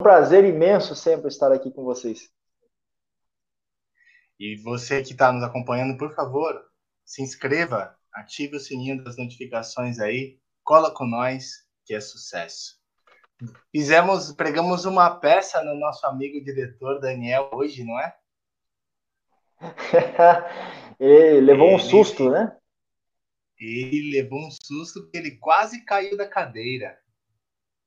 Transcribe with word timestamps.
um 0.00 0.04
prazer 0.04 0.44
imenso 0.44 0.94
sempre 0.94 1.28
estar 1.28 1.52
aqui 1.52 1.70
com 1.70 1.84
vocês. 1.84 2.28
E 4.38 4.56
você 4.56 5.02
que 5.02 5.12
está 5.12 5.32
nos 5.32 5.44
acompanhando, 5.44 5.96
por 5.96 6.12
favor, 6.14 6.60
se 7.04 7.22
inscreva, 7.22 7.96
ative 8.12 8.56
o 8.56 8.60
sininho 8.60 9.02
das 9.04 9.16
notificações 9.16 10.00
aí, 10.00 10.38
cola 10.64 10.92
com 10.92 11.06
nós, 11.06 11.64
que 11.84 11.94
é 11.94 12.00
sucesso. 12.00 12.82
Fizemos, 13.70 14.32
pregamos 14.32 14.84
uma 14.84 15.14
peça 15.20 15.62
no 15.62 15.78
nosso 15.78 16.04
amigo 16.06 16.42
diretor 16.42 17.00
Daniel 17.00 17.50
hoje, 17.52 17.84
não 17.84 17.98
é? 18.00 18.16
ele 20.98 21.40
levou 21.40 21.68
ele, 21.68 21.76
um 21.76 21.78
susto, 21.78 22.30
né? 22.30 22.56
Ele 23.58 24.10
levou 24.10 24.40
um 24.40 24.50
susto 24.50 25.02
porque 25.02 25.18
ele 25.18 25.36
quase 25.36 25.84
caiu 25.84 26.16
da 26.16 26.28
cadeira. 26.28 26.98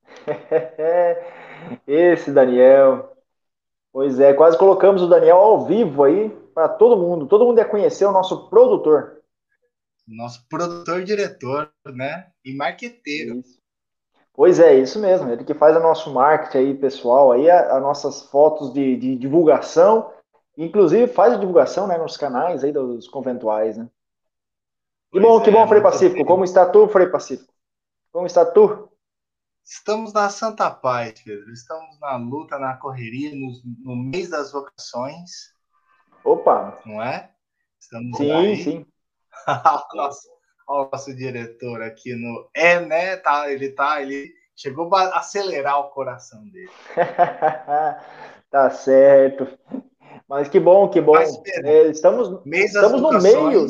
Esse 1.88 2.32
Daniel. 2.32 3.12
Pois 3.92 4.20
é, 4.20 4.34
quase 4.34 4.58
colocamos 4.58 5.02
o 5.02 5.08
Daniel 5.08 5.38
ao 5.38 5.66
vivo 5.66 6.04
aí 6.04 6.30
para 6.54 6.70
todo 6.70 6.98
mundo. 6.98 7.28
Todo 7.28 7.46
mundo 7.46 7.58
ia 7.58 7.66
conhecer 7.66 8.06
o 8.06 8.12
nosso 8.12 8.50
produtor. 8.50 9.22
Nosso 10.08 10.48
produtor-diretor, 10.48 11.72
né? 11.88 12.28
E 12.44 12.56
marqueteiro. 12.56 13.40
Isso. 13.40 13.58
Pois 14.34 14.60
é, 14.60 14.76
isso 14.76 15.00
mesmo. 15.00 15.30
Ele 15.32 15.44
que 15.44 15.56
faz 15.56 15.76
o 15.76 15.80
nosso 15.80 16.14
marketing 16.14 16.58
aí, 16.60 16.74
pessoal, 16.76 17.32
aí 17.32 17.50
as 17.50 17.82
nossas 17.82 18.22
fotos 18.30 18.72
de, 18.72 18.96
de 18.96 19.16
divulgação, 19.16 20.14
inclusive 20.56 21.08
faz 21.08 21.34
a 21.34 21.38
divulgação, 21.38 21.88
né, 21.88 21.98
nos 21.98 22.16
canais 22.16 22.64
aí 22.64 22.72
dos 22.72 23.08
conventuais, 23.08 23.78
né? 23.78 23.90
Que 25.12 25.20
bom, 25.20 25.40
é, 25.40 25.44
que 25.44 25.50
bom, 25.50 25.68
Frei 25.68 25.82
Pacífico. 25.82 26.24
Como 26.24 26.44
está 26.44 26.66
tu, 26.68 26.88
Frei 26.88 27.08
Pacífico? 27.08 27.52
Como 28.12 28.28
está 28.28 28.46
tu? 28.46 28.88
Estamos 29.70 30.14
na 30.14 30.30
Santa 30.30 30.72
Paz, 30.72 31.20
Pedro. 31.22 31.52
Estamos 31.52 32.00
na 32.00 32.16
luta, 32.16 32.58
na 32.58 32.78
correria, 32.78 33.36
no, 33.36 33.52
no 33.84 33.98
mês 33.98 34.30
das 34.30 34.54
vocações. 34.54 35.54
Opa! 36.24 36.82
Não 36.86 37.04
é? 37.04 37.32
Estamos 37.78 38.16
sim, 38.16 38.32
aí. 38.32 38.64
sim. 38.64 38.86
nosso, 39.94 40.30
o 40.70 40.90
nosso 40.90 41.14
diretor 41.14 41.82
aqui 41.82 42.16
no. 42.16 42.50
É, 42.54 42.80
né? 42.80 43.18
Tá, 43.18 43.52
ele 43.52 43.70
tá, 43.72 44.02
ele 44.02 44.34
chegou 44.56 44.94
a 44.96 45.18
acelerar 45.18 45.82
o 45.82 45.90
coração 45.90 46.48
dele. 46.48 46.72
tá 48.50 48.70
certo. 48.70 49.50
Mas 50.30 50.48
que 50.48 50.62
bom, 50.62 50.88
que 50.88 51.02
bom. 51.02 51.12
Mas, 51.12 51.36
Pedro, 51.40 51.68
é, 51.68 51.88
estamos 51.88 52.42
estamos 52.46 53.02
no 53.02 53.22
meio. 53.22 53.68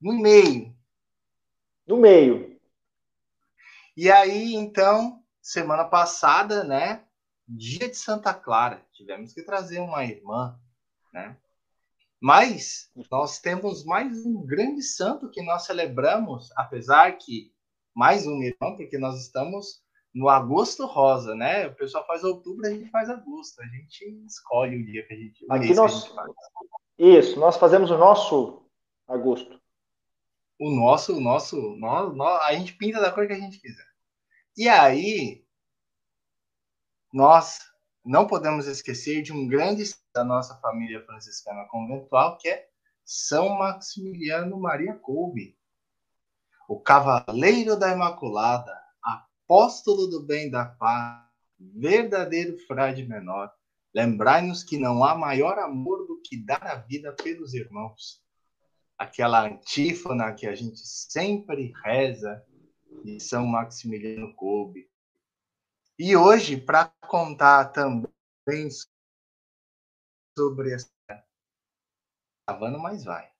No 0.00 0.12
meio. 0.20 0.74
No 1.86 1.96
meio. 1.96 2.49
E 3.96 4.10
aí, 4.10 4.54
então, 4.54 5.22
semana 5.40 5.84
passada, 5.84 6.64
né? 6.64 7.04
Dia 7.46 7.88
de 7.88 7.96
Santa 7.96 8.32
Clara, 8.32 8.86
tivemos 8.92 9.32
que 9.32 9.42
trazer 9.42 9.80
uma 9.80 10.04
irmã, 10.04 10.58
né? 11.12 11.36
Mas 12.20 12.90
nós 13.10 13.38
temos 13.38 13.84
mais 13.84 14.24
um 14.24 14.44
grande 14.44 14.82
santo 14.82 15.30
que 15.30 15.42
nós 15.42 15.64
celebramos, 15.64 16.50
apesar 16.54 17.16
que 17.16 17.52
mais 17.94 18.26
um 18.26 18.42
irmão, 18.42 18.76
porque 18.76 18.98
nós 18.98 19.20
estamos 19.20 19.82
no 20.14 20.28
agosto 20.28 20.86
rosa, 20.86 21.34
né? 21.34 21.66
O 21.66 21.74
pessoal 21.74 22.06
faz 22.06 22.24
outubro, 22.24 22.66
a 22.66 22.70
gente 22.70 22.90
faz 22.90 23.08
agosto. 23.08 23.60
A 23.62 23.66
gente 23.66 24.24
escolhe 24.26 24.76
o 24.76 24.84
dia 24.84 25.06
que 25.06 25.14
a 25.14 25.16
gente. 25.16 25.46
Aqui 25.50 25.74
nós. 25.74 26.12
Isso, 26.98 27.38
nós 27.40 27.56
fazemos 27.56 27.90
o 27.90 27.98
nosso 27.98 28.62
agosto. 29.08 29.59
O 30.60 30.70
nosso, 30.70 31.16
o 31.16 31.20
nosso, 31.22 31.74
nós, 31.76 32.14
nós, 32.14 32.42
a 32.42 32.52
gente 32.52 32.74
pinta 32.74 33.00
da 33.00 33.10
cor 33.10 33.26
que 33.26 33.32
a 33.32 33.40
gente 33.40 33.58
quiser. 33.58 33.86
E 34.54 34.68
aí, 34.68 35.42
nós 37.10 37.60
não 38.04 38.26
podemos 38.26 38.66
esquecer 38.66 39.22
de 39.22 39.32
um 39.32 39.48
grande 39.48 39.84
da 40.12 40.22
nossa 40.22 40.54
família 40.56 41.02
franciscana 41.06 41.64
conventual, 41.64 42.36
que 42.36 42.46
é 42.46 42.68
São 43.06 43.56
Maximiliano 43.56 44.60
Maria 44.60 44.94
Kolbe, 44.96 45.56
o 46.68 46.78
cavaleiro 46.78 47.74
da 47.74 47.94
Imaculada, 47.94 48.78
apóstolo 49.02 50.08
do 50.08 50.26
bem 50.26 50.50
da 50.50 50.66
paz, 50.66 51.24
verdadeiro 51.58 52.58
frade 52.66 53.08
menor. 53.08 53.50
Lembrai-nos 53.94 54.62
que 54.62 54.76
não 54.76 55.02
há 55.02 55.14
maior 55.14 55.58
amor 55.58 56.06
do 56.06 56.20
que 56.20 56.36
dar 56.36 56.62
a 56.66 56.74
vida 56.74 57.14
pelos 57.14 57.54
irmãos. 57.54 58.22
Aquela 59.00 59.46
antífona 59.46 60.34
que 60.34 60.46
a 60.46 60.54
gente 60.54 60.78
sempre 60.78 61.72
reza 61.82 62.44
de 63.02 63.18
São 63.18 63.46
Maximiliano 63.46 64.34
Kolbe. 64.34 64.90
E 65.98 66.14
hoje, 66.14 66.60
para 66.60 66.92
contar 67.08 67.72
também 67.72 68.68
sobre 70.38 70.74
essa. 70.74 70.90
Cavando, 72.46 72.78
mas 72.78 73.02
vai. 73.02 73.32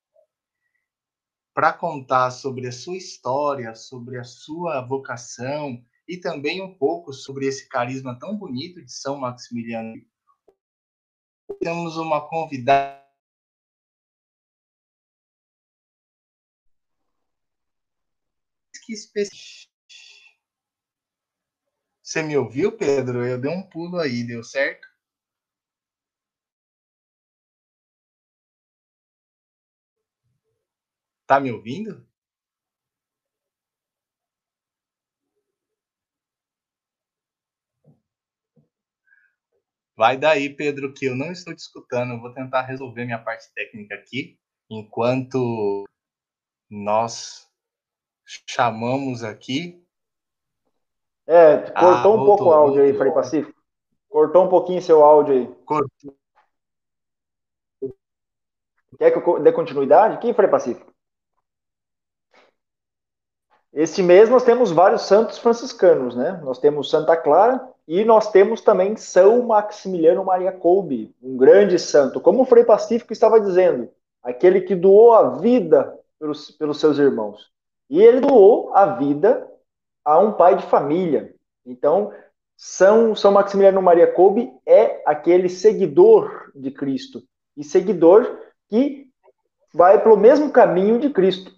Para 1.53 1.75
contar 1.75 2.31
sobre 2.31 2.67
a 2.67 2.73
sua 2.73 2.97
história, 2.97 3.75
sobre 3.75 4.19
a 4.19 4.25
sua 4.25 4.81
vocação 4.81 5.85
e 6.09 6.17
também 6.17 6.63
um 6.63 6.73
pouco 6.73 7.13
sobre 7.13 7.47
esse 7.47 7.69
carisma 7.69 8.19
tão 8.19 8.35
bonito 8.35 8.83
de 8.83 8.91
São 8.91 9.19
Maximiliano. 9.19 9.95
Temos 11.61 11.99
uma 11.99 12.27
convidada 12.27 13.00
Você 22.03 22.23
me 22.23 22.37
ouviu, 22.37 22.77
Pedro? 22.77 23.25
Eu 23.25 23.41
dei 23.41 23.51
um 23.51 23.63
pulo 23.63 23.99
aí, 23.99 24.25
deu 24.27 24.43
certo? 24.45 24.87
Tá 31.27 31.41
me 31.41 31.51
ouvindo? 31.53 32.07
Vai 39.97 40.17
daí, 40.17 40.49
Pedro, 40.57 40.93
que 40.93 41.05
eu 41.05 41.15
não 41.15 41.31
estou 41.31 41.55
te 41.55 41.59
escutando. 41.61 42.15
Eu 42.15 42.21
vou 42.21 42.33
tentar 42.33 42.63
resolver 42.63 43.05
minha 43.05 43.23
parte 43.23 43.53
técnica 43.55 43.95
aqui, 43.95 44.39
enquanto 44.69 45.85
nós 46.71 47.50
chamamos 48.47 49.23
aqui. 49.23 49.83
É, 51.27 51.59
cortou 51.59 52.13
ah, 52.13 52.23
um 52.23 52.25
pouco 52.25 52.45
o 52.45 52.53
áudio 52.53 52.83
aí, 52.83 52.93
Frei 52.93 53.13
Pacífico. 53.13 53.61
Cortou 54.09 54.45
um 54.45 54.49
pouquinho 54.49 54.83
seu 54.83 55.05
áudio 55.05 55.35
aí. 55.35 55.47
Cortou. 55.65 56.15
Quer 58.99 59.11
que 59.13 59.29
eu 59.29 59.41
dê 59.41 59.53
continuidade 59.53 60.15
aqui, 60.15 60.35
Frei 60.35 60.49
Pacífico? 60.49 60.91
Este 63.73 64.03
mês 64.03 64.29
nós 64.29 64.43
temos 64.43 64.73
vários 64.73 65.03
santos 65.03 65.39
franciscanos, 65.39 66.17
né? 66.17 66.41
Nós 66.43 66.59
temos 66.59 66.91
Santa 66.91 67.17
Clara 67.17 67.65
e 67.87 68.05
nós 68.05 68.31
temos 68.33 68.61
também 68.61 68.97
São 68.97 69.43
Maximiliano 69.43 70.25
Maria 70.25 70.51
Kolbe, 70.51 71.15
um 71.23 71.37
grande 71.37 71.79
santo. 71.79 72.21
Como 72.21 72.43
o 72.43 72.45
Frei 72.45 72.65
Pacífico 72.65 73.13
estava 73.13 73.41
dizendo, 73.41 73.89
aquele 74.23 74.63
que 74.63 74.75
doou 74.75 75.15
a 75.15 75.39
vida 75.39 75.97
pelos, 76.19 76.51
pelos 76.51 76.81
seus 76.81 76.99
irmãos. 76.99 77.51
E 77.91 78.01
ele 78.01 78.21
doou 78.21 78.73
a 78.75 78.87
vida 78.87 79.51
a 80.05 80.19
um 80.21 80.33
pai 80.33 80.57
de 80.57 80.65
família. 80.67 81.35
Então, 81.67 82.13
São, 82.57 83.15
São 83.17 83.33
Maximiliano 83.33 83.83
Maria 83.83 84.07
Kolbe 84.07 84.51
é 84.65 85.03
aquele 85.05 85.49
seguidor 85.49 86.53
de 86.55 86.71
Cristo. 86.71 87.21
E 87.57 87.65
seguidor 87.65 88.39
que 88.69 89.09
vai 89.75 90.01
pelo 90.01 90.17
mesmo 90.17 90.53
caminho 90.53 91.01
de 91.01 91.11
Cristo. 91.11 91.53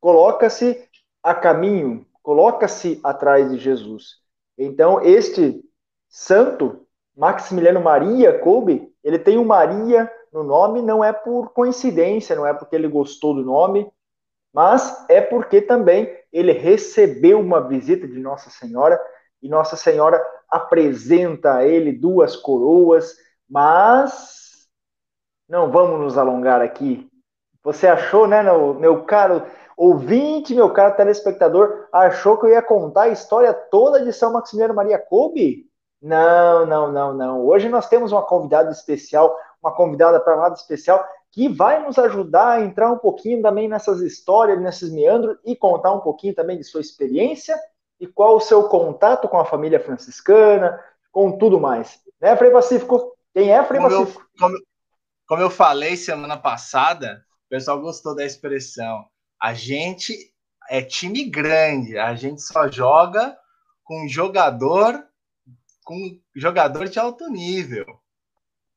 Coloca-se 0.00 0.86
a 1.22 1.34
caminho, 1.34 2.06
coloca-se 2.22 3.00
atrás 3.02 3.50
de 3.50 3.58
Jesus. 3.58 4.16
Então, 4.58 5.00
este 5.02 5.62
santo, 6.08 6.86
Maximiliano 7.16 7.80
Maria 7.80 8.38
Kolbe, 8.38 8.92
ele 9.02 9.18
tem 9.18 9.38
o 9.38 9.44
Maria 9.44 10.10
no 10.32 10.42
nome, 10.42 10.82
não 10.82 11.02
é 11.02 11.12
por 11.12 11.52
coincidência, 11.52 12.36
não 12.36 12.46
é 12.46 12.54
porque 12.54 12.76
ele 12.76 12.88
gostou 12.88 13.34
do 13.34 13.42
nome, 13.42 13.90
mas 14.52 15.04
é 15.08 15.20
porque 15.20 15.60
também 15.60 16.12
ele 16.32 16.52
recebeu 16.52 17.40
uma 17.40 17.60
visita 17.60 18.06
de 18.06 18.18
Nossa 18.18 18.50
Senhora 18.50 19.00
e 19.42 19.48
Nossa 19.48 19.76
Senhora 19.76 20.22
apresenta 20.48 21.56
a 21.56 21.66
ele 21.66 21.92
duas 21.92 22.36
coroas, 22.36 23.16
mas 23.48 24.68
não 25.48 25.70
vamos 25.70 26.00
nos 26.00 26.18
alongar 26.18 26.60
aqui. 26.60 27.08
Você 27.62 27.86
achou, 27.86 28.26
né, 28.26 28.42
meu 28.42 29.04
caro 29.04 29.42
ouvinte, 29.76 30.54
meu 30.54 30.70
caro 30.72 30.94
telespectador, 30.94 31.86
achou 31.92 32.36
que 32.36 32.46
eu 32.46 32.50
ia 32.50 32.62
contar 32.62 33.02
a 33.02 33.08
história 33.08 33.52
toda 33.52 34.04
de 34.04 34.12
São 34.12 34.32
Maximiliano 34.32 34.74
Maria 34.74 34.98
Kolbe? 34.98 35.66
Não, 36.02 36.66
não, 36.66 36.90
não, 36.90 37.14
não. 37.14 37.46
Hoje 37.46 37.68
nós 37.68 37.88
temos 37.88 38.12
uma 38.12 38.22
convidada 38.22 38.70
especial, 38.70 39.36
uma 39.62 39.74
convidada 39.74 40.18
para 40.20 40.34
lá 40.34 40.48
especial, 40.50 41.04
que 41.32 41.48
vai 41.48 41.84
nos 41.84 41.98
ajudar 41.98 42.50
a 42.52 42.60
entrar 42.60 42.90
um 42.90 42.98
pouquinho 42.98 43.40
também 43.40 43.68
nessas 43.68 44.00
histórias, 44.00 44.60
nesses 44.60 44.90
meandros 44.90 45.38
e 45.44 45.54
contar 45.54 45.92
um 45.92 46.00
pouquinho 46.00 46.34
também 46.34 46.58
de 46.58 46.64
sua 46.64 46.80
experiência 46.80 47.58
e 48.00 48.06
qual 48.06 48.36
o 48.36 48.40
seu 48.40 48.64
contato 48.64 49.28
com 49.28 49.38
a 49.38 49.44
família 49.44 49.78
franciscana, 49.78 50.82
com 51.12 51.38
tudo 51.38 51.60
mais. 51.60 52.00
Né, 52.20 52.36
Frei 52.36 52.50
Pacífico? 52.50 53.16
Quem 53.32 53.52
é 53.52 53.62
Frei 53.64 53.80
como 53.80 53.90
Pacífico? 53.90 54.22
Eu, 54.22 54.38
como, 54.38 54.58
como 55.28 55.42
eu 55.42 55.50
falei 55.50 55.96
semana 55.96 56.36
passada, 56.36 57.24
o 57.46 57.48
pessoal 57.50 57.80
gostou 57.80 58.14
da 58.14 58.24
expressão. 58.24 59.04
A 59.40 59.54
gente 59.54 60.32
é 60.68 60.82
time 60.82 61.24
grande, 61.24 61.98
a 61.98 62.14
gente 62.14 62.42
só 62.42 62.68
joga 62.68 63.36
com 63.84 64.08
jogador 64.08 65.04
com 65.84 66.20
jogador 66.36 66.88
de 66.88 67.00
alto 67.00 67.28
nível. 67.28 67.98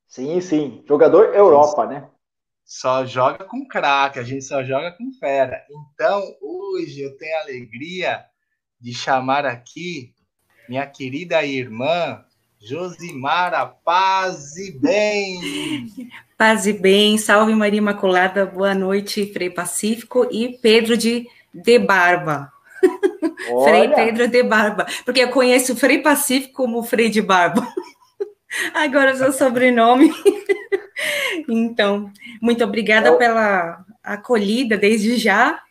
Sim, 0.08 0.42
sim. 0.42 0.84
Jogador 0.88 1.36
Europa, 1.36 1.86
né? 1.86 2.10
Só 2.66 3.06
joga 3.06 3.44
com 3.44 3.68
craque, 3.68 4.20
a 4.20 4.24
gente 4.24 4.44
só 4.44 4.64
joga 4.64 4.92
com 4.92 5.12
fera. 5.14 5.64
Então, 5.94 6.24
hoje 6.42 7.02
eu 7.02 7.16
tenho 7.18 7.38
a 7.38 7.42
alegria 7.42 8.26
de 8.80 8.94
chamar 8.94 9.46
aqui 9.46 10.14
minha 10.68 10.86
querida 10.86 11.44
irmã 11.46 12.24
Josimara 12.60 13.66
Paz 13.66 14.56
e 14.56 14.72
Bem. 14.72 15.88
Paz 16.38 16.66
e 16.66 16.74
Bem, 16.74 17.18
salve 17.18 17.54
Maria 17.54 17.78
Imaculada, 17.78 18.46
boa 18.46 18.74
noite, 18.74 19.32
Frei 19.34 19.50
Pacífico 19.50 20.28
e 20.32 20.58
Pedro 20.62 20.96
de 20.96 21.28
De 21.54 21.78
Barba. 21.78 22.52
Frei 23.66 23.90
Pedro 23.90 24.28
de 24.30 24.44
Barba, 24.44 24.86
porque 25.04 25.22
eu 25.22 25.30
conheço 25.30 25.74
o 25.74 25.76
Frei 25.76 26.00
Pacífico 26.00 26.54
como 26.54 26.84
Frei 26.84 27.10
de 27.10 27.22
Barba. 27.22 27.68
Agora 28.74 29.14
o 29.14 29.16
seu 29.16 29.32
sobrenome. 29.32 30.12
então, 31.48 32.12
muito 32.42 32.64
obrigada 32.64 33.10
eu... 33.10 33.18
pela 33.18 33.84
acolhida 34.04 34.78
desde 34.78 35.16
já 35.18 35.62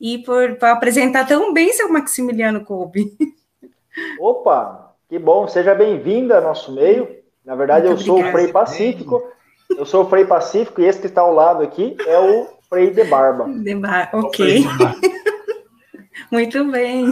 e 0.00 0.18
por, 0.18 0.56
por, 0.56 0.66
apresentar 0.66 1.26
tão 1.26 1.52
bem 1.52 1.72
seu 1.72 1.88
Maximiliano 1.88 2.64
Kolbe. 2.64 3.12
Opa, 4.20 4.94
que 5.08 5.18
bom, 5.18 5.48
seja 5.48 5.74
bem-vinda 5.74 6.36
ao 6.36 6.42
nosso 6.42 6.72
meio. 6.72 7.08
Na 7.44 7.54
verdade, 7.54 7.86
muito 7.86 8.06
eu 8.06 8.14
obrigada. 8.14 8.22
sou 8.22 8.28
o 8.28 8.32
Frei 8.32 8.52
Pacífico. 8.52 9.32
Eu 9.76 9.86
sou 9.86 10.04
o 10.04 10.08
Frei 10.08 10.24
Pacífico 10.24 10.80
e 10.80 10.84
esse 10.84 11.00
que 11.00 11.06
está 11.06 11.22
ao 11.22 11.34
lado 11.34 11.62
aqui 11.62 11.96
é 12.06 12.18
o 12.18 12.46
Frei 12.68 12.90
de 12.90 13.04
Barba. 13.04 13.48
De 13.48 13.74
bar... 13.74 14.10
Ok. 14.12 14.64
Muito 16.30 16.64
bem. 16.70 17.10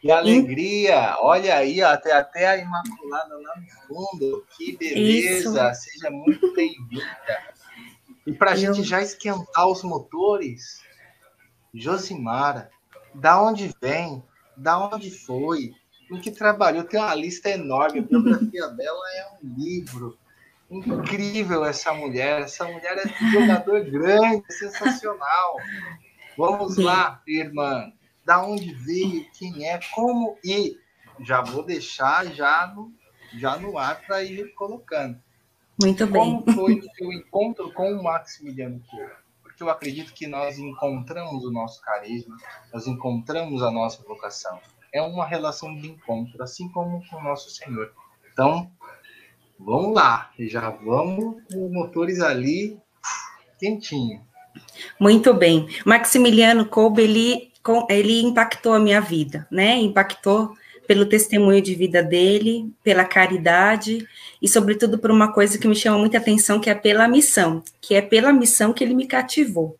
Que 0.00 0.12
alegria! 0.12 1.16
Olha 1.18 1.56
aí, 1.56 1.82
até, 1.82 2.12
até 2.12 2.46
a 2.46 2.56
Imaculada 2.56 3.36
lá 3.36 3.54
no 3.56 3.66
fundo. 3.86 4.46
Que 4.56 4.76
beleza! 4.76 5.70
Isso. 5.72 5.90
Seja 5.90 6.10
muito 6.10 6.54
bem-vinda. 6.54 7.04
E 8.24 8.32
para 8.32 8.52
a 8.52 8.54
Eu... 8.54 8.74
gente 8.74 8.84
já 8.84 9.02
esquentar 9.02 9.66
os 9.66 9.82
motores, 9.82 10.80
Josimara, 11.74 12.70
da 13.12 13.42
onde 13.42 13.74
vem? 13.82 14.22
Da 14.56 14.78
onde 14.78 15.10
foi? 15.10 15.72
No 16.08 16.20
que 16.20 16.30
trabalhou? 16.30 16.84
Tem 16.84 17.00
uma 17.00 17.14
lista 17.14 17.50
enorme. 17.50 17.98
A 17.98 18.02
biografia 18.02 18.68
dela 18.70 19.04
é 19.16 19.28
um 19.42 19.54
livro. 19.56 20.16
Incrível 20.70 21.64
essa 21.64 21.92
mulher. 21.92 22.42
Essa 22.42 22.64
mulher 22.64 22.98
é 22.98 23.24
um 23.24 23.30
jogador 23.32 23.84
grande, 23.84 24.44
sensacional. 24.52 25.56
Vamos 26.36 26.76
lá, 26.76 27.20
irmã 27.26 27.92
da 28.28 28.44
onde 28.44 28.74
veio, 28.74 29.26
quem 29.32 29.66
é, 29.66 29.80
como 29.94 30.36
e 30.44 30.76
já 31.20 31.40
vou 31.40 31.62
deixar 31.62 32.26
já 32.26 32.66
no, 32.66 32.92
já 33.38 33.56
no 33.56 33.78
ar 33.78 34.02
para 34.06 34.22
ir 34.22 34.52
colocando. 34.52 35.18
Muito 35.80 36.06
bem. 36.06 36.20
Como 36.20 36.52
foi 36.52 36.74
o 36.74 36.94
seu 36.94 37.10
encontro 37.10 37.72
com 37.72 37.90
o 37.90 38.02
Maximiliano 38.02 38.82
Kolbe? 38.86 39.12
Porque 39.42 39.62
eu 39.62 39.70
acredito 39.70 40.12
que 40.12 40.26
nós 40.26 40.58
encontramos 40.58 41.42
o 41.42 41.50
nosso 41.50 41.80
carisma, 41.80 42.36
nós 42.70 42.86
encontramos 42.86 43.62
a 43.62 43.70
nossa 43.70 44.02
vocação. 44.02 44.60
É 44.92 45.00
uma 45.00 45.24
relação 45.24 45.74
de 45.74 45.88
encontro, 45.88 46.42
assim 46.42 46.68
como 46.68 47.02
com 47.08 47.16
o 47.16 47.22
nosso 47.22 47.48
Senhor. 47.48 47.94
Então, 48.30 48.70
vamos 49.58 49.94
lá, 49.94 50.30
já 50.38 50.68
vamos 50.68 51.42
com 51.50 51.70
motores 51.70 52.20
ali 52.20 52.78
quentinho. 53.58 54.28
Muito 55.00 55.32
bem. 55.32 55.66
Maximiliano 55.86 56.66
Kolbe, 56.66 57.02
ele 57.02 57.47
ele 57.90 58.22
impactou 58.22 58.72
a 58.72 58.80
minha 58.80 59.00
vida, 59.00 59.46
né? 59.50 59.76
Impactou 59.76 60.52
pelo 60.86 61.04
testemunho 61.04 61.60
de 61.60 61.74
vida 61.74 62.02
dele, 62.02 62.72
pela 62.82 63.04
caridade 63.04 64.06
e, 64.40 64.48
sobretudo, 64.48 64.98
por 64.98 65.10
uma 65.10 65.32
coisa 65.32 65.58
que 65.58 65.68
me 65.68 65.76
chama 65.76 65.98
muita 65.98 66.16
atenção, 66.16 66.58
que 66.58 66.70
é 66.70 66.74
pela 66.74 67.06
missão, 67.06 67.62
que 67.80 67.94
é 67.94 68.00
pela 68.00 68.32
missão 68.32 68.72
que 68.72 68.82
ele 68.82 68.94
me 68.94 69.06
cativou. 69.06 69.76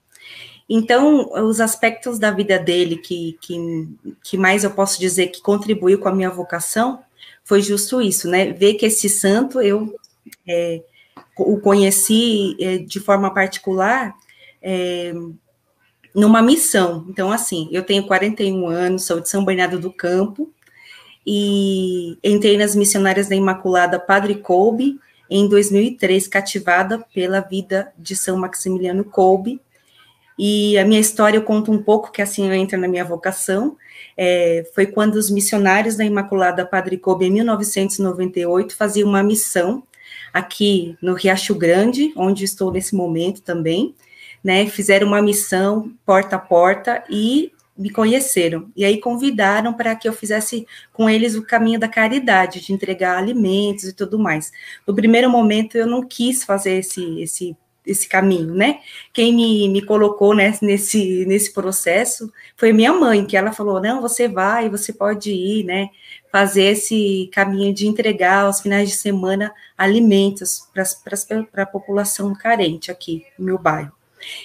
Então, 0.68 1.30
os 1.32 1.60
aspectos 1.60 2.18
da 2.18 2.30
vida 2.30 2.58
dele 2.58 2.96
que, 2.96 3.38
que, 3.40 3.88
que 4.22 4.36
mais 4.36 4.64
eu 4.64 4.70
posso 4.70 5.00
dizer 5.00 5.28
que 5.28 5.40
contribuiu 5.40 5.98
com 5.98 6.08
a 6.08 6.14
minha 6.14 6.28
vocação 6.28 7.00
foi 7.42 7.62
justo 7.62 8.02
isso, 8.02 8.28
né? 8.28 8.52
Ver 8.52 8.74
que 8.74 8.84
esse 8.84 9.08
santo 9.08 9.62
eu 9.62 9.94
é, 10.46 10.82
o 11.38 11.58
conheci 11.58 12.54
é, 12.60 12.76
de 12.76 13.00
forma 13.00 13.32
particular. 13.32 14.14
É, 14.60 15.14
numa 16.18 16.42
missão. 16.42 17.06
Então, 17.08 17.30
assim, 17.30 17.68
eu 17.70 17.84
tenho 17.84 18.04
41 18.04 18.66
anos, 18.66 19.04
sou 19.04 19.20
de 19.20 19.28
São 19.28 19.44
Bernardo 19.44 19.78
do 19.78 19.92
Campo, 19.92 20.52
e 21.24 22.18
entrei 22.24 22.58
nas 22.58 22.74
missionárias 22.74 23.28
da 23.28 23.36
Imaculada 23.36 24.00
Padre 24.00 24.34
Kolbe 24.34 24.98
em 25.30 25.48
2003, 25.48 26.26
cativada 26.26 27.06
pela 27.14 27.40
vida 27.40 27.92
de 27.96 28.16
São 28.16 28.36
Maximiliano 28.36 29.04
Kolbe. 29.04 29.60
E 30.36 30.76
a 30.76 30.84
minha 30.84 31.00
história 31.00 31.36
eu 31.36 31.42
conto 31.42 31.70
um 31.70 31.80
pouco, 31.80 32.10
que 32.10 32.20
assim 32.20 32.50
entra 32.50 32.76
na 32.76 32.88
minha 32.88 33.04
vocação. 33.04 33.76
É, 34.16 34.68
foi 34.74 34.86
quando 34.86 35.14
os 35.14 35.30
missionários 35.30 35.96
da 35.96 36.04
Imaculada 36.04 36.66
Padre 36.66 36.96
Kolbe, 36.96 37.26
em 37.26 37.30
1998, 37.30 38.74
faziam 38.74 39.08
uma 39.08 39.22
missão 39.22 39.84
aqui 40.32 40.96
no 41.00 41.14
Riacho 41.14 41.54
Grande, 41.54 42.12
onde 42.16 42.44
estou 42.44 42.72
nesse 42.72 42.96
momento 42.96 43.40
também 43.40 43.94
né, 44.42 44.66
fizeram 44.66 45.06
uma 45.06 45.22
missão 45.22 45.92
porta 46.04 46.36
a 46.36 46.38
porta 46.38 47.04
e 47.08 47.52
me 47.76 47.90
conheceram. 47.90 48.70
E 48.76 48.84
aí 48.84 49.00
convidaram 49.00 49.72
para 49.72 49.94
que 49.94 50.08
eu 50.08 50.12
fizesse 50.12 50.66
com 50.92 51.08
eles 51.08 51.36
o 51.36 51.44
caminho 51.44 51.78
da 51.78 51.88
caridade, 51.88 52.60
de 52.60 52.72
entregar 52.72 53.16
alimentos 53.16 53.84
e 53.84 53.92
tudo 53.92 54.18
mais. 54.18 54.50
No 54.86 54.94
primeiro 54.94 55.30
momento 55.30 55.76
eu 55.76 55.86
não 55.86 56.02
quis 56.04 56.44
fazer 56.44 56.78
esse 56.78 57.20
esse 57.20 57.56
esse 57.88 58.06
caminho, 58.06 58.54
né? 58.54 58.80
Quem 59.14 59.34
me, 59.34 59.68
me 59.68 59.80
colocou 59.80 60.34
né, 60.34 60.56
nesse, 60.60 61.24
nesse 61.26 61.54
processo 61.54 62.30
foi 62.54 62.72
minha 62.72 62.92
mãe, 62.92 63.24
que 63.24 63.36
ela 63.36 63.50
falou: 63.50 63.80
não, 63.80 64.02
você 64.02 64.28
vai, 64.28 64.68
você 64.68 64.92
pode 64.92 65.30
ir, 65.32 65.64
né? 65.64 65.88
Fazer 66.30 66.64
esse 66.64 67.30
caminho 67.32 67.72
de 67.72 67.86
entregar 67.86 68.44
aos 68.44 68.60
finais 68.60 68.90
de 68.90 68.96
semana 68.96 69.52
alimentos 69.76 70.68
para 70.72 71.62
a 71.62 71.66
população 71.66 72.34
carente 72.34 72.90
aqui 72.90 73.24
no 73.38 73.46
meu 73.46 73.58
bairro. 73.58 73.97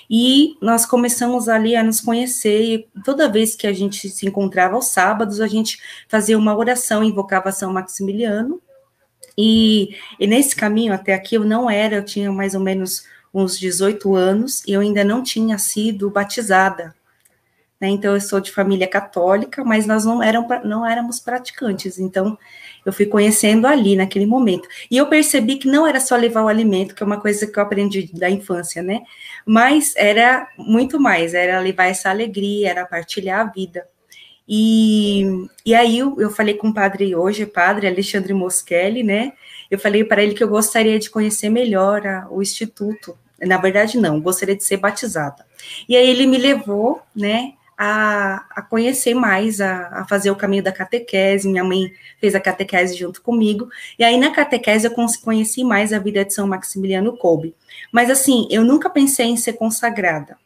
E 0.09 0.55
nós 0.61 0.85
começamos 0.85 1.49
ali 1.49 1.75
a 1.75 1.83
nos 1.83 2.01
conhecer, 2.01 2.61
e 2.61 2.87
toda 3.03 3.31
vez 3.31 3.55
que 3.55 3.67
a 3.67 3.73
gente 3.73 4.09
se 4.09 4.25
encontrava 4.25 4.75
aos 4.75 4.87
sábados, 4.87 5.41
a 5.41 5.47
gente 5.47 5.79
fazia 6.07 6.37
uma 6.37 6.55
oração, 6.55 7.03
invocava 7.03 7.51
São 7.51 7.71
Maximiliano, 7.73 8.61
e, 9.37 9.95
e 10.19 10.27
nesse 10.27 10.55
caminho 10.55 10.93
até 10.93 11.13
aqui 11.13 11.35
eu 11.35 11.43
não 11.43 11.69
era, 11.69 11.95
eu 11.95 12.05
tinha 12.05 12.31
mais 12.31 12.53
ou 12.53 12.61
menos 12.61 13.05
uns 13.33 13.57
18 13.57 14.15
anos, 14.15 14.63
e 14.67 14.73
eu 14.73 14.81
ainda 14.81 15.03
não 15.03 15.23
tinha 15.23 15.57
sido 15.57 16.09
batizada, 16.09 16.95
né? 17.83 17.89
Então 17.89 18.13
eu 18.13 18.21
sou 18.21 18.39
de 18.39 18.51
família 18.51 18.87
católica, 18.87 19.63
mas 19.63 19.85
nós 19.85 20.05
não, 20.05 20.23
eram, 20.23 20.47
não 20.63 20.85
éramos 20.85 21.19
praticantes, 21.19 21.99
então 21.99 22.37
eu 22.85 22.91
fui 22.93 23.05
conhecendo 23.05 23.65
ali, 23.65 23.95
naquele 23.95 24.25
momento. 24.25 24.67
E 24.89 24.97
eu 24.97 25.07
percebi 25.07 25.55
que 25.55 25.67
não 25.67 25.87
era 25.87 25.99
só 25.99 26.15
levar 26.15 26.43
o 26.43 26.47
alimento, 26.47 26.93
que 26.93 27.03
é 27.03 27.05
uma 27.05 27.19
coisa 27.19 27.47
que 27.47 27.57
eu 27.57 27.63
aprendi 27.63 28.09
da 28.13 28.29
infância, 28.29 28.81
né? 28.81 29.01
Mas 29.45 29.93
era 29.95 30.47
muito 30.57 30.99
mais, 30.99 31.33
era 31.33 31.59
levar 31.59 31.85
essa 31.85 32.09
alegria, 32.09 32.69
era 32.69 32.85
partilhar 32.85 33.41
a 33.41 33.51
vida. 33.51 33.87
E, 34.47 35.47
e 35.65 35.73
aí 35.73 35.99
eu, 35.99 36.19
eu 36.19 36.29
falei 36.29 36.55
com 36.55 36.67
o 36.67 36.73
padre 36.73 37.15
hoje, 37.15 37.45
padre 37.45 37.87
Alexandre 37.87 38.33
Moschelli, 38.33 39.03
né? 39.03 39.33
Eu 39.71 39.79
falei 39.79 40.03
para 40.03 40.21
ele 40.21 40.33
que 40.33 40.43
eu 40.43 40.49
gostaria 40.49 40.99
de 40.99 41.09
conhecer 41.09 41.49
melhor 41.49 42.05
a, 42.05 42.27
o 42.29 42.41
Instituto. 42.41 43.17
Na 43.41 43.57
verdade, 43.57 43.97
não, 43.97 44.21
gostaria 44.21 44.55
de 44.55 44.63
ser 44.63 44.77
batizada. 44.77 45.45
E 45.87 45.95
aí 45.95 46.09
ele 46.09 46.27
me 46.27 46.37
levou, 46.37 47.01
né, 47.15 47.53
a, 47.77 48.45
a 48.51 48.61
conhecer 48.61 49.13
mais, 49.13 49.59
a, 49.59 49.87
a, 50.01 50.07
fazer 50.07 50.31
o 50.31 50.35
caminho 50.35 50.63
da 50.63 50.71
catequese. 50.71 51.47
Minha 51.47 51.63
mãe 51.63 51.91
fez 52.19 52.35
a 52.35 52.39
catequese 52.39 52.95
junto 52.95 53.21
comigo. 53.21 53.69
E 53.97 54.03
aí, 54.03 54.17
na 54.17 54.31
catequese, 54.31 54.87
eu 54.87 54.93
conheci 55.23 55.63
mais 55.63 55.93
a 55.93 55.99
vida 55.99 56.23
de 56.23 56.33
São 56.33 56.47
Maximiliano 56.47 57.17
Kolbe. 57.17 57.55
Mas, 57.91 58.09
assim, 58.09 58.47
eu 58.51 58.63
nunca 58.63 58.89
pensei 58.89 59.27
em 59.27 59.37
ser 59.37 59.53
consagrada. 59.53 60.37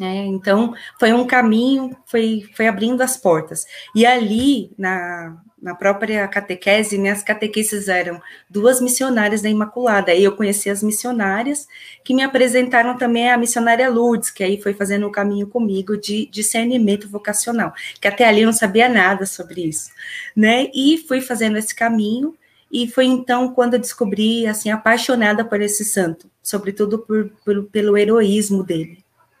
É, 0.00 0.24
então, 0.26 0.74
foi 0.98 1.12
um 1.12 1.26
caminho, 1.26 1.96
foi, 2.06 2.48
foi 2.54 2.66
abrindo 2.66 3.02
as 3.02 3.16
portas. 3.16 3.66
E 3.94 4.06
ali, 4.06 4.72
na, 4.76 5.36
na 5.62 5.76
própria 5.76 6.26
catequese, 6.26 6.98
minhas 6.98 7.22
catequistas 7.22 7.86
eram 7.86 8.20
duas 8.50 8.80
missionárias 8.80 9.40
da 9.40 9.48
Imaculada. 9.48 10.10
Aí 10.10 10.24
eu 10.24 10.34
conheci 10.34 10.68
as 10.68 10.82
missionárias, 10.82 11.68
que 12.04 12.12
me 12.12 12.22
apresentaram 12.22 12.96
também 12.98 13.30
a 13.30 13.38
missionária 13.38 13.88
Lourdes, 13.88 14.28
que 14.28 14.42
aí 14.42 14.60
foi 14.60 14.74
fazendo 14.74 15.06
o 15.06 15.12
caminho 15.12 15.46
comigo 15.46 15.96
de 15.96 16.26
discernimento 16.26 17.08
vocacional, 17.08 17.72
que 18.00 18.08
até 18.08 18.26
ali 18.26 18.40
eu 18.40 18.46
não 18.46 18.52
sabia 18.52 18.88
nada 18.88 19.24
sobre 19.24 19.62
isso, 19.62 19.92
né? 20.34 20.68
E 20.74 20.98
fui 21.06 21.20
fazendo 21.20 21.56
esse 21.56 21.72
caminho, 21.72 22.34
e 22.70 22.88
foi 22.88 23.04
então 23.04 23.54
quando 23.54 23.74
eu 23.74 23.80
descobri, 23.80 24.48
assim, 24.48 24.68
apaixonada 24.68 25.44
por 25.44 25.60
esse 25.60 25.84
santo, 25.84 26.28
sobretudo 26.42 26.98
por, 26.98 27.30
por 27.44 27.62
pelo 27.66 27.96
heroísmo 27.96 28.64
dele. 28.64 28.98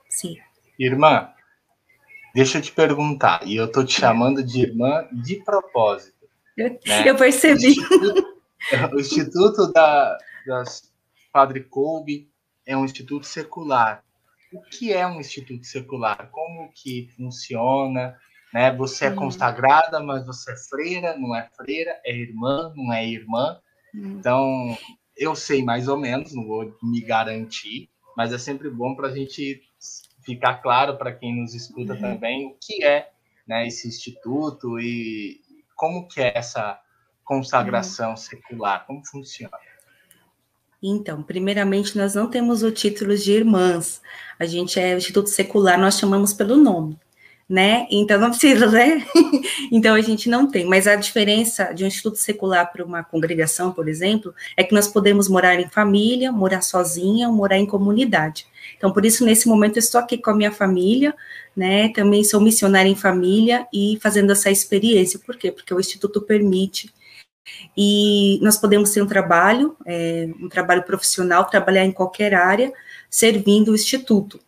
Sim. 0.08 0.36
Irmã, 0.78 1.31
deixa 2.34 2.58
eu 2.58 2.62
te 2.62 2.72
perguntar, 2.72 3.46
e 3.46 3.56
eu 3.56 3.70
tô 3.70 3.84
te 3.84 4.00
chamando 4.00 4.42
de 4.42 4.60
irmã 4.62 5.06
de 5.12 5.36
propósito. 5.36 6.26
Eu, 6.56 6.78
né? 6.86 7.08
eu 7.08 7.16
percebi. 7.16 7.66
O 7.66 7.70
Instituto, 7.70 8.36
o 8.94 9.00
Instituto 9.00 9.72
da, 9.72 10.18
das 10.46 10.92
Padre 11.32 11.60
Kolbe 11.60 12.28
é 12.66 12.76
um 12.76 12.84
instituto 12.84 13.26
secular. 13.26 14.04
O 14.52 14.60
que 14.60 14.92
é 14.92 15.06
um 15.06 15.18
instituto 15.18 15.64
secular? 15.64 16.28
Como 16.30 16.70
que 16.74 17.08
funciona? 17.16 18.16
Né? 18.52 18.70
Você 18.76 19.06
é 19.06 19.10
consagrada, 19.10 19.98
mas 20.00 20.26
você 20.26 20.52
é 20.52 20.56
freira, 20.56 21.16
não 21.16 21.34
é 21.34 21.48
freira, 21.56 21.98
é 22.04 22.14
irmã, 22.14 22.72
não 22.76 22.92
é 22.92 23.06
irmã. 23.06 23.58
Hum. 23.94 24.16
Então, 24.18 24.76
eu 25.16 25.34
sei 25.34 25.64
mais 25.64 25.88
ou 25.88 25.96
menos, 25.96 26.34
não 26.34 26.46
vou 26.46 26.76
me 26.82 27.00
garantir, 27.00 27.88
mas 28.14 28.32
é 28.32 28.38
sempre 28.38 28.68
bom 28.68 28.94
para 28.94 29.08
a 29.08 29.14
gente 29.14 29.62
ficar 30.24 30.54
claro 30.62 30.96
para 30.96 31.12
quem 31.12 31.40
nos 31.40 31.54
escuta 31.54 31.94
uhum. 31.94 32.00
também 32.00 32.46
o 32.46 32.56
que 32.60 32.84
é 32.84 33.10
né, 33.46 33.66
esse 33.66 33.88
instituto 33.88 34.78
e 34.78 35.40
como 35.74 36.06
que 36.06 36.20
é 36.20 36.36
essa 36.36 36.80
consagração 37.24 38.10
uhum. 38.10 38.16
secular, 38.16 38.86
como 38.86 39.04
funciona. 39.06 39.56
Então, 40.82 41.22
primeiramente, 41.22 41.96
nós 41.96 42.14
não 42.14 42.28
temos 42.28 42.62
o 42.62 42.72
título 42.72 43.16
de 43.16 43.32
irmãs. 43.32 44.02
A 44.38 44.44
gente 44.44 44.80
é 44.80 44.94
o 44.94 44.98
Instituto 44.98 45.28
Secular, 45.28 45.78
nós 45.78 45.96
chamamos 45.96 46.32
pelo 46.32 46.56
nome 46.56 46.98
né? 47.52 47.86
Então 47.90 48.18
não 48.18 48.30
precisa, 48.30 48.66
né? 48.70 49.06
então 49.70 49.94
a 49.94 50.00
gente 50.00 50.26
não 50.26 50.50
tem. 50.50 50.64
Mas 50.64 50.86
a 50.86 50.96
diferença 50.96 51.74
de 51.74 51.84
um 51.84 51.86
instituto 51.86 52.16
secular 52.16 52.72
para 52.72 52.82
uma 52.82 53.04
congregação, 53.04 53.70
por 53.70 53.90
exemplo, 53.90 54.34
é 54.56 54.64
que 54.64 54.72
nós 54.72 54.88
podemos 54.88 55.28
morar 55.28 55.60
em 55.60 55.68
família, 55.68 56.32
morar 56.32 56.62
sozinha, 56.62 57.28
ou 57.28 57.34
morar 57.34 57.58
em 57.58 57.66
comunidade. 57.66 58.46
Então, 58.78 58.90
por 58.90 59.04
isso, 59.04 59.22
nesse 59.22 59.46
momento, 59.46 59.76
eu 59.76 59.80
estou 59.80 60.00
aqui 60.00 60.16
com 60.16 60.30
a 60.30 60.34
minha 60.34 60.50
família, 60.50 61.14
né? 61.54 61.90
Também 61.90 62.24
sou 62.24 62.40
missionária 62.40 62.88
em 62.88 62.96
família 62.96 63.66
e 63.70 63.98
fazendo 64.00 64.32
essa 64.32 64.50
experiência. 64.50 65.18
Por 65.18 65.36
quê? 65.36 65.52
Porque 65.52 65.74
o 65.74 65.80
Instituto 65.80 66.22
permite. 66.22 66.90
E 67.76 68.38
nós 68.40 68.56
podemos 68.56 68.92
ter 68.92 69.02
um 69.02 69.06
trabalho, 69.06 69.76
é, 69.84 70.26
um 70.40 70.48
trabalho 70.48 70.84
profissional, 70.84 71.44
trabalhar 71.44 71.84
em 71.84 71.92
qualquer 71.92 72.32
área, 72.32 72.72
servindo 73.10 73.72
o 73.72 73.74
Instituto 73.74 74.40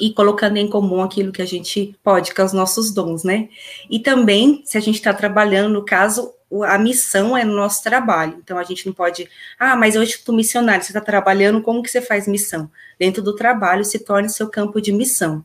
e 0.00 0.12
colocando 0.12 0.56
em 0.56 0.68
comum 0.68 1.02
aquilo 1.02 1.32
que 1.32 1.42
a 1.42 1.46
gente 1.46 1.96
pode, 2.02 2.34
que 2.34 2.40
é 2.40 2.44
os 2.44 2.52
nossos 2.52 2.92
dons, 2.92 3.22
né? 3.22 3.48
E 3.88 3.98
também, 3.98 4.62
se 4.64 4.76
a 4.76 4.80
gente 4.80 4.96
está 4.96 5.12
trabalhando, 5.14 5.72
no 5.72 5.84
caso, 5.84 6.32
a 6.66 6.78
missão 6.78 7.36
é 7.36 7.44
no 7.44 7.54
nosso 7.54 7.82
trabalho. 7.82 8.38
Então, 8.42 8.58
a 8.58 8.64
gente 8.64 8.86
não 8.86 8.92
pode, 8.92 9.28
ah, 9.58 9.76
mas 9.76 9.94
eu 9.94 10.02
estou 10.02 10.34
missionário, 10.34 10.84
você 10.84 10.90
está 10.90 11.00
trabalhando, 11.00 11.62
como 11.62 11.82
que 11.82 11.90
você 11.90 12.00
faz 12.00 12.26
missão? 12.28 12.70
Dentro 12.98 13.22
do 13.22 13.34
trabalho, 13.34 13.84
se 13.84 13.98
torna 13.98 14.28
seu 14.28 14.48
campo 14.48 14.80
de 14.80 14.92
missão. 14.92 15.44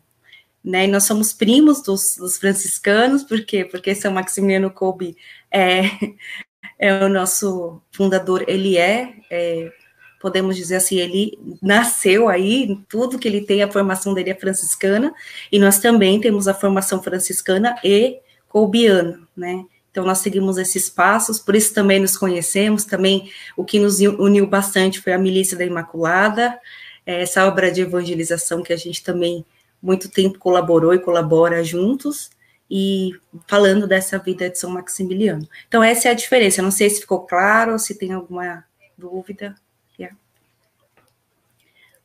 Né? 0.64 0.86
E 0.86 0.88
nós 0.88 1.04
somos 1.04 1.32
primos 1.32 1.82
dos, 1.82 2.18
dos 2.18 2.38
franciscanos, 2.38 3.24
por 3.24 3.44
quê? 3.46 3.64
Porque 3.66 3.96
São 3.96 4.12
Maximiliano 4.12 4.70
Kolbe 4.70 5.16
é, 5.50 5.84
é 6.78 7.06
o 7.06 7.10
nosso 7.10 7.82
fundador, 7.92 8.44
ele 8.48 8.78
é, 8.78 9.14
é 9.32 9.72
podemos 10.20 10.56
dizer 10.56 10.76
assim, 10.76 11.00
ele 11.00 11.40
nasceu 11.62 12.28
aí, 12.28 12.78
tudo 12.90 13.18
que 13.18 13.28
ele 13.28 13.42
tem, 13.42 13.64
a 13.64 13.72
formação 13.72 14.14
dele 14.14 14.32
é 14.32 14.36
franciscana, 14.36 15.14
e 15.52 15.58
nós 15.58 15.80
também 15.80 16.20
temos 16.20 16.48
a 16.48 16.54
formação 16.54 17.02
franciscana 17.02 17.76
e 17.84 18.20
colbiana, 18.48 19.22
né? 19.36 19.64
Então, 19.92 20.06
nós 20.06 20.20
seguimos 20.20 20.58
esses 20.58 20.90
passos, 20.90 21.40
por 21.40 21.56
isso 21.56 21.74
também 21.74 22.00
nos 22.00 22.16
conhecemos, 22.16 22.86
também 22.86 23.32
o 23.58 23.66
que 23.66 23.80
nos 23.80 24.00
uniu 24.00 24.46
bastante 24.46 25.02
foi 25.02 25.14
a 25.14 25.18
Milícia 25.18 25.58
da 25.58 25.66
Imaculada, 25.66 26.60
é, 27.06 27.22
essa 27.22 27.48
obra 27.48 27.72
de 27.72 27.82
evangelização 27.82 28.62
que 28.62 28.72
a 28.72 28.78
gente 28.78 29.04
também 29.04 29.44
muito 29.82 30.10
tempo 30.10 30.38
colaborou 30.38 30.94
e 30.94 31.00
colabora 31.00 31.64
juntos, 31.64 32.30
e 32.70 33.14
falando 33.48 33.88
dessa 33.88 34.20
vida 34.20 34.48
de 34.50 34.60
São 34.60 34.70
Maximiliano. 34.70 35.48
Então, 35.68 35.82
essa 35.82 36.08
é 36.08 36.12
a 36.12 36.14
diferença, 36.14 36.62
não 36.62 36.70
sei 36.70 36.90
se 36.90 37.02
ficou 37.02 37.22
claro, 37.22 37.80
se 37.80 37.96
tem 37.96 38.14
alguma 38.14 38.64
dúvida. 38.96 39.56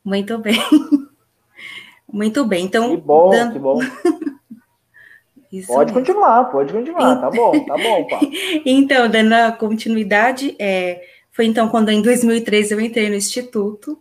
Muito 0.05 0.37
bem. 0.37 0.55
Muito 2.07 2.45
bem. 2.45 2.65
Então, 2.65 2.95
que 2.95 3.01
bom, 3.01 3.31
dando... 3.31 3.53
que 3.53 3.59
bom. 3.59 3.79
pode 5.67 5.91
mesmo. 5.91 5.93
continuar, 5.93 6.45
pode 6.45 6.71
continuar, 6.71 7.19
tá 7.19 7.29
bom, 7.29 7.65
tá 7.65 7.77
bom, 7.77 8.05
pá. 8.09 8.19
então, 8.65 9.09
dando 9.09 9.33
a 9.33 9.51
continuidade, 9.51 10.55
é, 10.59 11.01
foi 11.31 11.45
então 11.45 11.69
quando 11.69 11.89
em 11.89 12.01
2003 12.01 12.71
eu 12.71 12.79
entrei 12.79 13.09
no 13.09 13.15
Instituto 13.15 13.97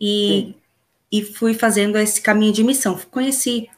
e, 0.00 0.54
e 1.10 1.22
fui 1.22 1.54
fazendo 1.54 1.98
esse 1.98 2.20
caminho 2.20 2.52
de 2.52 2.64
missão. 2.64 2.98
Conheci, 3.10 3.68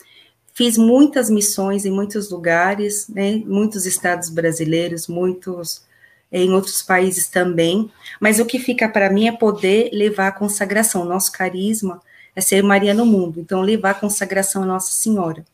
fiz 0.53 0.77
muitas 0.77 1.31
missões 1.31 1.85
em 1.85 1.91
muitos 1.91 2.31
lugares, 2.31 3.09
né, 3.09 3.43
muitos 3.47 3.87
estados 3.87 4.29
brasileiros, 4.29 5.07
muitos 5.07 5.85
em 6.33 6.53
outros 6.53 6.83
países 6.83 7.29
também, 7.29 7.91
mas 8.21 8.39
o 8.39 8.47
que 8.47 8.59
fica 8.59 8.89
para 8.89 9.11
mim 9.11 9.27
é 9.27 9.33
poder 9.33 9.91
levar 9.93 10.29
a 10.29 10.33
consagração. 10.33 11.05
Nosso 11.05 11.33
carisma 11.33 12.01
é 12.35 12.41
ser 12.41 12.63
Maria 12.63 12.95
no 12.95 13.05
mundo, 13.05 13.41
então 13.41 13.61
levar 13.61 13.91
a 13.91 13.95
consagração 13.95 14.63
a 14.63 14.67
Nossa 14.67 14.93
Senhora. 14.93 15.45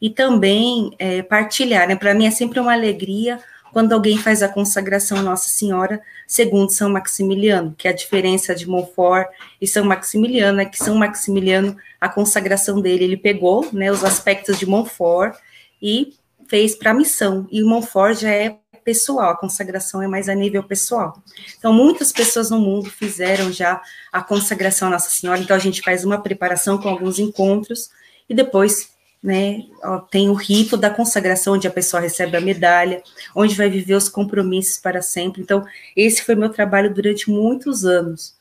E 0.00 0.10
também 0.10 0.94
é, 0.98 1.22
partilhar, 1.22 1.88
né? 1.88 1.96
Para 1.96 2.14
mim 2.14 2.26
é 2.26 2.30
sempre 2.30 2.60
uma 2.60 2.74
alegria 2.74 3.40
quando 3.72 3.92
alguém 3.92 4.18
faz 4.18 4.42
a 4.42 4.48
consagração 4.48 5.18
a 5.18 5.22
Nossa 5.22 5.48
Senhora 5.48 6.00
segundo 6.26 6.70
São 6.70 6.90
Maximiliano, 6.90 7.74
que 7.76 7.86
é 7.86 7.90
a 7.90 7.94
diferença 7.94 8.54
de 8.54 8.68
Montfort 8.68 9.28
e 9.60 9.66
São 9.66 9.84
Maximiliano 9.84 10.60
é 10.60 10.64
que 10.64 10.76
São 10.76 10.96
Maximiliano, 10.96 11.76
a 12.00 12.08
consagração 12.08 12.80
dele, 12.80 13.04
ele 13.04 13.16
pegou 13.16 13.68
né, 13.72 13.90
os 13.92 14.04
aspectos 14.04 14.58
de 14.58 14.66
Montfort 14.66 15.36
e 15.80 16.14
fez 16.48 16.74
para 16.74 16.92
a 16.92 16.94
missão, 16.94 17.46
e 17.50 17.62
Montfort 17.62 18.20
já 18.20 18.30
é 18.30 18.56
pessoal, 18.86 19.30
a 19.30 19.36
consagração 19.36 20.00
é 20.00 20.06
mais 20.06 20.28
a 20.28 20.34
nível 20.34 20.62
pessoal. 20.62 21.20
Então, 21.58 21.72
muitas 21.72 22.12
pessoas 22.12 22.50
no 22.50 22.60
mundo 22.60 22.88
fizeram 22.88 23.52
já 23.52 23.82
a 24.12 24.22
consagração 24.22 24.86
a 24.86 24.92
Nossa 24.92 25.10
Senhora, 25.10 25.40
então 25.40 25.56
a 25.56 25.58
gente 25.58 25.82
faz 25.82 26.04
uma 26.04 26.22
preparação 26.22 26.78
com 26.78 26.88
alguns 26.88 27.18
encontros 27.18 27.90
e 28.28 28.34
depois 28.34 28.90
né, 29.20 29.64
tem 30.08 30.30
o 30.30 30.34
rito 30.34 30.76
da 30.76 30.88
consagração, 30.88 31.54
onde 31.54 31.66
a 31.66 31.70
pessoa 31.70 32.00
recebe 32.00 32.36
a 32.36 32.40
medalha, 32.40 33.02
onde 33.34 33.56
vai 33.56 33.68
viver 33.68 33.94
os 33.94 34.08
compromissos 34.08 34.78
para 34.78 35.02
sempre. 35.02 35.42
Então, 35.42 35.66
esse 35.96 36.22
foi 36.22 36.36
meu 36.36 36.50
trabalho 36.50 36.94
durante 36.94 37.28
muitos 37.28 37.84
anos. 37.84 38.35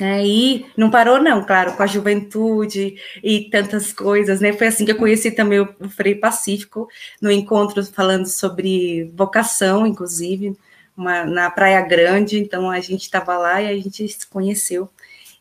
É, 0.00 0.26
e 0.26 0.66
não 0.76 0.90
parou, 0.90 1.22
não, 1.22 1.44
claro, 1.44 1.76
com 1.76 1.82
a 1.82 1.86
juventude 1.86 2.94
e 3.22 3.50
tantas 3.50 3.92
coisas, 3.92 4.40
né? 4.40 4.52
Foi 4.52 4.68
assim 4.68 4.84
que 4.84 4.92
eu 4.92 4.96
conheci 4.96 5.30
também 5.30 5.60
o, 5.60 5.88
Frei 5.90 6.14
Pacífico, 6.14 6.88
no 7.20 7.30
encontro 7.30 7.84
falando 7.84 8.26
sobre 8.26 9.12
vocação, 9.14 9.86
inclusive, 9.86 10.56
uma, 10.96 11.24
na 11.24 11.50
Praia 11.50 11.82
Grande, 11.82 12.38
então 12.38 12.70
a 12.70 12.80
gente 12.80 13.02
estava 13.02 13.36
lá 13.36 13.60
e 13.60 13.68
a 13.68 13.78
gente 13.78 14.08
se 14.08 14.26
conheceu. 14.26 14.88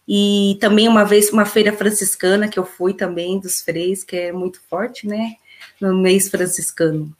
E 0.07 0.57
também 0.59 0.87
uma 0.87 1.05
vez 1.05 1.31
uma 1.31 1.45
feira 1.45 1.71
franciscana 1.71 2.47
que 2.47 2.59
eu 2.59 2.65
fui 2.65 2.93
também 2.93 3.39
dos 3.39 3.61
freis, 3.61 4.03
que 4.03 4.15
é 4.15 4.31
muito 4.31 4.59
forte, 4.69 5.07
né? 5.07 5.35
No 5.79 5.95
mês 5.95 6.29
franciscano. 6.29 7.15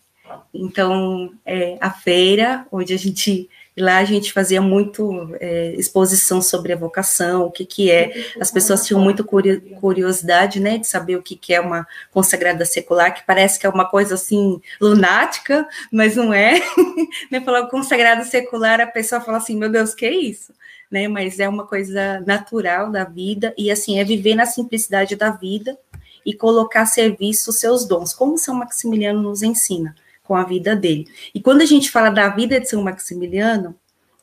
Então, 0.54 1.34
é 1.46 1.78
a 1.80 1.92
feira 1.92 2.66
onde 2.72 2.94
a 2.94 2.98
gente 2.98 3.50
e 3.80 3.82
lá 3.82 4.00
a 4.00 4.04
gente 4.04 4.34
fazia 4.34 4.62
muito 4.62 5.34
é, 5.40 5.74
exposição 5.78 6.42
sobre 6.42 6.74
a 6.74 6.76
vocação, 6.76 7.46
o 7.46 7.52
que 7.52 7.66
que 7.66 7.90
é. 7.90 8.12
As 8.38 8.52
pessoas 8.52 8.86
tinham 8.86 9.02
muita 9.02 9.24
curiosidade, 9.24 10.60
né, 10.60 10.78
de 10.78 10.86
saber 10.86 11.16
o 11.16 11.22
que 11.24 11.38
que 11.38 11.54
é 11.54 11.62
uma 11.62 11.88
consagrada 12.12 12.66
secular, 12.66 13.14
que 13.14 13.26
parece 13.26 13.58
que 13.58 13.66
é 13.66 13.70
uma 13.70 13.90
coisa 13.90 14.16
assim 14.16 14.62
lunática, 14.82 15.66
mas 15.90 16.18
não 16.18 16.34
é. 16.34 16.60
né, 17.32 17.40
falar 17.40 17.68
consagrada 17.68 18.26
secular, 18.26 18.82
a 18.82 18.88
pessoa 18.88 19.22
fala 19.22 19.38
assim, 19.38 19.56
meu 19.56 19.70
Deus, 19.70 19.96
que 19.96 20.06
é 20.06 20.14
isso? 20.14 20.54
Né, 20.92 21.08
mas 21.08 21.40
é 21.40 21.48
uma 21.48 21.66
coisa 21.66 22.20
natural 22.28 22.92
da 22.92 23.06
vida 23.06 23.54
e 23.58 23.72
assim 23.72 23.98
é 23.98 24.04
viver 24.04 24.36
na 24.36 24.46
simplicidade 24.46 25.16
da 25.16 25.30
vida 25.30 25.78
e 26.26 26.34
colocar 26.34 26.82
a 26.82 26.86
serviço 26.86 27.52
os 27.52 27.60
seus 27.62 27.88
dons, 27.88 28.12
como 28.12 28.38
São 28.38 28.56
Maximiliano 28.56 29.22
nos 29.22 29.42
ensina 29.42 29.96
com 30.30 30.36
a 30.36 30.44
vida 30.44 30.76
dele. 30.76 31.08
E 31.34 31.42
quando 31.42 31.62
a 31.62 31.66
gente 31.66 31.90
fala 31.90 32.12
da 32.12 32.30
vida 32.30 32.60
de 32.60 32.70
São 32.70 32.84
Maximiliano, 32.84 33.76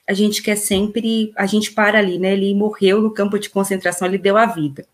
a 0.06 0.12
gente 0.12 0.40
quer 0.40 0.54
sempre, 0.54 1.32
a 1.34 1.46
gente 1.46 1.72
para 1.72 1.98
ali, 1.98 2.16
né? 2.16 2.32
Ele 2.32 2.54
morreu 2.54 3.02
no 3.02 3.10
campo 3.10 3.40
de 3.40 3.50
concentração, 3.50 4.06
ele 4.06 4.16
deu 4.16 4.36
a 4.36 4.46
vida, 4.46 4.86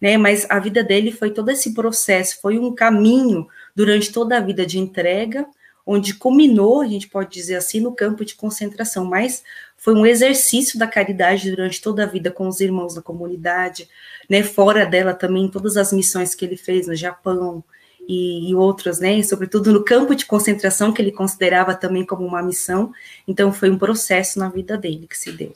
né? 0.00 0.16
Mas 0.16 0.46
a 0.48 0.60
vida 0.60 0.84
dele 0.84 1.10
foi 1.10 1.32
todo 1.32 1.50
esse 1.50 1.74
processo, 1.74 2.40
foi 2.40 2.56
um 2.56 2.72
caminho 2.72 3.48
durante 3.74 4.12
toda 4.12 4.36
a 4.36 4.40
vida 4.40 4.64
de 4.64 4.78
entrega, 4.78 5.44
onde 5.84 6.14
culminou, 6.14 6.82
a 6.82 6.86
gente 6.86 7.08
pode 7.08 7.30
dizer 7.30 7.56
assim, 7.56 7.80
no 7.80 7.92
campo 7.92 8.24
de 8.24 8.36
concentração, 8.36 9.04
mas 9.04 9.42
foi 9.76 9.94
um 9.94 10.06
exercício 10.06 10.78
da 10.78 10.86
caridade 10.86 11.50
durante 11.50 11.82
toda 11.82 12.04
a 12.04 12.06
vida 12.06 12.30
com 12.30 12.46
os 12.46 12.60
irmãos 12.60 12.94
da 12.94 13.02
comunidade, 13.02 13.88
né, 14.28 14.44
fora 14.44 14.86
dela 14.86 15.14
também, 15.14 15.50
todas 15.50 15.76
as 15.76 15.92
missões 15.92 16.32
que 16.32 16.44
ele 16.44 16.56
fez 16.56 16.86
no 16.86 16.94
Japão 16.94 17.64
e, 18.08 18.50
e 18.50 18.54
outras, 18.54 19.00
né, 19.00 19.14
e 19.14 19.24
sobretudo 19.24 19.72
no 19.72 19.84
campo 19.84 20.14
de 20.14 20.26
concentração, 20.26 20.92
que 20.92 21.00
ele 21.00 21.12
considerava 21.12 21.74
também 21.74 22.04
como 22.04 22.26
uma 22.26 22.42
missão, 22.42 22.92
então 23.26 23.52
foi 23.52 23.70
um 23.70 23.78
processo 23.78 24.38
na 24.38 24.48
vida 24.48 24.76
dele 24.76 25.06
que 25.06 25.16
se 25.16 25.32
deu. 25.32 25.52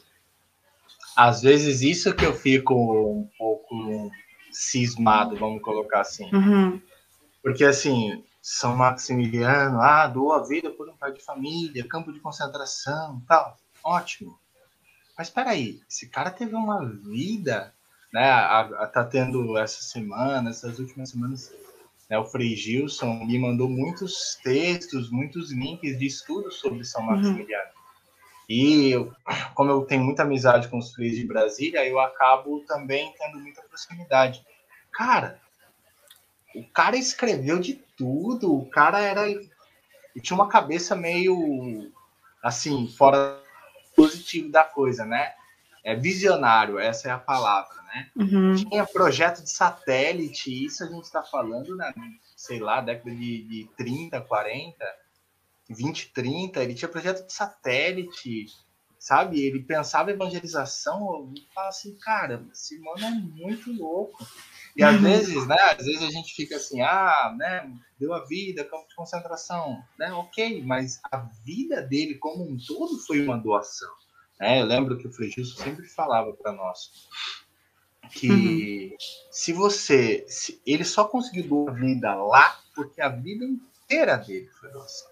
Às 1.17 1.43
vezes 1.43 1.83
isso 1.83 2.15
que 2.15 2.25
eu 2.25 2.35
fico 2.35 2.75
um 2.75 3.29
pouco 3.39 4.11
cismado, 4.51 5.37
vamos 5.37 5.63
colocar 5.63 6.01
assim. 6.01 6.29
Uhum. 6.33 6.81
Porque 7.43 7.65
assim, 7.65 8.25
São 8.41 8.77
Maximiliano, 8.77 9.81
ah, 9.81 10.07
doou 10.07 10.33
a 10.33 10.43
vida 10.43 10.71
por 10.71 10.89
um 10.89 10.97
pai 10.97 11.13
de 11.13 11.23
família, 11.23 11.87
campo 11.87 12.13
de 12.13 12.21
concentração, 12.21 13.23
tal. 13.29 13.57
Ótimo. 13.83 14.39
Mas 15.17 15.29
espera 15.29 15.51
aí, 15.51 15.81
esse 15.89 16.09
cara 16.09 16.31
teve 16.31 16.55
uma 16.55 16.85
vida, 16.85 17.73
né? 18.13 18.31
A, 18.31 18.61
a, 18.61 18.87
tá 18.87 19.05
tendo 19.05 19.57
essa 19.57 19.83
semana, 19.83 20.51
essas 20.51 20.79
últimas 20.79 21.11
semanas, 21.11 21.53
né, 22.09 22.19
o 22.19 22.25
Frei 22.25 22.55
Gilson 22.55 23.25
me 23.25 23.39
mandou 23.39 23.69
muitos 23.69 24.39
textos, 24.43 25.11
muitos 25.11 25.53
links 25.53 25.99
de 25.99 26.07
estudos 26.07 26.57
sobre 26.57 26.85
São. 26.85 27.03
Maximiliano. 27.03 27.65
Uhum. 27.69 27.75
E 28.49 28.91
eu, 28.91 29.13
como 29.55 29.71
eu 29.71 29.83
tenho 29.83 30.05
muita 30.05 30.23
amizade 30.23 30.69
com 30.69 30.79
os 30.79 30.93
freis 30.93 31.17
de 31.17 31.27
Brasília, 31.27 31.87
eu 31.87 31.99
acabo 31.99 32.61
também 32.67 33.13
tendo 33.19 33.39
muita 33.41 33.63
proximidade. 33.63 34.45
Cara, 34.93 35.41
o 36.55 36.65
cara 36.69 36.97
escreveu 36.97 37.59
de 37.59 37.75
tudo, 37.97 38.55
o 38.55 38.69
cara 38.69 39.01
era. 39.01 39.29
E 39.31 40.21
tinha 40.21 40.37
uma 40.37 40.49
cabeça 40.49 40.95
meio 40.95 41.91
assim, 42.43 42.87
fora 42.87 43.43
positivo 43.97 44.51
da 44.51 44.63
coisa, 44.63 45.05
né? 45.05 45.33
É 45.85 45.95
visionário, 45.95 46.79
essa 46.79 47.09
é 47.09 47.11
a 47.13 47.19
palavra, 47.19 47.77
né? 47.83 48.11
Uhum. 48.17 48.57
Tinha 48.57 48.87
projeto 48.87 49.43
de 49.43 49.51
satélite, 49.51 50.65
isso 50.65 50.83
a 50.83 50.87
gente 50.87 51.05
está 51.05 51.23
falando, 51.23 51.77
né? 51.77 51.93
Sei 52.35 52.59
lá, 52.59 52.81
década 52.81 53.15
de, 53.15 53.43
de 53.45 53.69
30, 53.77 54.21
40 54.23 55.05
2030, 55.69 56.63
ele 56.63 56.75
tinha 56.75 56.89
projeto 56.89 57.27
de 57.27 57.33
satélite, 57.33 58.47
sabe? 58.99 59.41
Ele 59.41 59.63
pensava 59.63 60.11
evangelização, 60.11 61.33
eu 61.35 61.43
falava 61.55 61.71
assim, 61.71 61.97
cara, 61.97 62.47
esse 62.53 62.79
mano 62.81 63.05
é 63.05 63.11
muito 63.11 63.73
louco. 63.73 64.27
E 64.77 64.83
às 64.83 64.97
uhum. 64.97 65.03
vezes, 65.03 65.47
né, 65.47 65.57
às 65.71 65.85
vezes 65.85 66.03
a 66.03 66.11
gente 66.11 66.35
fica 66.35 66.57
assim, 66.57 66.81
ah, 66.81 67.35
né, 67.37 67.73
deu 67.99 68.13
a 68.13 68.25
vida, 68.25 68.65
campo 68.65 68.89
de 68.89 68.95
concentração, 68.95 69.83
né, 69.99 70.13
ok, 70.13 70.63
mas 70.65 71.01
a 71.11 71.19
vida 71.45 71.81
dele 71.81 72.17
como 72.17 72.45
um 72.45 72.57
todo 72.57 72.99
foi 72.99 73.25
uma 73.25 73.39
doação. 73.39 73.93
Né? 74.41 74.61
Eu 74.61 74.67
lembro 74.67 74.99
que 74.99 75.07
o 75.07 75.13
Frei 75.13 75.31
Gilson 75.31 75.63
sempre 75.63 75.87
falava 75.87 76.33
para 76.33 76.53
nós 76.53 76.91
que 78.11 78.31
uhum. 78.31 78.97
se 79.31 79.53
você, 79.53 80.25
se, 80.29 80.61
ele 80.67 80.85
só 80.85 81.05
conseguiu 81.05 81.69
a 81.69 81.73
vida 81.73 82.15
lá 82.15 82.61
porque 82.75 83.01
a 83.01 83.09
vida 83.09 83.45
inteira 83.45 84.17
dele 84.17 84.49
foi 84.61 84.71
doação. 84.71 85.09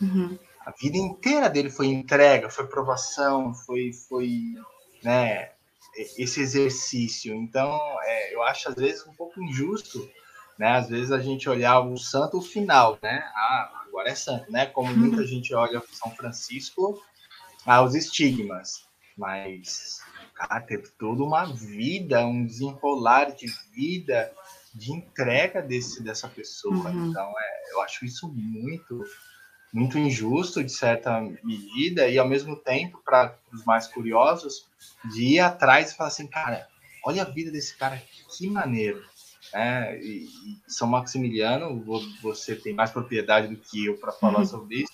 Uhum. 0.00 0.38
A 0.60 0.70
vida 0.72 0.96
inteira 0.96 1.48
dele 1.48 1.70
foi 1.70 1.86
entrega, 1.86 2.50
foi 2.50 2.66
provação, 2.66 3.54
foi, 3.54 3.92
foi 3.92 4.54
né, 5.02 5.52
esse 6.16 6.40
exercício. 6.40 7.34
Então, 7.34 7.78
é, 8.02 8.34
eu 8.34 8.42
acho 8.42 8.68
às 8.68 8.74
vezes 8.74 9.06
um 9.06 9.14
pouco 9.14 9.40
injusto, 9.42 10.10
né? 10.58 10.72
Às 10.72 10.88
vezes 10.88 11.12
a 11.12 11.20
gente 11.20 11.48
olhar 11.48 11.80
o 11.80 11.96
santo 11.96 12.40
final, 12.40 12.98
né? 13.02 13.22
Ah, 13.34 13.84
agora 13.86 14.10
é 14.10 14.14
santo, 14.14 14.50
né? 14.50 14.66
Como 14.66 14.90
uhum. 14.90 14.96
muita 14.96 15.24
gente 15.26 15.54
olha 15.54 15.82
São 15.92 16.10
Francisco 16.12 17.00
aos 17.66 17.94
estigmas, 17.94 18.86
mas 19.16 20.00
cara, 20.34 20.60
teve 20.60 20.88
toda 20.98 21.22
uma 21.22 21.44
vida, 21.46 22.24
um 22.24 22.44
desenrolar 22.44 23.34
de 23.34 23.46
vida, 23.74 24.32
de 24.74 24.92
entrega 24.92 25.62
desse, 25.62 26.02
dessa 26.02 26.28
pessoa. 26.28 26.90
Uhum. 26.90 27.10
Então, 27.10 27.34
é, 27.38 27.72
eu 27.72 27.82
acho 27.82 28.04
isso 28.04 28.28
muito 28.32 29.02
muito 29.72 29.98
injusto 29.98 30.64
de 30.64 30.72
certa 30.72 31.20
medida 31.42 32.08
e 32.08 32.18
ao 32.18 32.26
mesmo 32.26 32.56
tempo 32.56 33.02
para 33.04 33.36
os 33.52 33.62
mais 33.64 33.86
curiosos 33.86 34.66
de 35.04 35.34
ir 35.34 35.40
atrás 35.40 35.90
e 35.90 35.96
falar 35.96 36.08
assim, 36.08 36.26
cara, 36.26 36.66
olha 37.04 37.22
a 37.22 37.26
vida 37.26 37.50
desse 37.50 37.76
cara, 37.76 38.00
que 38.36 38.48
maneiro. 38.48 39.04
É, 39.52 39.98
e, 39.98 40.24
e 40.24 40.58
São 40.66 40.88
Maximiliano, 40.88 41.84
você 42.22 42.56
tem 42.56 42.72
mais 42.72 42.90
propriedade 42.90 43.48
do 43.48 43.56
que 43.56 43.86
eu 43.86 43.98
para 43.98 44.12
falar 44.12 44.40
uhum. 44.40 44.46
sobre 44.46 44.76
isso. 44.76 44.92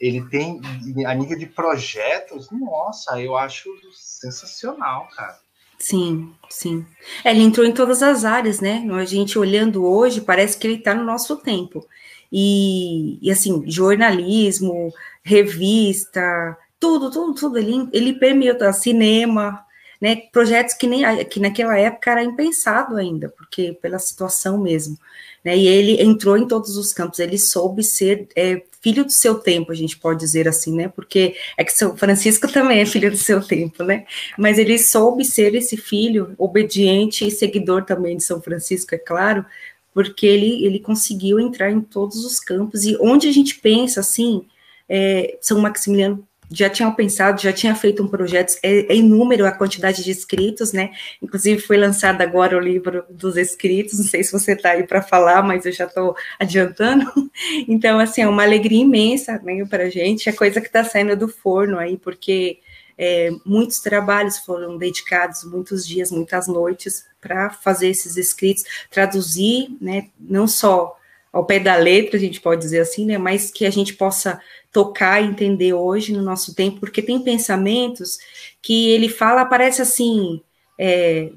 Ele 0.00 0.22
tem, 0.28 0.60
a 1.06 1.14
nível 1.14 1.38
de 1.38 1.46
projetos, 1.46 2.50
nossa, 2.50 3.20
eu 3.20 3.36
acho 3.36 3.68
sensacional, 3.92 5.08
cara. 5.14 5.38
Sim, 5.78 6.32
sim. 6.48 6.86
É, 7.24 7.30
ele 7.30 7.42
entrou 7.42 7.66
em 7.66 7.72
todas 7.72 8.02
as 8.02 8.24
áreas, 8.24 8.60
né? 8.60 8.86
A 8.92 9.04
gente 9.04 9.38
olhando 9.38 9.84
hoje, 9.84 10.20
parece 10.20 10.56
que 10.58 10.66
ele 10.66 10.76
está 10.76 10.94
no 10.94 11.04
nosso 11.04 11.36
tempo 11.36 11.86
e, 12.32 13.18
e 13.20 13.30
assim, 13.30 13.62
jornalismo, 13.66 14.92
revista, 15.22 16.56
tudo, 16.78 17.10
tudo, 17.10 17.34
tudo. 17.34 17.58
Ele, 17.58 17.88
ele 17.92 18.14
permeou 18.14 18.56
tá, 18.56 18.72
cinema, 18.72 19.64
né, 20.00 20.16
projetos 20.32 20.74
que 20.74 20.86
nem 20.86 21.02
que 21.26 21.40
naquela 21.40 21.76
época 21.78 22.10
era 22.10 22.24
impensado 22.24 22.96
ainda, 22.96 23.28
porque 23.30 23.76
pela 23.80 23.98
situação 23.98 24.58
mesmo. 24.58 24.96
Né, 25.44 25.56
e 25.56 25.66
ele 25.66 26.02
entrou 26.02 26.36
em 26.36 26.46
todos 26.46 26.76
os 26.76 26.92
campos, 26.92 27.18
ele 27.18 27.38
soube 27.38 27.82
ser 27.82 28.28
é, 28.36 28.62
filho 28.80 29.04
do 29.04 29.12
seu 29.12 29.38
tempo, 29.38 29.72
a 29.72 29.74
gente 29.74 29.98
pode 29.98 30.20
dizer 30.20 30.48
assim, 30.48 30.74
né? 30.74 30.88
Porque 30.88 31.36
é 31.56 31.64
que 31.64 31.72
São 31.72 31.96
Francisco 31.96 32.48
também 32.52 32.80
é 32.80 32.86
filho 32.86 33.10
do 33.10 33.16
seu 33.16 33.42
tempo, 33.42 33.84
né? 33.84 34.06
Mas 34.38 34.58
ele 34.58 34.78
soube 34.78 35.24
ser 35.24 35.54
esse 35.54 35.76
filho 35.76 36.34
obediente 36.38 37.26
e 37.26 37.30
seguidor 37.30 37.84
também 37.84 38.16
de 38.16 38.24
São 38.24 38.40
Francisco, 38.40 38.94
é 38.94 38.98
claro, 38.98 39.44
porque 39.92 40.26
ele, 40.26 40.64
ele 40.64 40.78
conseguiu 40.78 41.38
entrar 41.38 41.70
em 41.70 41.80
todos 41.80 42.24
os 42.24 42.40
campos, 42.40 42.84
e 42.84 42.96
onde 43.00 43.28
a 43.28 43.32
gente 43.32 43.58
pensa, 43.58 44.00
assim, 44.00 44.46
é, 44.88 45.38
São 45.40 45.60
Maximiliano 45.60 46.26
já 46.52 46.68
tinha 46.68 46.90
pensado, 46.90 47.40
já 47.40 47.52
tinha 47.52 47.74
feito 47.74 48.02
um 48.02 48.08
projeto, 48.08 48.54
é, 48.62 48.92
é 48.92 48.96
inúmero 48.96 49.46
a 49.46 49.52
quantidade 49.52 50.02
de 50.02 50.10
escritos, 50.10 50.72
né? 50.72 50.90
Inclusive 51.22 51.60
foi 51.60 51.76
lançado 51.76 52.20
agora 52.22 52.56
o 52.56 52.60
livro 52.60 53.04
dos 53.08 53.36
escritos, 53.36 53.98
não 53.98 54.04
sei 54.04 54.24
se 54.24 54.32
você 54.32 54.52
está 54.52 54.70
aí 54.70 54.82
para 54.82 55.00
falar, 55.00 55.42
mas 55.42 55.64
eu 55.64 55.72
já 55.72 55.84
estou 55.84 56.16
adiantando. 56.38 57.10
Então, 57.68 57.98
assim, 57.98 58.22
é 58.22 58.28
uma 58.28 58.42
alegria 58.42 58.82
imensa 58.82 59.40
né, 59.42 59.64
para 59.64 59.84
a 59.84 59.90
gente, 59.90 60.28
é 60.28 60.32
coisa 60.32 60.60
que 60.60 60.66
está 60.66 60.82
saindo 60.82 61.16
do 61.16 61.28
forno 61.28 61.78
aí, 61.78 61.96
porque 61.96 62.58
é, 62.98 63.30
muitos 63.44 63.78
trabalhos 63.80 64.38
foram 64.38 64.76
dedicados, 64.76 65.44
muitos 65.44 65.86
dias, 65.86 66.10
muitas 66.10 66.46
noites, 66.46 67.06
para 67.20 67.50
fazer 67.50 67.88
esses 67.88 68.16
escritos, 68.16 68.64
traduzir, 68.90 69.68
né, 69.80 70.08
não 70.18 70.46
só 70.46 70.96
ao 71.32 71.44
pé 71.44 71.58
da 71.58 71.76
letra, 71.76 72.16
a 72.16 72.20
gente 72.20 72.40
pode 72.40 72.60
dizer 72.60 72.80
assim, 72.80 73.06
né, 73.06 73.18
mas 73.18 73.50
que 73.50 73.64
a 73.64 73.70
gente 73.70 73.94
possa 73.94 74.40
tocar 74.72 75.22
entender 75.22 75.72
hoje 75.72 76.12
no 76.12 76.22
nosso 76.22 76.54
tempo, 76.54 76.80
porque 76.80 77.02
tem 77.02 77.22
pensamentos 77.22 78.18
que 78.62 78.90
ele 78.90 79.08
fala, 79.08 79.44
parece 79.44 79.82
assim, 79.82 80.40
é, 80.78 81.30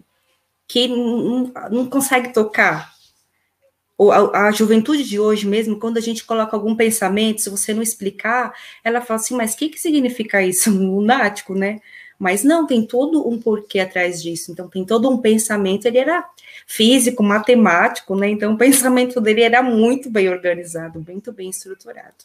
que 0.68 0.88
não, 0.88 1.52
não 1.72 1.90
consegue 1.90 2.34
tocar, 2.34 2.94
a, 4.12 4.48
a, 4.48 4.52
juventude 4.52 5.04
de 5.04 5.20
hoje 5.20 5.48
mesmo, 5.48 5.78
quando 5.78 5.98
a 5.98 6.02
gente 6.02 6.26
coloca 6.26 6.56
algum 6.56 6.76
pensamento, 6.76 7.42
se 7.42 7.50
você 7.50 7.74
não 7.74 7.82
explicar, 7.82 8.54
ela 8.84 9.02
fala 9.02 9.20
assim, 9.20 9.36
mas 9.36 9.54
o 9.54 9.58
que, 9.58 9.70
que 9.70 9.80
significa 9.80 10.42
isso? 10.42 10.72
Lunático, 10.76 11.54
né? 11.54 11.80
Mas 12.18 12.44
não, 12.44 12.66
tem 12.66 12.86
todo 12.86 13.28
um 13.28 13.40
porquê 13.40 13.80
atrás 13.80 14.22
disso. 14.22 14.52
Então, 14.52 14.70
tem 14.70 14.86
todo 14.86 15.10
um 15.10 15.18
pensamento. 15.18 15.86
Ele 15.86 15.98
era 15.98 16.26
físico, 16.68 17.24
matemático, 17.24 18.16
né? 18.16 18.30
Então, 18.30 18.54
o 18.54 18.58
pensamento 18.58 19.20
dele 19.20 19.44
era 19.44 19.62
muito 19.62 20.10
bem 20.10 20.30
organizado, 20.30 21.04
muito 21.06 21.32
bem 21.32 21.50
estruturado. 21.50 22.16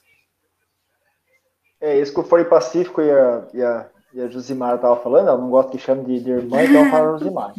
É 1.81 1.99
isso 1.99 2.13
que 2.13 2.21
o 2.21 2.25
Fore 2.25 2.45
Pacífico 2.45 3.01
e 3.01 3.11
a, 3.11 3.45
e 3.55 3.63
a, 3.63 3.87
e 4.15 4.21
a 4.21 4.29
Josimar 4.29 4.77
estavam 4.77 5.01
falando. 5.01 5.29
Ela 5.29 5.39
não 5.39 5.51
gosta 5.51 5.71
que 5.71 5.79
chame 5.79 6.05
de, 6.05 6.21
de 6.21 6.31
irmã, 6.31 6.63
então 6.63 6.91
fala 6.91 7.19
Josimar. 7.19 7.53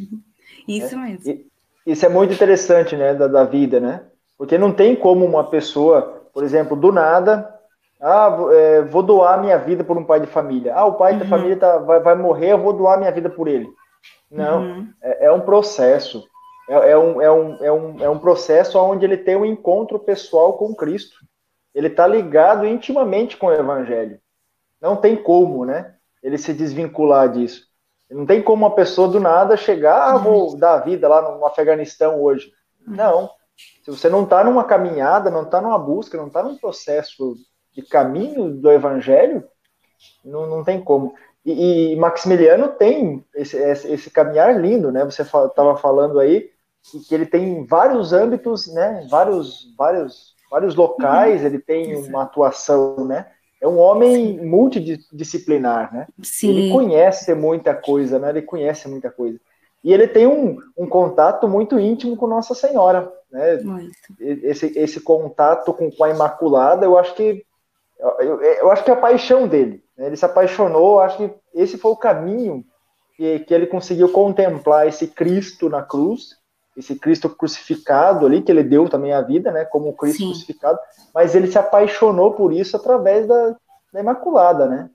isso 0.68 0.98
né? 0.98 1.10
mesmo. 1.10 1.32
E, 1.32 1.50
isso 1.86 2.06
é 2.06 2.10
muito 2.10 2.34
interessante, 2.34 2.96
né, 2.96 3.14
da, 3.16 3.28
da, 3.28 3.44
vida, 3.44 3.80
né? 3.80 4.04
Porque 4.38 4.58
não 4.58 4.72
tem 4.72 4.96
como 4.96 5.26
uma 5.26 5.46
pessoa, 5.46 6.28
por 6.34 6.44
exemplo, 6.44 6.76
do 6.76 6.92
nada, 6.92 7.60
ah, 8.02 8.38
é, 8.52 8.82
vou 8.84 9.04
doar 9.04 9.42
minha 9.42 9.58
vida 9.58 9.84
por 9.84 9.98
um 9.98 10.04
pai 10.04 10.20
de 10.20 10.28
família. 10.28 10.74
Ah, 10.74 10.86
o 10.86 10.94
pai 10.94 11.14
uhum. 11.14 11.20
da 11.20 11.26
família 11.26 11.58
tá, 11.58 11.78
vai, 11.80 12.00
vai 12.00 12.16
morrer, 12.16 12.54
eu 12.54 12.58
vou 12.58 12.74
doar 12.74 12.98
minha 12.98 13.12
vida 13.12 13.30
por 13.30 13.48
ele. 13.48 13.68
Não, 14.32 14.62
uhum. 14.62 14.88
é, 15.02 15.26
é, 15.26 15.32
um 15.32 15.42
processo. 15.42 16.24
É, 16.70 16.92
é, 16.92 16.98
um, 16.98 17.20
é, 17.20 17.32
um, 17.32 17.66
é, 17.66 17.72
um, 17.72 18.04
é 18.04 18.10
um 18.10 18.20
processo 18.20 18.78
onde 18.78 19.04
ele 19.04 19.18
tem 19.18 19.36
um 19.36 19.44
encontro 19.44 19.98
pessoal 19.98 20.54
com 20.54 20.76
Cristo. 20.76 21.18
Ele 21.74 21.88
está 21.88 22.06
ligado 22.06 22.64
intimamente 22.64 23.36
com 23.36 23.48
o 23.48 23.52
Evangelho. 23.54 24.20
Não 24.80 24.96
tem 24.96 25.16
como, 25.16 25.66
né? 25.66 25.96
Ele 26.22 26.38
se 26.38 26.54
desvincular 26.54 27.28
disso. 27.28 27.68
Não 28.10 28.24
tem 28.24 28.42
como 28.42 28.68
uma 28.68 28.76
pessoa 28.76 29.08
do 29.08 29.20
nada 29.20 29.58
chegar, 29.58 30.14
ah, 30.14 30.18
vou 30.18 30.56
dar 30.58 30.76
a 30.76 30.80
vida 30.80 31.08
lá 31.08 31.22
no 31.22 31.44
Afeganistão 31.44 32.22
hoje. 32.22 32.52
Não. 32.86 33.32
Se 33.84 33.90
você 33.90 34.08
não 34.08 34.24
está 34.24 34.44
numa 34.44 34.64
caminhada, 34.64 35.32
não 35.32 35.44
está 35.44 35.60
numa 35.60 35.78
busca, 35.78 36.18
não 36.18 36.28
está 36.28 36.44
num 36.44 36.56
processo 36.56 37.36
de 37.74 37.82
caminho 37.82 38.50
do 38.52 38.72
evangelho, 38.72 39.44
não, 40.24 40.46
não 40.48 40.64
tem 40.64 40.82
como. 40.82 41.16
E, 41.44 41.94
e 41.94 41.96
Maximiliano 41.96 42.70
tem 42.70 43.26
esse, 43.34 43.58
esse, 43.58 43.92
esse, 43.92 44.12
caminhar 44.12 44.60
lindo, 44.60 44.92
né? 44.92 45.04
Você 45.06 45.24
estava 45.24 45.76
falando 45.78 46.20
aí 46.20 46.50
que 47.08 47.14
ele 47.14 47.26
tem 47.26 47.66
vários 47.66 48.14
âmbitos, 48.14 48.68
né? 48.74 49.06
Vários, 49.10 49.74
vários, 49.78 50.36
vários 50.50 50.76
locais, 50.76 51.42
uhum. 51.42 51.48
ele 51.48 51.60
tem 51.60 51.96
uma 52.08 52.24
atuação, 52.24 53.06
né? 53.06 53.28
É 53.62 53.68
um 53.68 53.78
homem 53.78 54.40
multidisciplinar, 54.46 55.94
né? 55.94 56.08
Sim. 56.24 56.50
Ele 56.50 56.72
conhece 56.72 57.34
muita 57.34 57.74
coisa, 57.74 58.18
né? 58.18 58.30
Ele 58.30 58.42
conhece 58.42 58.88
muita 58.88 59.12
coisa. 59.12 59.40
E 59.84 59.94
ele 59.94 60.08
tem 60.08 60.28
um, 60.28 60.58
um 60.78 60.88
contato 60.88 61.48
muito 61.48 61.80
íntimo 61.80 62.16
com 62.16 62.28
Nossa 62.28 62.54
Senhora, 62.54 63.12
né? 63.32 63.58
Muito. 63.58 63.92
Esse, 64.20 64.78
esse 64.78 65.02
contato 65.02 65.74
com, 65.74 65.92
com 65.92 66.04
a 66.04 66.10
Imaculada, 66.10 66.86
eu 66.86 66.98
acho 66.98 67.14
que 67.16 67.46
eu, 68.00 68.42
eu 68.42 68.72
acho 68.72 68.84
que 68.84 68.92
é 68.92 68.94
a 68.94 68.98
paixão 68.98 69.48
dele. 69.48 69.84
Né? 69.98 70.08
Ele 70.08 70.16
se 70.16 70.26
apaixonou, 70.26 71.00
acho 71.00 71.18
que 71.18 71.32
esse 71.54 71.78
foi 71.78 71.92
o 71.92 71.98
caminho 71.98 72.64
que, 73.16 73.40
que 73.40 73.54
ele 73.54 73.68
conseguiu 73.68 74.10
contemplar 74.10 74.88
esse 74.88 75.08
Cristo 75.08 75.70
na 75.70 75.84
cruz, 75.84 76.38
esse 76.80 76.96
Cristo 76.96 77.30
crucificado 77.30 78.26
ali, 78.26 78.42
que 78.42 78.52
ele 78.52 78.64
deu 78.64 78.88
também 78.88 79.12
a 79.12 79.22
vida, 79.22 79.52
né? 79.52 79.66
Como 79.66 79.94
Cristo 79.94 80.20
Sim. 80.20 80.28
crucificado, 80.28 80.80
mas 81.14 81.36
ele 81.36 81.48
se 81.48 81.58
apaixonou 81.58 82.32
por 82.32 82.54
isso 82.54 82.76
através 82.78 83.28
da, 83.28 83.56
da 83.94 84.00
Imaculada, 84.00 84.66
né? 84.66 84.90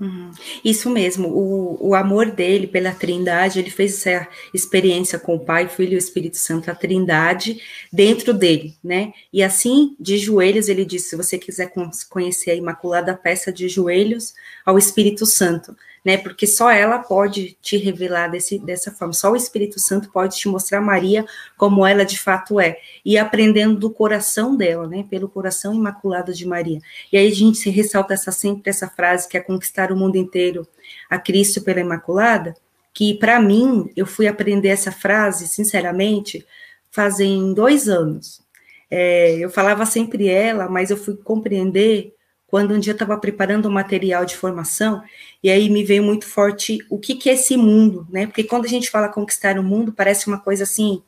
Uhum. 0.00 0.30
Isso 0.64 0.88
mesmo, 0.90 1.28
o, 1.28 1.88
o 1.88 1.94
amor 1.94 2.30
dele 2.30 2.68
pela 2.68 2.92
Trindade, 2.92 3.58
ele 3.58 3.70
fez 3.70 4.06
essa 4.06 4.28
experiência 4.54 5.18
com 5.18 5.34
o 5.34 5.40
Pai, 5.40 5.68
Filho 5.68 5.94
e 5.94 5.96
Espírito 5.96 6.36
Santo, 6.36 6.70
a 6.70 6.74
Trindade, 6.74 7.60
dentro 7.92 8.32
dele, 8.32 8.76
né? 8.84 9.12
E 9.32 9.42
assim, 9.42 9.96
de 9.98 10.16
joelhos, 10.16 10.68
ele 10.68 10.84
disse: 10.84 11.10
se 11.10 11.16
você 11.16 11.36
quiser 11.36 11.72
conhecer 12.08 12.52
a 12.52 12.54
Imaculada, 12.54 13.16
peça 13.16 13.50
de 13.50 13.68
joelhos 13.68 14.34
ao 14.64 14.78
Espírito 14.78 15.26
Santo 15.26 15.74
né? 16.04 16.16
Porque 16.16 16.46
só 16.46 16.70
ela 16.70 16.98
pode 16.98 17.56
te 17.60 17.76
revelar 17.76 18.28
desse, 18.28 18.58
dessa 18.58 18.90
forma, 18.90 19.12
só 19.12 19.32
o 19.32 19.36
Espírito 19.36 19.78
Santo 19.80 20.10
pode 20.10 20.36
te 20.36 20.48
mostrar 20.48 20.80
Maria 20.80 21.24
como 21.56 21.86
ela 21.86 22.04
de 22.04 22.18
fato 22.18 22.60
é, 22.60 22.78
e 23.04 23.18
aprendendo 23.18 23.78
do 23.78 23.90
coração 23.90 24.56
dela, 24.56 24.86
né? 24.86 25.04
Pelo 25.08 25.28
coração 25.28 25.74
imaculado 25.74 26.32
de 26.32 26.46
Maria. 26.46 26.80
E 27.12 27.16
aí 27.16 27.28
a 27.28 27.34
gente 27.34 27.58
se 27.58 27.70
ressalta 27.70 28.14
essa, 28.14 28.32
sempre 28.32 28.70
essa 28.70 28.88
frase 28.88 29.28
que 29.28 29.36
é 29.36 29.40
conquistar 29.40 29.92
o 29.92 29.96
mundo 29.96 30.16
inteiro 30.16 30.66
a 31.08 31.18
Cristo 31.18 31.62
pela 31.62 31.80
Imaculada, 31.80 32.54
que 32.94 33.14
para 33.14 33.40
mim 33.40 33.90
eu 33.96 34.06
fui 34.06 34.26
aprender 34.26 34.68
essa 34.68 34.90
frase, 34.90 35.46
sinceramente, 35.46 36.44
fazem 36.90 37.52
dois 37.54 37.88
anos. 37.88 38.40
É, 38.90 39.36
eu 39.36 39.50
falava 39.50 39.84
sempre 39.84 40.28
ela, 40.28 40.68
mas 40.68 40.90
eu 40.90 40.96
fui 40.96 41.16
compreender 41.16 42.14
quando 42.48 42.74
um 42.74 42.78
dia 42.78 42.94
estava 42.94 43.16
preparando 43.18 43.66
o 43.66 43.68
um 43.68 43.72
material 43.72 44.24
de 44.24 44.36
formação, 44.36 45.02
e 45.42 45.50
aí 45.50 45.68
me 45.68 45.84
veio 45.84 46.02
muito 46.02 46.26
forte 46.26 46.78
o 46.90 46.98
que, 46.98 47.14
que 47.14 47.28
é 47.30 47.34
esse 47.34 47.56
mundo, 47.56 48.06
né? 48.10 48.26
Porque 48.26 48.42
quando 48.42 48.64
a 48.64 48.68
gente 48.68 48.90
fala 48.90 49.08
conquistar 49.08 49.58
o 49.58 49.62
mundo, 49.62 49.92
parece 49.92 50.26
uma 50.26 50.38
coisa 50.38 50.64
assim 50.64 51.02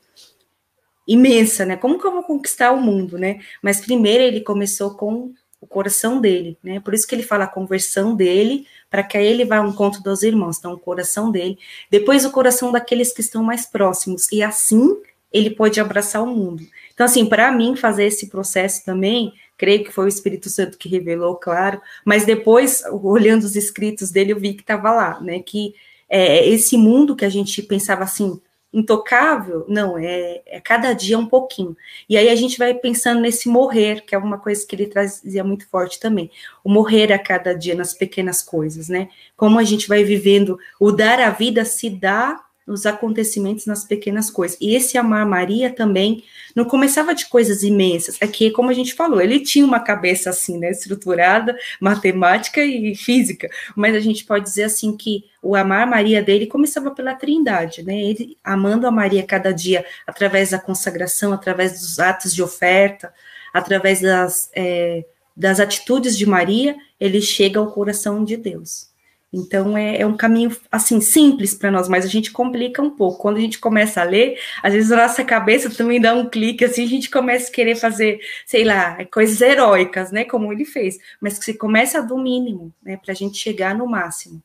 imensa, 1.08 1.64
né? 1.64 1.76
Como 1.76 1.98
que 1.98 2.06
eu 2.06 2.12
vou 2.12 2.22
conquistar 2.22 2.72
o 2.72 2.80
mundo, 2.80 3.18
né? 3.18 3.40
Mas 3.62 3.80
primeiro 3.80 4.22
ele 4.22 4.42
começou 4.42 4.94
com 4.94 5.32
o 5.60 5.66
coração 5.66 6.20
dele, 6.20 6.58
né? 6.62 6.78
Por 6.78 6.94
isso 6.94 7.06
que 7.06 7.14
ele 7.14 7.22
fala 7.22 7.44
a 7.44 7.48
conversão 7.48 8.14
dele, 8.14 8.66
para 8.90 9.02
que 9.02 9.16
aí 9.16 9.26
ele 9.26 9.44
vá 9.44 9.56
ao 9.56 9.68
encontro 9.68 10.02
dos 10.02 10.22
irmãos, 10.22 10.58
então 10.58 10.72
o 10.74 10.78
coração 10.78 11.30
dele, 11.30 11.58
depois 11.90 12.24
o 12.24 12.30
coração 12.30 12.70
daqueles 12.70 13.12
que 13.12 13.20
estão 13.20 13.42
mais 13.42 13.66
próximos, 13.66 14.30
e 14.30 14.42
assim 14.42 14.96
ele 15.32 15.50
pode 15.50 15.80
abraçar 15.80 16.22
o 16.22 16.26
mundo. 16.26 16.62
Então, 16.92 17.06
assim, 17.06 17.26
para 17.26 17.50
mim, 17.52 17.76
fazer 17.76 18.04
esse 18.04 18.28
processo 18.28 18.84
também 18.84 19.32
creio 19.60 19.84
que 19.84 19.92
foi 19.92 20.06
o 20.06 20.08
Espírito 20.08 20.48
Santo 20.48 20.78
que 20.78 20.88
revelou, 20.88 21.36
claro, 21.36 21.82
mas 22.02 22.24
depois, 22.24 22.82
olhando 22.90 23.42
os 23.42 23.56
escritos 23.56 24.10
dele, 24.10 24.32
eu 24.32 24.40
vi 24.40 24.54
que 24.54 24.62
estava 24.62 24.90
lá, 24.90 25.20
né, 25.20 25.40
que 25.40 25.74
é, 26.08 26.48
esse 26.48 26.78
mundo 26.78 27.14
que 27.14 27.26
a 27.26 27.28
gente 27.28 27.62
pensava 27.62 28.02
assim, 28.02 28.40
intocável, 28.72 29.66
não, 29.68 29.98
é, 29.98 30.40
é 30.46 30.60
cada 30.60 30.94
dia 30.94 31.18
um 31.18 31.26
pouquinho. 31.26 31.76
E 32.08 32.16
aí 32.16 32.30
a 32.30 32.34
gente 32.34 32.56
vai 32.56 32.72
pensando 32.72 33.20
nesse 33.20 33.50
morrer, 33.50 34.00
que 34.06 34.14
é 34.14 34.18
uma 34.18 34.38
coisa 34.38 34.66
que 34.66 34.74
ele 34.74 34.86
trazia 34.86 35.44
muito 35.44 35.68
forte 35.68 36.00
também. 36.00 36.30
O 36.64 36.70
morrer 36.70 37.12
a 37.12 37.18
cada 37.18 37.52
dia 37.52 37.74
nas 37.74 37.92
pequenas 37.92 38.42
coisas, 38.42 38.88
né? 38.88 39.10
Como 39.36 39.58
a 39.58 39.64
gente 39.64 39.86
vai 39.86 40.04
vivendo, 40.04 40.58
o 40.78 40.90
dar 40.90 41.20
a 41.20 41.28
vida 41.28 41.66
se 41.66 41.90
dá 41.90 42.40
nos 42.70 42.86
acontecimentos, 42.86 43.66
nas 43.66 43.82
pequenas 43.82 44.30
coisas. 44.30 44.56
E 44.60 44.76
esse 44.76 44.96
amar 44.96 45.26
Maria 45.26 45.70
também 45.70 46.22
não 46.54 46.64
começava 46.64 47.12
de 47.12 47.26
coisas 47.26 47.64
imensas. 47.64 48.16
É 48.20 48.28
que, 48.28 48.52
como 48.52 48.70
a 48.70 48.72
gente 48.72 48.94
falou, 48.94 49.20
ele 49.20 49.40
tinha 49.40 49.64
uma 49.64 49.80
cabeça 49.80 50.30
assim, 50.30 50.56
né, 50.56 50.70
estruturada, 50.70 51.58
matemática 51.80 52.62
e 52.62 52.94
física. 52.94 53.50
Mas 53.74 53.96
a 53.96 54.00
gente 54.00 54.24
pode 54.24 54.44
dizer 54.44 54.62
assim 54.62 54.96
que 54.96 55.24
o 55.42 55.56
amar 55.56 55.84
Maria 55.84 56.22
dele 56.22 56.46
começava 56.46 56.92
pela 56.92 57.14
Trindade, 57.14 57.82
né? 57.82 58.00
Ele 58.00 58.38
amando 58.44 58.86
a 58.86 58.90
Maria 58.90 59.24
cada 59.24 59.52
dia 59.52 59.84
através 60.06 60.50
da 60.50 60.58
consagração, 60.58 61.32
através 61.32 61.72
dos 61.72 61.98
atos 61.98 62.32
de 62.32 62.42
oferta, 62.42 63.12
através 63.52 64.00
das 64.00 64.48
é, 64.54 65.04
das 65.36 65.58
atitudes 65.58 66.16
de 66.18 66.26
Maria, 66.26 66.76
ele 67.00 67.22
chega 67.22 67.58
ao 67.58 67.72
coração 67.72 68.22
de 68.24 68.36
Deus. 68.36 68.89
Então 69.32 69.76
é, 69.78 69.98
é, 70.00 70.06
um 70.06 70.16
caminho 70.16 70.56
assim 70.72 71.00
simples 71.00 71.54
para 71.54 71.70
nós, 71.70 71.88
mas 71.88 72.04
a 72.04 72.08
gente 72.08 72.32
complica 72.32 72.82
um 72.82 72.90
pouco. 72.90 73.18
Quando 73.18 73.36
a 73.36 73.40
gente 73.40 73.58
começa 73.58 74.00
a 74.00 74.04
ler, 74.04 74.38
às 74.62 74.72
vezes 74.72 74.90
a 74.90 74.96
nossa 74.96 75.24
cabeça 75.24 75.70
também 75.70 76.00
dá 76.00 76.12
um 76.14 76.28
clique, 76.28 76.64
assim 76.64 76.84
a 76.84 76.88
gente 76.88 77.08
começa 77.08 77.48
a 77.48 77.52
querer 77.54 77.76
fazer, 77.76 78.20
sei 78.44 78.64
lá, 78.64 79.04
coisas 79.06 79.40
heróicas, 79.40 80.10
né? 80.10 80.24
Como 80.24 80.52
ele 80.52 80.64
fez, 80.64 80.98
mas 81.20 81.38
que 81.38 81.44
se 81.44 81.54
começa 81.54 82.02
do 82.02 82.18
mínimo, 82.18 82.74
né? 82.82 82.96
Para 82.96 83.12
a 83.12 83.14
gente 83.14 83.38
chegar 83.38 83.74
no 83.74 83.86
máximo. 83.86 84.42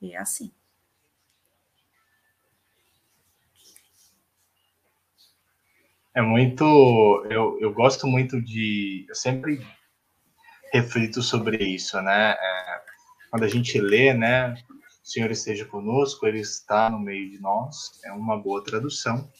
E 0.00 0.12
é 0.12 0.18
assim. 0.18 0.52
É 6.14 6.22
muito. 6.22 6.64
Eu, 7.30 7.58
eu 7.60 7.72
gosto 7.72 8.06
muito 8.06 8.40
de. 8.42 9.06
Eu 9.08 9.14
sempre 9.14 9.60
reflito 10.72 11.22
sobre 11.22 11.56
isso, 11.64 12.00
né? 12.02 12.32
É, 12.32 12.80
quando 13.30 13.44
a 13.44 13.48
gente 13.48 13.80
lê, 13.80 14.14
né, 14.14 14.54
o 15.04 15.08
Senhor 15.08 15.30
esteja 15.30 15.64
conosco, 15.64 16.26
Ele 16.26 16.40
está 16.40 16.90
no 16.90 16.98
meio 16.98 17.30
de 17.30 17.40
nós, 17.40 18.00
é 18.04 18.12
uma 18.12 18.36
boa 18.36 18.62
tradução. 18.62 19.30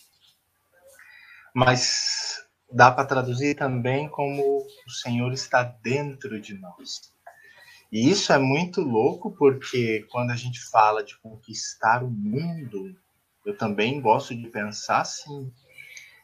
Mas 1.54 2.46
dá 2.70 2.90
para 2.90 3.06
traduzir 3.06 3.54
também 3.54 4.08
como 4.08 4.42
o 4.86 4.90
Senhor 4.90 5.32
está 5.32 5.62
dentro 5.62 6.40
de 6.40 6.54
nós. 6.58 7.12
E 7.90 8.10
isso 8.10 8.32
é 8.32 8.38
muito 8.38 8.82
louco 8.82 9.30
porque 9.32 10.06
quando 10.10 10.30
a 10.30 10.36
gente 10.36 10.60
fala 10.70 11.02
de 11.02 11.18
conquistar 11.18 12.04
o 12.04 12.10
mundo, 12.10 12.94
eu 13.46 13.56
também 13.56 14.00
gosto 14.00 14.34
de 14.34 14.46
pensar 14.48 15.00
assim, 15.00 15.50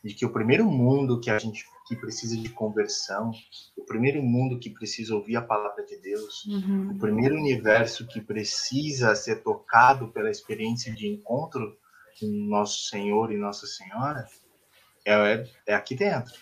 de 0.04 0.12
que 0.12 0.26
o 0.26 0.32
primeiro 0.32 0.66
mundo 0.66 1.20
que 1.20 1.30
a 1.30 1.38
gente 1.38 1.64
que 1.86 1.94
precisa 1.96 2.36
de 2.36 2.48
conversão, 2.48 3.30
o 3.76 3.84
primeiro 3.84 4.22
mundo 4.22 4.58
que 4.58 4.70
precisa 4.70 5.14
ouvir 5.14 5.36
a 5.36 5.42
palavra 5.42 5.84
de 5.84 5.96
Deus, 5.98 6.44
uhum. 6.46 6.92
o 6.92 6.98
primeiro 6.98 7.34
universo 7.34 8.06
que 8.06 8.20
precisa 8.20 9.14
ser 9.14 9.42
tocado 9.42 10.08
pela 10.08 10.30
experiência 10.30 10.94
de 10.94 11.06
encontro 11.06 11.76
com 12.18 12.26
nosso 12.26 12.88
Senhor 12.88 13.30
e 13.32 13.36
Nossa 13.36 13.66
Senhora, 13.66 14.26
é, 15.04 15.46
é 15.66 15.74
aqui 15.74 15.94
dentro. 15.94 16.32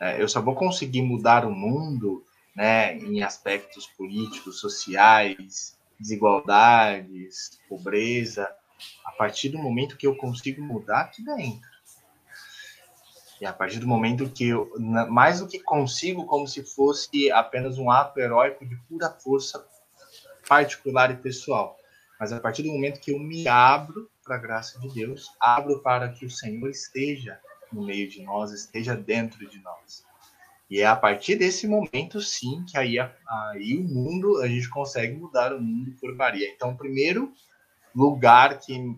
É, 0.00 0.20
eu 0.20 0.28
só 0.28 0.40
vou 0.40 0.54
conseguir 0.54 1.02
mudar 1.02 1.44
o 1.44 1.52
mundo 1.52 2.24
né, 2.56 2.96
em 2.96 3.22
aspectos 3.22 3.86
políticos, 3.86 4.58
sociais, 4.58 5.78
desigualdades, 5.98 7.60
pobreza, 7.68 8.50
a 9.04 9.12
partir 9.12 9.50
do 9.50 9.58
momento 9.58 9.96
que 9.96 10.06
eu 10.06 10.16
consigo 10.16 10.62
mudar 10.62 11.02
aqui 11.02 11.22
dentro. 11.22 11.69
E 13.40 13.46
a 13.46 13.52
partir 13.54 13.78
do 13.78 13.86
momento 13.86 14.28
que 14.28 14.48
eu, 14.48 14.70
mais 15.08 15.40
do 15.40 15.46
que 15.46 15.58
consigo, 15.58 16.26
como 16.26 16.46
se 16.46 16.62
fosse 16.62 17.32
apenas 17.32 17.78
um 17.78 17.90
ato 17.90 18.20
heróico 18.20 18.66
de 18.66 18.76
pura 18.88 19.08
força 19.08 19.66
particular 20.46 21.10
e 21.10 21.16
pessoal. 21.16 21.78
Mas 22.18 22.34
a 22.34 22.40
partir 22.40 22.62
do 22.62 22.70
momento 22.70 23.00
que 23.00 23.12
eu 23.12 23.18
me 23.18 23.48
abro 23.48 24.10
para 24.22 24.36
a 24.36 24.38
graça 24.38 24.78
de 24.78 24.92
Deus, 24.92 25.34
abro 25.40 25.80
para 25.80 26.10
que 26.10 26.26
o 26.26 26.30
Senhor 26.30 26.68
esteja 26.68 27.40
no 27.72 27.82
meio 27.82 28.10
de 28.10 28.22
nós, 28.22 28.52
esteja 28.52 28.94
dentro 28.94 29.48
de 29.48 29.58
nós. 29.60 30.04
E 30.68 30.80
é 30.80 30.86
a 30.86 30.94
partir 30.94 31.36
desse 31.36 31.66
momento, 31.66 32.20
sim, 32.20 32.62
que 32.68 32.76
aí, 32.76 32.98
aí 32.98 33.76
o 33.78 33.82
mundo, 33.82 34.42
a 34.42 34.48
gente 34.48 34.68
consegue 34.68 35.14
mudar 35.14 35.54
o 35.54 35.60
mundo 35.60 35.96
por 35.98 36.14
Maria. 36.14 36.48
Então, 36.50 36.72
o 36.72 36.76
primeiro 36.76 37.32
lugar 37.94 38.58
que 38.60 38.94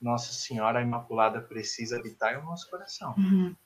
Nossa 0.00 0.32
Senhora 0.32 0.82
Imaculada 0.82 1.40
precisa 1.40 1.98
habitar 1.98 2.34
é 2.34 2.38
o 2.38 2.44
nosso 2.44 2.68
coração. 2.70 3.14
Uhum 3.16 3.56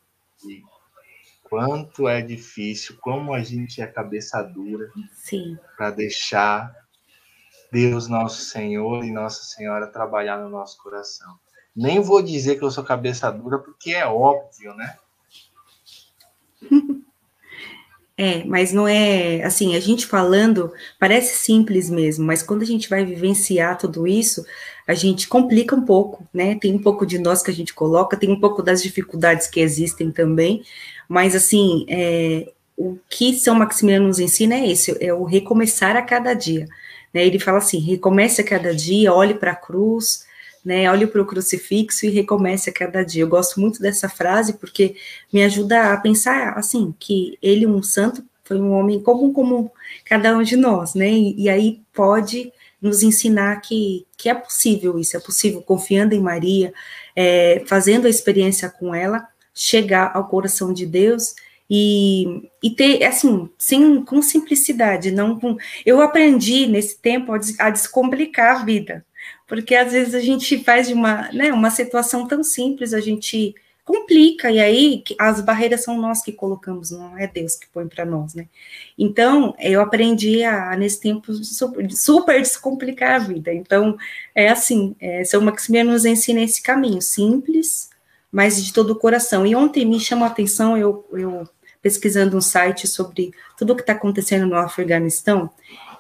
quanto 1.42 2.08
é 2.08 2.22
difícil, 2.22 2.96
como 3.00 3.34
a 3.34 3.40
gente 3.40 3.82
é 3.82 3.86
cabeça 3.86 4.42
dura 4.42 4.90
para 5.76 5.90
deixar 5.90 6.74
Deus, 7.70 8.08
nosso 8.08 8.44
Senhor 8.44 9.04
e 9.04 9.10
Nossa 9.10 9.44
Senhora 9.44 9.86
trabalhar 9.86 10.38
no 10.38 10.48
nosso 10.48 10.82
coração. 10.82 11.38
Nem 11.74 12.00
vou 12.00 12.22
dizer 12.22 12.56
que 12.56 12.64
eu 12.64 12.70
sou 12.70 12.84
cabeça 12.84 13.30
dura, 13.30 13.58
porque 13.58 13.92
é 13.92 14.06
óbvio, 14.06 14.74
né? 14.74 14.96
É, 18.14 18.44
mas 18.44 18.72
não 18.74 18.86
é 18.86 19.42
assim, 19.42 19.74
a 19.74 19.80
gente 19.80 20.06
falando 20.06 20.70
parece 21.00 21.38
simples 21.38 21.88
mesmo, 21.88 22.24
mas 22.24 22.42
quando 22.42 22.60
a 22.60 22.66
gente 22.66 22.88
vai 22.88 23.04
vivenciar 23.04 23.78
tudo 23.78 24.06
isso, 24.06 24.44
a 24.86 24.94
gente 24.94 25.28
complica 25.28 25.76
um 25.76 25.84
pouco, 25.84 26.26
né? 26.32 26.56
Tem 26.60 26.74
um 26.74 26.78
pouco 26.78 27.06
de 27.06 27.18
nós 27.18 27.42
que 27.42 27.50
a 27.50 27.54
gente 27.54 27.72
coloca, 27.72 28.16
tem 28.16 28.30
um 28.30 28.40
pouco 28.40 28.62
das 28.62 28.82
dificuldades 28.82 29.46
que 29.46 29.60
existem 29.60 30.10
também, 30.10 30.62
mas 31.08 31.34
assim, 31.36 31.86
é, 31.88 32.50
o 32.76 32.98
que 33.08 33.34
São 33.34 33.54
Maximiliano 33.54 34.06
nos 34.06 34.18
ensina 34.18 34.54
é 34.54 34.70
esse, 34.70 34.96
é 35.00 35.12
o 35.12 35.24
recomeçar 35.24 35.96
a 35.96 36.02
cada 36.02 36.34
dia. 36.34 36.66
Né? 37.12 37.26
Ele 37.26 37.38
fala 37.38 37.58
assim: 37.58 37.78
recomece 37.78 38.40
a 38.40 38.44
cada 38.44 38.74
dia, 38.74 39.12
olhe 39.12 39.34
para 39.34 39.52
a 39.52 39.56
cruz, 39.56 40.26
né? 40.64 40.90
Olhe 40.90 41.06
para 41.06 41.22
o 41.22 41.26
crucifixo 41.26 42.06
e 42.06 42.10
recomece 42.10 42.70
a 42.70 42.72
cada 42.72 43.04
dia. 43.04 43.22
Eu 43.22 43.28
gosto 43.28 43.60
muito 43.60 43.80
dessa 43.80 44.08
frase 44.08 44.54
porque 44.54 44.96
me 45.32 45.42
ajuda 45.42 45.92
a 45.92 45.96
pensar 45.96 46.56
assim 46.56 46.94
que 46.98 47.38
ele, 47.42 47.66
um 47.66 47.82
santo, 47.82 48.24
foi 48.44 48.60
um 48.60 48.72
homem 48.72 49.00
comum 49.00 49.32
como 49.32 49.70
cada 50.04 50.36
um 50.36 50.42
de 50.42 50.56
nós, 50.56 50.94
né? 50.94 51.10
E, 51.10 51.42
e 51.42 51.48
aí 51.48 51.80
pode 51.92 52.52
nos 52.82 53.02
ensinar 53.04 53.60
que, 53.60 54.04
que 54.18 54.28
é 54.28 54.34
possível 54.34 54.98
isso, 54.98 55.16
é 55.16 55.20
possível 55.20 55.62
confiando 55.62 56.14
em 56.14 56.20
Maria, 56.20 56.74
é, 57.14 57.62
fazendo 57.66 58.06
a 58.06 58.10
experiência 58.10 58.68
com 58.68 58.92
ela, 58.92 59.26
chegar 59.54 60.10
ao 60.14 60.26
coração 60.26 60.72
de 60.72 60.84
Deus 60.84 61.34
e, 61.70 62.50
e 62.62 62.70
ter, 62.70 63.04
assim, 63.04 63.48
sim, 63.56 64.04
com 64.04 64.20
simplicidade, 64.20 65.12
não 65.12 65.38
com... 65.38 65.56
Eu 65.86 66.02
aprendi 66.02 66.66
nesse 66.66 66.98
tempo 66.98 67.32
a, 67.32 67.38
des, 67.38 67.58
a 67.60 67.70
descomplicar 67.70 68.56
a 68.56 68.64
vida, 68.64 69.06
porque 69.46 69.74
às 69.74 69.92
vezes 69.92 70.14
a 70.14 70.20
gente 70.20 70.62
faz 70.64 70.88
de 70.88 70.94
uma, 70.94 71.30
né, 71.32 71.52
uma 71.52 71.70
situação 71.70 72.26
tão 72.26 72.42
simples, 72.42 72.92
a 72.92 73.00
gente 73.00 73.54
complica, 73.92 74.50
e 74.50 74.58
aí 74.58 75.04
as 75.18 75.42
barreiras 75.42 75.84
são 75.84 76.00
nós 76.00 76.22
que 76.22 76.32
colocamos, 76.32 76.90
não 76.90 77.18
é 77.18 77.26
Deus 77.26 77.56
que 77.56 77.66
põe 77.68 77.86
para 77.86 78.06
nós, 78.06 78.32
né? 78.32 78.48
Então, 78.98 79.54
eu 79.58 79.82
aprendi 79.82 80.42
a, 80.42 80.74
nesse 80.76 80.98
tempo, 80.98 81.30
super, 81.34 81.92
super, 81.92 82.40
descomplicar 82.40 83.16
a 83.16 83.18
vida. 83.18 83.52
Então, 83.52 83.98
é 84.34 84.48
assim, 84.48 84.96
é, 84.98 85.22
São 85.24 85.42
Maximiliano 85.42 85.92
nos 85.92 86.06
ensina 86.06 86.40
esse 86.40 86.62
caminho 86.62 87.02
simples, 87.02 87.90
mas 88.30 88.64
de 88.64 88.72
todo 88.72 88.90
o 88.90 88.98
coração. 88.98 89.46
E 89.46 89.54
ontem 89.54 89.84
me 89.84 90.00
chamou 90.00 90.24
a 90.24 90.30
atenção, 90.30 90.74
eu, 90.78 91.06
eu 91.12 91.46
pesquisando 91.82 92.34
um 92.34 92.40
site 92.40 92.88
sobre 92.88 93.32
tudo 93.58 93.74
o 93.74 93.76
que 93.76 93.82
está 93.82 93.92
acontecendo 93.92 94.46
no 94.46 94.56
Afeganistão, 94.56 95.50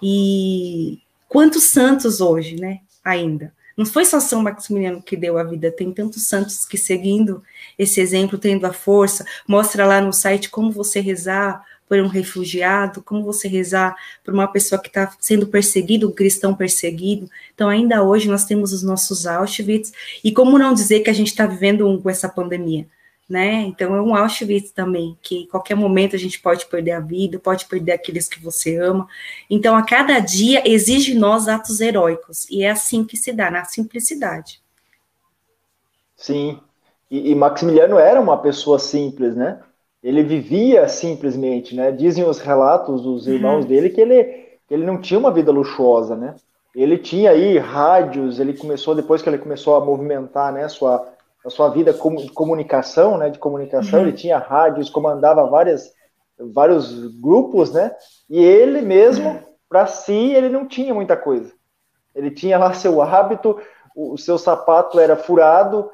e 0.02 0.98
quantos 1.28 1.64
santos 1.64 2.22
hoje, 2.22 2.56
né, 2.56 2.80
ainda. 3.04 3.52
Não 3.76 3.84
foi 3.84 4.06
só 4.06 4.18
São 4.18 4.42
Maximiliano 4.42 5.02
que 5.02 5.16
deu 5.16 5.36
a 5.36 5.44
vida, 5.44 5.70
tem 5.70 5.92
tantos 5.92 6.26
santos 6.26 6.64
que 6.64 6.78
seguindo 6.78 7.42
esse 7.78 8.00
exemplo, 8.00 8.38
tendo 8.38 8.64
a 8.66 8.72
força, 8.72 9.24
mostra 9.46 9.86
lá 9.86 10.00
no 10.00 10.12
site 10.12 10.50
como 10.50 10.70
você 10.70 11.00
rezar 11.00 11.64
por 11.88 11.98
um 12.00 12.08
refugiado, 12.08 13.02
como 13.02 13.22
você 13.22 13.46
rezar 13.46 13.94
por 14.24 14.32
uma 14.32 14.48
pessoa 14.48 14.80
que 14.80 14.88
está 14.88 15.12
sendo 15.20 15.46
perseguido, 15.46 16.08
um 16.08 16.12
cristão 16.12 16.54
perseguido. 16.54 17.30
Então, 17.54 17.68
ainda 17.68 18.02
hoje 18.02 18.28
nós 18.28 18.46
temos 18.46 18.72
os 18.72 18.82
nossos 18.82 19.26
Auschwitz, 19.26 19.92
e 20.24 20.32
como 20.32 20.58
não 20.58 20.72
dizer 20.72 21.00
que 21.00 21.10
a 21.10 21.12
gente 21.12 21.28
está 21.28 21.46
vivendo 21.46 21.86
um 21.86 22.00
com 22.00 22.08
essa 22.08 22.28
pandemia? 22.28 22.86
né? 23.32 23.62
Então 23.62 23.94
é 23.96 24.02
um 24.02 24.14
Auschwitz 24.14 24.72
também, 24.72 25.16
que 25.22 25.46
qualquer 25.46 25.74
momento 25.74 26.14
a 26.14 26.18
gente 26.18 26.38
pode 26.38 26.66
perder 26.66 26.90
a 26.90 27.00
vida, 27.00 27.38
pode 27.38 27.64
perder 27.64 27.92
aqueles 27.92 28.28
que 28.28 28.38
você 28.38 28.76
ama. 28.76 29.08
Então 29.48 29.74
a 29.74 29.82
cada 29.82 30.18
dia 30.18 30.62
exige 30.70 31.14
nós 31.14 31.48
atos 31.48 31.80
heróicos, 31.80 32.46
e 32.50 32.62
é 32.62 32.70
assim 32.70 33.04
que 33.04 33.16
se 33.16 33.32
dá, 33.32 33.50
na 33.50 33.64
simplicidade. 33.64 34.60
Sim, 36.14 36.60
e, 37.12 37.30
e 37.30 37.34
Maximiliano 37.34 37.98
era 37.98 38.18
uma 38.18 38.38
pessoa 38.38 38.78
simples, 38.78 39.36
né? 39.36 39.60
Ele 40.02 40.22
vivia 40.22 40.88
simplesmente, 40.88 41.76
né? 41.76 41.92
Dizem 41.92 42.24
os 42.24 42.40
relatos 42.40 43.02
dos 43.02 43.28
irmãos 43.28 43.64
uhum. 43.64 43.68
dele 43.68 43.90
que 43.90 44.00
ele, 44.00 44.24
que 44.66 44.72
ele 44.72 44.86
não 44.86 44.98
tinha 44.98 45.20
uma 45.20 45.30
vida 45.30 45.52
luxuosa, 45.52 46.16
né? 46.16 46.34
Ele 46.74 46.96
tinha 46.96 47.32
aí 47.32 47.58
rádios, 47.58 48.40
ele 48.40 48.54
começou, 48.54 48.94
depois 48.94 49.20
que 49.20 49.28
ele 49.28 49.36
começou 49.36 49.76
a 49.76 49.84
movimentar, 49.84 50.50
né, 50.54 50.66
sua, 50.68 51.06
a 51.44 51.50
sua 51.50 51.68
vida 51.68 51.92
de 51.92 52.30
comunicação, 52.32 53.18
né, 53.18 53.28
de 53.28 53.38
comunicação, 53.38 54.00
uhum. 54.00 54.06
ele 54.06 54.16
tinha 54.16 54.38
rádios, 54.38 54.88
comandava 54.88 55.46
várias, 55.46 55.92
vários 56.38 57.14
grupos, 57.20 57.70
né, 57.74 57.94
e 58.30 58.42
ele 58.42 58.80
mesmo, 58.80 59.38
para 59.68 59.84
si, 59.86 60.32
ele 60.32 60.48
não 60.48 60.66
tinha 60.66 60.94
muita 60.94 61.14
coisa. 61.14 61.52
Ele 62.14 62.30
tinha 62.30 62.58
lá 62.58 62.72
seu 62.72 63.02
hábito, 63.02 63.60
o, 63.94 64.16
seu 64.16 64.38
sapato 64.38 64.98
era 64.98 65.14
furado, 65.14 65.90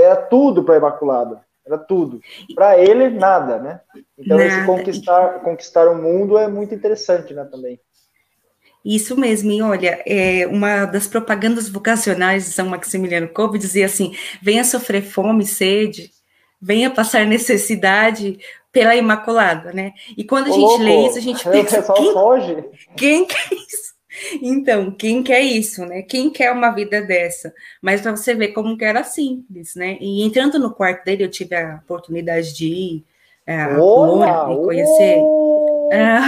era 0.00 0.16
tudo 0.16 0.62
para 0.62 0.76
Imaculada, 0.76 1.42
era 1.66 1.78
tudo. 1.78 2.20
Para 2.54 2.78
ele, 2.78 3.10
nada, 3.10 3.58
né? 3.58 3.80
Então, 4.18 4.36
nada. 4.36 4.48
esse 4.48 4.66
conquistar, 4.66 5.40
conquistar 5.40 5.88
o 5.88 6.00
mundo 6.00 6.38
é 6.38 6.46
muito 6.48 6.74
interessante, 6.74 7.34
né, 7.34 7.44
também. 7.44 7.80
Isso 8.84 9.18
mesmo, 9.18 9.50
e 9.50 9.60
olha, 9.60 10.00
é, 10.06 10.46
uma 10.46 10.84
das 10.84 11.08
propagandas 11.08 11.68
vocacionais 11.68 12.44
de 12.44 12.52
São 12.52 12.68
Maximiliano 12.68 13.26
Kolbe 13.26 13.58
dizia 13.58 13.86
assim: 13.86 14.14
venha 14.40 14.62
sofrer 14.62 15.02
fome, 15.02 15.44
sede, 15.44 16.12
venha 16.62 16.88
passar 16.88 17.26
necessidade 17.26 18.38
pela 18.70 18.94
Imaculada, 18.94 19.72
né? 19.72 19.92
E 20.16 20.22
quando 20.22 20.46
a 20.46 20.50
gente 20.50 20.60
louco, 20.60 20.82
lê 20.84 21.06
isso, 21.08 21.18
a 21.18 21.20
gente 21.20 21.42
pensa: 21.50 21.82
quem, 21.94 22.12
foge. 22.12 22.64
quem 22.96 23.26
quer 23.26 23.48
isso? 23.52 23.95
Então, 24.42 24.90
quem 24.90 25.22
quer 25.22 25.40
isso, 25.40 25.84
né? 25.84 26.02
Quem 26.02 26.30
quer 26.30 26.52
uma 26.52 26.70
vida 26.70 27.02
dessa? 27.02 27.52
Mas 27.80 28.00
para 28.00 28.16
você 28.16 28.34
ver 28.34 28.48
como 28.48 28.76
que 28.76 28.84
era 28.84 29.04
simples, 29.04 29.74
né? 29.74 29.98
E 30.00 30.22
entrando 30.22 30.58
no 30.58 30.72
quarto 30.72 31.04
dele, 31.04 31.24
eu 31.24 31.30
tive 31.30 31.54
a 31.54 31.80
oportunidade 31.84 32.54
de 32.54 32.66
ir 32.66 33.04
é, 33.46 33.60
a 33.60 33.74
Polônia 33.76 34.52
e 34.52 34.64
conhecer. 34.64 35.18
É, 35.88 36.18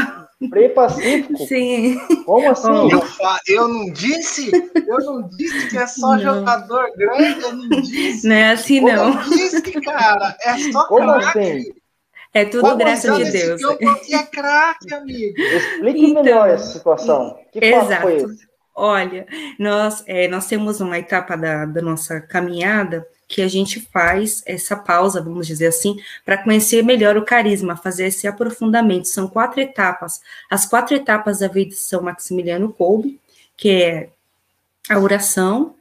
Pré-Pacífico? 0.49 1.37
Sim. 1.49 1.99
Como 2.25 2.49
assim? 2.51 2.69
Eu, 2.69 3.03
eu 3.49 3.69
não 3.69 3.93
disse? 3.93 4.53
Eu 4.87 4.99
não 4.99 5.29
disse 5.29 5.69
que 5.69 5.77
é 5.77 5.87
só 5.87 6.13
não. 6.13 6.21
jogador 6.21 6.93
grande, 6.97 7.41
eu 7.43 7.53
não 7.55 7.69
disse. 7.69 8.29
Não 8.29 8.37
é 8.37 8.53
assim, 8.53 8.81
Como 8.81 8.93
não. 8.93 9.21
Eu 9.21 9.31
disse, 9.31 9.73
cara. 9.81 10.37
É 10.43 10.59
só 10.71 10.87
Como 10.87 11.13
craque. 11.19 11.39
Assim? 11.39 11.73
É 12.33 12.45
tudo 12.45 12.63
Como 12.63 12.77
graça 12.77 13.13
de 13.13 13.31
Deus. 13.31 13.61
Que 14.05 14.15
é 14.15 14.23
craque, 14.25 14.95
amigo. 14.95 15.35
Explique 15.41 16.05
então, 16.07 16.23
melhor 16.23 16.49
essa 16.49 16.73
situação. 16.73 17.39
Que 17.53 17.65
exato. 17.65 18.03
foi 18.03 18.17
esse? 18.17 18.49
Olha, 18.75 19.27
nós, 19.59 20.05
é, 20.07 20.29
nós 20.29 20.47
temos 20.47 20.81
uma 20.81 20.99
etapa 20.99 21.37
da, 21.37 21.65
da 21.65 21.83
nossa 21.83 22.21
caminhada 22.21 23.05
que 23.27 23.43
a 23.43 23.49
gente 23.49 23.81
faz 23.93 24.43
essa 24.47 24.75
pausa, 24.75 25.21
vamos 25.21 25.47
dizer 25.47 25.67
assim, 25.67 25.97
para 26.25 26.39
conhecer 26.39 26.83
melhor 26.83 27.17
o 27.17 27.25
carisma, 27.25 27.77
fazer 27.77 28.07
esse 28.07 28.27
aprofundamento. 28.27 29.07
São 29.07 29.29
quatro 29.29 29.61
etapas. 29.61 30.21
As 30.49 30.65
quatro 30.65 30.97
etapas 30.97 31.41
da 31.41 31.49
vida 31.49 31.71
de 31.71 31.77
São 31.77 32.01
Maximiliano 32.03 32.73
Kolbe, 32.73 33.21
que 33.57 33.71
é 33.83 34.11
a 34.89 34.99
oração, 34.99 35.75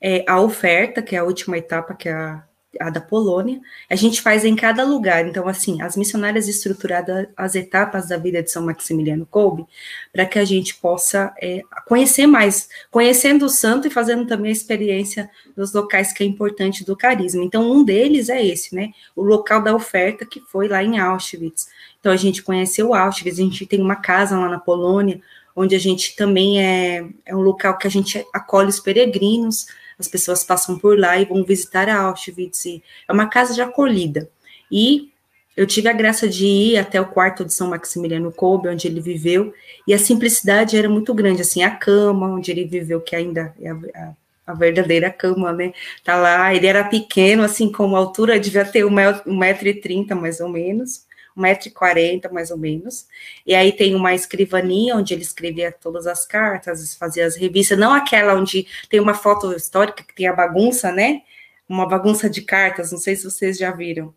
é 0.00 0.24
a 0.28 0.40
oferta, 0.40 1.02
que 1.02 1.16
é 1.16 1.18
a 1.18 1.24
última 1.24 1.58
etapa, 1.58 1.94
que 1.94 2.08
é 2.08 2.12
a 2.12 2.44
a 2.80 2.90
da 2.90 3.00
Polônia, 3.00 3.60
a 3.88 3.94
gente 3.94 4.20
faz 4.22 4.44
em 4.44 4.56
cada 4.56 4.84
lugar. 4.84 5.26
Então, 5.26 5.46
assim, 5.46 5.82
as 5.82 5.96
missionárias 5.96 6.48
estruturadas 6.48 7.28
as 7.36 7.54
etapas 7.54 8.08
da 8.08 8.16
vida 8.16 8.42
de 8.42 8.50
São 8.50 8.64
Maximiliano 8.64 9.26
Kolbe, 9.26 9.66
para 10.12 10.26
que 10.26 10.38
a 10.38 10.44
gente 10.44 10.74
possa 10.76 11.32
é, 11.40 11.62
conhecer 11.86 12.26
mais, 12.26 12.68
conhecendo 12.90 13.46
o 13.46 13.48
santo 13.48 13.86
e 13.86 13.90
fazendo 13.90 14.26
também 14.26 14.50
a 14.50 14.52
experiência 14.52 15.30
dos 15.56 15.72
locais 15.72 16.12
que 16.12 16.22
é 16.22 16.26
importante 16.26 16.84
do 16.84 16.96
carisma. 16.96 17.44
Então, 17.44 17.70
um 17.70 17.84
deles 17.84 18.28
é 18.28 18.44
esse, 18.44 18.74
né? 18.74 18.90
O 19.14 19.22
local 19.22 19.62
da 19.62 19.74
oferta, 19.74 20.24
que 20.24 20.40
foi 20.40 20.68
lá 20.68 20.82
em 20.82 20.98
Auschwitz. 20.98 21.68
Então, 22.00 22.12
a 22.12 22.16
gente 22.16 22.42
conheceu 22.42 22.94
Auschwitz, 22.94 23.38
a 23.38 23.42
gente 23.42 23.66
tem 23.66 23.80
uma 23.80 23.96
casa 23.96 24.38
lá 24.38 24.48
na 24.48 24.58
Polônia, 24.58 25.20
onde 25.54 25.74
a 25.74 25.78
gente 25.78 26.16
também 26.16 26.60
é, 26.60 27.06
é 27.26 27.36
um 27.36 27.40
local 27.40 27.76
que 27.76 27.86
a 27.86 27.90
gente 27.90 28.24
acolhe 28.32 28.68
os 28.68 28.80
peregrinos, 28.80 29.66
as 30.02 30.08
pessoas 30.08 30.44
passam 30.44 30.78
por 30.78 30.98
lá 30.98 31.18
e 31.18 31.24
vão 31.24 31.44
visitar 31.44 31.88
a 31.88 32.00
Auschwitz. 32.02 32.66
é 32.66 33.12
uma 33.12 33.26
casa 33.26 33.54
de 33.54 33.62
acolhida. 33.62 34.28
E 34.70 35.12
eu 35.56 35.66
tive 35.66 35.88
a 35.88 35.92
graça 35.92 36.28
de 36.28 36.46
ir 36.46 36.78
até 36.78 37.00
o 37.00 37.06
quarto 37.06 37.44
de 37.44 37.52
São 37.52 37.68
Maximiliano 37.68 38.32
Kolbe, 38.32 38.68
onde 38.68 38.86
ele 38.86 39.00
viveu, 39.00 39.52
e 39.86 39.92
a 39.92 39.98
simplicidade 39.98 40.76
era 40.76 40.88
muito 40.88 41.12
grande, 41.12 41.42
assim, 41.42 41.62
a 41.62 41.70
cama 41.70 42.28
onde 42.28 42.50
ele 42.50 42.64
viveu, 42.64 43.00
que 43.00 43.14
ainda 43.14 43.54
é 43.60 43.70
a, 43.70 43.74
a, 43.74 44.12
a 44.46 44.54
verdadeira 44.54 45.10
cama, 45.10 45.52
né, 45.52 45.74
tá 46.02 46.16
lá, 46.16 46.54
ele 46.54 46.66
era 46.66 46.84
pequeno, 46.84 47.42
assim, 47.42 47.70
como 47.70 47.96
altura, 47.96 48.40
devia 48.40 48.64
ter 48.64 48.84
1,30m, 48.84 50.14
mais 50.14 50.40
ou 50.40 50.48
menos, 50.48 51.04
1,40m 51.36 52.30
mais 52.30 52.50
ou 52.50 52.58
menos. 52.58 53.06
E 53.46 53.54
aí 53.54 53.72
tem 53.72 53.94
uma 53.94 54.14
escrivaninha 54.14 54.96
onde 54.96 55.14
ele 55.14 55.22
escrevia 55.22 55.72
todas 55.72 56.06
as 56.06 56.26
cartas, 56.26 56.94
fazia 56.94 57.26
as 57.26 57.36
revistas, 57.36 57.78
não 57.78 57.92
aquela 57.92 58.34
onde 58.34 58.66
tem 58.88 59.00
uma 59.00 59.14
foto 59.14 59.52
histórica 59.54 60.02
que 60.02 60.14
tem 60.14 60.26
a 60.26 60.32
bagunça, 60.32 60.92
né? 60.92 61.22
Uma 61.68 61.86
bagunça 61.86 62.28
de 62.28 62.42
cartas, 62.42 62.92
não 62.92 62.98
sei 62.98 63.16
se 63.16 63.24
vocês 63.24 63.58
já 63.58 63.70
viram. 63.70 64.14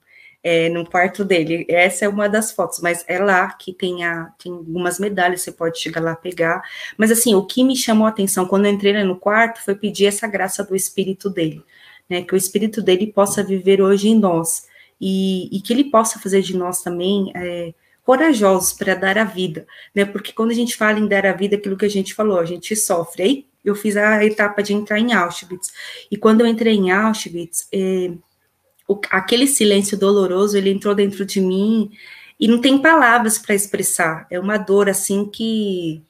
É, 0.48 0.70
no 0.70 0.88
quarto 0.88 1.26
dele. 1.26 1.66
Essa 1.68 2.06
é 2.06 2.08
uma 2.08 2.30
das 2.30 2.52
fotos, 2.52 2.80
mas 2.80 3.04
é 3.08 3.18
lá 3.18 3.52
que 3.54 3.74
tem, 3.74 4.06
a, 4.06 4.26
tem 4.38 4.52
algumas 4.52 5.00
medalhas, 5.00 5.42
você 5.42 5.52
pode 5.52 5.80
chegar 5.80 6.00
lá 6.00 6.16
pegar. 6.16 6.62
Mas 7.00 7.10
assim, 7.10 7.34
o 7.34 7.44
que 7.44 7.64
me 7.64 7.76
chamou 7.76 8.06
a 8.06 8.12
atenção 8.12 8.46
quando 8.46 8.68
eu 8.68 8.72
entrei 8.72 8.94
no 9.04 9.16
quarto 9.16 9.64
foi 9.66 9.74
pedir 9.74 10.06
essa 10.06 10.28
graça 10.28 10.64
do 10.64 10.76
espírito 10.76 11.32
dele, 11.32 11.64
né? 12.08 12.22
Que 12.22 12.36
o 12.36 12.38
espírito 12.38 12.80
dele 12.80 13.08
possa 13.08 13.44
viver 13.44 13.82
hoje 13.82 14.10
em 14.10 14.20
nós 14.20 14.68
e, 15.00 15.56
e 15.56 15.62
que 15.62 15.74
ele 15.74 15.86
possa 15.86 16.20
fazer 16.20 16.42
de 16.42 16.56
nós 16.56 16.82
também 16.82 17.32
é, 17.36 17.74
corajosos 18.04 18.74
para 18.74 18.96
dar 18.96 19.18
a 19.18 19.24
vida, 19.24 19.66
né? 19.94 20.06
Porque 20.06 20.32
quando 20.32 20.52
a 20.52 20.56
gente 20.56 20.76
fala 20.76 21.00
em 21.00 21.08
dar 21.08 21.26
a 21.26 21.34
vida, 21.34 21.56
aquilo 21.56 21.78
que 21.78 21.86
a 21.86 21.90
gente 21.90 22.14
falou, 22.14 22.40
a 22.40 22.46
gente 22.46 22.76
sofre. 22.76 23.24
Aí 23.24 23.46
eu 23.64 23.76
fiz 23.76 23.98
a 23.98 24.24
etapa 24.24 24.62
de 24.62 24.74
entrar 24.74 25.00
em 25.00 25.14
Auschwitz. 25.14 25.74
E 26.12 26.16
quando 26.16 26.42
eu 26.42 26.48
entrei 26.48 26.76
em 26.76 26.92
Auschwitz, 26.92 27.68
é, 27.74 28.12
o, 28.88 29.00
aquele 29.10 29.48
silêncio 29.48 29.98
doloroso, 29.98 30.56
ele 30.56 30.70
entrou 30.70 30.94
dentro 30.94 31.26
de 31.26 31.42
mim 31.42 31.92
e 32.40 32.48
não 32.48 32.62
tem 32.62 32.80
palavras 32.80 33.40
para 33.40 33.56
expressar. 33.56 34.28
É 34.30 34.40
uma 34.40 34.58
dor 34.58 34.88
assim 34.88 35.26
que 35.26 36.02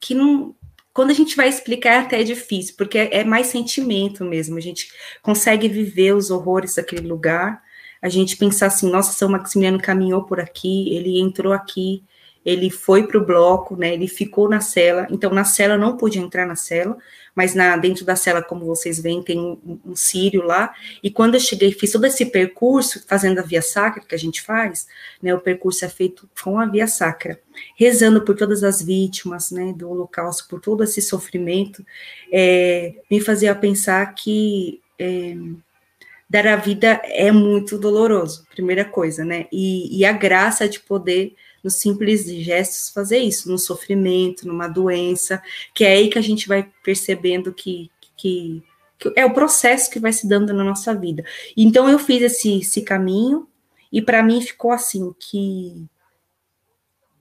que 0.00 0.14
não 0.14 0.54
quando 0.92 1.10
a 1.10 1.14
gente 1.14 1.36
vai 1.36 1.48
explicar 1.48 1.90
é 1.90 1.98
até 1.98 2.22
difícil, 2.22 2.74
porque 2.78 2.96
é, 2.96 3.18
é 3.18 3.24
mais 3.24 3.48
sentimento 3.48 4.24
mesmo. 4.24 4.56
A 4.56 4.60
gente 4.60 4.88
consegue 5.20 5.68
viver 5.68 6.14
os 6.14 6.30
horrores 6.30 6.76
daquele 6.76 7.06
lugar. 7.06 7.62
A 8.06 8.08
gente 8.08 8.36
pensar 8.36 8.66
assim, 8.66 8.88
nossa, 8.88 9.12
São 9.12 9.28
Maximiliano 9.28 9.80
caminhou 9.82 10.22
por 10.22 10.38
aqui, 10.38 10.94
ele 10.94 11.18
entrou 11.18 11.52
aqui, 11.52 12.04
ele 12.44 12.70
foi 12.70 13.04
para 13.04 13.18
o 13.18 13.26
bloco, 13.26 13.74
né? 13.74 13.92
Ele 13.92 14.06
ficou 14.06 14.48
na 14.48 14.60
cela. 14.60 15.08
Então, 15.10 15.34
na 15.34 15.42
cela 15.42 15.76
não 15.76 15.96
pude 15.96 16.20
entrar 16.20 16.46
na 16.46 16.54
cela, 16.54 16.96
mas 17.34 17.56
na 17.56 17.76
dentro 17.76 18.04
da 18.04 18.14
cela, 18.14 18.40
como 18.40 18.64
vocês 18.64 19.00
veem, 19.00 19.24
tem 19.24 19.40
um, 19.40 19.80
um 19.84 19.96
sírio 19.96 20.42
lá. 20.42 20.72
E 21.02 21.10
quando 21.10 21.34
eu 21.34 21.40
cheguei, 21.40 21.72
fiz 21.72 21.90
todo 21.90 22.04
esse 22.06 22.26
percurso, 22.26 23.04
fazendo 23.08 23.40
a 23.40 23.42
via 23.42 23.60
sacra 23.60 24.04
que 24.04 24.14
a 24.14 24.18
gente 24.18 24.40
faz, 24.40 24.86
né? 25.20 25.34
O 25.34 25.40
percurso 25.40 25.84
é 25.84 25.88
feito 25.88 26.30
com 26.40 26.60
a 26.60 26.66
via 26.66 26.86
sacra, 26.86 27.40
rezando 27.74 28.22
por 28.22 28.36
todas 28.36 28.62
as 28.62 28.80
vítimas, 28.80 29.50
né? 29.50 29.72
Do 29.76 29.90
Holocausto, 29.90 30.46
por 30.46 30.60
todo 30.60 30.84
esse 30.84 31.02
sofrimento, 31.02 31.84
é, 32.32 32.94
me 33.10 33.20
fazia 33.20 33.52
pensar 33.52 34.14
que 34.14 34.80
é, 34.96 35.36
dar 36.28 36.46
a 36.46 36.56
vida 36.56 37.00
é 37.04 37.30
muito 37.30 37.78
doloroso, 37.78 38.44
primeira 38.50 38.84
coisa, 38.84 39.24
né? 39.24 39.46
E, 39.52 39.98
e 39.98 40.04
a 40.04 40.12
graça 40.12 40.68
de 40.68 40.80
poder 40.80 41.34
nos 41.62 41.74
simples 41.76 42.26
gestos 42.26 42.90
fazer 42.90 43.18
isso, 43.18 43.50
no 43.50 43.58
sofrimento, 43.58 44.46
numa 44.46 44.68
doença, 44.68 45.42
que 45.74 45.84
é 45.84 45.92
aí 45.92 46.08
que 46.08 46.18
a 46.18 46.22
gente 46.22 46.48
vai 46.48 46.68
percebendo 46.82 47.52
que, 47.52 47.90
que, 48.16 48.62
que 48.98 49.12
é 49.14 49.24
o 49.24 49.34
processo 49.34 49.90
que 49.90 50.00
vai 50.00 50.12
se 50.12 50.28
dando 50.28 50.52
na 50.52 50.64
nossa 50.64 50.94
vida. 50.94 51.24
Então 51.56 51.88
eu 51.88 51.98
fiz 51.98 52.22
esse, 52.22 52.60
esse 52.60 52.82
caminho 52.82 53.48
e 53.92 54.02
para 54.02 54.22
mim 54.22 54.40
ficou 54.40 54.72
assim 54.72 55.14
que 55.18 55.86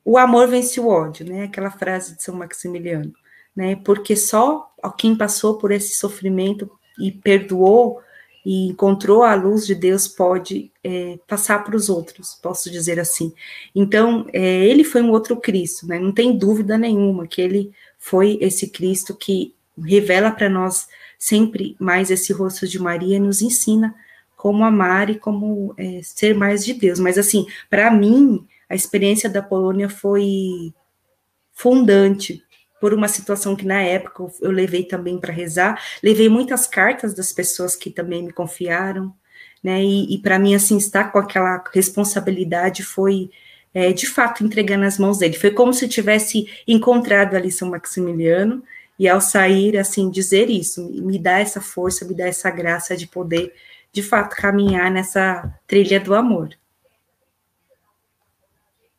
o 0.03 0.17
amor 0.17 0.47
vence 0.47 0.79
o 0.79 0.87
ódio, 0.87 1.25
né? 1.25 1.43
Aquela 1.43 1.71
frase 1.71 2.15
de 2.15 2.23
São 2.23 2.35
Maximiliano, 2.35 3.13
né? 3.55 3.75
Porque 3.77 4.15
só 4.15 4.71
quem 4.97 5.15
passou 5.15 5.57
por 5.57 5.71
esse 5.71 5.95
sofrimento 5.95 6.69
e 6.99 7.11
perdoou 7.11 7.99
e 8.45 8.67
encontrou 8.67 9.23
a 9.23 9.33
luz 9.33 9.65
de 9.65 9.73
Deus 9.73 10.07
pode 10.07 10.71
é, 10.83 11.17
passar 11.27 11.63
para 11.63 11.75
os 11.75 11.89
outros, 11.89 12.37
posso 12.41 12.69
dizer 12.69 12.99
assim. 12.99 13.33
Então, 13.73 14.27
é, 14.31 14.65
ele 14.65 14.83
foi 14.83 15.01
um 15.01 15.09
outro 15.09 15.35
Cristo, 15.37 15.87
né? 15.87 15.97
não 15.97 16.11
tem 16.11 16.37
dúvida 16.37 16.77
nenhuma 16.77 17.25
que 17.25 17.41
ele 17.41 17.71
foi 17.97 18.37
esse 18.39 18.69
Cristo 18.69 19.15
que 19.15 19.55
revela 19.83 20.29
para 20.29 20.47
nós 20.47 20.87
sempre 21.17 21.75
mais 21.79 22.11
esse 22.11 22.31
rosto 22.31 22.67
de 22.67 22.79
Maria 22.79 23.17
e 23.17 23.19
nos 23.19 23.41
ensina 23.41 23.95
como 24.35 24.63
amar 24.63 25.09
e 25.09 25.15
como 25.15 25.73
é, 25.75 26.01
ser 26.03 26.35
mais 26.35 26.63
de 26.63 26.73
Deus. 26.73 26.99
Mas, 26.99 27.17
assim, 27.17 27.47
para 27.67 27.89
mim, 27.89 28.45
a 28.69 28.75
experiência 28.75 29.27
da 29.27 29.41
Polônia 29.41 29.89
foi 29.89 30.71
fundante, 31.51 32.43
por 32.79 32.93
uma 32.93 33.07
situação 33.07 33.55
que 33.55 33.65
na 33.65 33.81
época 33.81 34.25
eu 34.41 34.51
levei 34.51 34.83
também 34.83 35.19
para 35.19 35.33
rezar, 35.33 35.81
levei 36.03 36.29
muitas 36.29 36.67
cartas 36.67 37.13
das 37.13 37.31
pessoas 37.31 37.75
que 37.75 37.89
também 37.89 38.23
me 38.23 38.31
confiaram, 38.31 39.13
né? 39.63 39.83
E, 39.83 40.15
e 40.15 40.17
para 40.19 40.37
mim 40.37 40.55
assim 40.55 40.77
estar 40.77 41.11
com 41.11 41.17
aquela 41.17 41.63
responsabilidade 41.73 42.83
foi 42.83 43.29
é, 43.73 43.91
de 43.91 44.07
fato 44.07 44.43
entregar 44.43 44.77
nas 44.77 44.97
mãos 44.97 45.17
dele. 45.19 45.33
Foi 45.37 45.51
como 45.51 45.73
se 45.73 45.85
eu 45.85 45.89
tivesse 45.89 46.47
encontrado 46.67 47.35
ali 47.35 47.51
São 47.51 47.69
Maximiliano 47.69 48.63
e 48.97 49.07
ao 49.07 49.19
sair 49.19 49.77
assim 49.77 50.09
dizer 50.09 50.49
isso, 50.49 50.89
me 51.01 51.19
dá 51.19 51.39
essa 51.39 51.61
força, 51.61 52.05
me 52.05 52.13
dá 52.13 52.27
essa 52.27 52.49
graça 52.49 52.95
de 52.95 53.07
poder 53.07 53.53
de 53.91 54.03
fato 54.03 54.35
caminhar 54.35 54.91
nessa 54.91 55.53
trilha 55.67 55.99
do 55.99 56.13
amor 56.13 56.49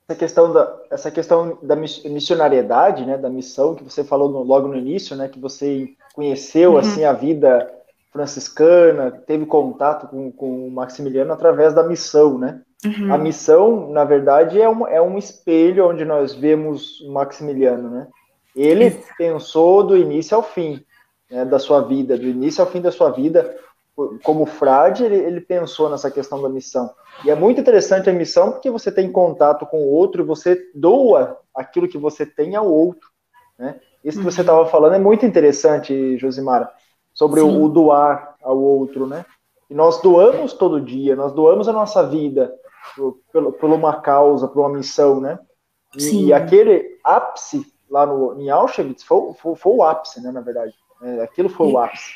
essa 0.08 0.18
questão 0.18 0.52
da 0.52 0.76
essa 0.90 1.10
questão 1.10 1.58
da 1.62 1.74
missionariedade, 1.74 3.04
né, 3.04 3.18
da 3.18 3.28
missão 3.28 3.74
que 3.74 3.82
você 3.82 4.04
falou 4.04 4.30
no, 4.30 4.42
logo 4.42 4.68
no 4.68 4.76
início, 4.76 5.16
né, 5.16 5.28
que 5.28 5.38
você 5.38 5.88
conheceu 6.14 6.72
uhum. 6.72 6.78
assim 6.78 7.04
a 7.04 7.12
vida 7.12 7.70
franciscana, 8.12 9.10
teve 9.10 9.44
contato 9.44 10.08
com, 10.08 10.32
com 10.32 10.68
o 10.68 10.70
Maximiliano 10.70 11.32
através 11.32 11.74
da 11.74 11.82
missão, 11.82 12.38
né? 12.38 12.62
Uhum. 12.84 13.12
A 13.12 13.18
missão, 13.18 13.90
na 13.90 14.04
verdade, 14.04 14.60
é 14.60 14.68
um, 14.68 14.86
é 14.86 15.02
um 15.02 15.18
espelho 15.18 15.88
onde 15.88 16.02
nós 16.04 16.34
vemos 16.34 17.00
o 17.00 17.12
Maximiliano, 17.12 17.90
né? 17.90 18.06
Ele 18.54 18.90
pensou 19.18 19.82
do 19.82 19.96
início 19.96 20.34
ao 20.34 20.42
fim 20.42 20.82
né, 21.30 21.44
da 21.44 21.58
sua 21.58 21.82
vida, 21.82 22.16
do 22.16 22.24
início 22.24 22.64
ao 22.64 22.70
fim 22.70 22.80
da 22.80 22.90
sua 22.90 23.10
vida, 23.10 23.54
como 24.22 24.44
frade, 24.44 25.04
ele, 25.04 25.16
ele, 25.16 25.40
pensou 25.40 25.88
nessa 25.88 26.10
questão 26.10 26.40
da 26.42 26.48
missão. 26.48 26.90
E 27.24 27.30
é 27.30 27.34
muito 27.34 27.60
interessante 27.60 28.10
a 28.10 28.12
missão 28.12 28.52
porque 28.52 28.70
você 28.70 28.92
tem 28.92 29.10
contato 29.10 29.64
com 29.64 29.78
o 29.78 29.90
outro 29.90 30.22
e 30.22 30.26
você 30.26 30.60
doa 30.74 31.38
aquilo 31.54 31.88
que 31.88 31.96
você 31.96 32.26
tem 32.26 32.54
ao 32.54 32.70
outro. 32.70 33.08
Né? 33.58 33.80
Isso 34.04 34.18
que 34.18 34.24
você 34.24 34.42
estava 34.42 34.60
uhum. 34.60 34.66
falando 34.66 34.94
é 34.94 34.98
muito 34.98 35.24
interessante, 35.24 36.18
Josimara, 36.18 36.70
sobre 37.14 37.40
o, 37.40 37.62
o, 37.62 37.68
doar 37.70 38.36
ao 38.42 38.58
outro. 38.58 39.06
Né? 39.06 39.24
E 39.70 39.74
nós 39.74 40.00
doamos 40.02 40.52
todo 40.52 40.80
dia, 40.80 41.16
nós 41.16 41.32
doamos 41.32 41.66
a 41.66 41.72
nossa 41.72 42.06
vida 42.06 42.52
por, 42.94 43.18
por, 43.32 43.52
por 43.54 43.70
uma 43.70 44.00
causa, 44.02 44.46
por 44.46 44.60
uma 44.60 44.76
missão. 44.76 45.20
Né? 45.20 45.38
E, 45.96 46.26
e 46.26 46.32
aquele 46.34 46.98
ápice 47.02 47.64
lá 47.88 48.04
no, 48.04 48.38
em 48.38 48.50
Auschwitz 48.50 49.02
foi, 49.02 49.32
foi, 49.34 49.54
foi 49.56 49.72
o 49.72 49.82
ápice, 49.82 50.20
né, 50.22 50.30
na 50.30 50.42
verdade. 50.42 50.74
É, 51.02 51.22
aquilo 51.22 51.48
foi 51.48 51.68
o 51.68 51.78
ápice 51.78 52.12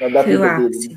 da, 0.00 0.08
da 0.08 0.22
vida 0.22 0.56
dele. 0.56 0.88
Né? 0.88 0.96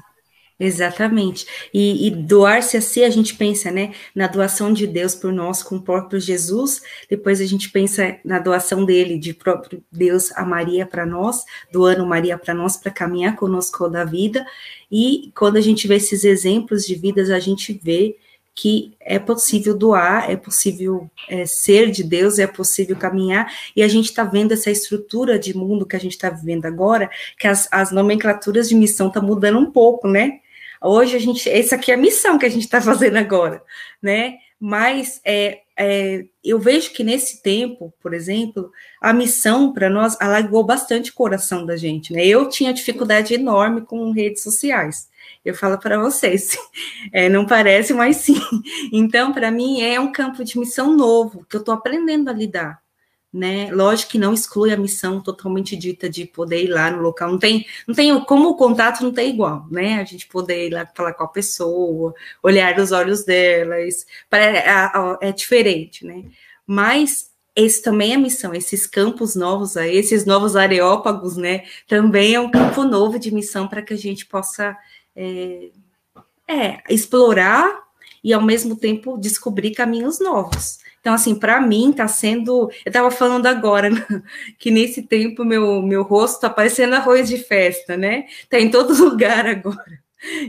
Exatamente. 0.64 1.48
E, 1.74 2.08
e 2.08 2.12
doar-se 2.12 2.78
a 2.78 2.82
si, 2.82 3.04
a 3.04 3.10
gente 3.10 3.34
pensa, 3.34 3.72
né, 3.72 3.94
na 4.14 4.28
doação 4.28 4.72
de 4.72 4.86
Deus 4.86 5.16
por 5.16 5.34
nós 5.34 5.64
com 5.64 5.78
o 5.78 5.82
próprio 5.82 6.20
Jesus, 6.20 6.84
depois 7.10 7.42
a 7.42 7.46
gente 7.46 7.72
pensa 7.72 8.20
na 8.24 8.38
doação 8.38 8.86
dele, 8.86 9.18
de 9.18 9.34
próprio 9.34 9.84
Deus 9.92 10.32
a 10.34 10.46
Maria 10.46 10.86
para 10.86 11.04
nós, 11.04 11.44
doando 11.72 12.06
Maria 12.06 12.38
para 12.38 12.54
nós, 12.54 12.78
para 12.78 12.92
caminhar 12.92 13.36
conosco 13.36 13.90
da 13.90 14.06
vida, 14.06 14.46
e 14.92 15.32
quando 15.36 15.58
a 15.58 15.62
gente 15.62 15.88
vê 15.88 15.96
esses 15.96 16.24
exemplos 16.24 16.86
de 16.86 16.94
vidas, 16.94 17.32
a 17.32 17.40
gente 17.40 17.74
vê 17.84 18.16
que 18.54 18.94
é 19.00 19.18
possível 19.18 19.76
doar, 19.76 20.30
é 20.30 20.36
possível 20.36 21.10
é, 21.28 21.48
ser 21.48 21.90
de 21.90 22.04
Deus, 22.04 22.38
é 22.38 22.46
possível 22.46 22.96
caminhar, 22.96 23.52
e 23.76 23.82
a 23.82 23.88
gente 23.88 24.10
está 24.10 24.24
vendo 24.24 24.52
essa 24.52 24.70
estrutura 24.70 25.40
de 25.40 25.58
mundo 25.58 25.88
que 25.88 25.96
a 25.96 26.00
gente 26.00 26.12
está 26.12 26.30
vivendo 26.30 26.66
agora, 26.66 27.10
que 27.40 27.48
as, 27.48 27.68
as 27.72 27.92
nomenclaturas 27.92 28.70
de 28.70 28.76
missão 28.76 29.08
estão 29.08 29.22
tá 29.22 29.28
mudando 29.28 29.58
um 29.58 29.72
pouco, 29.72 30.08
né? 30.08 30.41
Hoje 30.84 31.16
a 31.16 31.20
gente, 31.20 31.48
essa 31.48 31.76
aqui 31.76 31.92
é 31.92 31.96
a 31.96 31.98
missão 31.98 32.40
que 32.40 32.46
a 32.46 32.50
gente 32.50 32.64
está 32.64 32.82
fazendo 32.82 33.18
agora, 33.18 33.64
né? 34.02 34.36
Mas 34.60 35.22
é, 35.24 35.62
é, 35.78 36.26
eu 36.44 36.60
vejo 36.60 36.92
que 36.92 37.04
nesse 37.04 37.42
tempo, 37.42 37.94
por 38.02 38.14
exemplo, 38.14 38.72
a 39.00 39.14
missão 39.14 39.74
para 39.74 39.90
nós 39.90 40.20
alargou 40.20 40.64
bastante 40.64 41.12
o 41.12 41.14
coração 41.14 41.66
da 41.66 41.78
gente, 41.78 42.14
né? 42.14 42.26
Eu 42.26 42.50
tinha 42.50 42.74
dificuldade 42.74 43.34
enorme 43.34 43.82
com 43.82 44.12
redes 44.12 44.42
sociais. 44.44 45.10
Eu 45.46 45.54
falo 45.56 45.78
para 45.78 46.00
vocês, 46.00 46.58
é, 47.14 47.30
não 47.30 47.46
parece, 47.46 47.94
mas 47.94 48.18
sim. 48.18 48.40
Então, 48.92 49.34
para 49.34 49.52
mim, 49.52 49.82
é 49.82 50.00
um 50.00 50.12
campo 50.12 50.44
de 50.44 50.58
missão 50.58 50.96
novo 50.96 51.46
que 51.50 51.56
eu 51.56 51.60
estou 51.62 51.74
aprendendo 51.74 52.30
a 52.30 52.34
lidar 52.34 52.81
né? 53.34 53.72
Lógico 53.72 54.12
que 54.12 54.18
não 54.18 54.34
exclui 54.34 54.74
a 54.74 54.78
missão 54.78 55.22
totalmente 55.22 55.76
dita 55.76 56.10
de 56.10 56.26
poder 56.26 56.64
ir 56.64 56.68
lá 56.68 56.92
no 56.92 57.02
local. 57.02 57.32
Não 57.32 57.40
tem, 57.40 57.66
não 57.88 57.96
tem 57.96 58.20
como 58.26 58.50
o 58.50 58.56
contato 58.56 59.04
não 59.04 59.12
tem 59.14 59.30
igual, 59.30 59.66
né? 59.72 60.02
A 60.02 60.04
gente 60.04 60.28
poder 60.28 60.68
ir 60.68 60.72
lá 60.72 60.86
falar 60.94 61.14
com 61.14 61.24
a 61.24 61.28
pessoa, 61.28 62.14
olhar 62.44 62.78
nos 62.78 62.92
olhos 62.92 63.24
delas, 63.24 64.06
é, 64.32 64.64
é 65.22 65.32
diferente, 65.32 66.06
né? 66.06 66.26
Mas 66.68 67.32
esse 67.56 67.82
também 67.82 68.14
é 68.14 68.16
a 68.16 68.20
missão, 68.20 68.54
esses 68.54 68.86
campos 68.86 69.36
novos 69.36 69.78
aí, 69.78 69.96
esses 69.96 70.26
novos 70.26 70.56
areópagos, 70.56 71.38
né? 71.38 71.64
Também 71.88 72.36
é 72.36 72.40
um 72.40 72.52
campo 72.52 72.84
novo 72.84 73.18
de 73.20 73.34
missão 73.34 73.68
para 73.68 73.82
que 73.82 73.94
a 73.94 73.98
gente 73.98 74.26
possa 74.26 74.78
é, 75.16 75.70
é, 76.48 76.84
explorar 76.90 77.82
e 78.24 78.34
ao 78.34 78.42
mesmo 78.42 78.76
tempo 78.76 79.18
descobrir 79.18 79.72
caminhos 79.72 80.20
novos. 80.20 80.81
Então, 81.02 81.16
assim, 81.16 81.36
para 81.36 81.60
mim 81.60 81.90
está 81.90 82.08
sendo. 82.08 82.70
Eu 82.86 82.90
estava 82.90 83.12
falando 83.12 83.48
agora 83.48 83.90
né, 83.90 84.06
que 84.58 84.72
nesse 84.72 85.02
tempo 85.02 85.44
meu, 85.44 85.82
meu 85.82 86.04
rosto 86.04 86.36
está 86.36 86.50
parecendo 86.50 86.96
arroz 86.96 87.28
de 87.28 87.38
festa, 87.40 87.98
né? 87.98 88.26
Está 88.44 88.60
em 88.60 88.70
todo 88.70 88.94
lugar 89.04 89.46
agora. 89.48 90.00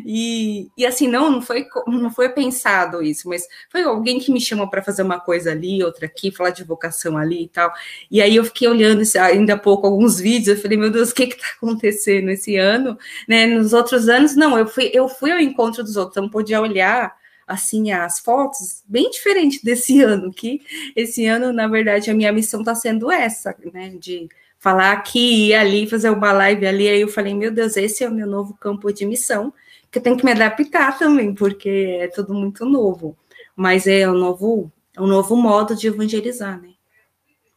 E, 0.05 0.69
e 0.77 0.85
assim, 0.85 1.09
não, 1.09 1.31
não 1.31 1.41
foi, 1.41 1.67
não 1.87 2.11
foi 2.11 2.29
pensado 2.29 3.03
isso, 3.03 3.27
mas 3.29 3.47
foi 3.71 3.83
alguém 3.83 4.19
que 4.21 4.31
me 4.31 4.39
chamou 4.39 4.69
para 4.69 4.83
fazer 4.83 5.03
uma 5.03 5.19
coisa 5.19 5.51
ali, 5.51 5.83
outra 5.83 6.05
aqui, 6.05 6.31
falar 6.31 6.51
de 6.51 6.63
vocação 6.63 7.17
ali 7.17 7.45
e 7.45 7.49
tal. 7.49 7.73
E 8.11 8.21
aí 8.21 8.37
eu 8.37 8.45
fiquei 8.45 8.69
olhando 8.69 9.03
ainda 9.19 9.55
há 9.55 9.59
pouco 9.59 9.87
alguns 9.87 10.21
vídeos, 10.21 10.57
eu 10.59 10.63
falei, 10.63 10.77
meu 10.77 10.91
Deus, 10.91 11.11
o 11.11 11.15
que 11.15 11.25
está 11.25 11.47
acontecendo 11.57 12.29
esse 12.31 12.57
ano? 12.57 12.99
Né? 13.27 13.47
Nos 13.47 13.73
outros 13.73 14.11
anos, 14.11 14.37
não, 14.37 14.59
eu 14.59 14.67
fui, 14.67 14.91
eu 14.93 15.09
fui 15.09 15.33
ao 15.33 15.41
encontro 15.41 15.83
dos 15.83 15.97
outros, 15.97 16.17
eu 16.19 16.23
não 16.23 16.31
podia 16.31 16.61
olhar 16.61 17.22
assim 17.47 17.91
as 17.91 18.19
fotos, 18.21 18.83
bem 18.87 19.11
diferente 19.11 19.61
desse 19.65 20.01
ano, 20.01 20.33
que 20.33 20.61
esse 20.95 21.27
ano, 21.27 21.53
na 21.53 21.67
verdade, 21.67 22.11
a 22.11 22.15
minha 22.15 22.33
missão 22.33 22.61
está 22.61 22.75
sendo 22.75 23.11
essa, 23.11 23.55
né? 23.73 23.91
De 23.99 24.29
falar 24.59 24.93
aqui 24.93 25.49
e 25.49 25.55
ali, 25.55 25.89
fazer 25.89 26.11
uma 26.11 26.33
live 26.33 26.67
ali. 26.67 26.89
Aí 26.89 27.01
eu 27.01 27.09
falei, 27.09 27.35
meu 27.35 27.51
Deus, 27.51 27.77
esse 27.77 28.05
é 28.05 28.09
o 28.09 28.15
meu 28.15 28.27
novo 28.27 28.55
campo 28.55 28.93
de 28.93 29.05
missão, 29.05 29.53
que 29.91 29.99
eu 29.99 30.03
tenho 30.03 30.17
que 30.17 30.25
me 30.25 30.31
adaptar 30.31 30.97
também, 30.97 31.35
porque 31.35 31.99
é 32.01 32.07
tudo 32.07 32.33
muito 32.33 32.65
novo. 32.65 33.17
Mas 33.57 33.87
é 33.87 34.09
um 34.09 34.15
novo, 34.15 34.71
um 34.99 35.07
novo 35.07 35.35
modo 35.37 35.75
de 35.75 35.89
evangelizar, 35.89 36.63
né? 36.63 36.71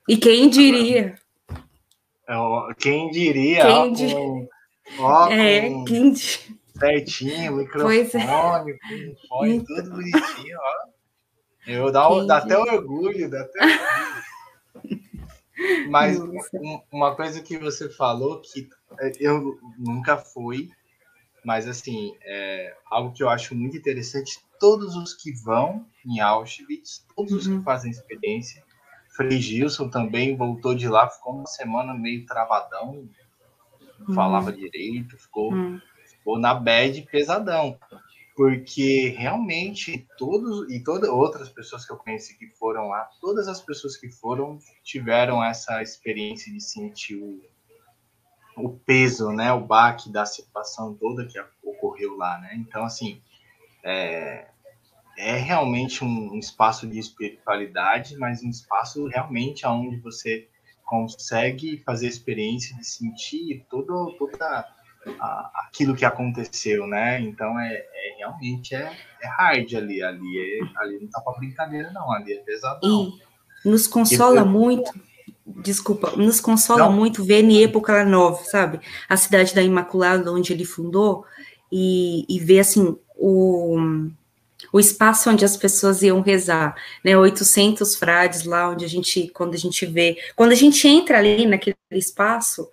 E 0.10 0.18
quem 0.18 0.50
diria? 0.50 1.16
É, 2.28 2.36
quem 2.80 3.12
diria? 3.12 3.62
Quem 3.62 3.72
ó, 3.72 3.88
diria? 3.90 4.16
Com, 4.16 4.48
ó, 5.00 5.30
é, 5.30 5.70
com... 5.70 5.86
quem 5.86 6.12
diria? 6.12 6.55
Certinho, 6.78 7.58
microfone, 7.58 8.00
é. 8.14 9.28
fone, 9.28 9.66
tudo 9.66 9.90
bonitinho, 9.92 10.58
ó. 10.60 10.96
Eu 11.68 11.92
dá, 11.92 12.08
dá 12.26 12.38
até 12.38 12.58
orgulho, 12.58 13.30
dá 13.30 13.42
até 13.42 13.60
orgulho. 13.64 15.06
Mas 15.90 16.20
um, 16.20 16.82
uma 16.92 17.16
coisa 17.16 17.42
que 17.42 17.58
você 17.58 17.90
falou 17.90 18.42
que 18.42 18.70
é, 19.00 19.12
eu 19.20 19.58
nunca 19.80 20.18
fui, 20.18 20.70
mas 21.44 21.68
assim, 21.68 22.16
é 22.24 22.76
algo 22.86 23.14
que 23.14 23.24
eu 23.24 23.30
acho 23.30 23.56
muito 23.56 23.78
interessante, 23.78 24.40
todos 24.60 24.96
os 24.96 25.14
que 25.14 25.32
vão 25.32 25.86
em 26.06 26.20
Auschwitz, 26.20 27.06
todos 27.16 27.32
uhum. 27.32 27.38
os 27.38 27.48
que 27.48 27.54
uhum. 27.54 27.64
fazem 27.64 27.90
experiência, 27.90 28.64
Frei 29.16 29.40
Gilson 29.40 29.90
também 29.90 30.36
voltou 30.36 30.76
de 30.76 30.90
lá, 30.90 31.10
ficou 31.10 31.36
uma 31.36 31.48
semana 31.48 31.94
meio 31.94 32.26
travadão, 32.26 33.08
não 34.00 34.10
uhum. 34.10 34.14
falava 34.14 34.52
direito, 34.52 35.18
ficou 35.18 35.54
uhum 35.54 35.80
ou 36.26 36.40
na 36.40 36.54
bad 36.54 37.02
pesadão. 37.04 37.78
Porque 38.36 39.16
realmente 39.18 40.06
todos 40.18 40.70
e 40.70 40.84
todas 40.84 41.10
outras 41.10 41.48
pessoas 41.48 41.86
que 41.86 41.94
eu 41.94 41.98
conheci 41.98 42.38
que 42.38 42.48
foram 42.48 42.90
lá, 42.90 43.10
todas 43.22 43.48
as 43.48 43.62
pessoas 43.62 43.96
que 43.96 44.10
foram 44.10 44.60
tiveram 44.84 45.42
essa 45.42 45.82
experiência 45.82 46.52
de 46.52 46.60
sentir 46.60 47.16
o, 47.16 47.42
o 48.58 48.70
peso, 48.70 49.32
né, 49.32 49.54
o 49.54 49.62
baque 49.62 50.12
da 50.12 50.26
situação 50.26 50.94
toda 50.96 51.26
que 51.26 51.42
ocorreu 51.64 52.18
lá, 52.18 52.38
né? 52.40 52.56
Então 52.56 52.84
assim, 52.84 53.22
é, 53.82 54.48
é 55.18 55.38
realmente 55.38 56.04
um, 56.04 56.38
espaço 56.38 56.86
de 56.86 57.00
espiritualidade, 57.00 58.18
mas 58.18 58.44
um 58.44 58.50
espaço 58.50 59.08
realmente 59.08 59.66
onde 59.66 59.98
você 59.98 60.50
consegue 60.84 61.82
fazer 61.86 62.08
experiência 62.08 62.76
de 62.76 62.86
sentir 62.86 63.66
todo, 63.70 64.14
toda 64.18 64.75
a, 65.20 65.52
aquilo 65.66 65.96
que 65.96 66.06
aconteceu, 66.06 66.88
né? 66.88 67.20
Então 67.22 67.60
é, 67.60 67.74
é 67.74 68.16
realmente 68.18 68.76
é, 68.76 68.92
é, 69.22 69.28
hard 69.28 69.74
ali, 69.76 70.04
ali, 70.04 70.40
é, 70.40 70.80
ali 70.80 71.00
não 71.02 71.08
tá 71.10 71.22
para 71.22 71.38
brincadeira 71.38 71.92
não, 71.92 72.12
ali 72.12 72.34
é 72.34 72.38
pesadão. 72.38 73.14
E 73.64 73.68
nos 73.68 73.88
consola 73.88 74.46
muito, 74.46 74.92
desculpa, 75.46 76.12
nos 76.16 76.40
consola 76.40 76.86
não. 76.86 76.94
muito 76.94 77.24
ver 77.24 77.42
Niepo 77.42 77.82
Kalanov, 77.82 78.44
sabe? 78.46 78.80
A 79.10 79.18
cidade 79.18 79.54
da 79.56 79.62
Imaculada 79.62 80.32
onde 80.32 80.54
ele 80.54 80.66
fundou 80.66 81.26
e, 81.72 82.26
e 82.30 82.40
ver 82.40 82.60
assim 82.60 82.98
o 83.16 84.10
o 84.72 84.80
espaço 84.80 85.30
onde 85.30 85.46
as 85.46 85.56
pessoas 85.56 86.02
iam 86.02 86.22
rezar, 86.22 86.76
né, 87.04 87.18
800 87.18 87.96
frades 87.96 88.44
lá 88.44 88.70
onde 88.70 88.84
a 88.84 88.88
gente, 88.90 89.30
quando 89.30 89.54
a 89.54 89.58
gente 89.58 89.86
vê, 89.86 90.18
quando 90.36 90.52
a 90.52 90.56
gente 90.56 90.88
entra 90.88 91.18
ali 91.18 91.46
naquele 91.46 91.76
espaço, 91.92 92.70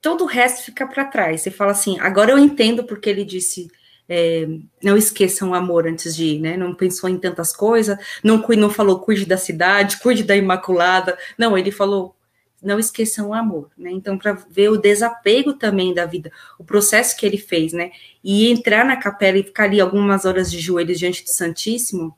todo 0.00 0.24
o 0.24 0.26
resto 0.26 0.64
fica 0.64 0.86
para 0.86 1.04
trás. 1.04 1.42
Você 1.42 1.50
fala 1.50 1.72
assim, 1.72 1.98
agora 2.00 2.32
eu 2.32 2.38
entendo 2.38 2.84
porque 2.84 3.08
ele 3.10 3.24
disse 3.24 3.68
é, 4.08 4.48
não 4.82 4.96
esqueçam 4.96 5.50
o 5.50 5.54
amor 5.54 5.86
antes 5.86 6.16
de 6.16 6.24
ir, 6.24 6.40
né? 6.40 6.56
Não 6.56 6.74
pensou 6.74 7.10
em 7.10 7.18
tantas 7.18 7.54
coisas, 7.54 7.98
não, 8.24 8.42
não 8.56 8.70
falou 8.70 9.00
cuide 9.00 9.26
da 9.26 9.36
cidade, 9.36 9.98
cuide 9.98 10.22
da 10.22 10.34
Imaculada. 10.34 11.18
Não, 11.36 11.58
ele 11.58 11.70
falou 11.70 12.14
não 12.60 12.76
esqueçam 12.76 13.28
o 13.28 13.34
amor, 13.34 13.70
né? 13.78 13.90
Então, 13.92 14.18
para 14.18 14.32
ver 14.32 14.68
o 14.68 14.76
desapego 14.76 15.52
também 15.52 15.94
da 15.94 16.04
vida, 16.04 16.32
o 16.58 16.64
processo 16.64 17.16
que 17.16 17.24
ele 17.24 17.38
fez, 17.38 17.72
né? 17.72 17.92
E 18.24 18.50
entrar 18.50 18.84
na 18.84 18.96
capela 18.96 19.38
e 19.38 19.44
ficar 19.44 19.64
ali 19.64 19.80
algumas 19.80 20.24
horas 20.24 20.50
de 20.50 20.58
joelhos 20.58 20.98
diante 20.98 21.22
do 21.22 21.30
Santíssimo, 21.30 22.16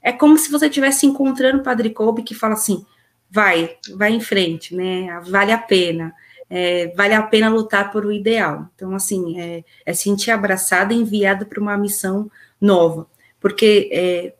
é 0.00 0.12
como 0.12 0.38
se 0.38 0.50
você 0.50 0.66
estivesse 0.66 1.06
encontrando 1.06 1.58
o 1.58 1.62
Padre 1.64 1.90
Kolbe 1.90 2.22
que 2.22 2.34
fala 2.36 2.54
assim: 2.54 2.84
vai, 3.28 3.76
vai 3.96 4.12
em 4.12 4.20
frente, 4.20 4.76
né? 4.76 5.20
Vale 5.24 5.50
a 5.50 5.58
pena 5.58 6.14
é, 6.50 6.88
vale 6.96 7.14
a 7.14 7.22
pena 7.22 7.48
lutar 7.48 7.92
por 7.92 8.04
o 8.04 8.12
ideal. 8.12 8.68
Então, 8.74 8.94
assim, 8.94 9.40
é, 9.40 9.64
é 9.86 9.94
sentir 9.94 10.32
abraçado 10.32 10.92
e 10.92 10.96
enviado 10.96 11.46
para 11.46 11.60
uma 11.60 11.78
missão 11.78 12.30
nova, 12.60 13.06
porque 13.40 13.88
é, 13.92 14.34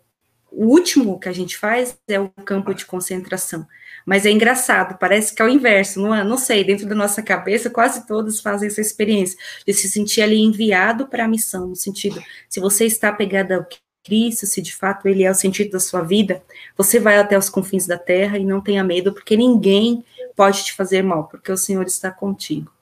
o 0.50 0.66
último 0.66 1.18
que 1.20 1.28
a 1.28 1.32
gente 1.32 1.56
faz 1.56 1.96
é 2.08 2.18
o 2.18 2.28
campo 2.44 2.74
de 2.74 2.84
concentração. 2.84 3.66
Mas 4.04 4.26
é 4.26 4.30
engraçado, 4.30 4.98
parece 4.98 5.34
que 5.34 5.40
é 5.40 5.44
o 5.44 5.48
inverso, 5.48 6.00
não, 6.00 6.14
é? 6.14 6.24
não 6.24 6.36
sei, 6.36 6.64
dentro 6.64 6.86
da 6.86 6.94
nossa 6.94 7.22
cabeça, 7.22 7.70
quase 7.70 8.06
todos 8.06 8.40
fazem 8.40 8.66
essa 8.66 8.80
experiência, 8.80 9.38
de 9.64 9.72
se 9.72 9.88
sentir 9.88 10.22
ali 10.22 10.40
enviado 10.40 11.06
para 11.06 11.24
a 11.24 11.28
missão, 11.28 11.68
no 11.68 11.76
sentido, 11.76 12.20
se 12.48 12.58
você 12.58 12.86
está 12.86 13.12
pegado 13.12 13.54
ao 13.54 13.66
Cristo, 14.02 14.46
se 14.46 14.62
de 14.62 14.74
fato 14.74 15.06
ele 15.06 15.22
é 15.22 15.30
o 15.30 15.34
sentido 15.34 15.72
da 15.72 15.80
sua 15.80 16.00
vida, 16.00 16.42
você 16.76 16.98
vai 16.98 17.18
até 17.18 17.36
os 17.36 17.50
confins 17.50 17.86
da 17.86 17.98
terra 17.98 18.38
e 18.38 18.44
não 18.44 18.60
tenha 18.60 18.82
medo, 18.82 19.12
porque 19.12 19.36
ninguém 19.36 20.02
pode 20.40 20.64
te 20.64 20.72
fazer 20.72 21.02
mal, 21.02 21.24
porque 21.24 21.52
o 21.52 21.56
Senhor 21.56 21.86
está 21.86 22.10
contigo. 22.10 22.72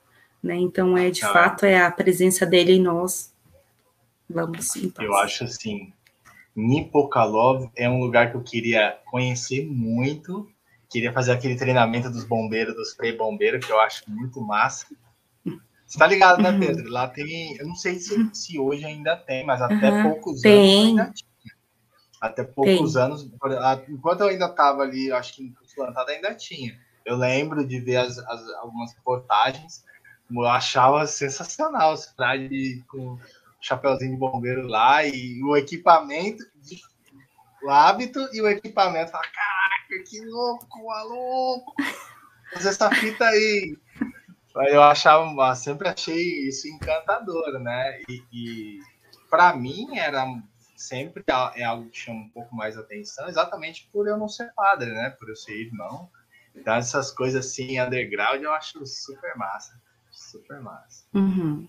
Né? 0.41 0.55
Então, 0.55 0.97
é 0.97 1.11
de 1.11 1.25
ah, 1.25 1.33
fato, 1.33 1.67
é 1.67 1.83
a 1.83 1.91
presença 1.91 2.47
dele 2.47 2.75
em 2.75 2.81
nós. 2.81 3.35
Vamos 4.31 4.77
então. 4.77 5.05
Eu 5.05 5.17
acho 5.17 5.43
assim, 5.43 5.93
Nipokalov 6.55 7.69
é 7.75 7.91
um 7.91 7.99
lugar 7.99 8.31
que 8.31 8.37
eu 8.37 8.45
queria 8.45 9.01
conhecer 9.11 9.67
muito. 9.67 10.49
Queria 10.89 11.13
fazer 11.13 11.33
aquele 11.33 11.57
treinamento 11.57 12.09
dos 12.09 12.23
bombeiros, 12.23 12.77
dos 12.77 12.95
pré-bombeiros, 12.95 13.67
que 13.67 13.73
eu 13.73 13.81
acho 13.81 14.05
muito 14.07 14.41
massa. 14.41 14.87
Você 15.85 15.99
tá 15.99 16.07
ligado, 16.07 16.41
né. 16.41 16.57
Pedro? 16.57 16.89
Lá 16.89 17.09
tem. 17.09 17.57
Eu 17.57 17.67
não 17.67 17.75
sei 17.75 17.99
se, 17.99 18.15
se 18.35 18.57
hoje 18.57 18.85
ainda 18.85 19.17
tem, 19.17 19.45
mas 19.45 19.61
até 19.61 19.91
uhum, 19.91 20.03
poucos 20.05 20.43
tem. 20.43 20.53
anos 20.53 21.01
ainda 21.01 21.13
tinha. 21.13 21.57
Até 22.21 22.45
poucos 22.45 22.93
tem. 22.93 23.03
anos. 23.03 23.29
Enquanto 23.89 24.21
eu 24.21 24.29
ainda 24.29 24.49
tava 24.49 24.83
ali, 24.83 25.11
acho 25.11 25.35
que 25.35 25.43
em 25.43 25.55
plantado 25.75 26.13
ainda 26.13 26.33
tinha. 26.37 26.79
Eu 27.09 27.17
lembro 27.17 27.67
de 27.67 27.81
ver 27.81 27.97
as, 27.97 28.19
as, 28.19 28.49
algumas 28.57 28.93
reportagens, 28.93 29.83
eu 30.31 30.45
achava 30.45 31.07
sensacional 31.07 31.95
esse 31.95 32.11
cidade 32.11 32.85
com 32.87 33.15
o 33.15 33.21
chapeuzinho 33.63 34.11
de 34.11 34.19
bombeiro 34.19 34.67
lá 34.67 35.07
e 35.07 35.43
o 35.43 35.57
equipamento, 35.57 36.45
o 37.63 37.71
hábito 37.71 38.21
e 38.35 38.43
o 38.43 38.47
equipamento. 38.47 39.11
Caraca, 39.11 40.05
que 40.07 40.21
louco, 40.27 40.87
maluco! 40.87 41.75
Fazer 42.53 42.69
essa 42.69 42.91
fita 42.91 43.25
aí. 43.25 43.79
Eu 44.71 44.83
achava, 44.83 45.55
sempre 45.55 45.89
achei 45.89 46.47
isso 46.47 46.69
encantador, 46.69 47.59
né? 47.59 48.03
E, 48.07 48.23
e 48.31 48.81
para 49.31 49.57
mim 49.57 49.97
era 49.97 50.27
sempre 50.77 51.25
é 51.55 51.65
algo 51.65 51.89
que 51.89 52.01
chama 52.01 52.21
um 52.21 52.29
pouco 52.29 52.55
mais 52.55 52.77
atenção, 52.77 53.29
exatamente 53.29 53.89
por 53.91 54.07
eu 54.07 54.19
não 54.19 54.29
ser 54.29 54.53
padre, 54.55 54.91
né? 54.91 55.09
Por 55.09 55.31
eu 55.31 55.37
ser 55.37 55.59
irmão. 55.59 56.11
Então, 56.61 56.75
essas 56.75 57.11
coisas 57.11 57.47
assim, 57.47 57.81
underground, 57.81 58.43
eu 58.43 58.53
acho 58.53 58.85
super 58.87 59.37
massa. 59.37 59.73
Super 60.11 60.61
massa. 60.61 61.05
Uhum. 61.15 61.67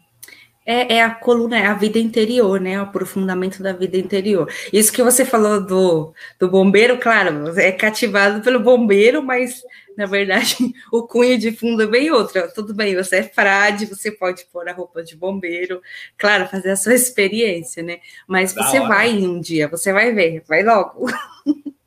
É, 0.65 0.97
é, 0.97 1.03
a 1.03 1.09
coluna, 1.09 1.57
é 1.57 1.65
a 1.65 1.73
vida 1.73 1.97
interior, 1.97 2.61
né? 2.61 2.79
O 2.79 2.83
aprofundamento 2.83 3.63
da 3.63 3.73
vida 3.73 3.97
interior. 3.97 4.47
Isso 4.71 4.91
que 4.91 5.01
você 5.01 5.25
falou 5.25 5.65
do, 5.65 6.13
do 6.39 6.47
bombeiro, 6.47 6.99
claro, 6.99 7.57
é 7.59 7.71
cativado 7.71 8.41
pelo 8.41 8.59
bombeiro, 8.59 9.23
mas 9.23 9.63
na 9.97 10.05
verdade 10.05 10.55
o 10.93 11.07
cunho 11.07 11.39
de 11.39 11.51
fundo 11.51 11.81
é 11.81 11.87
bem 11.87 12.11
outro. 12.11 12.53
Tudo 12.53 12.75
bem, 12.75 12.95
você 12.95 13.15
é 13.15 13.23
frade, 13.23 13.87
você 13.87 14.11
pode 14.11 14.45
pôr 14.51 14.69
a 14.69 14.73
roupa 14.73 15.01
de 15.01 15.15
bombeiro, 15.15 15.81
claro, 16.15 16.47
fazer 16.47 16.69
a 16.69 16.75
sua 16.75 16.93
experiência, 16.95 17.81
né? 17.81 17.99
Mas 18.27 18.53
da 18.53 18.61
você 18.61 18.79
hora. 18.79 18.89
vai 18.89 19.17
um 19.17 19.39
dia, 19.39 19.67
você 19.67 19.91
vai 19.91 20.13
ver, 20.13 20.43
vai 20.47 20.61
logo. 20.61 21.07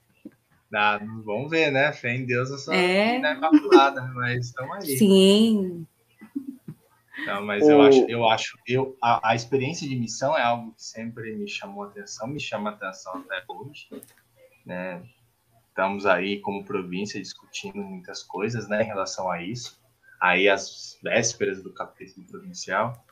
Ah, 0.75 0.99
vamos 1.25 1.51
ver, 1.51 1.71
né? 1.71 1.93
Fé 1.93 2.15
em 2.15 2.25
Deus, 2.25 2.51
eu 2.51 2.59
sou 2.59 2.73
é... 2.73 3.19
imaculada, 3.19 4.03
mas 4.15 4.47
estamos 4.47 4.77
aí. 4.77 4.97
Sim. 4.97 5.87
Não, 7.27 7.45
mas 7.45 7.63
o... 7.63 7.71
eu 7.71 7.83
acho, 7.83 8.05
eu 8.09 8.29
acho, 8.29 8.59
eu, 8.67 8.97
a, 9.01 9.31
a, 9.31 9.35
experiência 9.35 9.89
de 9.89 9.95
missão 9.95 10.37
é 10.37 10.43
algo 10.43 10.73
que 10.73 10.83
sempre 10.83 11.37
me 11.37 11.49
chamou 11.49 11.85
atenção, 11.85 12.27
me 12.27 12.41
chama 12.41 12.71
atenção 12.71 13.17
até 13.19 13.45
hoje, 13.49 13.89
né? 14.65 15.03
Estamos 15.69 16.05
aí 16.05 16.41
como 16.41 16.65
província 16.65 17.21
discutindo 17.21 17.79
muitas 17.79 18.23
coisas, 18.23 18.69
né, 18.69 18.83
em 18.83 18.87
relação 18.87 19.31
a 19.31 19.43
isso. 19.43 19.81
Aí 20.21 20.49
as 20.49 20.99
vésperas 21.03 21.63
do 21.63 21.73
capítulo 21.73 22.27
provincial, 22.27 23.05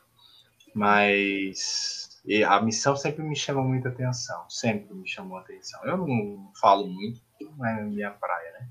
mas 0.73 2.10
a 2.47 2.61
missão 2.61 2.95
sempre 2.95 3.23
me 3.23 3.35
chama 3.35 3.63
muita 3.63 3.89
atenção, 3.89 4.47
sempre 4.49 4.93
me 4.93 5.07
chamou 5.07 5.37
atenção. 5.37 5.83
Eu 5.83 5.97
não 5.97 6.51
falo 6.59 6.87
muito, 6.87 7.21
não 7.57 7.65
é 7.65 7.83
minha 7.83 8.11
praia, 8.11 8.51
né? 8.53 8.67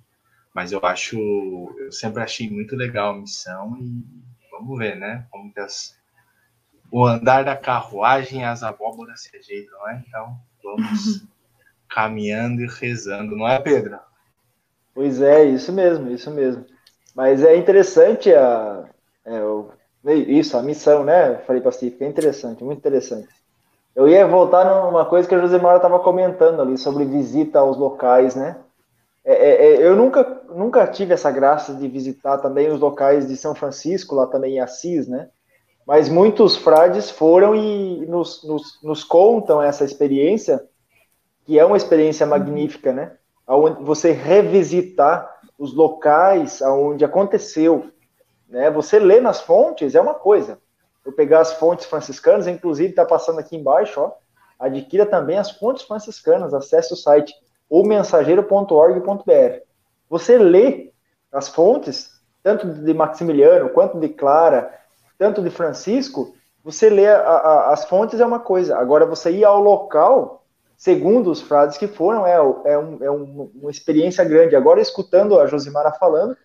Mas 0.55 0.73
eu 0.73 0.81
acho, 0.85 1.17
eu 1.79 1.93
sempre 1.93 2.23
achei 2.23 2.49
muito 2.49 2.77
legal 2.77 3.11
a 3.11 3.19
missão 3.19 3.77
e 3.81 4.05
vamos 4.51 4.79
ver, 4.79 4.97
né? 4.97 5.27
Como 5.31 5.53
que 5.53 5.61
as, 5.61 5.97
o 6.91 7.05
andar 7.05 7.45
da 7.45 7.57
carruagem 7.57 8.45
as 8.45 8.63
abóboras 8.63 9.23
se 9.23 9.37
ajeitam, 9.37 9.83
né? 9.85 10.05
Então, 10.07 10.37
vamos 10.63 11.27
caminhando 11.89 12.63
e 12.63 12.67
rezando, 12.67 13.37
não 13.37 13.49
é, 13.49 13.59
Pedro? 13.61 13.99
Pois 14.95 15.21
é, 15.21 15.45
isso 15.45 15.73
mesmo, 15.73 16.11
isso 16.11 16.31
mesmo. 16.31 16.65
Mas 17.15 17.43
é 17.43 17.57
interessante 17.57 18.33
a, 18.33 18.89
é, 19.25 19.43
o, 19.43 19.73
isso, 20.05 20.57
a 20.57 20.63
missão, 20.63 21.05
né? 21.05 21.39
Falei 21.39 21.61
Pacífico, 21.61 22.05
é 22.05 22.09
interessante, 22.09 22.63
muito 22.63 22.79
interessante. 22.79 23.40
Eu 23.95 24.09
ia 24.09 24.27
voltar 24.27 24.65
numa 24.65 25.05
coisa 25.05 25.29
que 25.29 25.35
a 25.35 25.39
Josemara 25.39 25.77
estava 25.77 25.99
comentando 25.99 26.63
ali 26.63 26.79
sobre 26.79 27.05
visita 27.05 27.59
aos 27.59 27.77
locais, 27.77 28.37
né? 28.37 28.57
É, 29.25 29.33
é, 29.33 29.67
é, 29.67 29.87
eu 29.87 29.97
nunca, 29.97 30.43
nunca 30.49 30.87
tive 30.87 31.13
essa 31.13 31.31
graça 31.31 31.75
de 31.75 31.87
visitar 31.89 32.39
também 32.39 32.71
os 32.71 32.81
locais 32.81 33.29
de 33.29 33.37
São 33.37 33.55
Francisco, 33.55 34.15
lá 34.15 34.27
também 34.27 34.57
em 34.57 34.61
Assis, 34.61 35.07
né? 35.09 35.29
Mas 35.87 36.09
muitos 36.09 36.57
frades 36.57 37.11
foram 37.11 37.55
e 37.55 38.07
nos, 38.07 38.45
nos, 38.45 38.81
nos 38.83 39.05
contam 39.05 39.61
essa 39.61 39.85
experiência, 39.85 40.63
que 41.45 41.59
é 41.59 41.65
uma 41.65 41.77
experiência 41.77 42.25
magnífica, 42.27 42.93
né? 42.93 43.17
Onde 43.47 43.83
você 43.83 44.13
revisitar 44.13 45.29
os 45.59 45.75
locais 45.75 46.63
onde 46.63 47.05
aconteceu, 47.05 47.91
né? 48.49 48.71
Você 48.71 48.99
lê 48.99 49.21
nas 49.21 49.41
fontes 49.41 49.95
é 49.95 50.01
uma 50.01 50.15
coisa. 50.15 50.59
Eu 51.05 51.13
pegar 51.13 51.41
as 51.41 51.53
fontes 51.55 51.87
franciscanas, 51.87 52.47
inclusive 52.47 52.91
está 52.91 53.05
passando 53.05 53.39
aqui 53.39 53.57
embaixo, 53.57 54.01
ó. 54.01 54.13
Adquira 54.59 55.07
também 55.07 55.39
as 55.39 55.51
fontes 55.51 55.85
franciscanas, 55.85 56.53
acesse 56.53 56.93
o 56.93 56.97
site 56.97 57.35
ou 57.69 57.87
mensageiro.org.br. 57.87 59.63
Você 60.09 60.37
lê 60.37 60.93
as 61.33 61.49
fontes, 61.49 62.11
tanto 62.43 62.67
de 62.67 62.93
Maximiliano 62.93 63.71
quanto 63.71 63.99
de 63.99 64.09
Clara, 64.09 64.79
tanto 65.17 65.43
de 65.43 65.51
Francisco, 65.51 66.35
você 66.63 66.91
lê 66.91 67.07
a, 67.07 67.21
a, 67.21 67.73
as 67.73 67.85
fontes 67.87 68.21
é 68.21 68.27
uma 68.27 68.41
coisa. 68.41 68.77
Agora, 68.77 69.07
você 69.07 69.31
ir 69.31 69.45
ao 69.45 69.61
local, 69.61 70.45
segundo 70.77 71.31
os 71.31 71.41
frades 71.41 71.79
que 71.79 71.87
foram, 71.87 72.27
é, 72.27 72.35
é, 72.35 72.79
um, 72.79 73.05
é 73.05 73.11
um, 73.11 73.51
uma 73.55 73.71
experiência 73.71 74.25
grande. 74.25 74.57
Agora, 74.57 74.81
escutando 74.81 75.39
a 75.39 75.47
Josimara 75.47 75.93
falando, 75.93 76.37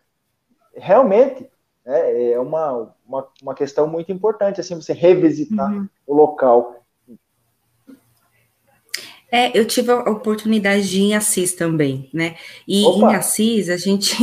realmente 0.74 1.50
é, 1.86 2.32
é 2.32 2.40
uma, 2.40 2.94
uma, 3.08 3.28
uma 3.42 3.56
questão 3.56 3.88
muito 3.88 4.12
importante, 4.12 4.60
assim, 4.60 4.76
você 4.76 4.94
revisitar 4.94 5.72
uhum. 5.72 5.88
o 6.08 6.14
local. 6.14 6.84
É, 9.32 9.58
eu 9.58 9.66
tive 9.66 9.92
a 9.92 10.00
oportunidade 10.00 10.90
de 10.90 11.00
ir 11.00 11.04
em 11.04 11.16
Assis 11.16 11.54
também, 11.54 12.10
né? 12.14 12.36
E 12.68 12.86
Opa. 12.86 13.12
em 13.12 13.16
Assis 13.16 13.70
a 13.70 13.78
gente 13.78 14.16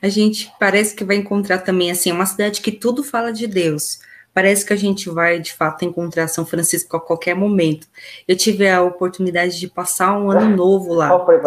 a 0.00 0.08
gente 0.08 0.52
parece 0.60 0.94
que 0.94 1.04
vai 1.04 1.16
encontrar 1.16 1.58
também 1.58 1.90
assim, 1.90 2.10
é 2.10 2.14
uma 2.14 2.26
cidade 2.26 2.60
que 2.60 2.70
tudo 2.70 3.02
fala 3.02 3.32
de 3.32 3.46
Deus. 3.46 3.98
Parece 4.32 4.64
que 4.64 4.72
a 4.72 4.76
gente 4.76 5.10
vai 5.10 5.40
de 5.40 5.52
fato 5.52 5.84
encontrar 5.84 6.28
São 6.28 6.46
Francisco 6.46 6.96
a 6.96 7.00
qualquer 7.00 7.34
momento. 7.34 7.88
Eu 8.28 8.36
tive 8.36 8.68
a 8.68 8.80
oportunidade 8.80 9.58
de 9.58 9.66
passar 9.66 10.16
um 10.16 10.30
ano 10.30 10.56
novo 10.56 10.94
lá. 10.94 11.08
Qual 11.08 11.26
foi, 11.26 11.40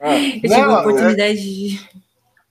Ah. 0.00 0.18
eu 0.18 0.40
tive 0.40 0.48
Não, 0.48 0.76
a 0.76 0.80
oportunidade 0.80 1.30
é... 1.30 1.34
de 1.34 2.03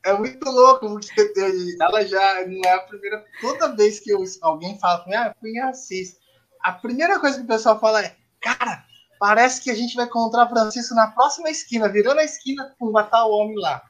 é 0.04 0.14
muito 0.14 0.50
louco, 0.50 0.88
porque 0.88 1.34
ela 1.80 2.06
já 2.06 2.46
não 2.48 2.62
é 2.66 2.74
a 2.74 2.82
primeira. 2.82 3.26
Toda 3.42 3.76
vez 3.76 4.00
que 4.00 4.12
eu, 4.12 4.24
alguém 4.42 4.78
fala 4.80 5.04
com 5.04 5.14
ah, 5.14 5.36
fui 5.40 5.52
em 5.52 5.60
Assis, 5.60 6.18
a 6.62 6.72
primeira 6.72 7.20
coisa 7.20 7.38
que 7.38 7.44
o 7.44 7.48
pessoal 7.48 7.80
fala 7.80 8.04
é: 8.04 8.16
cara, 8.42 8.86
Parece 9.24 9.62
que 9.62 9.72
a 9.72 9.74
gente 9.74 9.96
vai 9.96 10.04
encontrar 10.04 10.50
Francisco 10.50 10.94
na 10.94 11.08
próxima 11.08 11.50
esquina, 11.50 11.88
virando 11.88 12.20
a 12.20 12.26
esquina, 12.26 12.76
vai 12.92 13.06
estar 13.06 13.26
o 13.26 13.32
homem 13.32 13.58
lá. 13.58 13.82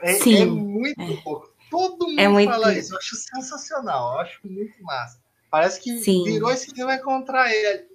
É, 0.00 0.14
Sim, 0.14 0.40
é 0.40 0.46
muito 0.46 1.02
é. 1.02 1.16
pouco. 1.20 1.52
Todo 1.68 2.06
mundo 2.06 2.20
é 2.20 2.28
muito... 2.28 2.52
fala 2.52 2.72
isso. 2.72 2.94
Eu 2.94 2.98
acho 2.98 3.16
sensacional. 3.16 4.12
Eu 4.12 4.20
acho 4.20 4.40
muito 4.44 4.80
massa. 4.84 5.20
Parece 5.50 5.80
que 5.80 5.98
Sim. 5.98 6.22
virou 6.22 6.48
a 6.48 6.54
esquina 6.54 6.82
e 6.82 6.84
vai 6.84 6.96
encontrar 6.96 7.52
ele. 7.52 7.88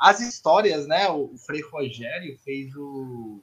As 0.00 0.20
histórias, 0.20 0.86
né? 0.86 1.10
O, 1.10 1.34
o 1.34 1.36
Frei 1.36 1.60
Rogério 1.60 2.38
fez 2.38 2.74
o. 2.74 3.42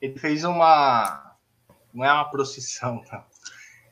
Ele 0.00 0.16
fez 0.16 0.44
uma. 0.44 1.31
Não 1.92 2.04
é 2.04 2.12
uma 2.12 2.30
procissão, 2.30 3.02
não. 3.10 3.24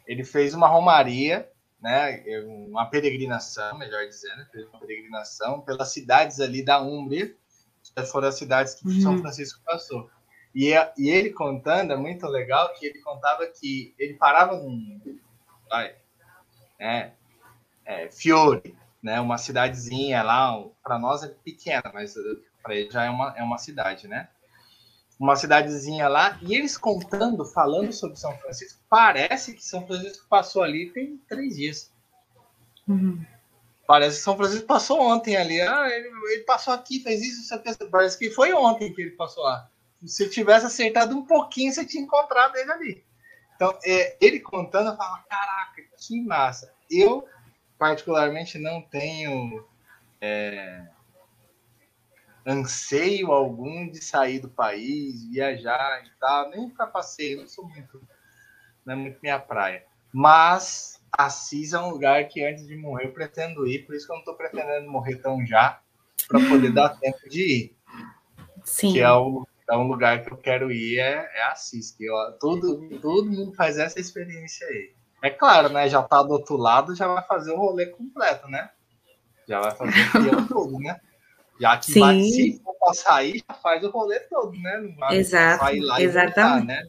Ele 0.06 0.24
fez 0.24 0.54
uma 0.54 0.66
romaria 0.66 1.48
né, 1.80 2.22
uma 2.68 2.86
peregrinação, 2.86 3.76
melhor 3.78 4.06
dizendo, 4.06 4.44
fez 4.52 4.68
uma 4.68 4.78
peregrinação 4.78 5.60
pelas 5.62 5.92
cidades 5.92 6.38
ali 6.38 6.64
da 6.64 6.80
Úmbria, 6.80 7.34
que 7.82 8.02
foram 8.04 8.28
as 8.28 8.36
cidades 8.36 8.74
que 8.74 8.86
uhum. 8.86 9.00
São 9.00 9.18
Francisco 9.18 9.60
passou. 9.64 10.10
E, 10.54 10.72
e 10.98 11.08
ele 11.08 11.30
contando, 11.30 11.92
é 11.92 11.96
muito 11.96 12.26
legal, 12.26 12.72
que 12.74 12.84
ele 12.84 13.00
contava 13.00 13.46
que 13.46 13.94
ele 13.98 14.14
parava 14.14 14.56
num, 14.56 15.00
vai, 15.68 15.94
né, 16.78 17.14
é, 17.84 18.10
Fiore, 18.10 18.76
né, 19.02 19.20
uma 19.20 19.38
cidadezinha 19.38 20.22
lá, 20.22 20.62
para 20.82 20.98
nós 20.98 21.22
é 21.22 21.28
pequena, 21.28 21.90
mas 21.94 22.14
para 22.62 22.74
ele 22.74 22.90
já 22.90 23.04
é 23.04 23.10
uma, 23.10 23.34
é 23.38 23.42
uma 23.42 23.56
cidade, 23.56 24.06
né? 24.06 24.28
Uma 25.20 25.36
cidadezinha 25.36 26.08
lá, 26.08 26.38
e 26.40 26.54
eles 26.54 26.78
contando, 26.78 27.44
falando 27.44 27.92
sobre 27.92 28.18
São 28.18 28.34
Francisco, 28.38 28.80
parece 28.88 29.52
que 29.52 29.62
São 29.62 29.86
Francisco 29.86 30.26
passou 30.30 30.62
ali 30.62 30.90
tem 30.90 31.18
três 31.28 31.56
dias. 31.56 31.92
Uhum. 32.88 33.22
Parece 33.86 34.16
que 34.16 34.22
São 34.22 34.34
Francisco 34.34 34.66
passou 34.66 34.98
ontem 34.98 35.36
ali. 35.36 35.60
Ah, 35.60 35.90
ele, 35.90 36.08
ele 36.32 36.44
passou 36.44 36.72
aqui, 36.72 37.00
fez 37.00 37.20
isso, 37.20 37.62
parece 37.90 38.18
que 38.18 38.30
foi 38.30 38.54
ontem 38.54 38.94
que 38.94 39.02
ele 39.02 39.10
passou 39.10 39.44
lá. 39.44 39.68
Se 40.06 40.30
tivesse 40.30 40.64
acertado 40.64 41.14
um 41.14 41.26
pouquinho, 41.26 41.70
você 41.70 41.84
tinha 41.84 42.02
encontrado 42.02 42.56
ele 42.56 42.72
ali. 42.72 43.04
Então, 43.54 43.78
é, 43.84 44.16
ele 44.22 44.40
contando, 44.40 44.88
eu 44.88 44.96
falo, 44.96 45.22
caraca, 45.28 45.82
que 45.98 46.18
massa. 46.22 46.72
Eu, 46.90 47.28
particularmente, 47.78 48.58
não 48.58 48.80
tenho 48.80 49.66
é, 50.18 50.82
anseio 52.46 53.32
algum 53.32 53.88
de 53.88 54.02
sair 54.02 54.38
do 54.38 54.48
país, 54.48 55.24
viajar 55.28 56.02
e 56.04 56.10
tal, 56.18 56.50
nem 56.50 56.68
para 56.70 56.86
passeio, 56.86 57.40
não 57.40 57.46
sou 57.48 57.68
muito, 57.68 58.02
não 58.84 58.94
é 58.94 58.96
muito 58.96 59.18
minha 59.22 59.38
praia. 59.38 59.84
Mas 60.12 61.00
Assis 61.12 61.72
é 61.72 61.78
um 61.78 61.90
lugar 61.90 62.26
que 62.28 62.44
antes 62.44 62.66
de 62.66 62.76
morrer 62.76 63.06
eu 63.06 63.12
pretendo 63.12 63.66
ir, 63.66 63.84
por 63.84 63.94
isso 63.94 64.06
que 64.06 64.12
eu 64.12 64.16
não 64.16 64.20
estou 64.20 64.34
pretendendo 64.34 64.90
morrer 64.90 65.16
tão 65.16 65.44
já, 65.46 65.80
para 66.28 66.40
poder 66.48 66.72
dar 66.72 66.90
tempo 66.90 67.28
de 67.28 67.42
ir. 67.42 67.76
Sim. 68.64 68.92
Que 68.92 69.00
é, 69.00 69.12
o, 69.12 69.46
é 69.68 69.76
um 69.76 69.88
lugar 69.88 70.22
que 70.22 70.32
eu 70.32 70.36
quero 70.36 70.70
ir, 70.70 70.98
é, 70.98 71.30
é 71.34 71.42
Assis, 71.44 71.90
que 71.90 72.10
ó, 72.10 72.32
todo, 72.32 72.88
todo 73.00 73.30
mundo 73.30 73.54
faz 73.54 73.78
essa 73.78 73.98
experiência 74.00 74.66
aí. 74.66 74.94
É 75.22 75.30
claro, 75.30 75.68
né? 75.68 75.88
Já 75.88 76.02
tá 76.02 76.22
do 76.22 76.32
outro 76.32 76.56
lado, 76.56 76.94
já 76.94 77.06
vai 77.06 77.22
fazer 77.26 77.52
o 77.52 77.56
rolê 77.56 77.86
completo, 77.86 78.48
né? 78.48 78.70
Já 79.46 79.60
vai 79.60 79.70
fazer 79.72 80.34
o 80.34 80.46
todo, 80.48 80.78
né? 80.78 80.98
Já 81.60 81.76
que 81.76 81.92
Sim. 81.92 82.00
vai, 82.00 82.22
se 82.22 82.60
for 82.64 82.74
pra 82.78 82.94
sair, 82.94 83.44
já 83.46 83.54
faz 83.56 83.84
o 83.84 83.90
rolê 83.90 84.18
todo, 84.20 84.52
né? 84.58 84.78
Não 84.78 84.96
vai 84.96 85.16
Exato, 85.16 85.64
sair 85.64 85.80
lá 85.80 86.00
exatamente. 86.00 86.38
Voltar, 86.38 86.64
né? 86.64 86.82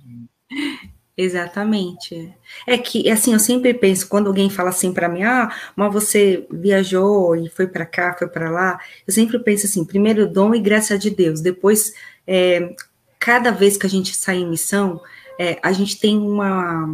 Exatamente. 1.18 2.34
É 2.66 2.78
que, 2.78 3.10
assim, 3.10 3.34
eu 3.34 3.40
sempre 3.40 3.74
penso, 3.74 4.08
quando 4.08 4.28
alguém 4.28 4.50
fala 4.50 4.70
assim 4.70 4.94
para 4.94 5.10
mim, 5.10 5.24
ah, 5.24 5.54
mas 5.76 5.92
você 5.92 6.48
viajou 6.50 7.36
e 7.36 7.50
foi 7.50 7.68
para 7.68 7.86
cá, 7.86 8.16
foi 8.18 8.28
para 8.28 8.50
lá, 8.50 8.80
eu 9.06 9.14
sempre 9.14 9.38
penso 9.40 9.66
assim, 9.66 9.84
primeiro 9.84 10.26
dom 10.28 10.56
e 10.56 10.60
graça 10.62 10.98
de 10.98 11.10
Deus, 11.10 11.42
depois, 11.42 11.94
é, 12.26 12.74
cada 13.20 13.52
vez 13.52 13.76
que 13.76 13.86
a 13.86 13.90
gente 13.90 14.16
sai 14.16 14.38
em 14.38 14.50
missão, 14.50 15.02
é, 15.38 15.60
a 15.62 15.74
gente 15.74 16.00
tem 16.00 16.18
uma, 16.18 16.86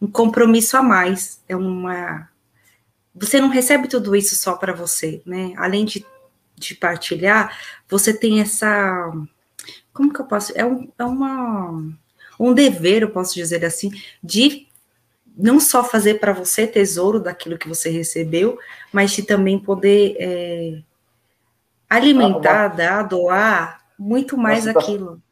um 0.00 0.06
compromisso 0.10 0.76
a 0.76 0.82
mais, 0.82 1.42
é 1.48 1.56
uma... 1.56 2.28
Você 3.14 3.40
não 3.40 3.48
recebe 3.48 3.88
tudo 3.88 4.14
isso 4.14 4.36
só 4.36 4.54
para 4.54 4.72
você, 4.72 5.20
né? 5.26 5.52
Além 5.56 5.84
de 5.84 6.06
de 6.60 6.74
partilhar, 6.74 7.56
você 7.88 8.12
tem 8.12 8.40
essa. 8.40 9.12
Como 9.92 10.12
que 10.12 10.20
eu 10.20 10.26
posso. 10.26 10.52
É, 10.54 10.64
um, 10.64 10.88
é 10.98 11.04
uma, 11.04 11.82
um 12.38 12.52
dever, 12.52 13.02
eu 13.02 13.10
posso 13.10 13.34
dizer 13.34 13.64
assim, 13.64 13.90
de 14.22 14.68
não 15.36 15.58
só 15.58 15.82
fazer 15.82 16.20
para 16.20 16.32
você 16.32 16.66
tesouro 16.66 17.18
daquilo 17.18 17.58
que 17.58 17.68
você 17.68 17.88
recebeu, 17.88 18.58
mas 18.92 19.10
de 19.12 19.22
também 19.22 19.58
poder 19.58 20.16
é, 20.18 20.82
alimentar, 21.88 22.68
uma, 22.68 22.76
dar, 22.76 23.02
doar 23.04 23.80
muito 23.98 24.36
mais 24.36 24.66
uma 24.66 24.72
aquilo. 24.72 25.22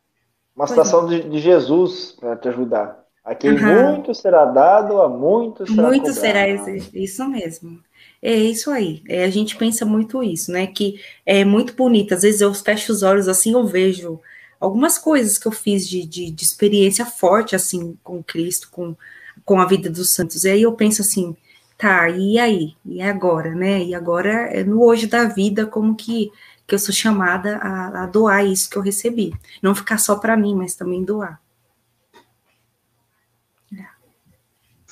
Uma 0.57 0.66
citação 0.66 1.07
de, 1.07 1.22
de, 1.29 1.39
Jesus 1.39 2.16
para 2.18 2.37
te 2.37 2.49
ajudar. 2.49 3.05
A 3.24 3.35
quem 3.35 3.53
uhum. 3.53 3.93
muito 3.93 4.14
será 4.14 4.45
dado, 4.47 5.01
a 5.01 5.09
muito 5.09 5.66
será 5.66 5.83
Muito 5.83 6.07
cobrado. 6.07 6.20
será 6.20 6.49
esse, 6.49 6.91
isso 6.99 7.29
mesmo. 7.29 7.79
É 8.20 8.34
isso 8.34 8.70
aí. 8.70 9.02
É, 9.08 9.24
a 9.24 9.30
gente 9.30 9.56
pensa 9.56 9.84
muito 9.84 10.22
isso, 10.22 10.50
né? 10.50 10.66
Que 10.66 11.00
é 11.24 11.44
muito 11.44 11.74
bonito. 11.74 12.14
Às 12.14 12.22
vezes 12.22 12.40
eu 12.40 12.52
fecho 12.52 12.92
os 12.92 13.02
olhos 13.02 13.28
assim, 13.28 13.52
eu 13.52 13.66
vejo 13.66 14.20
algumas 14.60 14.98
coisas 14.98 15.38
que 15.38 15.46
eu 15.46 15.52
fiz 15.52 15.88
de, 15.88 16.04
de, 16.04 16.30
de 16.30 16.44
experiência 16.44 17.06
forte, 17.06 17.54
assim, 17.54 17.96
com 18.02 18.22
Cristo, 18.22 18.68
com, 18.70 18.96
com 19.44 19.60
a 19.60 19.66
vida 19.66 19.88
dos 19.88 20.12
santos. 20.12 20.44
E 20.44 20.50
aí 20.50 20.62
eu 20.62 20.72
penso 20.72 21.02
assim, 21.02 21.36
tá, 21.76 22.08
e 22.10 22.38
aí? 22.38 22.74
E 22.84 23.00
agora, 23.00 23.54
né? 23.54 23.82
E 23.84 23.94
agora, 23.94 24.30
é 24.52 24.64
no 24.64 24.82
hoje 24.82 25.06
da 25.06 25.24
vida, 25.26 25.66
como 25.66 25.94
que, 25.94 26.30
que 26.66 26.74
eu 26.74 26.78
sou 26.78 26.94
chamada 26.94 27.56
a, 27.58 28.04
a 28.04 28.06
doar 28.06 28.44
isso 28.44 28.68
que 28.68 28.76
eu 28.76 28.82
recebi. 28.82 29.32
Não 29.62 29.74
ficar 29.74 29.98
só 29.98 30.16
para 30.16 30.36
mim, 30.36 30.54
mas 30.56 30.74
também 30.74 31.04
doar. 31.04 31.40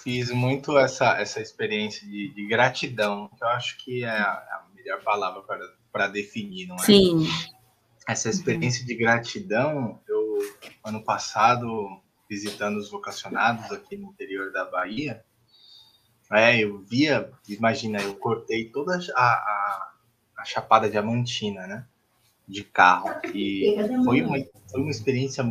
Fiz 0.06 0.30
muito 0.30 0.78
essa, 0.78 1.20
essa 1.20 1.40
experiência 1.40 2.06
de, 2.06 2.32
de 2.32 2.46
gratidão, 2.46 3.28
que 3.36 3.42
eu 3.42 3.48
acho 3.48 3.76
que 3.78 4.04
é 4.04 4.08
a, 4.08 4.64
melhor 4.72 5.02
palavra 5.02 5.42
para, 5.42 5.74
para 5.90 6.06
definir, 6.06 6.68
não 6.68 6.76
é? 6.76 6.78
Sim. 6.78 7.26
Essa 8.06 8.30
experiência 8.30 8.86
de 8.86 8.94
gratidão, 8.94 9.98
eu, 10.06 10.38
ano 10.84 11.02
passado, 11.02 12.00
visitando 12.30 12.76
os 12.76 12.88
vocacionados 12.88 13.72
aqui 13.72 13.96
no 13.96 14.10
interior 14.10 14.52
da 14.52 14.64
Bahia, 14.64 15.24
é, 16.30 16.60
eu 16.60 16.78
via, 16.78 17.28
imagina, 17.48 18.00
eu 18.00 18.14
cortei 18.14 18.66
toda 18.66 18.96
a, 19.12 19.20
a, 19.20 19.92
a 20.38 20.44
Chapada 20.44 20.88
Diamantina, 20.88 21.66
né? 21.66 21.84
De 22.46 22.62
carro. 22.62 23.10
E 23.34 23.74
foi 24.04 24.22
uma, 24.22 24.36
foi 24.70 24.80
uma 24.82 24.90
experiência, 24.92 25.42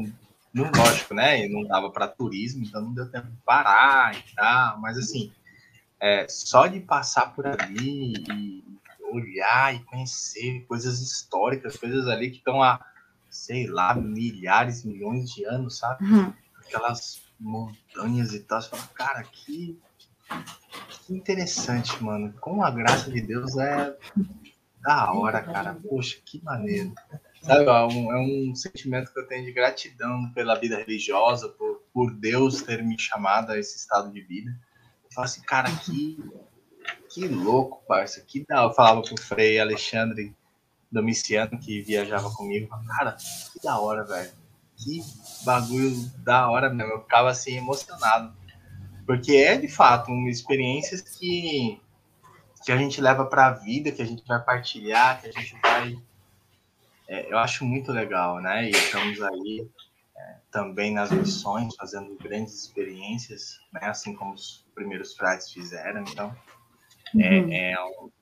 não, 0.56 0.72
lógico, 0.74 1.14
né? 1.14 1.48
Não 1.50 1.68
dava 1.68 1.92
para 1.92 2.08
turismo, 2.08 2.64
então 2.64 2.82
não 2.82 2.94
deu 2.94 3.12
tempo 3.12 3.28
de 3.28 3.38
parar 3.46 4.16
e 4.18 4.24
tal, 4.34 4.80
mas 4.80 4.98
assim, 4.98 5.32
é, 6.00 6.26
só 6.30 6.66
de 6.68 6.80
passar 6.80 7.34
por 7.36 7.46
ali 7.46 8.14
e 8.32 8.64
olhar 9.12 9.76
e 9.76 9.84
conhecer 9.84 10.66
coisas 10.66 11.02
históricas, 11.02 11.76
coisas 11.76 12.08
ali 12.08 12.32
que 12.32 12.38
estão 12.38 12.64
há, 12.64 12.80
sei 13.30 13.68
lá, 13.68 13.94
milhares, 13.96 14.86
milhões 14.86 15.30
de 15.30 15.44
anos, 15.46 15.78
sabe? 15.78 16.06
Uhum. 16.06 16.34
Aquelas 16.58 17.22
montanhas 17.38 18.34
e 18.34 18.40
tal. 18.40 18.62
Você 18.62 18.70
fala, 18.70 18.88
cara, 18.94 19.24
que, 19.24 19.78
que 20.90 21.14
interessante, 21.14 22.02
mano. 22.02 22.34
Com 22.40 22.64
a 22.64 22.72
graça 22.72 23.12
de 23.12 23.22
Deus 23.22 23.58
é 23.58 23.96
da 24.82 25.12
hora, 25.12 25.42
cara. 25.42 25.76
Poxa, 25.76 26.18
que 26.26 26.42
maneiro. 26.44 26.94
Sabe, 27.46 27.64
é 27.66 27.86
um, 27.86 28.12
é 28.12 28.20
um 28.20 28.56
sentimento 28.56 29.14
que 29.14 29.20
eu 29.20 29.28
tenho 29.28 29.46
de 29.46 29.52
gratidão 29.52 30.32
pela 30.34 30.56
vida 30.56 30.78
religiosa, 30.78 31.48
por, 31.50 31.84
por 31.94 32.12
Deus 32.12 32.64
ter 32.64 32.84
me 32.84 32.98
chamado 33.00 33.52
a 33.52 33.60
esse 33.60 33.78
estado 33.78 34.12
de 34.12 34.20
vida. 34.22 34.50
Eu 35.04 35.12
falo 35.14 35.26
assim, 35.26 35.42
cara, 35.44 35.70
que, 35.72 36.18
que 37.08 37.28
louco, 37.28 37.84
parça. 37.88 38.20
Que 38.22 38.44
da 38.44 38.64
Eu 38.64 38.74
falava 38.74 39.04
pro 39.04 39.22
Frei 39.22 39.60
Alexandre 39.60 40.36
Domiciano, 40.92 41.60
que 41.60 41.82
viajava 41.84 42.32
comigo. 42.32 42.68
Cara, 42.98 43.12
que 43.14 43.62
da 43.64 43.80
hora, 43.80 44.04
velho. 44.04 44.32
Que 44.76 45.04
bagulho 45.44 45.94
da 46.24 46.50
hora 46.50 46.70
mesmo. 46.70 46.94
Eu 46.94 47.02
ficava 47.02 47.30
assim 47.30 47.58
emocionado. 47.58 48.36
Porque 49.06 49.34
é 49.34 49.56
de 49.56 49.68
fato 49.68 50.12
uma 50.12 50.32
experiência 50.32 50.98
que, 51.00 51.80
que 52.66 52.72
a 52.72 52.78
gente 52.78 53.00
leva 53.00 53.24
para 53.24 53.46
a 53.46 53.52
vida, 53.52 53.92
que 53.92 54.02
a 54.02 54.06
gente 54.06 54.26
vai 54.28 54.44
partilhar, 54.44 55.22
que 55.22 55.28
a 55.28 55.32
gente 55.32 55.56
vai. 55.62 55.96
É, 57.08 57.32
eu 57.32 57.38
acho 57.38 57.64
muito 57.66 57.92
legal, 57.92 58.42
né? 58.42 58.66
E 58.66 58.72
estamos 58.72 59.22
aí 59.22 59.68
é, 60.18 60.36
também 60.52 60.94
nas 60.94 61.12
missões, 61.12 61.76
fazendo 61.76 62.16
grandes 62.16 62.54
experiências, 62.64 63.60
né? 63.72 63.82
assim 63.84 64.16
como 64.16 64.34
os 64.34 64.66
primeiros 64.74 65.16
frades 65.16 65.52
fizeram. 65.52 66.02
Então, 66.02 66.36
é, 67.20 67.40
uhum. 67.40 67.52
é, 67.52 67.76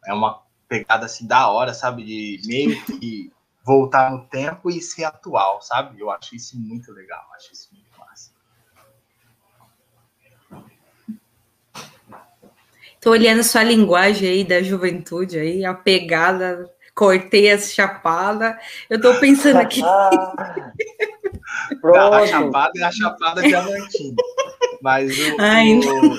é 0.08 0.14
uma 0.14 0.44
pegada 0.68 1.06
assim 1.06 1.26
da 1.26 1.48
hora, 1.48 1.74
sabe? 1.74 2.04
De 2.04 2.42
meio 2.48 2.84
que 2.86 3.32
voltar 3.64 4.12
no 4.12 4.26
tempo 4.26 4.70
e 4.70 4.82
ser 4.82 5.06
atual, 5.06 5.62
sabe? 5.62 6.00
Eu 6.00 6.12
acho 6.12 6.36
isso 6.36 6.60
muito 6.60 6.92
legal, 6.92 7.26
acho 7.36 7.54
isso 7.54 7.70
muito 7.72 7.88
massa. 7.98 8.32
Tô 13.00 13.12
olhando 13.12 13.44
sua 13.44 13.64
linguagem 13.64 14.30
aí 14.30 14.44
da 14.44 14.62
juventude 14.62 15.38
aí, 15.38 15.66
a 15.66 15.74
pegada, 15.74 16.73
cortei 16.96 17.52
as 17.52 17.74
chapada. 17.74 18.58
Eu 18.90 19.02
tô 19.02 19.14
pensando 19.20 19.58
aqui. 19.58 19.82
Não, 21.82 22.14
a 22.14 22.28
chapada 22.28 22.72
é 22.78 22.84
a 22.84 22.92
chapada 22.92 23.42
diamantina. 23.42 24.16
Mas 24.82 25.18
o, 25.18 25.36
o, 25.36 26.18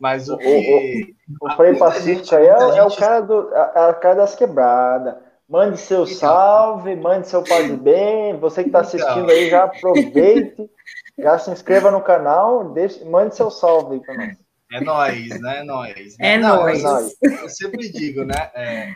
mas 0.00 0.28
o, 0.28 0.36
que... 0.38 1.14
o, 1.40 1.46
o, 1.46 1.48
o 1.48 1.56
Frei 1.56 1.76
Pacífico 1.76 2.34
aí 2.34 2.46
é, 2.46 2.78
é, 2.78 2.82
o 2.82 2.96
cara 2.96 3.20
do, 3.20 3.54
a, 3.54 3.90
a 3.90 3.94
cara 3.94 4.16
das 4.16 4.34
quebradas. 4.34 5.14
Mande 5.48 5.78
seu 5.78 6.04
então, 6.04 6.14
salve, 6.14 6.94
mande 6.94 7.28
seu 7.28 7.42
paz 7.42 7.70
bem. 7.74 8.38
Você 8.38 8.62
que 8.62 8.68
está 8.68 8.80
assistindo 8.80 9.24
então. 9.24 9.28
aí, 9.30 9.50
já 9.50 9.64
aproveite, 9.64 10.70
já 11.18 11.38
se 11.38 11.50
inscreva 11.50 11.90
no 11.90 12.00
canal, 12.00 12.72
deixe, 12.72 13.04
mande 13.04 13.34
seu 13.34 13.50
salve 13.50 13.94
aí 13.94 14.00
para 14.00 14.14
nós. 14.14 14.36
É 14.72 14.80
nóis, 14.80 15.40
né? 15.40 15.58
É 15.58 15.64
nóis. 15.64 16.16
É 16.20 16.38
nóis. 16.38 16.82
Eu, 17.20 17.32
eu, 17.32 17.48
sempre 17.48 17.90
digo, 17.90 18.24
né? 18.24 18.50
É, 18.54 18.94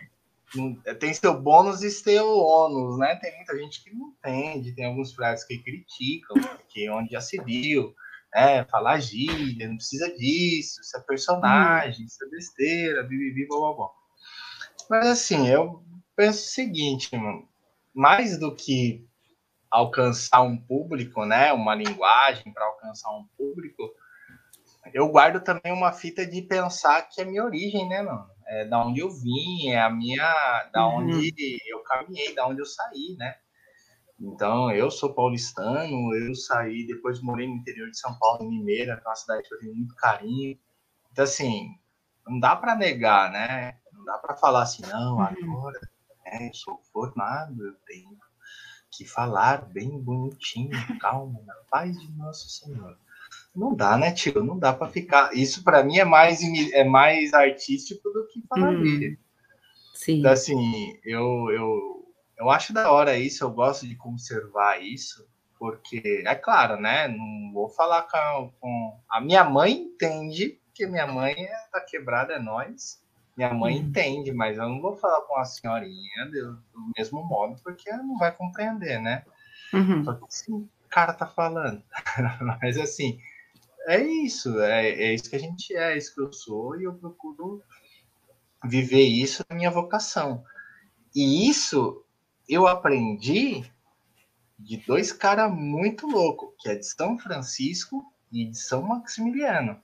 tem 0.98 1.12
seu 1.12 1.40
bônus 1.40 1.82
e 1.82 1.90
seu 1.90 2.38
ônus, 2.38 2.98
né? 2.98 3.16
Tem 3.16 3.34
muita 3.36 3.56
gente 3.58 3.82
que 3.82 3.94
não 3.94 4.08
entende, 4.08 4.74
tem 4.74 4.86
alguns 4.86 5.12
frases 5.14 5.44
que 5.44 5.58
criticam, 5.58 6.40
porque 6.40 6.88
onde 6.90 7.10
já 7.10 7.20
se 7.20 7.40
viu, 7.42 7.94
né? 8.32 8.64
Falar 8.64 9.00
gíria, 9.00 9.68
não 9.68 9.76
precisa 9.76 10.08
disso, 10.16 10.80
isso 10.80 10.96
é 10.96 11.00
personagem, 11.00 12.04
isso 12.04 12.24
é 12.24 12.28
besteira, 12.28 13.02
bibibi, 13.02 13.46
blá. 13.46 13.88
Mas 14.88 15.06
assim, 15.06 15.48
eu 15.48 15.82
penso 16.16 16.40
o 16.40 16.50
seguinte, 16.50 17.16
mano, 17.16 17.48
mais 17.94 18.38
do 18.38 18.54
que 18.54 19.06
alcançar 19.70 20.42
um 20.42 20.56
público, 20.56 21.24
né? 21.24 21.52
Uma 21.52 21.74
linguagem 21.74 22.52
para 22.52 22.64
alcançar 22.64 23.10
um 23.10 23.26
público, 23.36 23.82
eu 24.92 25.08
guardo 25.08 25.42
também 25.42 25.72
uma 25.72 25.92
fita 25.92 26.26
de 26.26 26.42
pensar 26.42 27.02
que 27.02 27.20
é 27.20 27.24
minha 27.24 27.44
origem, 27.44 27.88
né, 27.88 28.02
mano? 28.02 28.33
É 28.54 28.64
da 28.64 28.84
onde 28.84 29.00
eu 29.00 29.10
vim, 29.10 29.68
é 29.68 29.80
a 29.80 29.90
minha, 29.90 30.70
da 30.72 30.86
uhum. 30.86 30.98
onde 30.98 31.58
eu 31.66 31.82
caminhei, 31.82 32.34
da 32.34 32.46
onde 32.46 32.60
eu 32.60 32.66
saí, 32.66 33.16
né? 33.18 33.36
Então, 34.20 34.70
eu 34.70 34.90
sou 34.92 35.12
paulistano, 35.12 36.14
eu 36.14 36.34
saí, 36.36 36.86
depois 36.86 37.20
morei 37.20 37.48
no 37.48 37.56
interior 37.56 37.90
de 37.90 37.98
São 37.98 38.16
Paulo, 38.18 38.44
em 38.44 38.48
Mineira, 38.48 38.96
que 38.96 39.06
é 39.06 39.08
uma 39.08 39.16
cidade 39.16 39.48
que 39.48 39.54
eu 39.54 39.58
tenho 39.58 39.74
muito 39.74 39.94
carinho. 39.96 40.56
Então, 41.10 41.24
assim, 41.24 41.68
não 42.26 42.38
dá 42.38 42.54
para 42.54 42.76
negar, 42.76 43.32
né? 43.32 43.78
Não 43.92 44.04
dá 44.04 44.18
para 44.18 44.36
falar 44.36 44.62
assim, 44.62 44.82
não, 44.86 45.16
uhum. 45.16 45.22
agora 45.22 45.80
é, 46.24 46.48
eu 46.48 46.54
sou 46.54 46.80
formado, 46.92 47.66
eu 47.66 47.74
tenho 47.86 48.16
que 48.90 49.04
falar 49.04 49.64
bem 49.66 50.00
bonitinho, 50.00 50.70
calmo, 51.00 51.42
na 51.44 51.54
paz 51.68 51.98
de 51.98 52.10
Nosso 52.16 52.48
Senhor. 52.48 52.96
Não 53.54 53.74
dá, 53.74 53.96
né, 53.96 54.12
tio? 54.12 54.42
Não 54.42 54.58
dá 54.58 54.72
para 54.72 54.88
ficar. 54.88 55.34
Isso 55.34 55.62
para 55.62 55.84
mim 55.84 55.98
é 55.98 56.04
mais 56.04 56.40
é 56.72 56.82
mais 56.82 57.32
artístico 57.32 58.10
do 58.10 58.26
que 58.26 58.42
falar 58.48 58.70
hum, 58.70 58.82
dele. 58.82 59.18
Sim. 59.94 60.18
Então, 60.18 60.32
assim, 60.32 60.98
eu, 61.04 61.50
eu, 61.50 62.14
eu 62.36 62.50
acho 62.50 62.72
da 62.72 62.90
hora 62.90 63.16
isso, 63.16 63.44
eu 63.44 63.50
gosto 63.50 63.86
de 63.86 63.94
conservar 63.94 64.82
isso, 64.82 65.26
porque, 65.58 66.24
é 66.26 66.34
claro, 66.34 66.80
né? 66.80 67.08
Não 67.08 67.52
vou 67.52 67.68
falar 67.68 68.02
com. 68.02 68.52
com... 68.60 69.00
A 69.08 69.20
minha 69.20 69.44
mãe 69.44 69.72
entende 69.72 70.60
que 70.74 70.86
minha 70.86 71.06
mãe 71.06 71.32
é, 71.32 71.54
tá 71.72 71.80
quebrada, 71.80 72.34
é 72.34 72.38
nós. 72.38 73.02
Minha 73.36 73.54
mãe 73.54 73.76
uhum. 73.76 73.82
entende, 73.82 74.32
mas 74.32 74.58
eu 74.58 74.68
não 74.68 74.80
vou 74.80 74.96
falar 74.96 75.22
com 75.22 75.36
a 75.36 75.44
senhorinha 75.44 76.26
do, 76.26 76.52
do 76.52 76.92
mesmo 76.96 77.22
modo, 77.24 77.60
porque 77.62 77.88
ela 77.88 78.02
não 78.02 78.16
vai 78.18 78.30
compreender, 78.30 79.00
né? 79.00 79.24
Uhum. 79.72 80.04
Porque 80.04 80.24
assim, 80.26 80.52
o 80.52 80.68
cara 80.88 81.12
tá 81.12 81.26
falando. 81.26 81.82
mas 82.60 82.78
assim, 82.78 83.18
é 83.86 84.02
isso, 84.02 84.60
é, 84.60 84.88
é 84.88 85.14
isso 85.14 85.28
que 85.28 85.36
a 85.36 85.40
gente 85.40 85.74
é, 85.74 85.92
é 85.92 85.98
isso 85.98 86.14
que 86.14 86.20
eu 86.20 86.32
sou, 86.32 86.80
e 86.80 86.84
eu 86.84 86.94
procuro 86.94 87.62
viver 88.64 89.02
isso 89.02 89.44
na 89.48 89.56
minha 89.56 89.70
vocação. 89.70 90.44
E 91.14 91.48
isso 91.48 92.04
eu 92.48 92.66
aprendi 92.66 93.64
de 94.58 94.76
dois 94.78 95.12
caras 95.12 95.52
muito 95.52 96.06
loucos, 96.06 96.50
que 96.58 96.70
é 96.70 96.76
de 96.76 96.86
São 96.86 97.18
Francisco 97.18 98.04
e 98.32 98.46
de 98.46 98.58
São 98.58 98.82
Maximiliano. 98.82 99.80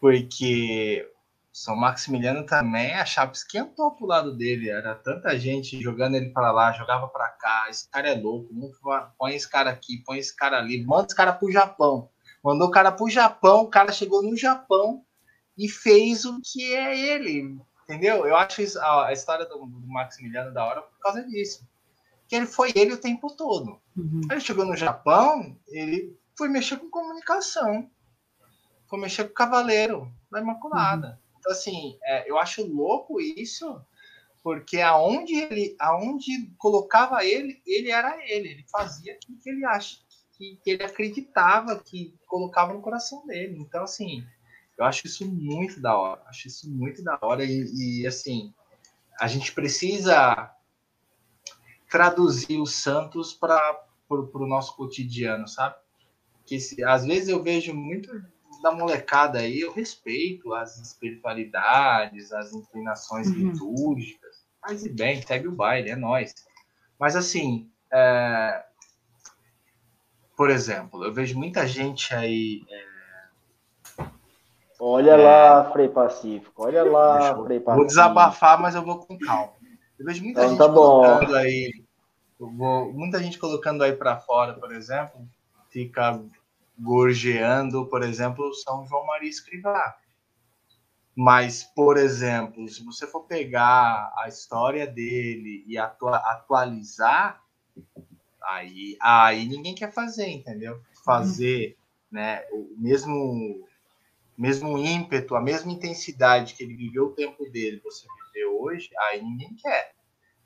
Porque 0.00 1.06
São 1.52 1.76
Maximiliano 1.76 2.46
também, 2.46 2.94
a 2.94 3.04
chapa 3.04 3.32
esquentou 3.32 3.90
pro 3.92 4.06
lado 4.06 4.36
dele. 4.36 4.70
Era 4.70 4.94
tanta 4.94 5.38
gente 5.38 5.80
jogando 5.82 6.14
ele 6.14 6.30
para 6.30 6.52
lá, 6.52 6.72
jogava 6.72 7.08
para 7.08 7.28
cá. 7.28 7.66
Esse 7.68 7.88
cara 7.90 8.08
é 8.08 8.14
louco. 8.14 8.48
Põe 9.18 9.34
esse 9.34 9.48
cara 9.48 9.70
aqui, 9.70 9.98
põe 10.04 10.18
esse 10.18 10.34
cara 10.34 10.58
ali, 10.58 10.82
manda 10.84 11.06
esse 11.06 11.16
cara 11.16 11.32
pro 11.32 11.52
Japão. 11.52 12.08
Mandou 12.42 12.68
o 12.68 12.70
cara 12.70 12.90
pro 12.90 13.08
Japão, 13.08 13.62
o 13.62 13.68
cara 13.68 13.92
chegou 13.92 14.22
no 14.22 14.36
Japão 14.36 15.04
e 15.56 15.68
fez 15.68 16.24
o 16.24 16.40
que 16.42 16.74
é 16.74 16.98
ele, 16.98 17.58
entendeu? 17.84 18.26
Eu 18.26 18.36
acho 18.36 18.62
isso, 18.62 18.80
a, 18.80 19.12
história 19.12 19.44
do, 19.44 19.66
do, 19.66 19.86
Maximiliano 19.86 20.52
da 20.52 20.64
hora 20.64 20.82
por 20.82 20.98
causa 21.00 21.22
disso. 21.24 21.68
Que 22.26 22.36
ele 22.36 22.46
foi 22.46 22.72
ele 22.74 22.94
o 22.94 23.00
tempo 23.00 23.34
todo. 23.36 23.80
Uhum. 23.96 24.22
Ele 24.30 24.40
chegou 24.40 24.64
no 24.64 24.76
Japão, 24.76 25.58
ele 25.68 26.18
foi 26.36 26.48
mexer 26.48 26.78
com 26.78 26.88
comunicação, 26.88 27.90
foi 28.88 28.98
mexer 28.98 29.24
com 29.24 29.30
o 29.30 29.34
Cavaleiro 29.34 30.10
da 30.30 30.40
Imaculada. 30.40 31.08
Uhum. 31.08 31.36
Então, 31.40 31.52
assim, 31.52 31.98
é, 32.04 32.30
eu 32.30 32.38
acho 32.38 32.66
louco 32.66 33.20
isso, 33.20 33.84
porque 34.42 34.80
aonde 34.80 35.34
ele, 35.34 35.76
aonde 35.78 36.50
colocava 36.56 37.22
ele, 37.24 37.60
ele 37.66 37.90
era 37.90 38.16
ele, 38.24 38.48
ele 38.48 38.66
fazia 38.70 39.12
aquilo 39.12 39.38
que 39.38 39.50
ele 39.50 39.64
acha 39.66 39.98
que, 40.40 40.58
que 40.64 40.70
ele 40.70 40.82
acreditava, 40.82 41.78
que 41.78 42.14
colocava 42.26 42.72
no 42.72 42.80
coração 42.80 43.26
dele. 43.26 43.58
Então, 43.58 43.84
assim, 43.84 44.24
eu 44.78 44.86
acho 44.86 45.06
isso 45.06 45.30
muito 45.30 45.78
da 45.80 45.94
hora. 45.94 46.22
Acho 46.26 46.48
isso 46.48 46.70
muito 46.70 47.04
da 47.04 47.18
hora. 47.20 47.44
E, 47.44 48.00
e 48.00 48.06
assim, 48.06 48.54
a 49.20 49.28
gente 49.28 49.52
precisa 49.52 50.50
traduzir 51.90 52.58
os 52.58 52.72
santos 52.72 53.34
para 53.34 53.84
o 54.08 54.46
nosso 54.46 54.74
cotidiano, 54.76 55.46
sabe? 55.46 55.76
Que 56.46 56.58
se, 56.58 56.82
às 56.82 57.04
vezes 57.04 57.28
eu 57.28 57.42
vejo 57.42 57.74
muito 57.74 58.10
da 58.62 58.72
molecada 58.72 59.40
aí, 59.40 59.60
eu 59.60 59.72
respeito 59.72 60.54
as 60.54 60.78
espiritualidades, 60.78 62.32
as 62.32 62.52
inclinações 62.52 63.28
uhum. 63.28 63.34
litúrgicas, 63.34 64.46
faz 64.60 64.86
bem, 64.86 65.20
segue 65.22 65.48
o 65.48 65.52
baile, 65.52 65.90
é 65.90 65.96
nós. 65.96 66.34
Mas 66.98 67.16
assim, 67.16 67.70
é... 67.92 68.69
por 70.40 70.48
exemplo, 70.48 71.04
eu 71.04 71.12
vejo 71.12 71.38
muita 71.38 71.66
gente 71.68 72.14
aí. 72.14 72.64
É... 73.98 74.04
Olha 74.80 75.10
é... 75.10 75.16
lá, 75.16 75.70
Frei 75.70 75.86
Pacífico, 75.86 76.64
olha 76.64 76.82
lá, 76.82 77.28
eu... 77.28 77.44
Frei 77.44 77.60
Pacífico. 77.60 77.76
Vou 77.76 77.86
desabafar, 77.86 78.58
mas 78.58 78.74
eu 78.74 78.82
vou 78.82 79.00
com 79.00 79.18
calma. 79.18 79.52
Eu 79.98 80.06
vejo 80.06 80.24
muita 80.24 80.40
então, 80.40 80.48
gente 80.48 80.58
tá 80.58 80.72
colocando 80.72 81.36
aí. 81.36 81.84
Vou... 82.38 82.90
muita 82.90 83.22
gente 83.22 83.38
colocando 83.38 83.84
aí 83.84 83.92
para 83.92 84.16
fora, 84.16 84.54
por 84.54 84.72
exemplo, 84.72 85.28
fica 85.68 86.18
gorjeando, 86.78 87.84
por 87.84 88.02
exemplo, 88.02 88.54
São 88.54 88.86
João 88.86 89.04
Maria 89.04 89.28
Escrivá. 89.28 89.94
Mas, 91.14 91.64
por 91.64 91.98
exemplo, 91.98 92.66
se 92.66 92.82
você 92.82 93.06
for 93.06 93.24
pegar 93.24 94.10
a 94.16 94.26
história 94.26 94.86
dele 94.86 95.62
e 95.66 95.76
atua 95.76 96.16
atualizar, 96.16 97.42
aí, 98.42 98.96
aí 99.00 99.46
ninguém 99.46 99.74
quer 99.74 99.92
fazer, 99.92 100.28
entendeu? 100.28 100.80
Fazer 101.04 101.76
né, 102.10 102.42
o 102.52 102.74
mesmo, 102.76 103.66
mesmo 104.36 104.76
ímpeto, 104.78 105.36
a 105.36 105.40
mesma 105.40 105.72
intensidade 105.72 106.54
que 106.54 106.62
ele 106.62 106.74
viveu 106.74 107.06
o 107.06 107.12
tempo 107.12 107.48
dele, 107.50 107.80
você 107.82 108.06
viver 108.26 108.46
hoje, 108.46 108.90
aí 109.08 109.22
ninguém 109.22 109.54
quer, 109.54 109.92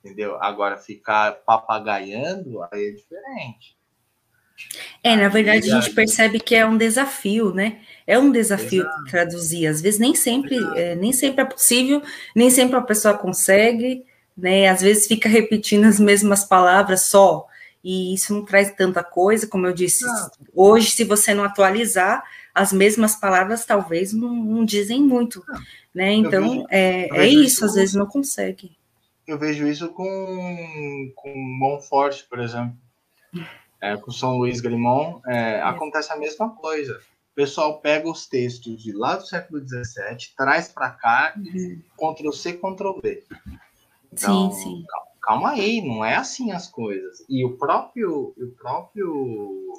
entendeu? 0.00 0.36
Agora, 0.42 0.76
ficar 0.76 1.32
papagaiando, 1.44 2.62
aí 2.70 2.88
é 2.88 2.90
diferente. 2.90 3.76
É, 5.02 5.16
na 5.16 5.28
verdade, 5.28 5.70
a 5.70 5.80
gente 5.80 5.94
percebe 5.94 6.38
que 6.38 6.54
é 6.54 6.64
um 6.64 6.76
desafio, 6.76 7.52
né? 7.52 7.80
É 8.06 8.18
um 8.18 8.30
desafio 8.30 8.82
Exato. 8.82 9.04
traduzir. 9.10 9.66
Às 9.66 9.80
vezes 9.80 9.98
nem 9.98 10.14
sempre, 10.14 10.56
é, 10.76 10.94
nem 10.94 11.12
sempre 11.12 11.42
é 11.42 11.44
possível, 11.44 12.00
nem 12.34 12.50
sempre 12.50 12.76
a 12.76 12.80
pessoa 12.80 13.18
consegue, 13.18 14.04
né? 14.36 14.68
Às 14.68 14.80
vezes 14.80 15.06
fica 15.06 15.28
repetindo 15.28 15.84
as 15.84 15.98
mesmas 15.98 16.44
palavras 16.44 17.02
só, 17.02 17.46
e 17.84 18.14
isso 18.14 18.32
não 18.32 18.44
traz 18.44 18.72
tanta 18.74 19.04
coisa, 19.04 19.46
como 19.46 19.66
eu 19.66 19.72
disse. 19.72 20.04
Hoje, 20.54 20.90
se 20.90 21.04
você 21.04 21.34
não 21.34 21.44
atualizar, 21.44 22.24
as 22.54 22.72
mesmas 22.72 23.14
palavras 23.14 23.66
talvez 23.66 24.12
não, 24.12 24.34
não 24.34 24.64
dizem 24.64 25.02
muito, 25.02 25.44
né? 25.94 26.12
Então, 26.12 26.48
vejo, 26.48 26.66
é, 26.70 27.08
é 27.18 27.26
isso, 27.26 27.42
isso, 27.42 27.64
às 27.66 27.74
vezes 27.74 27.94
não 27.94 28.06
consegue. 28.06 28.76
Eu 29.26 29.38
vejo 29.38 29.66
isso 29.66 29.88
com, 29.90 31.12
com 31.14 31.32
Monforte, 31.36 32.24
por 32.24 32.40
exemplo 32.40 32.76
é, 33.84 33.96
com 33.98 34.10
São 34.10 34.38
Luís 34.38 34.62
Grimont, 34.62 35.20
é, 35.26 35.60
acontece 35.60 36.10
a 36.10 36.16
mesma 36.16 36.48
coisa. 36.50 36.98
O 37.32 37.34
pessoal 37.34 37.80
pega 37.80 38.08
os 38.08 38.26
textos 38.26 38.82
de 38.82 38.92
lá 38.92 39.16
do 39.16 39.26
século 39.26 39.60
XVII, 39.60 40.32
traz 40.34 40.68
para 40.68 40.90
cá, 40.90 41.34
uhum. 41.36 41.82
Ctrl 41.94 42.32
C, 42.32 42.54
Ctrl 42.54 43.00
V. 43.02 43.24
Então, 44.10 44.50
sim, 44.52 44.62
sim. 44.62 44.84
Calma, 44.88 45.06
calma, 45.24 45.52
aí, 45.52 45.80
não 45.80 46.04
é 46.04 46.16
assim 46.16 46.52
as 46.52 46.68
coisas. 46.68 47.24
E 47.28 47.44
o 47.44 47.56
próprio, 47.56 48.34
o 48.36 48.50
próprio 48.56 49.72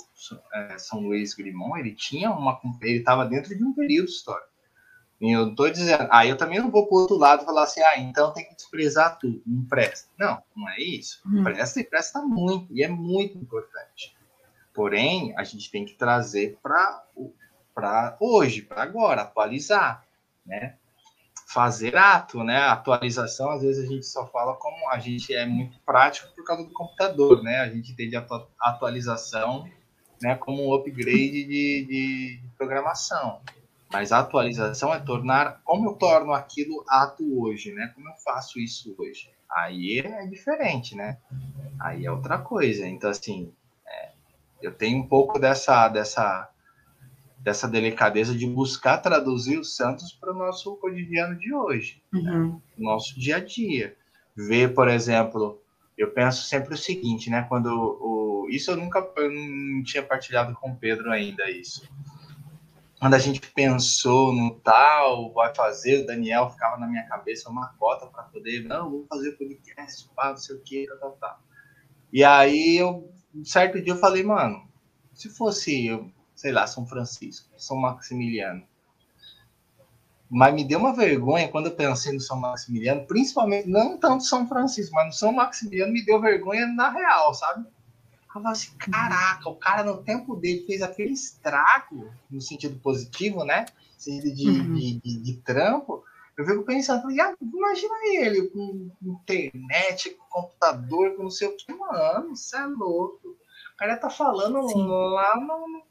é, 0.53 0.77
São 0.77 1.01
Luís 1.01 1.33
Grimont, 1.33 1.79
ele 1.79 1.93
tinha 1.93 2.31
uma, 2.31 2.59
ele 2.81 2.97
estava 2.97 3.25
dentro 3.25 3.55
de 3.55 3.63
um 3.63 3.73
período 3.73 4.09
histórico. 4.09 4.49
E 5.21 5.31
eu 5.31 5.49
estou 5.49 5.69
dizendo, 5.69 6.07
aí 6.11 6.29
eu 6.29 6.37
também 6.37 6.59
não 6.59 6.69
vou 6.69 6.87
para 6.87 6.95
o 6.95 7.01
outro 7.01 7.17
lado 7.17 7.43
e 7.43 7.45
falar 7.45 7.63
assim, 7.63 7.81
ah, 7.81 7.97
então 7.97 8.33
tem 8.33 8.45
que 8.45 8.55
desprezar 8.55 9.17
tudo, 9.17 9.41
não 9.45 9.63
presta. 9.65 10.09
Não, 10.17 10.41
não 10.55 10.69
é 10.69 10.79
isso. 10.79 11.21
Hum. 11.25 11.43
Presta 11.43 11.79
e 11.79 11.83
presta 11.83 12.21
muito, 12.21 12.75
e 12.75 12.83
é 12.83 12.87
muito 12.87 13.37
importante. 13.37 14.15
Porém, 14.73 15.33
a 15.37 15.43
gente 15.43 15.71
tem 15.71 15.85
que 15.85 15.93
trazer 15.93 16.57
para 16.61 17.05
hoje, 18.19 18.61
para 18.61 18.83
agora, 18.83 19.21
atualizar, 19.21 20.05
né? 20.45 20.75
Fazer 21.55 21.95
ato, 21.95 22.43
né? 22.43 22.57
Atualização, 22.57 23.49
às 23.49 23.61
vezes 23.61 23.85
a 23.85 23.87
gente 23.87 24.05
só 24.05 24.27
fala 24.27 24.55
como 24.55 24.89
a 24.89 24.99
gente 24.99 25.33
é 25.33 25.45
muito 25.45 25.79
prático 25.85 26.27
por 26.35 26.43
causa 26.43 26.65
do 26.65 26.73
computador, 26.73 27.41
né? 27.41 27.61
A 27.61 27.69
gente 27.69 27.93
entende 27.93 28.17
a 28.17 28.25
atualização 28.59 29.65
né, 30.21 30.35
como 30.35 30.67
um 30.67 30.73
upgrade 30.73 31.45
de, 31.45 31.85
de 31.85 32.39
programação. 32.57 33.39
Mas 33.89 34.11
a 34.11 34.19
atualização 34.19 34.93
é 34.93 34.99
tornar 34.99 35.61
como 35.63 35.91
eu 35.91 35.93
torno 35.93 36.33
aquilo 36.33 36.83
ato 36.89 37.23
hoje, 37.41 37.71
né? 37.71 37.89
Como 37.95 38.09
eu 38.09 38.15
faço 38.15 38.59
isso 38.59 38.93
hoje. 38.97 39.29
Aí 39.49 39.99
é 39.99 40.25
diferente, 40.25 40.93
né? 40.93 41.17
Aí 41.79 42.05
é 42.05 42.11
outra 42.11 42.37
coisa. 42.37 42.85
Então, 42.85 43.09
assim, 43.09 43.53
é, 43.87 44.09
eu 44.61 44.73
tenho 44.73 44.97
um 44.97 45.07
pouco 45.07 45.39
dessa, 45.39 45.87
dessa, 45.87 46.49
dessa 47.45 47.67
delicadeza 47.67 48.35
de 48.35 48.47
buscar 48.47 48.97
traduzir 48.97 49.59
os 49.59 49.75
santos 49.75 50.11
para 50.11 50.33
o 50.33 50.35
nosso 50.35 50.75
cotidiano 50.77 51.37
de 51.37 51.53
hoje, 51.53 52.01
né? 52.11 52.19
uhum. 52.19 52.53
né? 52.53 52.61
nosso 52.77 53.19
dia 53.19 53.37
a 53.37 53.39
dia. 53.39 53.95
Ver, 54.35 54.73
por 54.73 54.89
exemplo, 54.89 55.61
eu 55.95 56.11
penso 56.11 56.43
sempre 56.43 56.73
o 56.73 56.77
seguinte, 56.77 57.29
né? 57.29 57.45
Quando 57.47 57.67
o, 57.69 58.47
isso 58.49 58.71
eu 58.71 58.75
nunca 58.75 59.07
eu 59.17 59.31
não 59.31 59.83
tinha 59.83 60.01
partilhado 60.01 60.55
com 60.55 60.71
o 60.71 60.75
Pedro 60.75 61.11
ainda 61.11 61.49
isso 61.49 61.87
quando 62.99 63.13
a 63.13 63.19
gente 63.19 63.39
pensou 63.51 64.33
no 64.33 64.55
tal, 64.61 65.31
vai 65.31 65.53
fazer, 65.53 66.01
o 66.01 66.07
Daniel 66.07 66.49
ficava 66.49 66.77
na 66.77 66.87
minha 66.87 67.03
cabeça 67.03 67.49
uma 67.49 67.67
cota 67.77 68.07
para 68.07 68.23
poder, 68.23 68.63
não, 68.63 68.89
vamos 68.89 69.07
fazer 69.07 69.33
podcast, 69.33 70.09
pá, 70.15 70.29
não 70.29 70.37
sei 70.37 70.55
o 70.55 70.61
que, 70.61 70.87
tal, 70.99 71.11
tal. 71.11 71.39
E 72.11 72.23
aí, 72.23 72.77
eu, 72.77 73.07
um 73.35 73.45
certo 73.45 73.79
dia 73.79 73.93
eu 73.93 73.97
falei, 73.97 74.23
mano, 74.23 74.67
se 75.13 75.29
fosse, 75.29 75.85
eu, 75.85 76.09
sei 76.45 76.51
lá, 76.51 76.67
São 76.67 76.85
Francisco, 76.85 77.49
São 77.57 77.75
Maximiliano, 77.75 78.61
mas 80.29 80.53
me 80.53 80.63
deu 80.63 80.77
uma 80.77 80.95
vergonha 80.95 81.47
quando 81.47 81.69
eu 81.69 81.75
pensei 81.75 82.13
no 82.13 82.19
São 82.19 82.39
Maximiliano, 82.39 83.03
principalmente, 83.07 83.67
não 83.67 83.97
tanto 83.97 84.25
São 84.25 84.47
Francisco, 84.47 84.93
mas 84.93 85.07
no 85.07 85.13
São 85.13 85.33
Maximiliano 85.33 85.91
me 85.91 86.05
deu 86.05 86.21
vergonha 86.21 86.67
na 86.67 86.91
real, 86.91 87.33
sabe? 87.33 87.65
Eu 87.65 88.31
falava 88.31 88.51
assim, 88.51 88.77
caraca, 88.77 89.49
o 89.49 89.55
cara 89.55 89.83
no 89.83 90.03
tempo 90.03 90.35
dele 90.35 90.63
fez 90.67 90.83
aquele 90.83 91.13
estrago, 91.13 92.11
no 92.29 92.39
sentido 92.39 92.79
positivo, 92.79 93.43
né? 93.43 93.65
Sentido 93.97 94.35
de, 94.35 94.47
uhum. 94.47 94.73
de, 94.75 95.01
de, 95.01 95.23
de, 95.23 95.37
trampo. 95.37 96.03
Eu 96.37 96.45
fico 96.45 96.61
pensando, 96.61 97.09
imagina 97.09 97.95
ele 98.13 98.49
com 98.49 98.91
internet, 99.01 100.11
com 100.11 100.41
computador, 100.41 101.15
com 101.15 101.23
não 101.23 101.31
sei 101.31 101.47
o 101.47 101.57
que, 101.57 101.73
mano, 101.73 102.33
isso 102.33 102.55
é 102.55 102.67
louco. 102.67 103.29
O 103.29 103.77
cara 103.77 103.97
tá 103.97 104.11
falando 104.11 104.69
Sim. 104.69 104.85
lá 104.85 105.35
no 105.39 105.85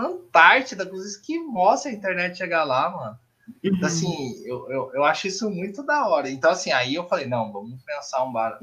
Antártida, 0.00 0.86
com 0.86 0.96
os 0.96 1.04
esquimós 1.04 1.80
se 1.80 1.88
a 1.88 1.92
internet 1.92 2.36
chegar 2.36 2.64
lá, 2.64 2.90
mano. 2.90 3.18
Então, 3.62 3.80
uhum. 3.80 3.86
assim, 3.86 4.46
eu, 4.46 4.70
eu, 4.70 4.90
eu 4.94 5.04
acho 5.04 5.26
isso 5.26 5.50
muito 5.50 5.82
da 5.82 6.06
hora. 6.06 6.30
Então, 6.30 6.50
assim, 6.50 6.70
aí 6.70 6.94
eu 6.94 7.08
falei, 7.08 7.26
não, 7.26 7.52
vamos 7.52 7.82
pensar 7.82 8.24
um 8.24 8.32
bar 8.32 8.58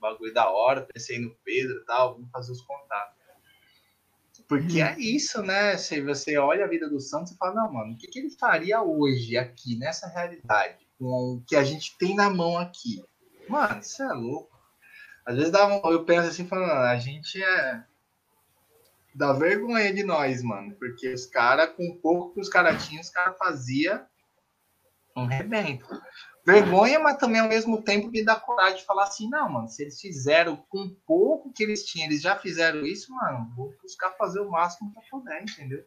bagulho 0.00 0.32
da 0.32 0.48
hora, 0.48 0.86
pensei 0.92 1.18
no 1.18 1.34
Pedro 1.44 1.76
e 1.76 1.84
tal, 1.84 2.14
vamos 2.14 2.30
fazer 2.30 2.52
os 2.52 2.62
contatos. 2.62 3.18
Porque 4.48 4.80
é 4.80 4.98
isso, 4.98 5.42
né? 5.42 5.76
Se 5.76 6.00
você 6.00 6.38
olha 6.38 6.64
a 6.64 6.68
vida 6.68 6.88
do 6.88 6.98
Santos 7.00 7.32
e 7.32 7.36
fala, 7.36 7.54
não, 7.54 7.72
mano, 7.72 7.92
o 7.92 7.96
que, 7.98 8.06
que 8.06 8.18
ele 8.18 8.30
faria 8.30 8.80
hoje, 8.80 9.36
aqui, 9.36 9.76
nessa 9.76 10.08
realidade, 10.08 10.88
com 10.98 11.34
o 11.34 11.42
que 11.46 11.54
a 11.54 11.62
gente 11.62 11.98
tem 11.98 12.14
na 12.14 12.30
mão 12.30 12.56
aqui? 12.56 13.04
Mano, 13.46 13.80
isso 13.80 14.02
é 14.02 14.12
louco. 14.14 14.58
Às 15.26 15.36
vezes 15.36 15.52
dá, 15.52 15.68
eu 15.84 16.04
penso 16.04 16.28
assim, 16.28 16.46
falando, 16.46 16.70
a 16.70 16.96
gente 16.96 17.42
é. 17.42 17.84
Dá 19.18 19.32
vergonha 19.32 19.92
de 19.92 20.04
nós, 20.04 20.42
mano. 20.42 20.74
Porque 20.76 21.12
os 21.12 21.26
caras, 21.26 21.70
com 21.76 21.98
pouco 22.00 22.34
que 22.34 22.40
os 22.40 22.48
caras 22.48 22.86
tinham, 22.86 23.02
os 23.02 23.10
caras 23.10 23.36
faziam 23.36 24.06
um 25.16 25.26
rebento 25.26 25.86
vergonha, 26.48 26.98
mas 26.98 27.18
também 27.18 27.40
ao 27.40 27.48
mesmo 27.48 27.82
tempo 27.82 28.10
me 28.10 28.24
dá 28.24 28.34
coragem 28.34 28.78
de 28.78 28.84
falar 28.86 29.04
assim, 29.04 29.28
não, 29.28 29.50
mano, 29.50 29.68
se 29.68 29.82
eles 29.82 30.00
fizeram 30.00 30.56
com 30.68 30.88
pouco 31.06 31.52
que 31.52 31.62
eles 31.62 31.84
tinham, 31.84 32.06
eles 32.06 32.22
já 32.22 32.36
fizeram 32.36 32.86
isso, 32.86 33.12
mano, 33.12 33.52
vou 33.54 33.74
buscar 33.82 34.12
fazer 34.12 34.40
o 34.40 34.50
máximo 34.50 34.92
para 34.94 35.02
poder, 35.10 35.42
entendeu? 35.42 35.84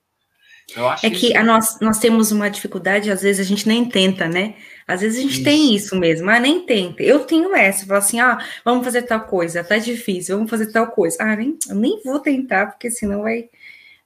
É 1.03 1.09
que 1.09 1.35
a 1.35 1.43
nós, 1.43 1.79
nós 1.81 1.99
temos 1.99 2.31
uma 2.31 2.49
dificuldade, 2.49 3.11
às 3.11 3.21
vezes 3.21 3.45
a 3.45 3.47
gente 3.47 3.67
nem 3.67 3.85
tenta, 3.85 4.27
né? 4.27 4.55
Às 4.87 5.01
vezes 5.01 5.19
a 5.19 5.21
gente 5.21 5.35
isso. 5.35 5.43
tem 5.43 5.75
isso 5.75 5.95
mesmo, 5.95 6.25
mas 6.25 6.41
nem 6.41 6.65
tenta. 6.65 7.03
Eu 7.03 7.19
tenho 7.19 7.55
essa, 7.55 7.85
falo 7.85 7.99
assim, 7.99 8.19
ah, 8.19 8.37
vamos 8.63 8.83
fazer 8.83 9.03
tal 9.03 9.21
coisa, 9.21 9.63
tá 9.63 9.77
difícil, 9.77 10.35
vamos 10.35 10.49
fazer 10.49 10.71
tal 10.71 10.87
coisa. 10.87 11.17
Ah, 11.19 11.35
nem, 11.35 11.57
eu 11.69 11.75
nem 11.75 12.01
vou 12.03 12.19
tentar, 12.19 12.67
porque 12.67 12.89
senão 12.89 13.21
vai, 13.21 13.49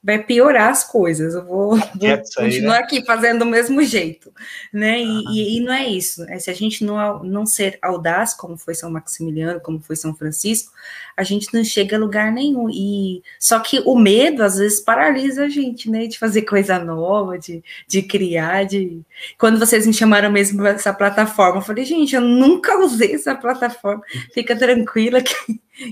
vai 0.03 0.21
piorar 0.23 0.69
as 0.69 0.83
coisas. 0.83 1.33
Eu 1.33 1.45
vou, 1.45 1.75
vou 1.75 2.17
continuar 2.17 2.45
aí, 2.45 2.61
né? 2.61 2.77
aqui 2.77 3.05
fazendo 3.05 3.39
do 3.39 3.45
mesmo 3.45 3.81
jeito, 3.83 4.31
né? 4.71 4.99
E, 5.01 5.23
e, 5.29 5.57
e, 5.57 5.59
não 5.61 5.73
é 5.73 5.87
isso. 5.87 6.23
É, 6.29 6.37
se 6.37 6.49
a 6.49 6.53
gente 6.53 6.83
não, 6.83 7.23
não 7.23 7.45
ser 7.45 7.79
audaz, 7.81 8.33
como 8.33 8.57
foi 8.57 8.75
São 8.75 8.91
Maximiliano, 8.91 9.59
como 9.59 9.81
foi 9.81 9.95
São 9.95 10.15
Francisco, 10.15 10.71
a 11.15 11.23
gente 11.23 11.53
não 11.53 11.63
chega 11.63 11.95
a 11.95 11.99
lugar 11.99 12.31
nenhum. 12.31 12.69
E 12.69 13.21
só 13.39 13.59
que 13.59 13.81
o 13.85 13.95
medo 13.97 14.43
às 14.43 14.57
vezes 14.57 14.79
paralisa 14.79 15.45
a 15.45 15.49
gente, 15.49 15.89
né? 15.89 16.07
De 16.07 16.17
fazer 16.17 16.43
coisa 16.43 16.79
nova, 16.79 17.37
de, 17.37 17.63
de 17.87 18.01
criar, 18.01 18.65
de 18.65 19.01
quando 19.37 19.59
vocês 19.59 19.85
me 19.85 19.93
chamaram 19.93 20.31
mesmo 20.31 20.59
para 20.59 20.71
essa 20.71 20.93
plataforma, 20.93 21.57
eu 21.57 21.61
falei, 21.61 21.85
gente, 21.85 22.15
eu 22.15 22.21
nunca 22.21 22.77
usei 22.79 23.13
essa 23.13 23.35
plataforma. 23.35 24.03
Fica 24.33 24.55
tranquila 24.55 25.21
que 25.21 25.35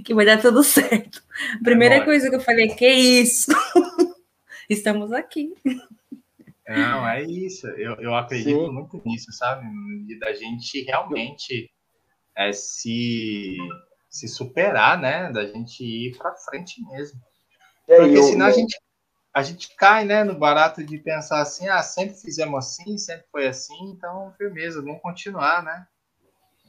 que 0.04 0.14
vai 0.14 0.26
dar 0.26 0.42
tudo 0.42 0.64
certo. 0.64 1.22
A 1.60 1.64
primeira 1.64 1.96
é 1.96 2.06
coisa 2.06 2.30
que 2.30 2.36
eu 2.36 2.42
falei, 2.42 2.70
que 2.70 2.88
isso? 2.88 3.52
Estamos 4.70 5.12
aqui. 5.12 5.54
Não, 6.68 7.08
é 7.08 7.24
isso. 7.24 7.68
Eu, 7.68 7.96
eu 7.96 8.16
acredito 8.16 8.66
Sim. 8.66 8.72
muito 8.72 9.02
nisso, 9.06 9.32
sabe? 9.34 9.68
E 10.08 10.18
da 10.18 10.34
gente 10.34 10.82
realmente 10.84 11.70
é 12.36 12.52
se, 12.52 13.58
se 14.14 14.28
superar, 14.28 15.02
né? 15.02 15.32
Da 15.32 15.44
gente 15.48 15.84
ir 15.84 16.16
para 16.18 16.36
frente 16.36 16.86
mesmo. 16.88 17.20
É, 17.88 17.98
Porque 17.98 18.20
eu, 18.20 18.24
senão 18.24 18.46
eu... 18.46 18.52
a 18.52 18.56
gente 18.56 18.78
a 19.34 19.42
gente 19.42 19.76
cai 19.76 20.06
né, 20.06 20.24
no 20.24 20.36
barato 20.36 20.84
de 20.84 20.96
pensar 21.00 21.42
assim, 21.42 21.68
ah, 21.68 21.82
sempre 21.82 22.14
fizemos 22.14 22.56
assim, 22.56 23.00
sempre 23.00 23.26
foi 23.32 23.48
assim, 23.48 23.74
então 23.90 24.32
firmeza, 24.38 24.80
vamos 24.80 25.02
continuar, 25.02 25.64
né? 25.64 25.88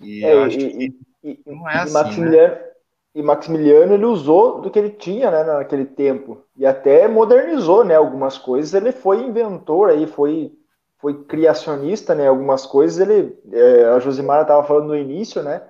E 0.00 0.24
é, 0.24 0.32
eu 0.32 0.44
acho 0.44 0.58
e, 0.58 0.70
que 0.70 0.96
e, 1.22 1.42
não 1.44 1.68
é 1.68 1.80
assim. 1.80 1.92
Maximiliano, 1.92 2.54
né? 2.54 2.70
E 3.14 3.22
Maximiliano 3.22 3.92
ele 3.92 4.06
usou 4.06 4.62
do 4.62 4.70
que 4.70 4.78
ele 4.78 4.88
tinha 4.88 5.30
né, 5.30 5.44
naquele 5.44 5.84
tempo 5.84 6.42
e 6.56 6.64
até 6.64 7.06
modernizou 7.06 7.84
né, 7.84 7.96
algumas 7.96 8.38
coisas. 8.38 8.72
Ele 8.72 8.92
foi 8.92 9.22
inventor 9.22 9.90
aí, 9.90 10.06
foi, 10.06 10.50
foi 10.98 11.22
criacionista, 11.24 12.14
né? 12.14 12.28
Algumas 12.28 12.64
coisas 12.64 12.98
ele, 12.98 13.38
é, 13.52 13.84
a 13.84 13.98
Josimara 13.98 14.40
estava 14.40 14.66
falando 14.66 14.86
no 14.86 14.96
início, 14.96 15.42
né? 15.42 15.60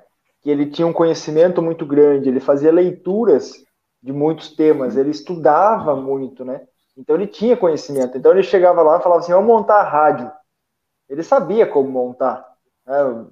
Que 0.45 0.51
ele 0.51 0.67
tinha 0.67 0.87
um 0.87 0.93
conhecimento 0.93 1.61
muito 1.61 1.85
grande, 1.85 2.29
ele 2.29 2.39
fazia 2.39 2.71
leituras 2.71 3.65
de 4.01 4.13
muitos 4.13 4.55
temas, 4.55 4.97
ele 4.97 5.11
estudava 5.11 5.97
muito, 5.97 6.45
né? 6.45 6.61
Então 6.97 7.17
ele 7.17 7.27
tinha 7.27 7.57
conhecimento. 7.57 8.17
Então 8.17 8.31
ele 8.31 8.43
chegava 8.43 8.83
lá 8.83 8.99
e 8.99 9.03
falava 9.03 9.21
assim: 9.21 9.33
vamos 9.33 9.49
montar 9.49 9.81
a 9.81 9.89
rádio. 9.89 10.31
Ele 11.09 11.23
sabia 11.23 11.67
como 11.67 11.91
montar. 11.91 12.47
Né? 12.87 13.27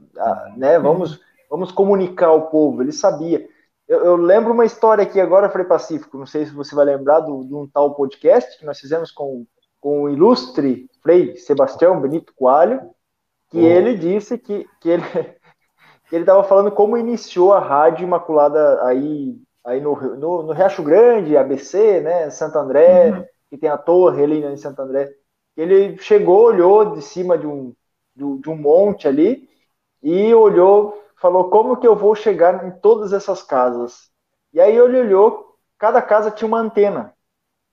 né? 0.57 0.79
Vamos, 0.79 1.21
vamos 1.49 1.71
comunicar 1.71 2.33
o 2.33 2.49
povo. 2.49 2.83
Ele 2.83 2.93
sabia. 2.93 3.47
Eu, 3.87 4.05
eu, 4.05 4.17
lembro 4.17 4.53
uma 4.53 4.65
história 4.65 5.05
aqui 5.05 5.21
agora, 5.21 5.51
Frei 5.51 5.65
Pacífico. 5.65 6.17
Não 6.17 6.27
sei 6.27 6.47
se 6.47 6.53
você 6.53 6.75
vai 6.75 6.87
lembrar 6.87 7.21
do, 7.21 7.45
de 7.45 7.55
um 7.55 7.69
tal 7.69 7.95
podcast 7.95 8.59
que 8.59 8.65
nós 8.65 8.81
fizemos 8.81 9.11
com, 9.11 9.47
com 9.81 10.03
o 10.03 10.11
ilustre 10.11 10.89
Frei 11.03 11.37
Sebastião 11.37 12.01
Benito 12.01 12.33
Coalho, 12.35 12.91
que 13.51 13.59
uhum. 13.59 13.67
ele 13.67 13.97
disse 13.97 14.39
que, 14.39 14.67
que 14.81 14.89
ele 14.89 15.03
que 15.03 15.42
ele 16.15 16.25
estava 16.25 16.45
falando 16.45 16.71
como 16.71 16.97
iniciou 16.97 17.53
a 17.53 17.61
rádio 17.61 18.05
Imaculada 18.05 18.85
aí, 18.85 19.37
aí 19.65 19.81
no, 19.81 19.95
no, 20.17 20.43
no 20.43 20.53
Riacho 20.53 20.83
Grande, 20.83 21.37
ABC, 21.37 22.01
né, 22.01 22.31
Santo 22.31 22.59
André, 22.59 23.11
uhum 23.11 23.25
que 23.53 23.59
tem 23.59 23.69
a 23.69 23.77
torre 23.77 24.25
ali 24.25 24.41
né, 24.41 24.51
em 24.51 24.57
Santo 24.57 24.81
André. 24.81 25.15
Ele 25.55 25.99
chegou, 25.99 26.45
olhou 26.45 26.95
de 26.95 27.03
cima 27.03 27.37
de 27.37 27.47
um, 27.47 27.75
de, 28.17 28.49
um 28.49 28.57
monte 28.57 29.07
ali 29.07 29.47
e 30.03 30.35
olhou, 30.35 31.05
falou: 31.21 31.51
Como 31.51 31.77
que 31.77 31.87
eu 31.87 31.95
vou 31.95 32.15
chegar 32.15 32.67
em 32.67 32.71
todas 32.71 33.13
essas 33.13 33.43
casas? 33.43 34.11
E 34.55 34.61
aí 34.61 34.75
ele 34.75 35.01
olhou, 35.01 35.55
cada 35.79 36.01
casa 36.01 36.31
tinha 36.31 36.49
uma 36.49 36.61
antena. 36.61 37.15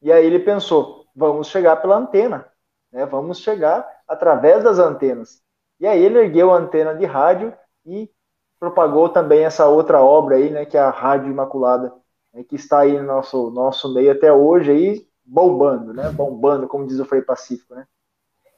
E 0.02 0.12
aí 0.12 0.26
ele 0.26 0.40
pensou: 0.40 1.06
Vamos 1.16 1.48
chegar 1.48 1.78
pela 1.78 1.96
antena, 1.96 2.46
né? 2.92 3.06
vamos 3.06 3.40
chegar 3.40 3.88
através 4.06 4.62
das 4.62 4.80
antenas. 4.80 5.42
E 5.80 5.88
aí 5.88 6.04
ele 6.04 6.20
ergueu 6.20 6.52
a 6.52 6.58
antena 6.58 6.94
de 6.94 7.06
rádio 7.06 7.54
e 7.86 8.12
propagou 8.60 9.10
também 9.10 9.46
essa 9.46 9.68
outra 9.68 10.02
obra 10.02 10.36
aí, 10.36 10.50
né, 10.50 10.66
que 10.66 10.78
é 10.78 10.82
a 10.82 10.90
Rádio 10.90 11.32
Imaculada, 11.32 11.94
né, 12.34 12.44
que 12.44 12.56
está 12.56 12.80
aí 12.80 12.98
no 12.98 13.04
nosso, 13.06 13.50
nosso 13.52 13.94
meio 13.94 14.12
até 14.12 14.32
hoje 14.32 14.72
aí, 14.72 15.10
bombando, 15.30 15.94
né? 15.94 16.10
Bombando, 16.10 16.68
como 16.68 16.88
diz 16.88 17.00
o 17.00 17.06
Frei 17.06 17.22
Pacífico, 17.22 17.76
né? 17.76 17.86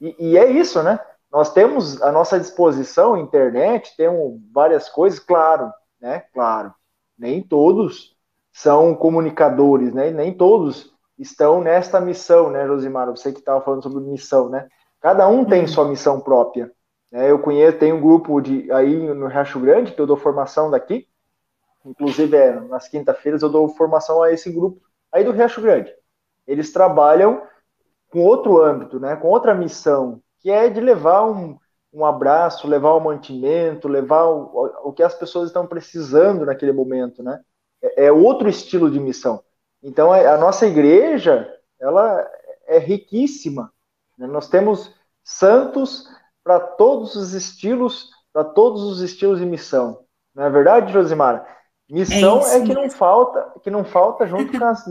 E, 0.00 0.16
e, 0.18 0.38
é 0.38 0.50
isso, 0.50 0.82
né? 0.82 0.98
Nós 1.30 1.52
temos 1.52 2.00
à 2.02 2.10
nossa 2.10 2.40
disposição 2.40 3.16
internet, 3.16 3.94
temos 3.96 4.40
várias 4.52 4.88
coisas, 4.88 5.18
claro, 5.18 5.70
né? 6.00 6.20
Claro, 6.32 6.74
nem 7.16 7.42
todos 7.42 8.16
são 8.52 8.94
comunicadores, 8.94 9.92
né? 9.92 10.10
Nem 10.10 10.32
todos 10.34 10.92
estão 11.18 11.60
nesta 11.60 12.00
missão, 12.00 12.50
né, 12.50 12.66
Josimar? 12.66 13.10
Você 13.10 13.32
que 13.32 13.38
estava 13.38 13.60
falando 13.60 13.82
sobre 13.82 14.02
missão, 14.02 14.48
né? 14.48 14.66
Cada 15.00 15.28
um 15.28 15.44
tem 15.44 15.62
uhum. 15.62 15.68
sua 15.68 15.88
missão 15.88 16.20
própria. 16.20 16.72
Né? 17.12 17.30
Eu 17.30 17.38
conheço, 17.38 17.78
tem 17.78 17.92
um 17.92 18.00
grupo 18.00 18.40
de 18.40 18.72
aí 18.72 18.96
no 18.96 19.28
Riacho 19.28 19.60
Grande 19.60 19.92
que 19.92 20.00
eu 20.00 20.06
dou 20.06 20.16
formação 20.16 20.70
daqui. 20.70 21.06
Inclusive, 21.84 22.36
é, 22.36 22.58
nas 22.60 22.88
quinta-feiras 22.88 23.42
eu 23.42 23.48
dou 23.48 23.68
formação 23.68 24.22
a 24.22 24.32
esse 24.32 24.50
grupo 24.50 24.80
aí 25.12 25.22
do 25.22 25.30
Riacho 25.30 25.60
Grande 25.60 25.92
eles 26.46 26.72
trabalham 26.72 27.42
com 28.10 28.20
outro 28.20 28.62
âmbito, 28.62 29.00
né, 29.00 29.16
com 29.16 29.28
outra 29.28 29.54
missão, 29.54 30.20
que 30.40 30.50
é 30.50 30.68
de 30.68 30.80
levar 30.80 31.24
um, 31.24 31.56
um 31.92 32.04
abraço, 32.04 32.68
levar 32.68 32.96
um 32.96 33.00
mantimento, 33.00 33.88
levar 33.88 34.26
o, 34.26 34.70
o 34.84 34.92
que 34.92 35.02
as 35.02 35.14
pessoas 35.14 35.48
estão 35.48 35.66
precisando 35.66 36.44
naquele 36.44 36.72
momento, 36.72 37.22
né? 37.22 37.40
É, 37.80 38.06
é 38.06 38.12
outro 38.12 38.48
estilo 38.48 38.90
de 38.90 39.00
missão. 39.00 39.42
Então, 39.82 40.12
a 40.12 40.36
nossa 40.36 40.66
igreja, 40.66 41.48
ela 41.80 42.28
é 42.66 42.78
riquíssima. 42.78 43.72
Né? 44.16 44.26
Nós 44.26 44.48
temos 44.48 44.94
santos 45.24 46.08
para 46.44 46.60
todos 46.60 47.14
os 47.16 47.32
estilos, 47.34 48.10
para 48.32 48.44
todos 48.44 48.82
os 48.82 49.00
estilos 49.00 49.38
de 49.38 49.46
missão. 49.46 50.00
Não 50.34 50.44
é 50.44 50.50
verdade, 50.50 50.92
Josimara? 50.92 51.46
Missão 51.90 52.40
é, 52.46 52.56
é, 52.56 52.60
que 52.62 52.72
não 52.72 52.88
falta, 52.88 53.52
que 53.62 53.70
não 53.70 53.84
falta 53.84 54.26
junto 54.26 54.58
com 54.58 54.64
as 54.64 54.84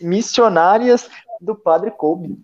missionárias 0.00 1.08
do 1.40 1.54
Padre 1.54 1.92
Kobe. 1.92 2.36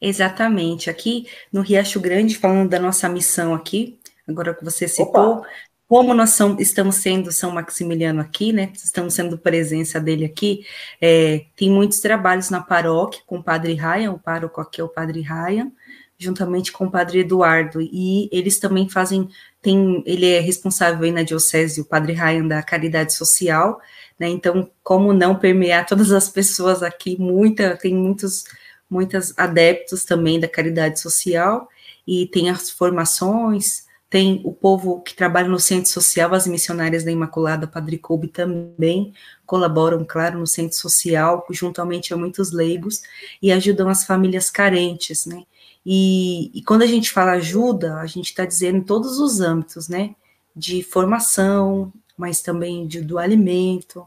Exatamente. 0.00 0.90
Aqui 0.90 1.26
no 1.50 1.62
Riacho 1.62 1.98
Grande, 1.98 2.36
falando 2.36 2.68
da 2.68 2.78
nossa 2.78 3.08
missão 3.08 3.54
aqui, 3.54 3.98
agora 4.28 4.54
que 4.54 4.62
você 4.62 4.86
citou, 4.86 5.38
Opa. 5.38 5.48
como 5.88 6.12
nós 6.12 6.30
são, 6.30 6.56
estamos 6.58 6.96
sendo 6.96 7.32
São 7.32 7.50
Maximiliano 7.50 8.20
aqui, 8.20 8.52
né? 8.52 8.70
Estamos 8.74 9.14
sendo 9.14 9.38
presença 9.38 9.98
dele 9.98 10.26
aqui. 10.26 10.66
É, 11.00 11.46
tem 11.56 11.70
muitos 11.70 12.00
trabalhos 12.00 12.50
na 12.50 12.60
paróquia 12.60 13.22
com 13.26 13.38
o 13.38 13.42
Padre 13.42 13.72
Ryan, 13.72 14.12
o 14.12 14.18
pároco 14.18 14.60
aqui 14.60 14.80
é 14.80 14.84
o 14.84 14.88
Padre 14.88 15.22
Ryan, 15.22 15.72
juntamente 16.18 16.72
com 16.72 16.86
o 16.86 16.90
Padre 16.90 17.20
Eduardo, 17.20 17.80
e 17.80 18.28
eles 18.32 18.58
também 18.58 18.88
fazem 18.88 19.28
tem, 19.60 20.02
ele 20.06 20.26
é 20.26 20.40
responsável 20.40 21.12
na 21.12 21.22
diocese, 21.22 21.80
o 21.80 21.84
Padre 21.84 22.12
Ryan 22.12 22.46
da 22.46 22.62
Caridade 22.62 23.12
Social, 23.14 23.80
né? 24.18 24.28
Então, 24.28 24.70
como 24.82 25.12
não 25.12 25.34
permear 25.36 25.86
todas 25.86 26.12
as 26.12 26.28
pessoas 26.28 26.82
aqui, 26.82 27.16
muita, 27.18 27.76
tem 27.76 27.94
muitos, 27.94 28.44
muitos 28.88 29.36
adeptos 29.36 30.04
também 30.04 30.38
da 30.38 30.48
caridade 30.48 31.00
social, 31.00 31.68
e 32.06 32.26
tem 32.28 32.48
as 32.48 32.70
formações, 32.70 33.86
tem 34.08 34.40
o 34.44 34.52
povo 34.52 35.02
que 35.02 35.14
trabalha 35.16 35.48
no 35.48 35.58
centro 35.58 35.90
social, 35.90 36.32
as 36.32 36.46
missionárias 36.46 37.02
da 37.02 37.10
Imaculada 37.10 37.66
Padre 37.66 37.98
Coube 37.98 38.28
também 38.28 39.12
colaboram, 39.44 40.04
claro, 40.04 40.38
no 40.38 40.46
centro 40.46 40.76
social, 40.76 41.44
juntamente 41.50 42.14
a 42.14 42.16
muitos 42.16 42.52
leigos, 42.52 43.02
e 43.42 43.50
ajudam 43.50 43.88
as 43.88 44.04
famílias 44.04 44.48
carentes, 44.48 45.26
né? 45.26 45.42
E, 45.88 46.50
e 46.52 46.62
quando 46.64 46.82
a 46.82 46.86
gente 46.86 47.12
fala 47.12 47.32
ajuda, 47.32 48.00
a 48.00 48.06
gente 48.06 48.26
está 48.26 48.44
dizendo 48.44 48.78
em 48.78 48.82
todos 48.82 49.20
os 49.20 49.40
âmbitos, 49.40 49.88
né? 49.88 50.16
De 50.54 50.82
formação, 50.82 51.92
mas 52.18 52.42
também 52.42 52.88
de, 52.88 53.00
do 53.00 53.18
alimento, 53.18 54.04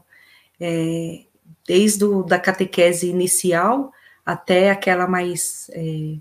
é, 0.60 1.22
desde 1.66 2.04
o, 2.04 2.22
da 2.22 2.38
catequese 2.38 3.08
inicial 3.08 3.92
até 4.26 4.70
aquela 4.70 5.06
mais 5.06 5.70
é, 5.72 6.16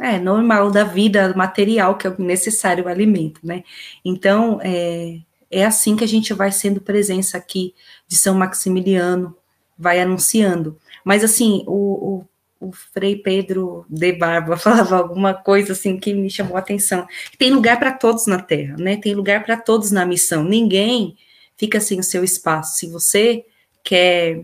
é, 0.00 0.18
normal 0.20 0.70
da 0.70 0.84
vida 0.84 1.34
material, 1.34 1.96
que 1.96 2.06
é 2.06 2.14
necessário 2.18 2.84
o 2.84 2.88
alimento, 2.88 3.40
né? 3.42 3.64
Então, 4.04 4.60
é, 4.62 5.18
é 5.50 5.64
assim 5.64 5.96
que 5.96 6.04
a 6.04 6.08
gente 6.08 6.32
vai 6.32 6.52
sendo 6.52 6.80
presença 6.80 7.36
aqui 7.36 7.74
de 8.06 8.16
São 8.16 8.36
Maximiliano, 8.36 9.36
vai 9.76 10.00
anunciando. 10.00 10.78
Mas, 11.04 11.24
assim, 11.24 11.64
o, 11.66 12.18
o 12.18 12.28
o 12.60 12.72
Frei 12.72 13.16
Pedro 13.16 13.84
de 13.88 14.12
Barba 14.12 14.56
falava 14.58 14.96
alguma 14.96 15.34
coisa 15.34 15.72
assim 15.72 15.98
que 15.98 16.14
me 16.14 16.30
chamou 16.30 16.56
a 16.56 16.60
atenção. 16.60 17.06
Tem 17.38 17.50
lugar 17.50 17.78
para 17.78 17.92
todos 17.92 18.26
na 18.26 18.40
Terra, 18.40 18.76
né? 18.78 18.96
Tem 18.96 19.14
lugar 19.14 19.44
para 19.44 19.56
todos 19.56 19.90
na 19.90 20.04
missão. 20.04 20.44
Ninguém 20.44 21.16
fica 21.56 21.80
sem 21.80 21.98
o 21.98 22.04
seu 22.04 22.24
espaço. 22.24 22.78
Se 22.78 22.86
você 22.88 23.44
quer 23.82 24.42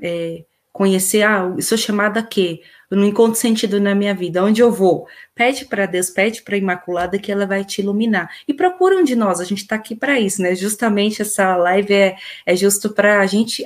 é, 0.00 0.44
conhecer, 0.72 1.22
ah, 1.22 1.52
eu 1.56 1.62
sou 1.62 1.78
chamada 1.78 2.20
a 2.20 2.22
quê? 2.22 2.62
Eu 2.90 2.96
não 2.96 3.04
encontro 3.04 3.38
sentido 3.38 3.80
na 3.80 3.94
minha 3.94 4.14
vida, 4.14 4.44
onde 4.44 4.60
eu 4.60 4.70
vou? 4.70 5.06
Pede 5.34 5.64
para 5.64 5.86
Deus, 5.86 6.10
pede 6.10 6.42
para 6.42 6.54
a 6.54 6.58
Imaculada 6.58 7.18
que 7.18 7.32
ela 7.32 7.46
vai 7.46 7.64
te 7.64 7.80
iluminar. 7.80 8.30
E 8.46 8.54
procura 8.54 8.96
um 8.96 9.04
de 9.04 9.16
nós, 9.16 9.40
a 9.40 9.44
gente 9.44 9.62
está 9.62 9.76
aqui 9.76 9.94
para 9.94 10.20
isso, 10.20 10.42
né? 10.42 10.54
Justamente 10.54 11.22
essa 11.22 11.56
live 11.56 11.92
é, 11.92 12.16
é 12.46 12.56
justo 12.56 12.90
para 12.90 13.20
a 13.20 13.26
gente 13.26 13.64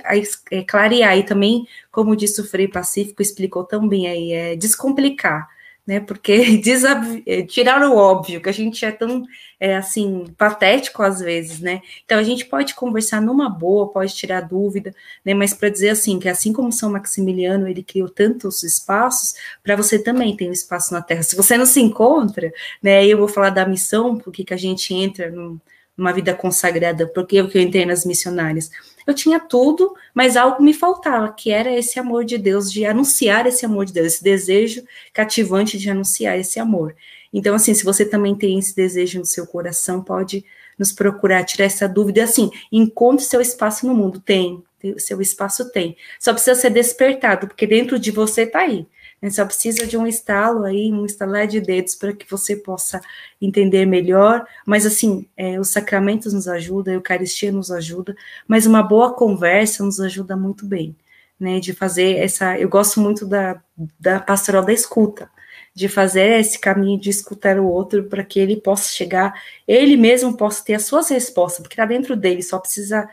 é, 0.51 0.63
clarear 0.63 1.17
e 1.19 1.23
também, 1.23 1.67
como 1.91 2.17
disse 2.17 2.41
o 2.41 2.45
Frei 2.45 2.69
Pacífico, 2.69 3.23
explicou 3.23 3.65
também 3.65 4.09
aí, 4.09 4.33
é 4.33 4.57
descomplicar 4.57 5.49
né? 5.89 6.01
Porque 6.01 6.61
é, 7.27 7.43
tirar 7.45 7.83
o 7.83 7.97
óbvio, 7.97 8.43
que 8.43 8.49
a 8.51 8.53
gente 8.53 8.85
é 8.85 8.93
tão 8.93 9.25
é, 9.59 9.75
assim 9.75 10.27
patético 10.37 11.03
às 11.03 11.19
vezes, 11.19 11.61
né? 11.61 11.81
Então 12.05 12.19
a 12.19 12.23
gente 12.23 12.45
pode 12.45 12.75
conversar 12.75 13.23
numa 13.23 13.49
boa, 13.49 13.89
pode 13.89 14.15
tirar 14.15 14.43
dúvida, 14.43 14.95
né? 15.25 15.33
Mas 15.33 15.55
para 15.55 15.71
dizer 15.71 15.89
assim 15.89 16.19
que 16.19 16.29
assim 16.29 16.53
como 16.53 16.71
São 16.71 16.93
Maximiliano 16.93 17.67
ele 17.67 17.83
criou 17.83 18.11
tantos 18.11 18.63
espaços, 18.63 19.35
para 19.63 19.77
você 19.77 19.99
também 19.99 20.37
tem 20.37 20.51
um 20.51 20.53
espaço 20.53 20.93
na 20.93 21.01
Terra. 21.01 21.23
Se 21.23 21.35
você 21.35 21.57
não 21.57 21.65
se 21.65 21.81
encontra, 21.81 22.53
né? 22.83 23.07
Eu 23.07 23.17
vou 23.17 23.29
falar 23.29 23.51
da 23.51 23.67
missão, 23.67 24.19
porque 24.19 24.45
que 24.45 24.53
a 24.53 24.59
gente 24.59 24.93
entra 24.93 25.31
num, 25.31 25.59
numa 25.97 26.13
vida 26.13 26.35
consagrada, 26.35 27.07
porque 27.07 27.37
eu 27.37 27.49
que 27.49 27.57
eu 27.57 27.63
entrei 27.63 27.87
nas 27.87 28.05
missionárias 28.05 28.71
eu 29.09 29.15
tinha 29.15 29.41
tudo, 29.41 29.95
mas 30.13 30.37
algo 30.37 30.63
me 30.63 30.75
faltava, 30.75 31.33
que 31.33 31.51
era 31.51 31.73
esse 31.73 31.99
amor 31.99 32.27
de 32.27 32.37
Deus, 32.37 32.71
de 32.71 32.85
anunciar 32.85 33.47
esse 33.47 33.65
amor 33.65 33.87
de 33.87 33.95
Deus, 33.95 34.09
esse 34.09 34.23
desejo 34.23 34.85
cativante 35.15 35.79
de 35.79 35.89
anunciar 35.89 36.39
esse 36.39 36.61
amor. 36.61 36.95
Então, 37.33 37.55
assim, 37.55 37.73
se 37.73 37.85
você 37.85 38.05
também 38.05 38.35
tem 38.35 38.59
esse 38.59 38.77
desejo 38.77 39.19
no 39.19 39.25
seu 39.25 39.47
coração, 39.47 40.03
pode 40.03 40.45
nos 40.79 40.93
procurar, 40.93 41.43
tirar 41.45 41.65
essa 41.65 41.89
dúvida. 41.89 42.23
Assim, 42.23 42.51
encontre 42.71 43.25
seu 43.25 43.41
espaço 43.41 43.87
no 43.87 43.95
mundo. 43.95 44.21
Tem, 44.21 44.63
seu 44.99 45.23
espaço 45.23 45.73
tem. 45.73 45.97
Só 46.21 46.35
precisa 46.35 46.55
ser 46.55 46.69
despertado, 46.69 47.49
porque 47.49 47.67
dentro 47.67 47.99
de 47.99 48.11
você 48.11 48.43
está 48.43 48.61
aí. 48.61 48.87
Né? 49.21 49.31
Só 49.31 49.45
precisa 49.45 49.87
de 49.87 49.97
um 49.97 50.07
estalo 50.07 50.65
aí, 50.65 50.93
um 50.93 51.05
estalar 51.05 51.47
de 51.47 51.61
dedos 51.61 51.95
para 51.95 52.13
que 52.13 52.29
você 52.31 52.57
possa 52.57 53.01
entender 53.41 53.87
melhor. 53.87 54.47
Mas 54.65 54.87
assim, 54.87 55.27
é, 55.37 55.59
os 55.59 55.69
sacramentos 55.69 56.33
nos 56.33 56.49
ajudam, 56.49 56.95
a 56.95 56.97
Eucaristia 56.97 57.53
nos 57.53 57.71
ajuda, 57.71 58.17
mas 58.47 58.67
uma 58.67 58.83
boa 58.83 59.13
conversa 59.13 59.85
nos 59.85 60.01
ajuda 60.01 60.37
muito 60.37 60.65
bem. 60.67 60.97
Né, 61.41 61.61
de 61.61 61.73
fazer 61.73 62.17
essa, 62.17 62.59
eu 62.59 62.69
gosto 62.69 63.01
muito 63.01 63.25
da, 63.25 63.63
da 63.97 64.19
pastoral 64.19 64.65
da 64.65 64.73
escuta, 64.73 65.31
de 65.73 65.89
fazer 65.89 66.41
esse 66.41 66.59
caminho 66.59 66.99
de 66.99 67.11
escutar 67.11 67.61
o 67.61 67.69
outro 67.69 68.03
para 68.09 68.25
que 68.25 68.41
ele 68.41 68.57
possa 68.57 68.91
chegar, 68.93 69.41
ele 69.65 69.97
mesmo 69.97 70.37
possa 70.37 70.65
ter 70.65 70.75
as 70.75 70.87
suas 70.87 71.09
respostas, 71.09 71.61
porque 71.61 71.75
está 71.75 71.85
dentro 71.85 72.17
dele, 72.17 72.43
só 72.43 72.59
precisa 72.59 73.09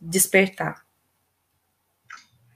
despertar. 0.00 0.82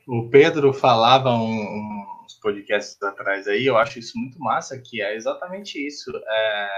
O 0.08 0.28
Pedro 0.28 0.72
falava 0.72 1.30
um, 1.30 2.04
podcasts 2.42 3.00
atrás 3.02 3.46
aí, 3.46 3.64
eu 3.64 3.78
acho 3.78 3.98
isso 3.98 4.18
muito 4.18 4.38
massa, 4.38 4.78
que 4.78 5.00
é 5.00 5.14
exatamente 5.14 5.84
isso. 5.84 6.10
É, 6.14 6.68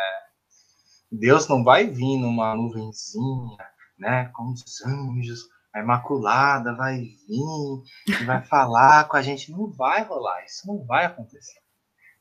Deus 1.11 1.49
não 1.49 1.65
vai 1.65 1.87
vir 1.87 2.19
numa 2.19 2.55
nuvenzinha, 2.55 3.57
né, 3.99 4.31
com 4.35 4.53
os 4.53 4.85
anjos, 4.85 5.49
a 5.75 5.81
Imaculada 5.81 6.73
vai 6.75 6.99
vir 6.99 7.83
e 8.07 8.25
vai 8.25 8.43
falar 8.47 9.09
com 9.09 9.17
a 9.17 9.23
gente. 9.23 9.51
Não 9.51 9.69
vai 9.73 10.05
rolar, 10.05 10.45
isso 10.45 10.67
não 10.69 10.85
vai 10.85 11.05
acontecer. 11.05 11.59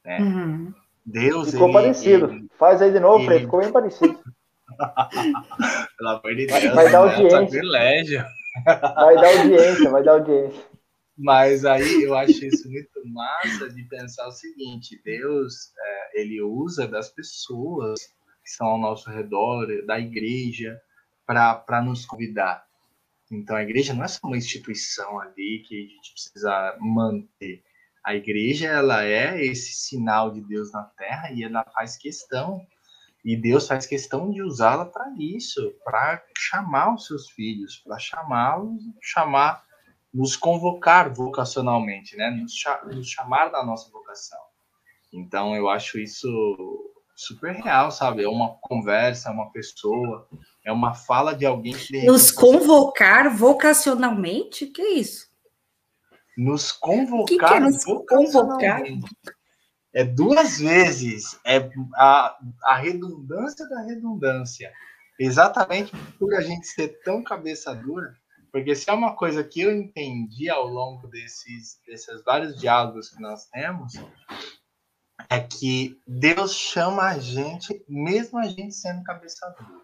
Né? 0.04 0.20
Uhum. 0.20 0.74
Deus. 1.06 1.52
Ficou 1.52 1.68
ele, 1.68 1.74
parecido. 1.74 2.32
Ele, 2.32 2.48
Faz 2.58 2.82
aí 2.82 2.92
de 2.92 3.00
novo, 3.00 3.20
ele... 3.20 3.26
Fred. 3.26 3.42
Ficou 3.44 3.60
bem 3.60 3.72
parecido. 3.72 4.20
Pelo 5.98 6.10
amor 6.10 6.36
de 6.36 6.48
Deus. 6.48 6.74
Vai, 6.74 6.92
dar 6.92 6.98
audiência. 7.00 8.28
Vai 8.66 9.16
dar 9.16 9.40
audiência, 9.40 9.92
vai 9.92 10.04
dar 10.04 10.12
audiência. 10.14 10.73
Mas 11.18 11.64
aí 11.64 12.04
eu 12.04 12.16
acho 12.16 12.46
isso 12.46 12.70
muito 12.70 13.06
massa 13.06 13.70
de 13.70 13.84
pensar 13.84 14.28
o 14.28 14.32
seguinte: 14.32 15.00
Deus, 15.04 15.72
é, 15.78 16.22
ele 16.22 16.42
usa 16.42 16.88
das 16.88 17.10
pessoas 17.10 18.00
que 18.44 18.50
estão 18.50 18.68
ao 18.68 18.80
nosso 18.80 19.10
redor, 19.10 19.68
da 19.86 20.00
igreja, 20.00 20.80
para 21.26 21.82
nos 21.84 22.06
convidar. 22.06 22.66
Então 23.32 23.56
a 23.56 23.64
igreja 23.64 23.94
não 23.94 24.04
é 24.04 24.08
só 24.08 24.20
uma 24.28 24.38
instituição 24.38 25.20
ali 25.20 25.64
que 25.68 25.76
a 25.76 25.88
gente 25.88 26.14
precisa 26.14 26.78
manter. 26.80 27.64
A 28.04 28.16
igreja 28.16 28.68
ela 28.68 29.06
é 29.06 29.44
esse 29.46 29.74
sinal 29.74 30.32
de 30.32 30.42
Deus 30.42 30.72
na 30.72 30.84
Terra 30.84 31.32
e 31.32 31.44
ela 31.44 31.64
faz 31.74 31.96
questão 31.96 32.66
e 33.24 33.38
Deus 33.38 33.68
faz 33.68 33.86
questão 33.86 34.30
de 34.30 34.42
usá-la 34.42 34.86
para 34.86 35.06
isso, 35.18 35.74
para 35.86 36.22
chamar 36.38 36.94
os 36.94 37.06
seus 37.06 37.30
filhos, 37.30 37.78
para 37.78 37.98
chamá-los, 37.98 38.84
chamar, 39.02 39.64
nos 40.14 40.36
convocar 40.36 41.12
vocacionalmente, 41.12 42.16
né? 42.16 42.30
Nos, 42.30 42.54
nos 42.96 43.10
chamar 43.10 43.50
da 43.50 43.66
nossa 43.66 43.90
vocação. 43.90 44.40
Então 45.12 45.56
eu 45.56 45.70
acho 45.70 45.98
isso 46.00 46.28
super 47.16 47.54
real, 47.56 47.92
sabe? 47.92 48.24
É 48.24 48.28
uma 48.28 48.56
conversa, 48.62 49.30
é 49.30 49.32
uma 49.32 49.52
pessoa, 49.52 50.28
é 50.64 50.72
uma 50.72 50.94
fala 50.94 51.36
de 51.36 51.46
alguém 51.46 51.74
que 51.74 52.06
nos 52.06 52.32
convocar 52.32 53.36
vocacionalmente, 53.36 54.68
que 54.68 54.82
é 54.82 54.94
isso? 54.94 55.32
Nos 56.38 56.72
convocar. 56.72 57.28
Que 57.28 57.38
que 57.38 57.54
é 57.54 57.60
nos 57.60 57.84
convocar? 57.84 58.82
É 59.94 60.04
duas 60.04 60.60
vezes. 60.60 61.40
É 61.46 61.70
a, 61.96 62.36
a 62.64 62.76
redundância 62.76 63.68
da 63.70 63.82
redundância. 63.84 64.74
Exatamente 65.20 65.92
por 66.18 66.34
a 66.34 66.42
gente 66.42 66.66
ser 66.66 67.00
tão 67.04 67.24
cabeça 67.24 67.76
dura. 67.76 68.16
Porque 68.54 68.76
se 68.76 68.88
é 68.88 68.94
uma 68.94 69.16
coisa 69.16 69.44
que 69.44 69.62
eu 69.62 69.76
entendi 69.76 70.48
ao 70.48 70.68
longo 70.68 71.08
desses, 71.08 71.82
desses 71.88 72.24
vários 72.24 72.56
diálogos 72.56 73.10
que 73.10 73.20
nós 73.20 73.48
temos, 73.48 73.94
é 75.28 75.40
que 75.40 76.00
Deus 76.06 76.54
chama 76.54 77.02
a 77.02 77.18
gente, 77.18 77.84
mesmo 77.90 78.38
a 78.38 78.46
gente 78.46 78.76
sendo 78.76 79.04
cabeça 79.04 79.50
dura. 79.60 79.82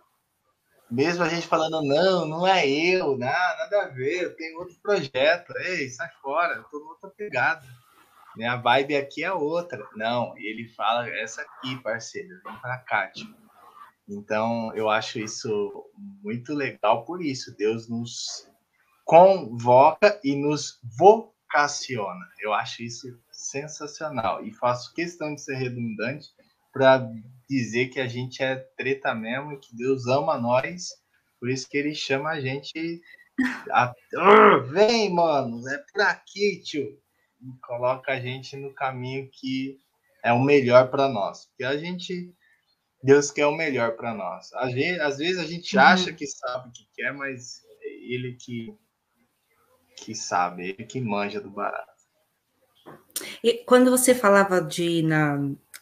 Mesmo 0.87 1.23
a 1.23 1.29
gente 1.29 1.47
falando, 1.47 1.81
não, 1.81 2.27
não 2.27 2.45
é 2.45 2.69
eu, 2.69 3.17
não, 3.17 3.17
nada 3.17 3.85
a 3.85 3.87
ver, 3.87 4.21
eu 4.21 4.35
tenho 4.35 4.59
outro 4.59 4.75
projeto, 4.83 5.51
ei, 5.57 5.89
sai 5.89 6.09
fora, 6.21 6.53
eu 6.53 6.63
tô 6.65 6.77
outra 6.89 7.09
pegada. 7.09 7.65
Minha 8.35 8.55
vibe 8.55 8.95
aqui 8.95 9.23
é 9.23 9.33
outra. 9.33 9.83
Não, 9.95 10.37
ele 10.37 10.67
fala, 10.69 11.09
essa 11.09 11.41
aqui, 11.41 11.75
parceiro, 11.81 12.39
vem 12.43 12.55
pra 12.57 12.77
cá, 12.77 13.07
tipo. 13.07 13.35
Então, 14.07 14.71
eu 14.75 14.89
acho 14.89 15.19
isso 15.19 15.85
muito 16.23 16.53
legal 16.53 17.03
por 17.03 17.21
isso. 17.21 17.55
Deus 17.57 17.87
nos 17.87 18.48
convoca 19.09 20.21
e 20.23 20.35
nos 20.35 20.79
vocaciona. 20.83 22.29
Eu 22.39 22.53
acho 22.53 22.83
isso 22.83 23.07
sensacional. 23.31 24.45
E 24.45 24.53
faço 24.53 24.93
questão 24.93 25.33
de 25.33 25.41
ser 25.41 25.55
redundante 25.55 26.27
para 26.71 27.09
dizer 27.49 27.87
que 27.87 27.99
a 27.99 28.07
gente 28.07 28.43
é 28.43 28.55
treta 28.77 29.15
mesmo 29.15 29.53
e 29.53 29.57
que 29.57 29.75
Deus 29.75 30.05
ama 30.05 30.37
nós, 30.37 30.89
por 31.39 31.49
isso 31.49 31.67
que 31.67 31.75
ele 31.75 31.95
chama 31.95 32.29
a 32.29 32.39
gente. 32.39 33.01
A... 33.71 33.91
Vem, 34.69 35.11
mano, 35.11 35.67
é 35.67 35.79
por 35.91 36.01
aqui, 36.03 36.61
tio. 36.63 36.85
E 37.41 37.59
coloca 37.63 38.11
a 38.11 38.19
gente 38.19 38.55
no 38.57 38.75
caminho 38.75 39.27
que 39.33 39.79
é 40.23 40.31
o 40.31 40.39
melhor 40.39 40.91
para 40.91 41.09
nós. 41.09 41.47
Porque 41.47 41.63
a 41.63 41.75
gente. 41.75 42.31
Deus 43.01 43.31
quer 43.31 43.47
o 43.47 43.55
melhor 43.55 43.95
para 43.95 44.13
nós. 44.13 44.53
Às 44.53 44.71
vezes, 44.71 44.99
às 44.99 45.17
vezes 45.17 45.39
a 45.39 45.45
gente 45.45 45.75
uhum. 45.75 45.81
acha 45.81 46.13
que 46.13 46.27
sabe 46.27 46.69
o 46.69 46.71
que 46.71 46.87
quer, 46.93 47.11
mas 47.11 47.63
ele 47.81 48.33
que, 48.33 48.77
que 49.99 50.15
sabe, 50.15 50.69
ele 50.69 50.83
que 50.85 50.99
manja 50.99 51.39
do 51.39 51.49
barato. 51.49 51.89
E 53.43 53.63
quando 53.65 53.91
você 53.91 54.15
falava 54.15 54.61
de 54.61 54.83
ir 54.83 55.03
na, 55.03 55.37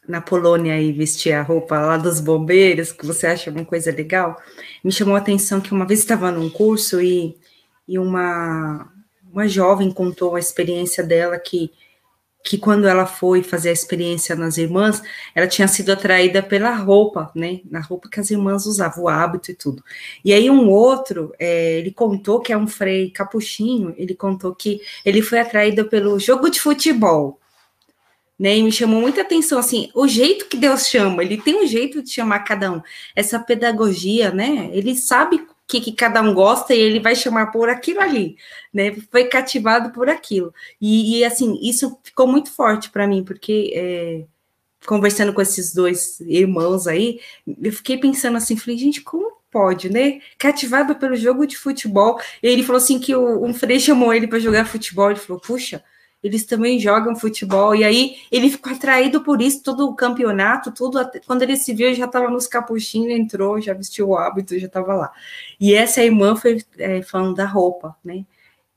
na 0.08 0.22
Polônia 0.22 0.80
e 0.80 0.92
vestir 0.92 1.34
a 1.34 1.42
roupa 1.42 1.80
lá 1.80 1.98
dos 1.98 2.20
bombeiros, 2.20 2.92
que 2.92 3.06
você 3.06 3.28
acha 3.28 3.52
uma 3.52 3.66
coisa 3.66 3.92
legal, 3.92 4.42
me 4.84 4.92
chamou 4.92 5.16
a 5.16 5.20
atenção 5.20 5.62
que 5.62 5.72
uma 5.72 5.86
vez 5.86 6.00
estava 6.00 6.32
num 6.32 6.50
curso 6.50 7.02
e, 7.02 7.38
e 7.88 8.00
uma, 8.00 8.92
uma 9.32 9.48
jovem 9.48 9.92
contou 9.92 10.36
a 10.36 10.40
experiência 10.40 11.04
dela 11.04 11.38
que 11.38 11.72
que 12.48 12.58
quando 12.58 12.88
ela 12.88 13.06
foi 13.06 13.44
fazer 13.44 13.70
a 13.70 13.74
experiência 13.74 14.36
nas 14.36 14.58
irmãs, 14.58 15.02
ela 15.36 15.48
tinha 15.48 15.68
sido 15.68 15.92
atraída 15.92 16.42
pela 16.42 16.74
roupa, 16.76 17.30
né? 17.36 17.60
Na 17.70 17.82
roupa 17.82 18.10
que 18.10 18.20
as 18.20 18.32
irmãs 18.32 18.66
usavam, 18.66 19.04
o 19.04 19.10
hábito 19.10 19.52
e 19.52 19.54
tudo. 19.54 19.84
E 20.24 20.34
aí 20.34 20.50
um 20.50 20.70
outro, 20.70 21.34
é, 21.38 21.80
ele 21.80 21.92
contou 21.92 22.40
que 22.40 22.54
é 22.54 22.58
um 22.58 22.68
frei 22.68 23.10
capuchinho, 23.10 23.94
ele 23.98 24.16
contou 24.16 24.56
que 24.56 24.82
ele 25.06 25.22
foi 25.22 25.40
atraído 25.40 25.86
pelo 25.86 26.18
jogo 26.20 26.50
de 26.50 26.62
futebol 26.62 27.40
né? 28.40 28.56
E 28.56 28.64
me 28.64 28.72
chamou 28.72 29.02
muita 29.02 29.22
atenção 29.22 29.58
assim, 29.58 29.90
o 29.96 30.08
jeito 30.08 30.46
que 30.48 30.58
Deus 30.58 30.88
chama, 30.88 31.24
ele 31.24 31.38
tem 31.38 31.64
um 31.64 31.66
jeito 31.66 32.04
de 32.04 32.12
chamar 32.12 32.40
cada 32.42 32.72
um. 32.72 32.82
Essa 33.16 33.40
pedagogia, 33.40 34.32
né? 34.32 34.70
Ele 34.74 34.96
sabe 34.96 35.46
que, 35.68 35.82
que 35.82 35.92
cada 35.92 36.22
um 36.22 36.34
gosta 36.34 36.74
e 36.74 36.80
ele 36.80 37.00
vai 37.00 37.16
chamar 37.16 37.48
por 37.48 37.70
aquilo 37.70 38.00
ali, 38.00 38.38
né? 38.74 38.96
Foi 39.12 39.26
cativado 39.26 39.92
por 39.92 40.10
aquilo. 40.10 40.54
E, 40.80 41.20
e 41.20 41.26
assim, 41.26 41.60
isso 41.62 42.00
ficou 42.04 42.26
muito 42.26 42.52
forte 42.52 42.90
para 42.90 43.06
mim, 43.08 43.24
porque 43.24 43.74
é, 43.76 44.26
conversando 44.86 45.34
com 45.34 45.42
esses 45.42 45.74
dois 45.74 46.22
irmãos 46.22 46.88
aí, 46.88 47.20
eu 47.62 47.72
fiquei 47.74 47.98
pensando 47.98 48.38
assim, 48.38 48.56
falei, 48.56 48.78
gente, 48.78 49.02
como 49.02 49.38
pode, 49.52 49.90
né? 49.90 50.22
Cativado 50.38 50.96
pelo 50.96 51.16
jogo 51.16 51.46
de 51.46 51.58
futebol. 51.58 52.20
E 52.42 52.48
ele 52.48 52.64
falou 52.64 52.78
assim 52.78 53.00
que 53.00 53.14
o, 53.16 53.44
um 53.44 53.54
frei 53.54 53.80
chamou 53.80 54.14
ele 54.14 54.28
para 54.28 54.40
jogar 54.40 54.66
futebol, 54.66 55.12
ele 55.12 55.20
falou, 55.20 55.42
puxa, 55.42 55.84
eles 56.24 56.46
também 56.46 56.80
jogam 56.80 57.16
futebol, 57.16 57.76
e 57.76 57.84
aí 57.84 58.18
ele 58.32 58.50
ficou 58.50 58.74
atraído 58.74 59.24
por 59.24 59.42
isso, 59.42 59.64
todo 59.64 59.88
o 59.88 59.96
campeonato, 59.96 60.72
tudo, 60.72 61.00
quando 61.26 61.44
ele 61.44 61.56
se 61.56 61.74
viu, 61.74 61.94
já 61.94 62.06
estava 62.06 62.30
nos 62.30 62.48
capuchinhos, 62.48 63.12
entrou, 63.12 63.62
já 63.62 63.74
vestiu 63.74 64.10
o 64.10 64.18
hábito, 64.18 64.58
já 64.58 64.68
estava 64.68 64.94
lá. 64.94 65.12
E 65.60 65.74
essa 65.74 66.04
irmã 66.04 66.36
foi 66.36 66.64
é, 66.78 67.02
falando 67.04 67.36
da 67.36 67.46
roupa, 67.46 67.96
né? 68.04 68.26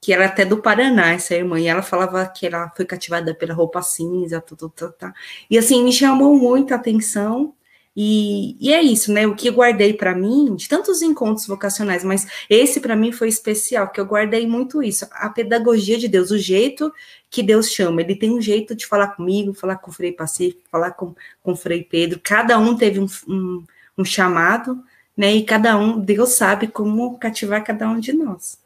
Que 0.00 0.12
era 0.12 0.26
até 0.26 0.44
do 0.44 0.62
Paraná, 0.62 1.12
essa 1.12 1.34
irmã, 1.34 1.60
e 1.60 1.66
ela 1.66 1.82
falava 1.82 2.26
que 2.26 2.46
ela 2.46 2.70
foi 2.76 2.84
cativada 2.86 3.34
pela 3.34 3.54
roupa 3.54 3.82
cinza, 3.82 4.40
tudo, 4.40 4.70
tudo, 4.70 4.94
tudo. 4.98 5.12
e 5.50 5.58
assim, 5.58 5.82
me 5.84 5.92
chamou 5.92 6.36
muito 6.38 6.72
a 6.72 6.76
atenção, 6.76 7.54
e, 7.96 8.56
e, 8.60 8.72
é 8.72 8.80
isso, 8.80 9.12
né? 9.12 9.26
O 9.26 9.34
que 9.34 9.48
eu 9.48 9.52
guardei 9.52 9.92
para 9.92 10.14
mim, 10.14 10.54
de 10.54 10.68
tantos 10.68 11.02
encontros 11.02 11.46
vocacionais, 11.46 12.04
mas 12.04 12.26
esse 12.48 12.80
para 12.80 12.94
mim 12.94 13.10
foi 13.10 13.28
especial, 13.28 13.90
que 13.90 14.00
eu 14.00 14.06
guardei 14.06 14.46
muito 14.46 14.82
isso, 14.82 15.06
a 15.10 15.28
pedagogia 15.28 15.98
de 15.98 16.06
Deus, 16.06 16.30
o 16.30 16.38
jeito 16.38 16.92
que 17.28 17.42
Deus 17.42 17.70
chama. 17.70 18.00
Ele 18.00 18.14
tem 18.14 18.30
um 18.30 18.40
jeito 18.40 18.74
de 18.76 18.86
falar 18.86 19.08
comigo, 19.08 19.52
falar 19.52 19.76
com 19.76 19.90
o 19.90 19.94
Frei 19.94 20.12
Pacífico, 20.12 20.62
falar 20.70 20.92
com, 20.92 21.14
com 21.42 21.52
o 21.52 21.56
Frei 21.56 21.82
Pedro. 21.82 22.20
Cada 22.22 22.58
um 22.58 22.76
teve 22.76 23.00
um, 23.00 23.06
um, 23.28 23.64
um 23.98 24.04
chamado, 24.04 24.82
né? 25.16 25.34
E 25.34 25.44
cada 25.44 25.76
um, 25.76 25.98
Deus 26.00 26.30
sabe 26.30 26.68
como 26.68 27.18
cativar 27.18 27.64
cada 27.64 27.88
um 27.88 27.98
de 27.98 28.12
nós. 28.12 28.58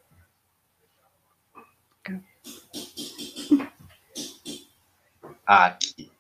Aqui. 5.47 6.11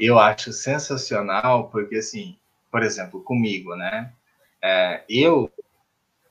Eu 0.00 0.18
acho 0.18 0.52
sensacional, 0.52 1.68
porque 1.70 1.96
assim 1.96 2.36
por 2.74 2.82
exemplo, 2.82 3.22
comigo, 3.22 3.76
né? 3.76 4.12
É, 4.60 5.04
eu 5.08 5.48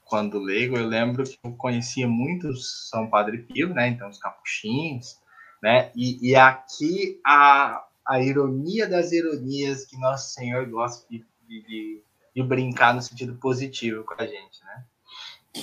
quando 0.04 0.38
leigo, 0.38 0.76
eu 0.76 0.86
lembro 0.86 1.24
que 1.24 1.40
eu 1.42 1.54
conhecia 1.54 2.06
muito 2.06 2.54
São 2.58 3.10
Padre 3.10 3.44
Pio, 3.44 3.74
né? 3.74 3.88
Então, 3.88 4.10
os 4.10 4.18
capuchinhos, 4.18 5.18
né? 5.62 5.90
E, 5.96 6.32
e 6.32 6.36
aqui 6.36 7.18
a, 7.26 7.82
a 8.06 8.22
ironia 8.22 8.90
das 8.90 9.14
ironias 9.14 9.86
que 9.86 9.98
Nosso 9.98 10.34
Senhor 10.34 10.70
gosta 10.70 11.08
de, 11.10 11.26
de, 11.48 12.04
de, 12.36 12.44
brincar 12.44 12.94
no 12.94 13.02
sentido 13.02 13.36
positivo 13.36 14.04
com 14.04 14.22
a 14.22 14.28
gente, 14.28 14.62
né? 14.66 14.86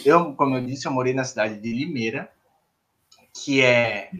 Eu, 0.03 0.35
como 0.35 0.57
eu 0.57 0.64
disse, 0.64 0.89
eu 0.89 0.93
morei 0.93 1.12
na 1.12 1.24
cidade 1.24 1.61
de 1.61 1.74
Limeira, 1.74 2.33
que 3.35 3.61
é 3.61 4.11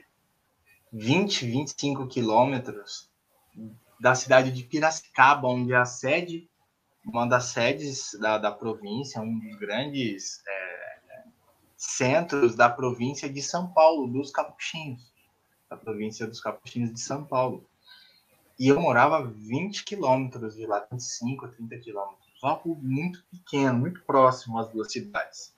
20, 0.93 1.47
25 1.47 2.07
quilômetros 2.07 3.09
da 3.99 4.15
cidade 4.15 4.53
de 4.53 4.63
Piracicaba, 4.63 5.49
onde 5.49 5.73
é 5.73 5.77
a 5.77 5.87
sede, 5.87 6.50
uma 7.05 7.27
das 7.27 7.47
sedes 7.47 8.17
da, 8.21 8.39
da 8.39 8.53
província, 8.53 9.21
um 9.21 9.39
dos 9.39 9.57
grandes 9.59 10.43
é, 10.47 11.25
centros 11.77 12.55
da 12.55 12.69
província 12.69 13.29
de 13.29 13.43
São 13.43 13.73
Paulo, 13.73 14.07
dos 14.07 14.31
Capuchinhos, 14.31 15.13
da 15.69 15.77
província 15.77 16.27
dos 16.27 16.41
Capuchinhos 16.41 16.93
de 16.93 17.01
São 17.01 17.25
Paulo. 17.25 17.67
E 18.59 18.69
eu 18.69 18.79
morava 18.79 19.25
20 19.25 19.85
quilômetros 19.85 20.55
de 20.55 20.67
lá, 20.67 20.87
25, 20.93 21.49
30 21.49 21.79
quilômetros, 21.79 22.29
algo 22.43 22.77
muito 22.83 23.25
pequeno, 23.31 23.79
muito 23.79 24.03
próximo 24.03 24.59
às 24.59 24.71
duas 24.71 24.93
cidades. 24.93 25.55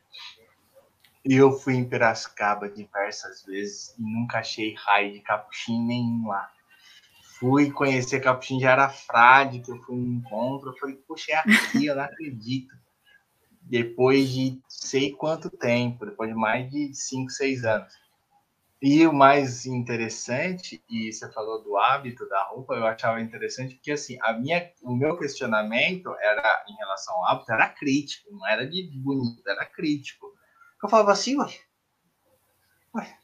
E 1.24 1.34
eu 1.34 1.52
fui 1.52 1.74
em 1.74 1.88
Piracicaba 1.88 2.68
diversas 2.68 3.44
vezes 3.44 3.94
e 3.98 4.02
nunca 4.02 4.38
achei 4.38 4.74
raio 4.74 5.12
de 5.12 5.20
capuchinho 5.20 5.84
nenhum 5.84 6.28
lá. 6.28 6.52
Fui 7.42 7.72
conhecer 7.72 8.20
capuchinho 8.20 8.60
já 8.60 8.70
era 8.70 8.88
frade, 8.88 9.58
que 9.58 9.72
eu 9.72 9.82
fui 9.82 9.96
no 9.96 10.06
encontro. 10.06 10.70
Eu 10.70 10.76
falei, 10.76 10.94
poxa, 10.94 11.32
é 11.32 11.34
aqui, 11.38 11.86
eu 11.86 11.96
não 11.96 12.04
acredito. 12.04 12.72
Depois 13.62 14.28
de 14.28 14.62
sei 14.68 15.10
quanto 15.10 15.50
tempo, 15.50 16.06
depois 16.06 16.30
de 16.30 16.36
mais 16.36 16.70
de 16.70 16.94
5, 16.94 17.30
6 17.30 17.64
anos. 17.64 17.92
E 18.80 19.04
o 19.04 19.12
mais 19.12 19.66
interessante, 19.66 20.84
e 20.88 21.12
você 21.12 21.32
falou 21.32 21.64
do 21.64 21.76
hábito 21.76 22.28
da 22.28 22.44
roupa, 22.44 22.74
eu 22.74 22.86
achava 22.86 23.20
interessante 23.20 23.74
porque 23.74 23.90
assim, 23.90 24.18
a 24.22 24.32
minha, 24.34 24.70
o 24.80 24.94
meu 24.94 25.18
questionamento 25.18 26.14
era 26.20 26.64
em 26.68 26.76
relação 26.76 27.12
ao 27.16 27.26
hábito 27.26 27.50
era 27.50 27.68
crítico, 27.68 28.30
não 28.30 28.46
era 28.46 28.64
de 28.68 28.88
bonito, 28.94 29.42
era 29.48 29.66
crítico. 29.66 30.32
Eu 30.80 30.88
falava 30.88 31.10
assim, 31.10 31.36
ué. 31.36 31.48
Ué. 32.94 33.18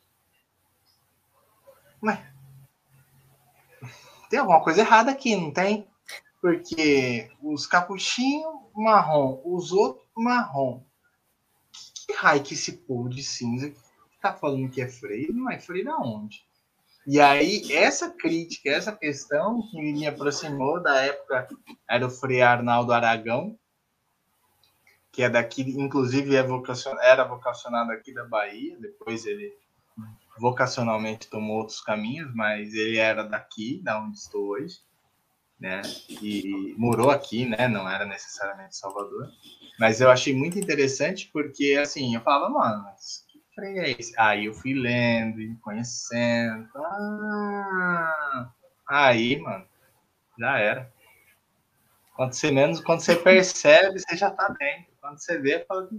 Ué. 2.03 2.38
Tem 4.29 4.39
alguma 4.39 4.62
coisa 4.62 4.81
errada 4.81 5.11
aqui, 5.11 5.35
não 5.35 5.53
tem? 5.53 5.87
Porque 6.41 7.31
os 7.43 7.66
capuchinhos 7.66 8.55
marrom, 8.74 9.41
os 9.45 9.72
outros 9.72 10.07
marrom. 10.16 10.83
Que, 12.07 12.12
raio 12.14 12.43
que 12.43 12.55
esse 12.55 12.72
povo 12.72 13.09
de 13.09 13.22
cinza 13.22 13.72
tá 14.20 14.33
falando 14.33 14.70
que 14.70 14.81
é 14.81 14.89
freio? 14.89 15.33
Não 15.33 15.51
é 15.51 15.59
freio 15.59 15.85
da 15.85 15.97
onde? 15.97 16.47
E 17.07 17.20
aí, 17.20 17.72
essa 17.72 18.11
crítica, 18.11 18.68
essa 18.68 18.93
questão 18.93 19.62
que 19.70 19.81
me 19.81 20.07
aproximou 20.07 20.83
da 20.83 20.95
época 21.01 21.49
era 21.89 22.07
o 22.07 22.11
Frei 22.11 22.43
Arnaldo 22.43 22.93
Aragão, 22.93 23.59
que 25.11 25.22
é 25.22 25.31
daqui, 25.31 25.62
inclusive 25.62 26.37
é 26.37 26.45
era 27.01 27.24
vocacionado 27.24 27.93
aqui 27.93 28.12
da 28.12 28.24
Bahia, 28.24 28.76
depois 28.79 29.24
ele 29.24 29.57
vocacionalmente 30.39 31.28
tomou 31.28 31.59
outros 31.59 31.80
caminhos, 31.80 32.32
mas 32.34 32.74
ele 32.74 32.99
era 32.99 33.22
daqui, 33.24 33.80
da 33.82 34.01
onde 34.01 34.16
estou 34.18 34.49
hoje, 34.51 34.78
né? 35.59 35.82
E 36.09 36.74
morou 36.78 37.11
aqui, 37.11 37.47
né? 37.47 37.68
Não 37.68 37.89
era 37.89 38.05
necessariamente 38.05 38.76
Salvador. 38.76 39.28
Mas 39.78 40.01
eu 40.01 40.11
achei 40.11 40.34
muito 40.34 40.59
interessante 40.59 41.30
porque, 41.32 41.78
assim, 41.80 42.14
eu 42.14 42.20
falava, 42.20 42.49
mano, 42.49 42.84
mas 42.84 43.24
que 43.28 43.41
freio 43.55 43.82
é 43.82 43.91
esse? 43.91 44.12
Aí 44.18 44.47
eu 44.47 44.55
fui 44.55 44.74
lendo 44.74 45.41
e 45.41 45.55
conhecendo. 45.57 46.68
Ah, 46.76 48.51
aí, 48.89 49.39
mano, 49.39 49.66
já 50.39 50.59
era. 50.59 50.93
Quando 52.14 52.32
você 52.32 52.51
menos, 52.51 52.80
quando 52.80 53.01
você 53.01 53.14
percebe, 53.14 54.01
você 54.01 54.16
já 54.16 54.30
tá 54.30 54.49
dentro. 54.49 54.93
Quando 55.01 55.20
você 55.20 55.39
vê, 55.39 55.64
fala, 55.64 55.89
ué, 55.93 55.99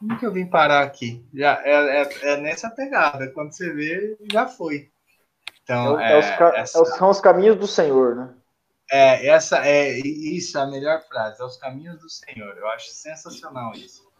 como 0.00 0.18
que 0.18 0.24
eu 0.24 0.32
vim 0.32 0.46
parar 0.46 0.82
aqui? 0.82 1.22
Já, 1.32 1.60
é, 1.62 2.02
é, 2.02 2.32
é 2.32 2.36
nessa 2.38 2.70
pegada. 2.70 3.30
Quando 3.32 3.52
você 3.52 3.70
vê, 3.70 4.16
já 4.32 4.48
foi. 4.48 4.90
Então, 5.62 6.00
é, 6.00 6.12
é, 6.12 6.14
é 6.14 6.18
os, 6.18 6.54
essa... 6.54 6.84
são 6.96 7.10
os 7.10 7.20
caminhos 7.20 7.58
do 7.58 7.66
Senhor, 7.66 8.16
né? 8.16 8.34
É, 8.90 9.28
essa 9.28 9.64
é 9.64 9.98
isso, 10.00 10.58
a 10.58 10.66
melhor 10.66 11.00
frase, 11.02 11.40
é 11.40 11.44
os 11.44 11.58
caminhos 11.58 12.00
do 12.00 12.08
Senhor. 12.08 12.56
Eu 12.56 12.66
acho 12.68 12.90
sensacional 12.90 13.72
isso. 13.74 14.10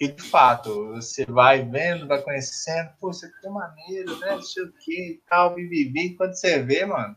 E 0.00 0.08
de 0.08 0.22
fato, 0.22 0.88
você 0.88 1.24
vai 1.24 1.62
vendo, 1.62 2.08
vai 2.08 2.20
conhecendo, 2.20 2.90
pô, 3.00 3.10
isso 3.10 3.24
aqui 3.24 3.46
é 3.46 3.50
maneiro, 3.50 4.18
né? 4.18 4.32
Não 4.32 4.42
sei 4.42 4.64
o 4.64 4.72
que 4.72 5.12
e 5.12 5.22
tal, 5.28 5.54
bibibi. 5.54 6.16
Quando 6.16 6.34
você 6.34 6.60
vê, 6.60 6.84
mano, 6.84 7.16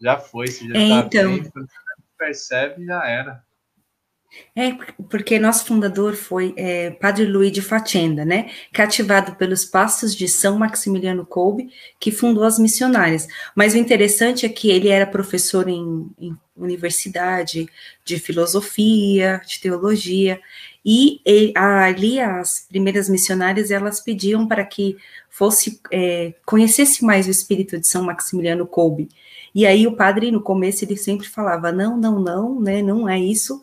já 0.00 0.18
foi, 0.18 0.48
você 0.48 0.66
já 0.66 0.78
é, 0.78 0.88
tá 0.88 1.06
então... 1.06 1.34
bem, 1.34 1.50
quando 1.50 1.68
você 1.68 1.76
percebe, 2.18 2.84
já 2.84 3.06
era. 3.06 3.44
É, 4.54 4.72
porque 5.08 5.38
nosso 5.38 5.64
fundador 5.64 6.14
foi 6.14 6.54
é, 6.56 6.90
Padre 6.90 7.24
Luiz 7.24 7.50
de 7.50 7.60
Fatenda, 7.60 8.24
né? 8.24 8.50
Cativado 8.72 9.34
pelos 9.34 9.64
passos 9.64 10.14
de 10.14 10.28
São 10.28 10.58
Maximiliano 10.58 11.26
Kolbe, 11.26 11.70
que 11.98 12.12
fundou 12.12 12.44
as 12.44 12.58
missionárias. 12.58 13.26
Mas 13.54 13.74
o 13.74 13.78
interessante 13.78 14.46
é 14.46 14.48
que 14.48 14.70
ele 14.70 14.88
era 14.88 15.06
professor 15.06 15.68
em, 15.68 16.08
em 16.18 16.36
universidade 16.56 17.68
de 18.04 18.18
filosofia, 18.18 19.40
de 19.46 19.60
teologia, 19.60 20.40
e 20.84 21.20
ali 21.54 22.20
as 22.20 22.66
primeiras 22.68 23.08
missionárias 23.08 23.70
elas 23.70 24.00
pediam 24.00 24.46
para 24.46 24.64
que 24.64 24.96
fosse 25.28 25.80
é, 25.92 26.34
conhecesse 26.46 27.04
mais 27.04 27.26
o 27.26 27.30
espírito 27.30 27.78
de 27.78 27.86
São 27.86 28.02
Maximiliano 28.04 28.66
Kolbe. 28.66 29.08
E 29.54 29.66
aí 29.66 29.86
o 29.86 29.96
padre 29.96 30.30
no 30.30 30.40
começo 30.40 30.84
ele 30.84 30.96
sempre 30.96 31.28
falava 31.28 31.72
não, 31.72 31.96
não, 31.96 32.20
não, 32.20 32.60
né? 32.60 32.82
Não 32.82 33.08
é 33.08 33.18
isso 33.18 33.60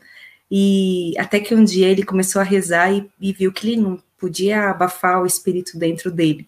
e 0.50 1.14
até 1.18 1.40
que 1.40 1.54
um 1.54 1.64
dia 1.64 1.88
ele 1.88 2.04
começou 2.04 2.42
a 2.42 2.46
rezar 2.46 2.92
e, 2.94 3.10
e 3.20 3.34
viu 3.34 3.52
que 3.52 3.68
ele 3.68 3.82
não 3.82 4.02
podia 4.18 4.70
abafar 4.70 5.22
o 5.22 5.26
espírito 5.26 5.78
dentro 5.78 6.10
dele. 6.12 6.48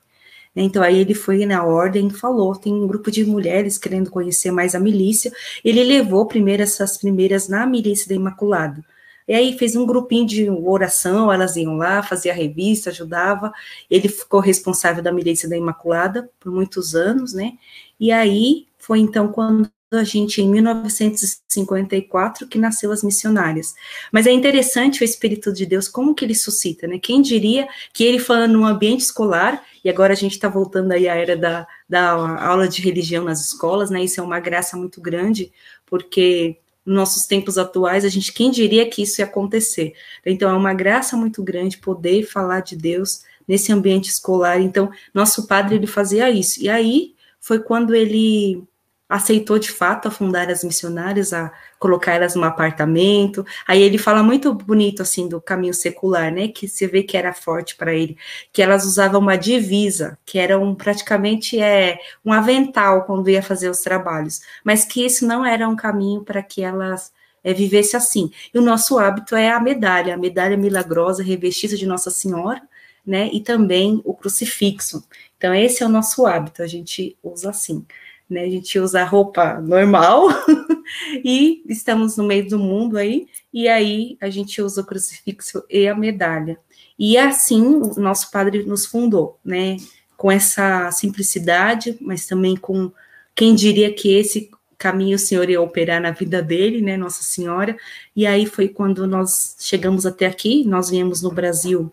Então 0.56 0.84
aí 0.84 0.97
ele 1.00 1.14
foi 1.14 1.45
na 1.45 1.64
ordem 1.64 2.10
falou: 2.10 2.56
tem 2.56 2.74
um 2.74 2.88
grupo 2.88 3.12
de 3.12 3.24
mulheres 3.26 3.78
querendo 3.78 4.10
conhecer 4.10 4.52
mais 4.52 4.76
a 4.76 4.80
milícia. 4.80 5.32
Ele 5.64 5.84
levou 5.84 6.26
primeiro 6.26 6.64
essas 6.64 6.97
primeiras 6.97 7.47
na 7.47 7.66
milícia 7.66 8.08
da 8.10 8.16
Imaculado. 8.16 8.84
E 9.28 9.34
aí 9.34 9.58
fez 9.58 9.76
um 9.76 9.86
grupinho 9.86 10.26
de 10.26 10.50
oração, 10.50 11.32
elas 11.32 11.56
iam 11.56 11.78
lá, 11.78 12.02
fazia 12.02 12.34
revista, 12.34 12.89
ajudava. 12.89 13.54
Ele 13.89 14.10
ficou 14.10 14.39
responsável 14.39 15.04
da 15.04 15.12
milícia 15.12 15.47
da 15.47 15.56
Imaculada 15.56 16.30
por 16.39 16.52
muitos 16.52 16.95
anos, 16.95 17.34
né? 17.34 17.54
E 18.00 18.12
aí 18.12 18.68
foi 18.80 19.00
então 19.00 19.32
quando 19.32 19.70
a 19.98 20.04
gente 20.04 20.42
em 20.42 20.48
1954 20.48 22.48
que 22.48 22.59
nasceu 22.59 22.92
as 22.92 23.01
missionárias. 23.01 23.74
Mas 24.12 24.28
é 24.28 24.32
interessante 24.32 25.01
o 25.01 25.04
Espírito 25.04 25.51
de 25.51 25.66
Deus, 25.66 25.88
como 25.88 26.13
que 26.13 26.24
ele 26.24 26.36
suscita, 26.36 26.88
né? 26.88 27.00
Quem 27.00 27.22
diria 27.22 27.68
que 27.92 28.04
ele 28.04 28.20
falando 28.20 28.54
no 28.54 28.66
ambiente 28.66 29.01
escolar, 29.01 29.63
e 29.84 29.89
agora 29.89 30.13
a 30.13 30.16
gente 30.16 30.34
está 30.34 30.47
voltando 30.47 30.92
aí 30.92 31.09
à 31.09 31.16
era 31.16 31.36
da, 31.36 31.68
da 31.88 32.12
aula 32.12 32.68
de 32.68 32.82
religião 32.82 33.24
nas 33.24 33.43
escolas, 33.43 33.89
né? 33.89 34.04
Isso 34.04 34.20
é 34.20 34.24
uma 34.24 34.39
graça 34.39 34.78
muito 34.78 35.01
grande, 35.01 35.51
porque 35.88 36.58
nos 36.86 36.96
nossos 36.96 37.26
tempos 37.26 37.58
atuais, 37.58 38.05
a 38.05 38.09
gente, 38.09 38.32
quem 38.32 38.51
diria 38.51 38.88
que 38.88 39.01
isso 39.01 39.22
ia 39.22 39.26
acontecer? 39.26 39.93
Então, 40.24 40.50
é 40.50 40.54
uma 40.54 40.74
graça 40.74 41.18
muito 41.18 41.42
grande 41.42 41.80
poder 41.80 42.24
falar 42.24 42.62
de 42.62 42.76
Deus 42.76 43.24
nesse 43.47 43.72
ambiente 43.72 44.09
escolar. 44.09 44.62
Então, 44.62 44.92
nosso 45.13 45.47
padre, 45.47 45.76
ele 45.76 45.88
fazia 45.88 46.30
isso. 46.30 46.62
E 46.62 46.70
aí, 46.70 47.16
foi 47.39 47.59
quando 47.59 47.96
ele 47.96 48.63
aceitou 49.10 49.58
de 49.58 49.72
fato 49.72 50.08
a 50.08 50.12
fundar 50.12 50.52
as 50.52 50.64
missionárias, 50.64 51.34
a 51.34 51.52
colocar 51.80 52.14
elas 52.14 52.36
no 52.36 52.44
apartamento. 52.44 53.44
Aí 53.68 53.82
ele 53.82 53.98
fala 53.98 54.22
muito 54.22 54.54
bonito 54.54 55.02
assim 55.02 55.28
do 55.28 55.42
caminho 55.42 55.74
secular, 55.74 56.32
né? 56.32 56.48
Que 56.50 56.68
você 56.68 56.86
vê 56.86 57.02
que 57.02 57.18
era 57.18 57.34
forte 57.34 57.76
para 57.76 57.92
ele, 57.94 58.16
que 58.54 58.62
elas 58.62 58.86
usavam 58.86 59.20
uma 59.20 59.36
divisa, 59.36 60.18
que 60.24 60.38
era 60.38 60.60
um 60.60 60.76
praticamente 60.76 61.60
é 61.60 61.98
um 62.24 62.32
avental 62.32 63.06
quando 63.06 63.30
ia 63.30 63.42
fazer 63.42 63.70
os 63.70 63.80
trabalhos, 63.80 64.42
mas 64.64 64.86
que 64.86 65.04
isso 65.04 65.26
não 65.26 65.44
era 65.44 65.68
um 65.68 65.76
caminho 65.76 66.24
para 66.24 66.44
que 66.44 66.62
elas 66.62 67.12
é, 67.44 67.52
vivesse 67.52 67.98
assim. 67.98 68.30
E 68.54 68.60
o 68.60 68.62
nosso 68.62 69.00
hábito 69.00 69.36
é 69.36 69.50
a 69.50 69.60
medalha, 69.60 70.14
a 70.14 70.18
medalha 70.18 70.56
milagrosa 70.56 71.24
revestida 71.24 71.76
de 71.76 71.88
Nossa 71.88 72.12
Senhora, 72.12 72.62
né? 73.06 73.30
E 73.34 73.42
também 73.42 74.02
o 74.06 74.14
crucifixo. 74.14 75.04
Então 75.38 75.54
esse 75.56 75.82
é 75.82 75.86
o 75.86 75.90
nosso 75.90 76.28
hábito, 76.28 76.62
a 76.62 76.68
gente 76.68 77.18
usa 77.24 77.50
assim 77.50 77.86
né? 78.30 78.43
A 78.43 78.50
gente 78.50 78.78
usa 78.80 79.04
roupa 79.04 79.60
normal 79.60 80.28
e 81.24 81.64
estamos 81.68 82.16
no 82.18 82.24
meio 82.24 82.47
do 82.47 82.60
mundo 82.60 82.97
aí, 82.97 83.28
e 83.54 83.68
aí 83.68 84.18
a 84.22 84.30
gente 84.30 84.62
usa 84.62 84.82
o 84.82 84.86
crucifixo 84.86 85.64
e 85.70 85.88
a 85.88 85.96
medalha. 85.96 86.60
E 86.97 87.18
assim 87.18 87.62
o 87.62 88.00
nosso 88.00 88.30
padre 88.30 88.64
nos 88.64 88.86
fundou, 88.86 89.39
né? 89.43 89.78
Com 90.16 90.32
essa 90.32 90.92
simplicidade, 90.92 91.97
mas 92.01 92.28
também 92.28 92.56
com 92.56 92.92
quem 93.34 93.56
diria 93.56 93.93
que 93.93 94.14
esse 94.14 94.51
caminho 94.78 95.18
o 95.18 95.20
Senhor 95.20 95.50
ia 95.50 95.62
operar 95.62 96.01
na 96.01 96.12
vida 96.12 96.42
dele, 96.42 96.82
né, 96.82 96.96
Nossa 96.96 97.22
Senhora, 97.22 97.78
e 98.16 98.26
aí 98.26 98.46
foi 98.46 98.70
quando 98.70 99.06
nós 99.06 99.58
chegamos 99.60 100.06
até 100.06 100.26
aqui, 100.26 100.64
nós 100.64 100.89
viemos 100.89 101.22
no 101.22 101.32
Brasil 101.32 101.92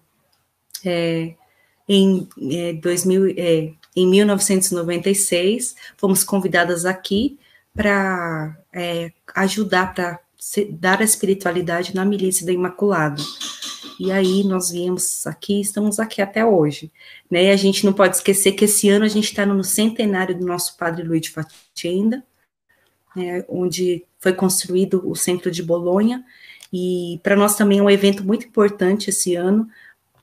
é, 0.85 1.35
em, 1.89 2.29
é, 2.53 2.73
2000, 2.75 3.35
é, 3.37 3.73
em 3.97 4.07
1996, 4.07 5.75
fomos 5.97 6.23
convidadas 6.23 6.85
aqui 6.85 7.39
para 7.75 8.57
é, 8.73 9.11
ajudar, 9.35 9.95
para 9.95 10.21
dar 10.71 11.01
a 11.01 11.05
espiritualidade 11.05 11.95
na 11.95 12.05
milícia 12.05 12.45
da 12.45 12.53
Imaculada. 12.53 13.23
E 13.99 14.13
aí 14.13 14.45
nós 14.45 14.71
viemos 14.71 15.27
aqui, 15.27 15.61
estamos 15.61 15.99
aqui 15.99 16.21
até 16.21 16.45
hoje. 16.45 16.93
Né? 17.31 17.45
E 17.45 17.51
a 17.51 17.57
gente 17.57 17.85
não 17.87 17.93
pode 17.93 18.17
esquecer 18.17 18.53
que 18.53 18.67
esse 18.67 18.89
ano 18.91 19.07
a 19.07 19.09
gente 19.09 19.25
está 19.25 19.47
no 19.47 19.65
centenário 19.65 20.39
do 20.39 20.47
nosso 20.47 20.77
padre 20.77 21.03
Luiz 21.03 21.23
de 21.23 21.31
Fatenda, 21.31 22.23
né, 23.15 23.45
onde 23.49 24.05
foi 24.19 24.35
construído 24.35 25.03
o 25.09 25.17
centro 25.17 25.51
de 25.51 25.63
Bolonha, 25.63 26.23
e 26.71 27.19
para 27.23 27.35
nós 27.35 27.57
também 27.57 27.79
é 27.79 27.83
um 27.83 27.89
evento 27.89 28.23
muito 28.23 28.47
importante 28.47 29.09
esse 29.09 29.35
ano, 29.35 29.67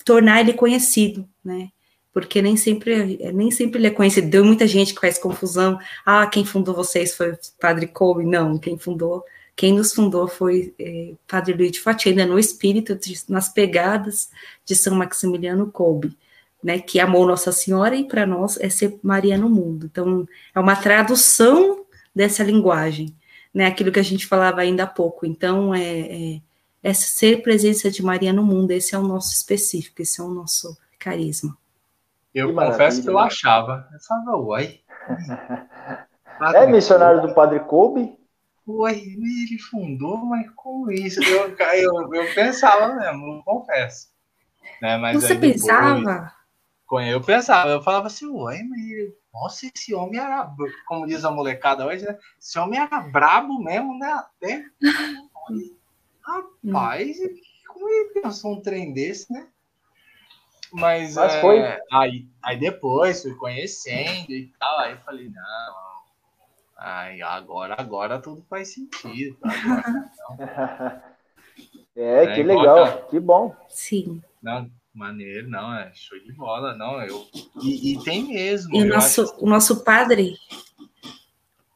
tornar 0.05 0.41
ele 0.41 0.53
conhecido, 0.53 1.27
né? 1.43 1.69
Porque 2.14 2.41
nem 2.41 2.56
sempre, 2.56 3.31
nem 3.34 3.49
sempre 3.49 3.80
ele 3.80 3.88
é 3.88 3.91
conhecido. 3.91 4.30
Deu 4.30 4.45
muita 4.45 4.68
gente 4.68 4.94
que 4.94 5.02
faz 5.02 5.18
confusão. 5.18 5.80
Ah, 6.06 6.27
quem 6.27 6.45
fundou 6.45 6.76
vocês 6.76 7.15
foi 7.15 7.31
o 7.31 7.38
Padre 7.60 7.88
Kolbe. 7.88 8.23
Não, 8.23 8.57
quem 8.57 8.77
fundou 8.77 9.26
quem 9.56 9.73
nos 9.73 9.94
fundou 9.94 10.27
foi 10.27 10.73
é, 10.80 11.14
Padre 11.27 11.53
Luiz 11.53 11.72
de 11.72 11.80
Fatiena, 11.80 12.26
no 12.26 12.40
espírito, 12.40 12.95
de, 12.95 13.14
nas 13.30 13.49
pegadas 13.49 14.30
de 14.65 14.76
São 14.76 14.95
Maximiliano 14.95 15.72
Kolbe, 15.72 16.18
né, 16.64 16.80
que 16.80 16.99
amou 16.99 17.27
Nossa 17.27 17.52
Senhora 17.52 17.95
e 17.95 18.07
para 18.07 18.26
nós 18.26 18.57
é 18.57 18.69
ser 18.69 18.98
Maria 19.03 19.38
no 19.38 19.49
mundo. 19.49 19.85
Então, 19.85 20.27
é 20.56 20.60
uma 20.60 20.76
tradução 20.76 21.85
dessa 22.15 22.44
linguagem, 22.44 23.15
né, 23.53 23.68
aquilo 23.68 23.91
que 23.91 23.99
a 23.99 24.03
gente 24.03 24.26
falava 24.26 24.61
ainda 24.61 24.84
há 24.84 24.88
pouco. 24.88 25.26
Então, 25.26 25.73
é, 25.73 26.35
é, 26.35 26.41
é 26.81 26.94
ser 26.94 27.44
presença 27.44 27.91
de 27.91 28.02
Maria 28.02 28.34
no 28.34 28.44
mundo, 28.44 28.72
esse 28.72 28.95
é 28.95 28.98
o 28.98 29.03
nosso 29.03 29.34
específico, 29.34 30.02
esse 30.02 30.19
é 30.19 30.23
o 30.23 30.30
nosso 30.30 30.76
carisma. 30.98 31.56
Eu 32.34 32.49
que 32.49 32.53
confesso 32.55 33.01
que 33.01 33.10
eu 33.10 33.19
achava. 33.19 33.88
Eu 33.93 33.99
falava, 33.99 34.38
uai. 34.38 34.80
É 36.55 36.65
missionário 36.65 37.22
do 37.22 37.34
Padre 37.34 37.60
Kolbe? 37.60 38.18
Ué, 38.68 38.93
ele 38.93 39.57
fundou, 39.69 40.18
mas 40.18 40.49
como 40.55 40.91
isso? 40.91 41.22
Eu, 41.23 41.55
eu, 41.76 42.14
eu 42.14 42.34
pensava 42.34 42.95
mesmo, 42.95 43.27
não 43.27 43.41
confesso. 43.43 44.10
Né? 44.81 44.97
Mas 44.97 45.22
Você 45.22 45.35
depois, 45.35 45.61
pensava? 45.61 46.34
Eu 47.07 47.22
pensava, 47.22 47.69
eu 47.69 47.81
falava 47.81 48.07
assim, 48.07 48.27
ué, 48.27 48.61
mas 48.64 49.14
nossa, 49.34 49.65
esse 49.73 49.95
homem 49.95 50.19
era, 50.19 50.47
como 50.85 51.07
diz 51.07 51.26
a 51.26 51.31
molecada 51.31 51.85
hoje, 51.85 52.05
né? 52.05 52.18
Esse 52.39 52.60
homem 52.60 52.80
era 52.80 52.99
brabo 52.99 53.61
mesmo, 53.64 53.97
né? 53.97 54.11
Até. 54.11 54.64
Rapaz, 56.22 57.18
como 57.68 57.89
ele 57.89 58.22
pensou 58.22 58.53
um 58.53 58.61
trem 58.61 58.93
desse, 58.93 59.31
né? 59.34 59.47
Mas, 60.73 61.15
Mas 61.15 61.35
é, 61.35 61.41
foi. 61.41 61.59
Aí, 61.91 62.27
aí 62.41 62.57
depois 62.57 63.21
fui 63.21 63.35
conhecendo 63.35 64.31
e 64.31 64.51
tal. 64.59 64.79
Aí 64.79 64.97
falei, 65.05 65.29
não, 65.29 65.93
Ai, 66.85 67.21
agora, 67.21 67.75
agora 67.77 68.19
tudo 68.19 68.43
faz 68.49 68.73
sentido. 68.73 69.37
Agora, 70.29 71.03
é, 71.95 72.23
é, 72.23 72.35
que 72.35 72.43
legal, 72.43 73.05
que 73.07 73.19
bom. 73.19 73.55
Sim. 73.69 74.21
Não, 74.41 74.69
maneiro, 74.93 75.47
não, 75.47 75.73
é 75.73 75.91
show 75.93 76.19
de 76.19 76.33
bola, 76.33 76.75
não, 76.75 77.01
eu... 77.03 77.25
E, 77.61 77.93
e 77.93 78.03
tem 78.03 78.27
mesmo. 78.33 78.75
E 78.75 78.81
o 78.81 78.87
nosso, 78.87 79.21
acho... 79.21 79.35
o 79.45 79.47
nosso 79.47 79.83
padre... 79.83 80.35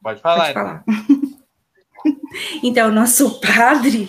Pode 0.01 0.19
falar. 0.19 0.41
Pode 0.41 0.53
falar. 0.53 0.83
Então, 0.87 1.21
o 2.87 2.91
nosso 2.91 3.39
padre, 3.39 4.07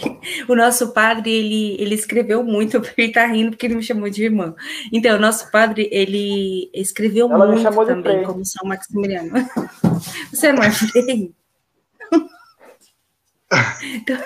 o 0.49 0.55
nosso 0.55 0.93
padre, 0.93 1.31
ele, 1.31 1.77
ele 1.81 1.95
escreveu 1.95 2.43
muito, 2.43 2.81
ele 2.97 3.13
tá 3.13 3.27
rindo 3.27 3.51
porque 3.51 3.67
ele 3.67 3.77
me 3.77 3.83
chamou 3.83 4.09
de 4.09 4.25
irmã. 4.25 4.55
Então, 4.93 5.17
o 5.17 5.21
nosso 5.21 5.51
padre, 5.51 5.89
ele 5.91 6.71
escreveu 6.75 7.31
Ela 7.31 7.47
muito 7.47 7.87
também, 7.87 8.23
como 8.23 8.45
São 8.45 8.69
Maximiliano. 8.69 9.31
Você 10.33 10.53
não 10.53 10.63
é 10.63 10.71
freio? 10.71 11.35
Então, 13.83 14.19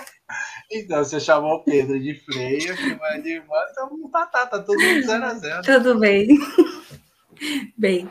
então, 0.74 1.04
você 1.04 1.20
chamou 1.20 1.56
o 1.56 1.64
Pedro 1.64 2.00
de 2.00 2.14
freio, 2.14 2.74
chamou 2.76 3.22
de 3.22 3.28
irmã, 3.28 3.56
então 3.70 4.10
tá, 4.10 4.24
tá, 4.24 4.46
tá 4.46 4.58
todo 4.58 4.80
mundo 4.80 5.02
zero 5.02 5.24
a 5.24 5.34
zero. 5.34 5.62
Tudo 5.62 5.98
bem. 5.98 6.28
Bem, 7.76 8.08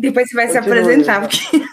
depois 0.00 0.26
você 0.28 0.36
vai 0.36 0.46
Continua, 0.46 0.62
se 0.62 0.80
apresentar, 0.80 1.20
porque... 1.20 1.66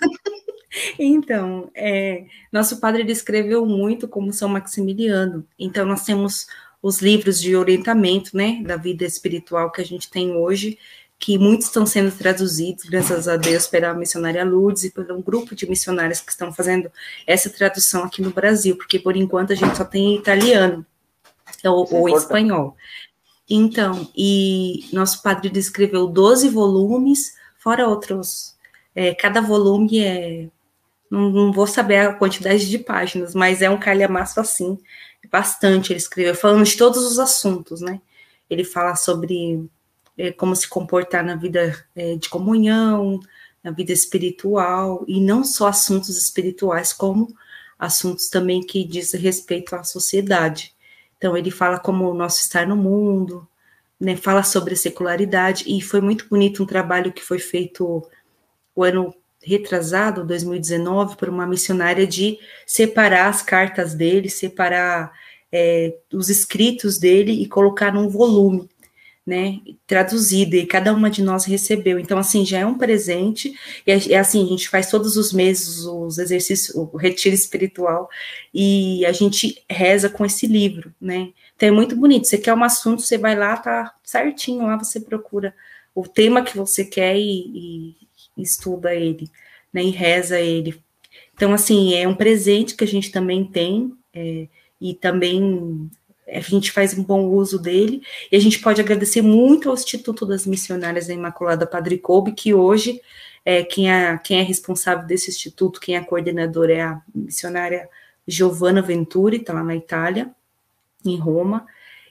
Então, 0.98 1.70
é, 1.76 2.26
nosso 2.52 2.80
padre 2.80 3.04
descreveu 3.04 3.66
muito 3.66 4.08
como 4.08 4.34
São 4.34 4.50
Maximiliano. 4.50 5.46
Então, 5.58 5.86
nós 5.86 6.04
temos 6.04 6.48
os 6.82 7.02
livros 7.02 7.42
de 7.42 7.56
orientamento, 7.56 8.36
né, 8.36 8.62
da 8.64 8.78
vida 8.78 9.06
espiritual 9.06 9.72
que 9.72 9.82
a 9.82 9.86
gente 9.86 10.10
tem 10.10 10.36
hoje, 10.36 10.78
que 11.20 11.38
muitos 11.38 11.68
estão 11.68 11.86
sendo 11.86 12.16
traduzidos, 12.16 12.86
graças 12.86 13.28
a 13.28 13.36
Deus, 13.38 13.68
pela 13.68 13.94
missionária 13.94 14.46
Lourdes 14.46 14.84
e 14.84 14.92
por 14.92 15.12
um 15.12 15.22
grupo 15.22 15.56
de 15.56 15.68
missionários 15.68 16.22
que 16.22 16.32
estão 16.32 16.54
fazendo 16.54 16.92
essa 17.26 17.50
tradução 17.50 18.04
aqui 18.04 18.22
no 18.22 18.32
Brasil, 18.32 18.76
porque 18.76 19.00
por 19.00 19.18
enquanto 19.18 19.52
a 19.52 19.56
gente 19.56 19.76
só 19.76 19.84
tem 19.84 20.16
italiano 20.16 20.86
ou, 21.66 21.88
ou 21.92 22.10
espanhol. 22.10 22.76
Então, 23.50 24.08
e 24.16 24.86
nosso 24.94 25.24
padre 25.24 25.50
descreveu 25.50 26.08
12 26.08 26.50
volumes, 26.50 27.36
fora 27.58 27.88
outros. 27.88 28.56
É, 28.94 29.16
cada 29.16 29.42
volume 29.42 30.00
é 30.00 30.50
não, 31.10 31.30
não, 31.30 31.52
vou 31.54 31.68
saber 31.68 31.98
a 31.98 32.14
quantidade 32.14 32.70
de 32.70 32.80
páginas, 32.80 33.34
mas 33.34 33.62
é 33.62 33.70
um 33.70 33.80
calhamaço 33.80 34.40
assim, 34.40 34.78
bastante. 35.32 35.92
Ele 35.92 36.00
escreveu, 36.00 36.36
falando 36.36 36.66
de 36.66 36.78
todos 36.78 37.04
os 37.04 37.20
assuntos, 37.20 37.82
né? 37.82 38.02
Ele 38.50 38.64
fala 38.64 38.96
sobre 38.96 39.70
é, 40.18 40.32
como 40.32 40.56
se 40.56 40.68
comportar 40.68 41.24
na 41.24 41.36
vida 41.36 41.86
é, 41.96 42.16
de 42.16 42.30
comunhão, 42.30 43.20
na 43.64 43.72
vida 43.72 43.92
espiritual, 43.92 45.04
e 45.08 45.20
não 45.22 45.44
só 45.44 45.68
assuntos 45.68 46.18
espirituais, 46.18 46.94
como 46.94 47.28
assuntos 47.78 48.30
também 48.30 48.62
que 48.62 48.84
diz 48.84 49.14
respeito 49.14 49.76
à 49.76 49.84
sociedade. 49.84 50.74
Então, 51.18 51.36
ele 51.38 51.52
fala 51.52 51.80
como 51.80 52.10
o 52.10 52.14
nosso 52.14 52.42
estar 52.42 52.68
no 52.68 52.76
mundo, 52.76 53.48
né, 54.00 54.16
fala 54.16 54.44
sobre 54.44 54.74
a 54.74 54.78
secularidade, 54.78 55.66
e 55.68 55.82
foi 55.82 56.02
muito 56.02 56.28
bonito 56.30 56.64
um 56.64 56.66
trabalho 56.66 57.12
que 57.12 57.24
foi 57.24 57.40
feito 57.40 58.08
o 58.76 58.84
ano 58.84 59.14
retrasado, 59.48 60.26
2019, 60.26 61.16
por 61.16 61.30
uma 61.30 61.48
missionária 61.48 62.06
de 62.06 62.38
separar 62.66 63.30
as 63.30 63.42
cartas 63.42 63.94
dele, 63.94 64.30
separar 64.30 65.12
é, 65.52 65.96
os 66.14 66.30
escritos 66.30 66.98
dele 66.98 67.32
e 67.32 67.48
colocar 67.48 67.94
num 67.94 68.10
volume, 68.10 68.70
né, 69.26 69.60
traduzido, 69.86 70.56
e 70.56 70.66
cada 70.66 70.94
uma 70.94 71.10
de 71.10 71.22
nós 71.22 71.46
recebeu. 71.46 71.98
Então, 71.98 72.18
assim, 72.18 72.46
já 72.46 72.60
é 72.60 72.66
um 72.66 72.78
presente, 72.78 73.54
e 73.86 73.92
é, 73.92 74.18
assim, 74.18 74.46
a 74.46 74.48
gente 74.48 74.70
faz 74.70 74.90
todos 74.90 75.16
os 75.18 75.32
meses 75.34 75.86
os 75.86 76.18
exercícios, 76.18 76.76
o 76.76 76.98
retiro 76.98 77.36
espiritual, 77.36 78.10
e 78.54 79.06
a 79.06 79.12
gente 79.12 79.64
reza 79.70 80.10
com 80.10 80.26
esse 80.26 80.46
livro, 80.48 80.94
né, 81.00 81.30
então 81.56 81.70
é 81.70 81.72
muito 81.72 81.96
bonito, 81.96 82.28
você 82.28 82.38
quer 82.38 82.54
um 82.54 82.64
assunto, 82.64 83.02
você 83.02 83.18
vai 83.18 83.36
lá, 83.36 83.58
tá 83.58 83.94
certinho, 84.04 84.66
lá 84.66 84.78
você 84.78 85.00
procura 85.00 85.54
o 85.96 86.08
tema 86.08 86.44
que 86.44 86.56
você 86.56 86.86
quer 86.86 87.18
e, 87.18 87.98
e 88.02 88.07
estuda 88.38 88.94
ele, 88.94 89.30
né, 89.74 89.84
e 89.84 89.90
reza 89.90 90.40
ele. 90.40 90.82
Então, 91.34 91.54
assim, 91.54 91.94
é 91.94 92.08
um 92.08 92.16
presente 92.16 92.76
que 92.76 92.84
a 92.84 92.88
gente 92.88 93.12
também 93.12 93.46
tem, 93.46 93.94
é, 94.14 94.48
e 94.80 94.94
também 94.94 95.90
a 96.28 96.40
gente 96.42 96.72
faz 96.72 96.98
um 96.98 97.04
bom 97.04 97.26
uso 97.26 97.58
dele, 97.60 98.02
e 98.32 98.36
a 98.36 98.40
gente 98.40 98.60
pode 98.60 98.82
agradecer 98.82 99.22
muito 99.22 99.70
ao 99.70 99.76
Instituto 99.76 100.26
das 100.26 100.46
Missionárias 100.46 101.08
da 101.08 101.14
Imaculada 101.14 101.66
Padre 101.66 101.98
Coube, 101.98 102.34
que 102.34 102.54
hoje 102.54 103.02
é, 103.46 103.64
quem, 103.64 103.90
é, 103.90 104.18
quem 104.18 104.40
é 104.40 104.44
responsável 104.44 105.08
desse 105.08 105.30
instituto, 105.30 105.80
quem 105.80 105.96
é 105.96 106.04
coordenador 106.04 106.70
é 106.70 106.82
a 106.82 107.02
missionária 107.16 107.88
Giovanna 108.28 108.82
Venturi, 108.82 109.38
está 109.38 109.54
lá 109.54 109.64
na 109.64 109.74
Itália, 109.74 110.30
em 111.06 111.16
Roma, 111.16 111.66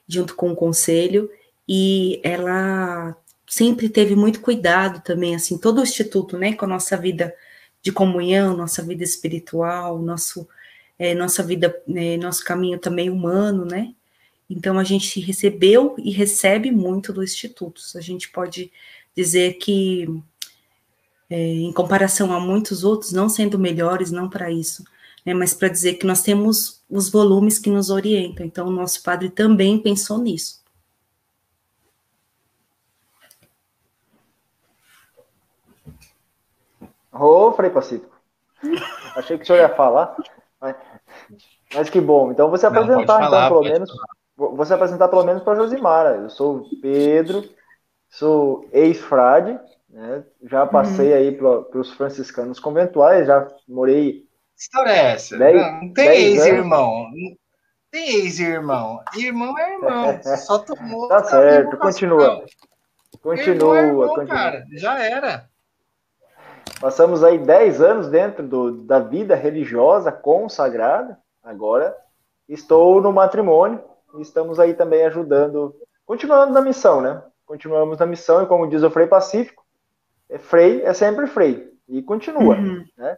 junto 0.08 0.34
com 0.34 0.50
o 0.50 0.56
conselho, 0.56 1.30
e 1.68 2.20
ela 2.22 3.14
sempre 3.46 3.88
teve 3.88 4.16
muito 4.16 4.40
cuidado 4.40 5.02
também, 5.02 5.34
assim, 5.34 5.58
todo 5.58 5.78
o 5.78 5.82
instituto, 5.82 6.36
né, 6.36 6.54
com 6.54 6.64
a 6.64 6.68
nossa 6.68 6.96
vida 6.96 7.34
de 7.82 7.92
comunhão, 7.92 8.56
nossa 8.56 8.82
vida 8.82 9.04
espiritual, 9.04 10.00
nosso, 10.02 10.48
é, 10.98 11.14
nossa 11.14 11.42
vida, 11.42 11.80
é, 11.94 12.16
nosso 12.16 12.44
caminho 12.44 12.78
também 12.78 13.08
humano, 13.08 13.64
né? 13.64 13.94
Então 14.50 14.78
a 14.78 14.84
gente 14.84 15.20
recebeu 15.20 15.94
e 15.98 16.10
recebe 16.10 16.70
muito 16.70 17.12
do 17.12 17.22
instituto. 17.22 17.80
A 17.96 18.00
gente 18.00 18.28
pode 18.30 18.72
dizer 19.14 19.54
que, 19.54 20.06
é, 21.30 21.36
em 21.36 21.72
comparação 21.72 22.32
a 22.32 22.40
muitos 22.40 22.84
outros, 22.84 23.12
não 23.12 23.28
sendo 23.28 23.58
melhores, 23.58 24.10
não 24.10 24.28
para 24.28 24.50
isso, 24.50 24.84
né, 25.24 25.34
mas 25.34 25.54
para 25.54 25.68
dizer 25.68 25.94
que 25.94 26.06
nós 26.06 26.22
temos 26.22 26.82
os 26.90 27.08
volumes 27.08 27.58
que 27.58 27.70
nos 27.70 27.90
orientam. 27.90 28.44
Então 28.44 28.66
o 28.68 28.72
nosso 28.72 29.02
padre 29.02 29.30
também 29.30 29.78
pensou 29.78 30.18
nisso. 30.18 30.65
Ô, 37.18 37.48
oh, 37.48 37.52
Frei 37.52 37.70
Pacífico. 37.70 38.14
Achei 39.14 39.36
que 39.36 39.44
o 39.44 39.46
senhor 39.46 39.58
ia 39.58 39.68
falar. 39.68 40.16
Mas, 40.60 40.76
mas 41.74 41.90
que 41.90 42.00
bom. 42.00 42.30
Então, 42.30 42.50
você 42.50 42.66
apresentar, 42.66 43.02
então, 43.02 43.18
falar, 43.18 43.46
então, 43.46 43.62
pelo 43.62 43.72
menos. 43.72 43.90
Falar. 43.90 44.56
Você 44.56 44.74
apresentar 44.74 45.08
pelo 45.08 45.24
menos 45.24 45.42
para 45.42 45.54
Josimara. 45.54 46.16
Eu 46.16 46.30
sou 46.30 46.58
o 46.58 46.80
Pedro, 46.80 47.42
sou 48.10 48.68
ex-frade, 48.70 49.58
né? 49.88 50.24
Já 50.42 50.66
passei 50.66 51.10
uhum. 51.10 51.16
aí 51.16 51.32
para 51.32 51.78
os 51.78 51.92
franciscanos 51.92 52.60
conventuais, 52.60 53.26
já 53.26 53.48
morei. 53.66 54.26
Que 54.54 54.62
história 54.62 54.90
é 54.90 55.12
essa? 55.12 55.38
Dez, 55.38 55.56
não, 55.56 55.92
tem 55.92 56.08
ex-irmão. 56.08 57.06
Tem 57.90 58.08
ex-irmão. 58.16 59.00
Irmão 59.16 59.58
é 59.58 59.74
irmão. 59.74 60.20
Só 60.36 60.58
tomou. 60.58 61.08
Tá 61.08 61.24
certo, 61.24 61.78
continua. 61.78 62.44
Continua, 63.22 63.78
é 63.78 63.82
irmão, 63.86 64.08
continua. 64.08 64.26
Cara, 64.26 64.64
já 64.72 65.02
era. 65.02 65.48
Passamos 66.80 67.24
aí 67.24 67.38
10 67.38 67.80
anos 67.80 68.08
dentro 68.08 68.46
do, 68.46 68.72
da 68.72 68.98
vida 68.98 69.34
religiosa 69.34 70.12
consagrada. 70.12 71.18
Agora 71.42 71.96
estou 72.48 73.00
no 73.00 73.12
matrimônio 73.12 73.82
e 74.16 74.22
estamos 74.22 74.60
aí 74.60 74.74
também 74.74 75.04
ajudando, 75.06 75.74
continuando 76.04 76.52
na 76.52 76.60
missão, 76.60 77.00
né? 77.00 77.22
Continuamos 77.46 77.98
na 77.98 78.06
missão 78.06 78.42
e 78.42 78.46
como 78.46 78.68
diz 78.68 78.82
o 78.82 78.90
Frei 78.90 79.06
Pacífico, 79.06 79.64
é 80.28 80.38
Frei 80.38 80.82
é 80.82 80.92
sempre 80.92 81.26
Frei 81.26 81.72
e 81.88 82.02
continua, 82.02 82.56
uhum. 82.56 82.84
né? 82.96 83.16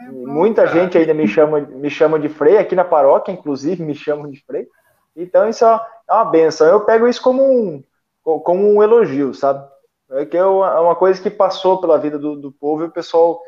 É 0.00 0.10
Muita 0.10 0.66
gente 0.66 0.96
ainda 0.96 1.12
me 1.12 1.28
chama, 1.28 1.60
me 1.60 1.90
chama 1.90 2.18
de 2.18 2.28
Frei, 2.28 2.56
aqui 2.56 2.74
na 2.74 2.84
paróquia, 2.84 3.32
inclusive, 3.32 3.84
me 3.84 3.94
chamam 3.94 4.30
de 4.30 4.42
Frei. 4.44 4.66
Então, 5.14 5.48
isso 5.48 5.64
é 5.64 5.80
uma 6.10 6.24
benção. 6.24 6.66
Eu 6.66 6.80
pego 6.80 7.06
isso 7.06 7.20
como 7.20 7.42
um, 7.42 7.84
como 8.22 8.66
um 8.66 8.82
elogio, 8.82 9.34
sabe? 9.34 9.68
É 10.12 10.26
que 10.26 10.36
é 10.36 10.44
uma 10.44 10.96
coisa 10.96 11.22
que 11.22 11.30
passou 11.30 11.80
pela 11.80 11.98
vida 11.98 12.18
do, 12.18 12.34
do 12.34 12.50
povo 12.50 12.82
e 12.82 12.86
o 12.86 12.90
pessoal 12.90 13.40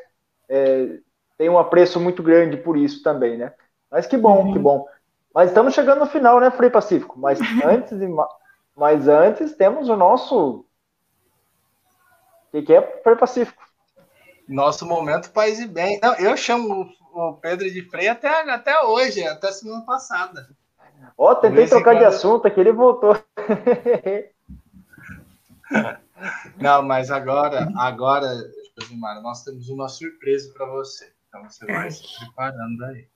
é, 0.49 0.99
tem 1.37 1.49
um 1.49 1.59
apreço 1.59 1.99
muito 1.99 2.23
grande 2.23 2.57
por 2.57 2.77
isso 2.77 3.03
também, 3.03 3.37
né? 3.37 3.53
Mas 3.91 4.07
que 4.07 4.17
bom, 4.17 4.47
uhum. 4.47 4.53
que 4.53 4.59
bom. 4.61 4.87
Mas 5.35 5.49
estamos 5.49 5.75
chegando 5.75 6.01
no 6.01 6.07
final, 6.07 6.39
né, 6.39 6.51
Frei 6.51 6.71
Pacífico? 6.71 7.19
Mas 7.19 7.41
antes, 7.65 7.99
mas 8.77 9.09
antes 9.09 9.57
temos 9.57 9.89
o 9.89 9.97
nosso. 9.97 10.65
O 12.47 12.51
que, 12.53 12.63
que 12.63 12.75
é 12.75 13.01
Frei 13.03 13.17
Pacífico? 13.17 13.63
Nosso 14.49 14.87
momento 14.87 15.33
Paz 15.33 15.59
e 15.59 15.67
Bem. 15.67 15.99
Não, 16.01 16.15
eu 16.15 16.37
chamo 16.37 16.89
o 17.13 17.33
Pedro 17.35 17.69
de 17.71 17.83
Frei 17.91 18.09
até, 18.09 18.29
até 18.51 18.81
hoje, 18.85 19.27
até 19.27 19.51
semana 19.51 19.85
passada. 19.85 20.49
Ó, 21.19 21.33
oh, 21.33 21.35
tentei 21.35 21.67
trocar 21.67 21.99
de 21.99 22.05
assunto 22.05 22.47
aqui, 22.47 22.61
ele 22.61 22.73
voltou. 22.73 23.17
Não, 26.61 26.82
mas 26.82 27.11
agora, 27.11 27.69
agora, 27.77 28.28
Josimar, 28.78 29.20
nós 29.23 29.43
temos 29.44 29.69
uma 29.69 29.89
surpresa 29.89 30.53
para 30.53 30.66
você. 30.66 31.12
Então 31.28 31.43
você 31.49 31.66
vai 31.66 31.90
se 31.90 32.03
preparando 32.19 32.85
aí. 32.85 33.07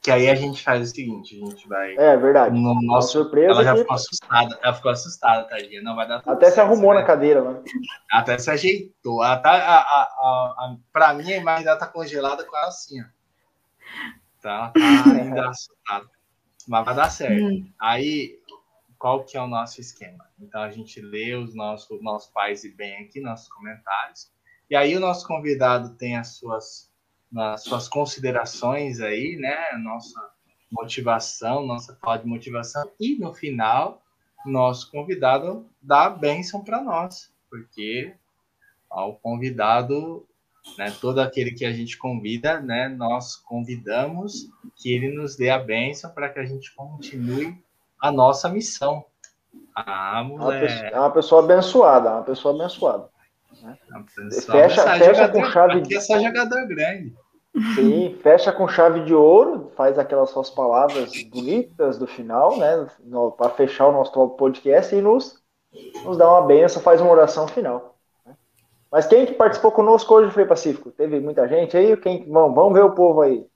Que 0.00 0.10
aí 0.10 0.28
a 0.28 0.34
gente 0.34 0.62
faz 0.62 0.82
o 0.82 0.94
seguinte, 0.94 1.40
a 1.40 1.46
gente 1.46 1.68
vai. 1.68 1.94
É 1.96 2.16
verdade. 2.16 2.58
No 2.58 2.80
nosso, 2.82 3.12
surpresa 3.12 3.52
ela 3.52 3.64
já 3.64 3.72
que... 3.74 3.80
ficou 3.80 3.94
assustada. 3.94 4.58
Ela 4.62 4.74
ficou 4.74 4.90
assustada, 4.90 5.48
tadinha. 5.48 5.82
Não 5.82 5.94
vai 5.94 6.08
dar 6.08 6.16
Até 6.26 6.46
certo, 6.46 6.54
se 6.54 6.60
arrumou 6.60 6.92
na 6.92 7.04
cadeira, 7.04 7.40
né? 7.40 7.62
Até 8.10 8.36
se 8.38 8.50
ajeitou. 8.50 9.22
Ela 9.22 9.36
tá, 9.36 9.52
a, 9.52 9.78
a, 9.78 10.02
a, 10.02 10.76
pra 10.92 11.14
mim, 11.14 11.32
a 11.32 11.36
imagem 11.36 11.64
dela 11.64 11.78
tá 11.78 11.86
congelada 11.86 12.44
com 12.44 12.56
ela 12.56 12.66
assim, 12.66 13.00
ó. 13.00 13.04
Tá, 14.40 14.70
tá 14.70 14.80
ainda 15.12 15.48
assustada. 15.48 16.06
Mas 16.66 16.84
vai 16.84 16.94
dar 16.94 17.10
certo. 17.10 17.44
Hum. 17.44 17.68
Aí, 17.80 18.40
qual 19.02 19.24
que 19.24 19.36
é 19.36 19.42
o 19.42 19.48
nosso 19.48 19.80
esquema? 19.80 20.24
Então, 20.38 20.62
a 20.62 20.70
gente 20.70 21.00
lê 21.00 21.34
os 21.34 21.56
nossos, 21.56 22.00
nossos 22.00 22.30
pais 22.30 22.62
e 22.62 22.70
bem 22.72 22.98
aqui, 22.98 23.20
nossos 23.20 23.48
comentários. 23.48 24.30
E 24.70 24.76
aí, 24.76 24.96
o 24.96 25.00
nosso 25.00 25.26
convidado 25.26 25.96
tem 25.96 26.16
as 26.16 26.36
suas, 26.36 26.88
as 27.36 27.64
suas 27.64 27.88
considerações 27.88 29.00
aí, 29.00 29.36
né? 29.40 29.76
Nossa 29.82 30.20
motivação, 30.70 31.66
nossa 31.66 31.96
fala 31.96 32.18
de 32.18 32.28
motivação. 32.28 32.88
E, 33.00 33.18
no 33.18 33.34
final, 33.34 34.00
nosso 34.46 34.88
convidado 34.88 35.68
dá 35.82 36.04
a 36.04 36.10
bênção 36.10 36.62
para 36.62 36.80
nós, 36.80 37.34
porque 37.50 38.14
ao 38.88 39.16
convidado 39.16 40.24
né, 40.78 40.92
todo 41.00 41.18
aquele 41.18 41.50
que 41.50 41.64
a 41.64 41.72
gente 41.72 41.98
convida, 41.98 42.60
né, 42.60 42.88
nós 42.88 43.34
convidamos 43.34 44.48
que 44.76 44.92
ele 44.92 45.08
nos 45.08 45.34
dê 45.34 45.50
a 45.50 45.58
bênção 45.58 46.14
para 46.14 46.28
que 46.28 46.38
a 46.38 46.46
gente 46.46 46.72
continue 46.76 47.60
a 48.02 48.10
nossa 48.10 48.48
missão. 48.48 49.04
Ah, 49.74 50.24
mulher. 50.24 50.92
É 50.92 50.98
uma 50.98 51.10
pessoa 51.10 51.42
abençoada, 51.42 52.08
é 52.08 52.12
uma 52.14 52.22
pessoa 52.24 52.52
abençoada. 52.52 53.08
Né? 53.62 53.78
Fecha, 54.44 54.82
fecha 54.98 55.28
com 55.28 55.44
chave 55.44 55.80
de. 55.82 55.94
é 55.94 56.00
só 56.00 56.18
jogador 56.18 56.66
grande. 56.66 57.14
Sim, 57.74 58.18
fecha 58.22 58.50
com 58.50 58.66
chave 58.66 59.04
de 59.04 59.14
ouro, 59.14 59.70
faz 59.76 59.98
aquelas 59.98 60.30
suas 60.30 60.50
palavras 60.50 61.12
bonitas 61.24 61.98
do 61.98 62.06
final, 62.06 62.56
né? 62.56 62.86
Para 63.36 63.50
fechar 63.50 63.88
o 63.88 63.92
nosso 63.92 64.30
podcast 64.30 64.94
e 64.94 65.02
nos, 65.02 65.38
nos 66.02 66.16
dá 66.16 66.28
uma 66.28 66.46
benção, 66.46 66.82
faz 66.82 67.00
uma 67.00 67.10
oração 67.10 67.46
final. 67.46 67.94
Né? 68.24 68.34
Mas 68.90 69.06
quem 69.06 69.26
que 69.26 69.34
participou 69.34 69.70
conosco 69.70 70.12
hoje 70.14 70.32
foi 70.32 70.46
Pacífico? 70.46 70.90
Teve 70.90 71.20
muita 71.20 71.46
gente 71.46 71.76
aí? 71.76 71.94
Quem, 71.98 72.24
vamos, 72.28 72.54
vamos 72.54 72.72
ver 72.72 72.84
o 72.84 72.94
povo 72.94 73.20
aí. 73.20 73.46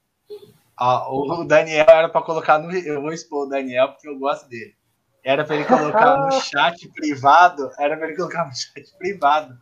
Ah, 0.78 1.10
o 1.10 1.44
Daniel 1.44 1.86
era 1.88 2.08
para 2.08 2.22
colocar 2.22 2.58
no. 2.58 2.70
Eu 2.70 3.00
vou 3.00 3.12
expor 3.12 3.46
o 3.46 3.48
Daniel 3.48 3.88
porque 3.88 4.08
eu 4.08 4.18
gosto 4.18 4.48
dele. 4.48 4.74
Era 5.24 5.44
para 5.44 5.56
ele 5.56 5.64
colocar 5.64 6.18
no 6.18 6.32
chat 6.32 6.88
privado. 6.90 7.70
Era 7.78 7.96
para 7.96 8.08
ele 8.08 8.16
colocar 8.16 8.44
no 8.46 8.54
chat 8.54 8.96
privado 8.98 9.56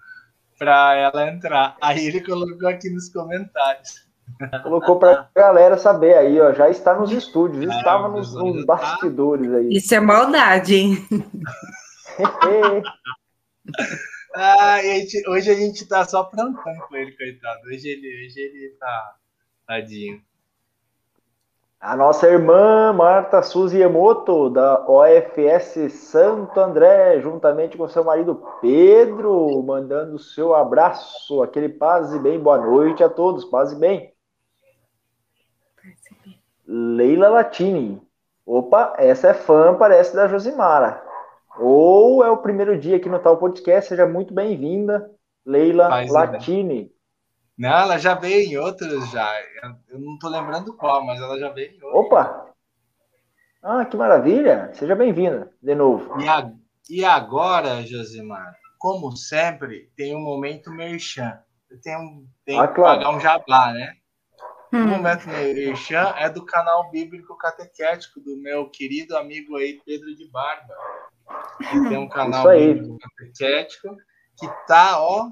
para 0.59 0.95
ela 0.97 1.29
entrar. 1.29 1.77
Aí 1.81 2.07
ele 2.07 2.21
colocou 2.21 2.69
aqui 2.69 2.91
nos 2.91 3.09
comentários. 3.11 4.05
Colocou 4.63 4.99
para 4.99 5.13
a 5.13 5.29
galera 5.35 5.77
saber 5.77 6.17
aí, 6.17 6.41
ó. 6.41 6.53
Já 6.53 6.69
está 6.69 6.95
nos 6.95 7.13
estúdios, 7.13 7.71
é, 7.71 7.77
estava 7.79 8.09
nos, 8.09 8.35
nos 8.35 8.65
bastidores 8.65 9.53
aí. 9.53 9.69
Isso 9.71 9.95
é 9.95 10.01
maldade, 10.01 10.75
hein? 10.75 10.97
ah, 14.35 14.75
a 14.75 14.83
gente, 14.83 15.29
hoje 15.29 15.51
a 15.51 15.55
gente 15.55 15.87
tá 15.87 16.05
só 16.05 16.25
plantando 16.25 16.57
com 16.89 16.97
ele, 16.97 17.13
coitado. 17.17 17.61
Hoje 17.67 17.89
ele, 17.89 18.27
hoje 18.27 18.41
ele 18.41 18.77
tá 18.81 19.15
tadinho. 19.67 20.21
A 21.85 21.95
nossa 21.99 22.27
irmã 22.27 22.95
Marta 22.95 23.43
Suzy 23.43 23.83
Emoto, 23.83 24.49
da 24.49 24.87
OFS 24.89 25.93
Santo 25.93 26.59
André, 26.59 27.21
juntamente 27.21 27.77
com 27.77 27.87
seu 27.87 28.03
marido 28.03 28.43
Pedro, 28.63 29.63
mandando 29.63 30.17
o 30.17 30.19
seu 30.19 30.55
abraço, 30.55 31.43
aquele 31.43 31.69
paz 31.69 32.11
e 32.15 32.19
bem. 32.19 32.41
Boa 32.41 32.57
noite 32.57 33.05
a 33.05 33.09
todos, 33.11 33.45
paz 33.45 33.73
e 33.73 33.77
bem. 33.77 34.15
Leila 36.67 37.29
Latini. 37.29 38.01
Opa, 38.47 38.95
essa 38.97 39.29
é 39.29 39.35
fã, 39.35 39.75
parece 39.75 40.17
da 40.17 40.27
Josimara. 40.27 41.05
Ou 41.61 42.25
é 42.25 42.31
o 42.31 42.39
primeiro 42.39 42.79
dia 42.79 42.97
aqui 42.97 43.11
no 43.11 43.19
Tal 43.19 43.37
Podcast, 43.37 43.91
seja 43.91 44.07
muito 44.07 44.33
bem-vinda, 44.33 45.11
Leila 45.45 45.91
paz 45.91 46.11
Latini. 46.11 46.94
Não, 47.57 47.71
ela 47.71 47.99
já 47.99 48.15
veio 48.15 48.51
em 48.51 48.57
outros 48.57 49.11
já. 49.11 49.33
Eu 49.89 50.01
não 50.01 50.19
tô 50.19 50.29
lembrando 50.29 50.77
qual, 50.77 51.05
mas 51.05 51.21
ela 51.21 51.39
já 51.39 51.51
veio 51.51 51.71
em 51.71 51.83
outros. 51.85 52.07
Opa! 52.07 52.55
Ah, 53.63 53.85
que 53.85 53.97
maravilha! 53.97 54.71
Seja 54.75 54.97
bem-vinda 54.97 55.53
de 55.63 55.75
novo. 55.75 56.21
E, 56.21 56.29
a, 56.29 56.53
e 56.91 57.05
agora, 57.05 57.83
Josimar, 57.83 58.55
como 58.79 59.17
sempre, 59.17 59.91
tem 59.97 60.17
um 60.17 60.21
momento 60.21 60.71
merchan. 60.71 61.39
Eu 61.71 61.81
tenho, 61.81 62.27
tenho 62.45 62.61
ah, 62.61 62.69
que 62.69 62.75
claro. 62.75 62.99
pagar 62.99 63.17
um 63.17 63.21
jabá, 63.21 63.73
né? 63.73 63.95
Hum. 64.73 64.85
O 64.85 64.89
momento 64.89 65.29
merchan 65.29 66.13
é 66.19 66.29
do 66.29 66.45
canal 66.45 66.91
Bíblico 66.91 67.39
Catequético 67.39 68.21
do 68.21 68.37
meu 68.37 68.69
querido 68.69 69.17
amigo 69.17 69.57
aí, 69.57 69.81
Pedro 69.87 70.13
de 70.17 70.29
Barba. 70.29 70.75
Ele 71.73 71.89
tem 71.89 71.99
um 71.99 72.09
canal 72.09 72.49
Bíblico 72.49 72.99
Catequético 72.99 73.97
que 74.37 74.49
tá, 74.67 75.01
ó, 75.01 75.31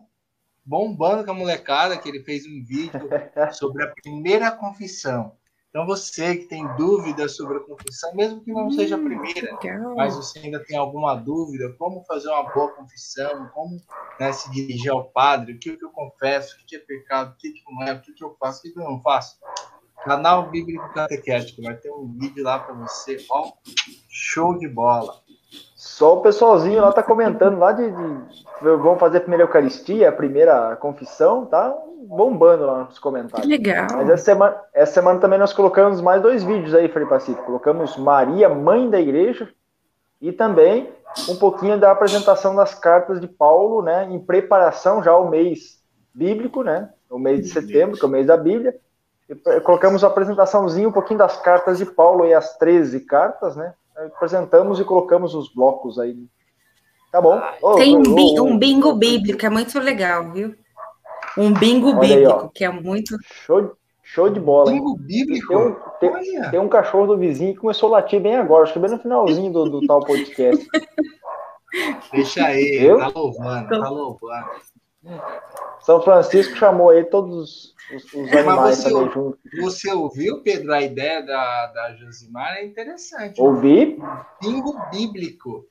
bombando 0.73 1.23
com 1.23 1.33
a 1.33 1.35
molecada, 1.35 1.99
que 1.99 2.09
ele 2.09 2.25
fez 2.25 2.47
um 2.47 2.65
vídeo 2.65 2.93
sobre 3.53 3.85
a 3.85 3.89
primeira 3.89 4.51
confissão. 4.51 5.37
Então, 5.69 5.85
você 5.85 6.37
que 6.37 6.47
tem 6.47 6.67
dúvidas 6.77 7.37
sobre 7.37 7.59
a 7.59 7.61
confissão, 7.61 8.15
mesmo 8.15 8.43
que 8.43 8.51
não 8.51 8.71
seja 8.71 8.95
a 8.95 8.99
hum, 8.99 9.05
primeira, 9.05 9.59
mas 9.95 10.17
você 10.17 10.39
ainda 10.39 10.65
tem 10.65 10.79
alguma 10.79 11.15
dúvida, 11.15 11.75
como 11.79 12.05
fazer 12.05 12.29
uma 12.29 12.51
boa 12.55 12.71
confissão, 12.73 13.51
como 13.53 13.79
né, 14.19 14.33
se 14.33 14.51
dirigir 14.51 14.91
ao 14.91 15.05
padre, 15.05 15.53
o 15.53 15.59
que, 15.59 15.77
que 15.77 15.85
eu 15.85 15.91
confesso, 15.91 16.57
o 16.57 16.67
que 16.67 16.77
é 16.77 16.79
pecado, 16.79 17.33
o 17.33 17.37
que, 17.37 17.53
que 17.53 17.63
não 17.71 17.83
é, 17.83 17.93
o 17.93 18.01
que, 18.01 18.13
que 18.15 18.25
eu 18.25 18.35
faço, 18.41 18.61
o 18.61 18.63
que, 18.63 18.71
que 18.71 18.81
eu 18.81 18.85
não 18.85 19.01
faço. 19.03 19.39
Canal 20.05 20.51
Bíblico 20.51 20.91
Catequético, 20.95 21.63
vai 21.63 21.77
ter 21.77 21.91
um 21.91 22.17
vídeo 22.19 22.43
lá 22.43 22.59
para 22.59 22.75
você, 22.75 23.25
ó, 23.31 23.53
show 24.09 24.59
de 24.59 24.69
bola. 24.69 25.23
Só 25.83 26.15
o 26.15 26.21
pessoalzinho 26.21 26.81
lá 26.81 26.93
tá 26.93 27.03
comentando 27.03 27.59
lá 27.59 27.73
de, 27.73 27.91
de 27.91 27.97
vamos 28.61 29.01
fazer 29.01 29.19
a 29.19 29.21
primeira 29.21 29.43
Eucaristia, 29.43 30.11
a 30.11 30.13
primeira 30.13 30.77
confissão, 30.77 31.45
tá 31.45 31.77
bombando 32.05 32.65
lá 32.65 32.85
nos 32.85 33.01
comentários. 33.01 33.41
Que 33.41 33.49
legal. 33.49 33.89
Mas 33.91 34.09
essa 34.09 34.27
semana, 34.27 34.57
essa 34.73 34.93
semana 34.93 35.19
também 35.19 35.41
nós 35.41 35.53
colocamos 35.53 36.01
mais 36.01 36.23
dois 36.23 36.45
vídeos 36.45 36.73
aí, 36.73 36.87
Felipe 36.87 37.11
Pacífico. 37.11 37.45
Colocamos 37.45 37.97
Maria, 37.97 38.49
mãe 38.49 38.89
da 38.89 39.01
igreja, 39.01 39.49
e 40.21 40.31
também 40.31 40.89
um 41.29 41.35
pouquinho 41.35 41.77
da 41.77 41.91
apresentação 41.91 42.55
das 42.55 42.77
cartas 42.77 43.21
de 43.21 43.27
Paulo, 43.27 43.83
né, 43.83 44.07
em 44.09 44.21
preparação 44.21 45.03
já 45.03 45.11
ao 45.11 45.29
mês 45.29 45.83
bíblico, 46.15 46.63
né, 46.63 46.91
o 47.11 47.19
mês 47.19 47.41
de 47.41 47.49
setembro, 47.49 47.99
que 47.99 48.05
é 48.05 48.09
o 48.09 48.11
mês 48.11 48.29
da 48.29 48.37
Bíblia, 48.37 48.73
colocamos 49.65 50.05
a 50.05 50.07
apresentaçãozinha, 50.07 50.89
um 50.89 50.93
pouquinho 50.93 51.19
das 51.19 51.37
cartas 51.39 51.79
de 51.79 51.87
Paulo 51.87 52.25
e 52.25 52.33
as 52.33 52.57
13 52.57 53.01
cartas, 53.01 53.57
né? 53.57 53.75
Apresentamos 53.97 54.81
e 54.81 54.85
colocamos 54.85 55.35
os 55.35 55.53
blocos 55.53 55.99
aí. 55.99 56.17
Tá 57.11 57.21
bom. 57.21 57.41
Oh, 57.61 57.75
Tem 57.75 57.97
um, 57.97 58.03
oh, 58.03 58.43
um 58.45 58.59
bingo 58.59 58.95
bíblico, 58.95 59.45
é 59.45 59.51
muito 59.51 59.79
legal, 59.79 60.33
viu? 60.33 60.55
Um 61.37 61.53
bingo 61.53 61.99
bíblico, 61.99 62.45
aí, 62.45 62.49
que 62.55 62.65
é 62.65 62.71
muito. 62.71 63.17
Show, 63.45 63.77
show 64.03 64.31
de 64.31 64.41
bola. 64.41 64.71
Bingo 64.71 64.97
bíblico? 64.97 65.49
Tem 65.49 65.57
um, 65.57 65.75
tem, 66.01 66.51
tem 66.51 66.61
um, 66.61 66.69
cachorro 66.69 67.07
do 67.07 67.19
vizinho 67.19 67.55
que 67.55 67.61
começou 67.61 67.89
a 67.89 68.01
latir 68.01 68.21
bem 68.21 68.37
agora, 68.37 68.65
acho 68.65 68.73
que 68.73 68.79
bem 68.79 68.91
no 68.91 68.99
finalzinho 68.99 69.53
do, 69.53 69.69
do 69.69 69.87
tal 69.87 70.01
podcast. 70.01 70.67
Deixa 72.13 72.47
aí, 72.47 72.87
tá 72.99 73.09
louvando, 73.15 73.69
tá 73.69 73.89
louvando. 73.89 74.47
São 75.81 76.01
Francisco 76.01 76.57
chamou 76.57 76.91
aí 76.91 77.05
todos 77.05 77.75
os, 77.93 78.15
os 78.15 78.33
animais 78.33 78.79
você, 78.79 78.89
também 78.89 79.11
juntos. 79.11 79.41
Você 79.61 79.93
ouviu, 79.93 80.43
Pedro, 80.43 80.73
a 80.73 80.81
ideia 80.81 81.21
da, 81.21 81.67
da 81.67 81.95
Josimar? 81.97 82.57
É 82.59 82.65
interessante. 82.65 83.41
Ouvi. 83.41 83.99
Bingo 84.41 84.79
bíblico. 84.91 85.67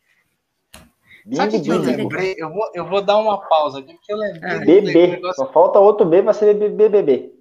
Bingo 1.25 1.37
Sabe 1.37 1.57
o 1.57 1.63
que 1.63 1.69
eu 1.69 1.77
lembrei? 1.77 2.35
Eu 2.37 2.49
vou, 2.51 2.71
eu 2.73 2.85
vou 2.85 3.01
dar 3.01 3.17
uma 3.17 3.47
pausa 3.47 3.79
aqui, 3.79 3.93
porque 3.93 4.11
eu 4.11 4.17
lembrei. 4.17 4.59
Bebê. 4.59 5.07
Negócio... 5.07 5.45
Só 5.45 5.51
falta 5.51 5.79
outro 5.79 6.05
B, 6.05 6.21
vai 6.21 6.33
ser 6.33 6.53
BBB. 6.53 7.31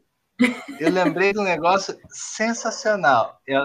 Eu 0.79 0.91
lembrei 0.91 1.33
de 1.33 1.39
um 1.39 1.45
negócio 1.45 1.99
sensacional. 2.09 3.39
Eu, 3.47 3.63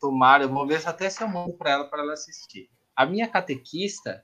tomara, 0.00 0.44
eu 0.44 0.48
vou 0.48 0.66
ver 0.66 0.80
se 0.80 0.88
até 0.88 1.08
se 1.08 1.22
eu 1.22 1.28
mando 1.28 1.52
para 1.54 1.70
ela 1.70 1.84
para 1.84 2.02
ela 2.02 2.12
assistir. 2.12 2.68
A 2.94 3.06
minha 3.06 3.28
catequista, 3.28 4.22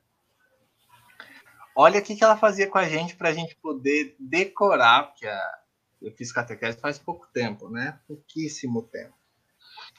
olha 1.74 2.01
o 2.01 2.02
que, 2.02 2.16
que 2.16 2.24
ela 2.24 2.36
fazia 2.36 2.68
com 2.68 2.78
a 2.78 2.88
gente 2.88 3.16
para 3.16 3.30
a 3.30 3.32
gente 3.32 3.56
poder 3.56 4.14
decorar, 4.18 5.09
porque 5.09 5.26
a, 5.26 5.59
eu 6.01 6.12
fiz 6.12 6.32
catequese 6.32 6.78
faz 6.78 6.98
pouco 6.98 7.26
tempo, 7.32 7.68
né? 7.68 7.98
Pouquíssimo 8.06 8.82
tempo. 8.82 9.14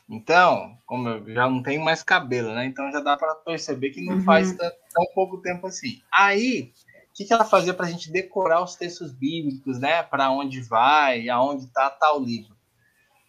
Então, 0.07 0.77
como 0.85 1.09
eu 1.09 1.33
já 1.33 1.49
não 1.49 1.63
tenho 1.63 1.83
mais 1.83 2.03
cabelo, 2.03 2.53
né? 2.53 2.65
Então 2.65 2.91
já 2.91 2.99
dá 2.99 3.17
para 3.17 3.33
perceber 3.35 3.89
que 3.89 4.05
não 4.05 4.15
uhum. 4.15 4.23
faz 4.23 4.55
tão, 4.55 4.71
tão, 4.93 5.05
pouco 5.13 5.41
tempo 5.41 5.65
assim. 5.65 6.01
Aí, 6.13 6.73
o 7.09 7.13
que, 7.13 7.25
que 7.25 7.33
ela 7.33 7.43
fazia 7.43 7.73
para 7.73 7.87
a 7.87 7.89
gente 7.89 8.11
decorar 8.11 8.61
os 8.61 8.75
textos 8.75 9.11
bíblicos, 9.11 9.79
né? 9.79 10.03
Para 10.03 10.29
onde 10.31 10.61
vai, 10.61 11.27
aonde 11.29 11.65
está 11.65 11.89
tal 11.89 12.21
livro. 12.21 12.55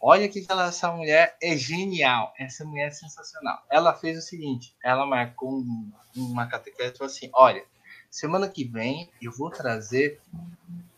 Olha 0.01 0.29
que, 0.29 0.43
que 0.43 0.53
ela, 0.53 0.67
essa 0.67 0.93
mulher 0.93 1.37
é 1.43 1.57
genial. 1.57 2.33
Essa 2.39 2.65
mulher 2.65 2.89
é 2.89 2.91
sensacional. 2.91 3.63
Ela 3.71 3.95
fez 3.95 4.19
o 4.19 4.23
seguinte: 4.23 4.77
ela 4.85 5.07
marcou 5.07 5.51
um, 5.51 5.91
uma 6.15 6.47
catequese 6.47 6.93
e 6.93 6.99
falou 6.99 7.11
assim: 7.11 7.31
olha, 7.33 7.65
semana 8.11 8.49
que 8.49 8.65
vem 8.65 9.11
eu 9.21 9.33
vou 9.33 9.51
trazer 9.51 10.21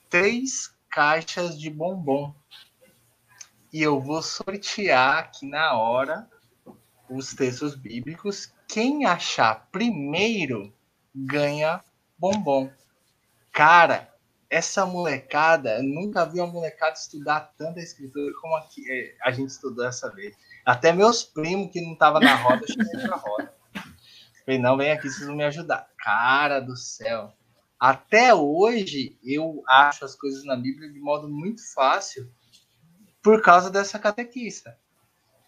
três 0.09 0.75
caixas 0.91 1.59
de 1.59 1.71
bombom 1.71 2.35
e 3.73 3.83
eu 3.83 4.01
vou 4.01 4.23
sortear 4.23 5.19
aqui 5.19 5.47
na 5.47 5.75
hora 5.75 6.29
os 7.09 7.35
textos 7.35 7.75
bíblicos. 7.75 8.53
Quem 8.67 9.05
achar 9.05 9.69
primeiro 9.71 10.73
ganha 11.15 11.83
bombom. 12.19 12.71
Cara, 13.53 14.13
essa 14.51 14.87
molecada, 14.87 15.77
eu 15.79 15.83
nunca 15.83 16.25
vi 16.25 16.41
uma 16.41 16.53
molecada 16.53 16.95
estudar 16.95 17.53
tanta 17.59 17.81
escritura 17.81 18.33
como 18.41 18.57
aqui, 18.57 18.85
é, 18.91 19.15
a 19.23 19.31
gente 19.31 19.51
estudou 19.51 19.87
essa 19.87 20.11
vez. 20.11 20.35
Até 20.65 20.93
meus 20.93 21.23
primos 21.23 21.71
que 21.71 21.81
não 21.81 21.93
estavam 21.93 22.21
na 22.21 22.35
roda, 22.37 22.65
roda. 23.17 23.58
Falei, 24.49 24.63
não, 24.63 24.79
vem 24.79 24.91
aqui, 24.91 25.11
vocês 25.11 25.27
vão 25.27 25.37
me 25.37 25.45
ajudar. 25.45 25.91
Cara 25.99 26.59
do 26.59 26.75
céu. 26.75 27.35
Até 27.79 28.35
hoje, 28.35 29.19
eu 29.23 29.63
acho 29.69 30.07
as 30.07 30.15
coisas 30.15 30.43
na 30.43 30.57
Bíblia 30.57 30.91
de 30.91 30.99
modo 30.99 31.29
muito 31.29 31.61
fácil 31.75 32.27
por 33.23 33.43
causa 33.43 33.69
dessa 33.69 33.99
catequista. 33.99 34.79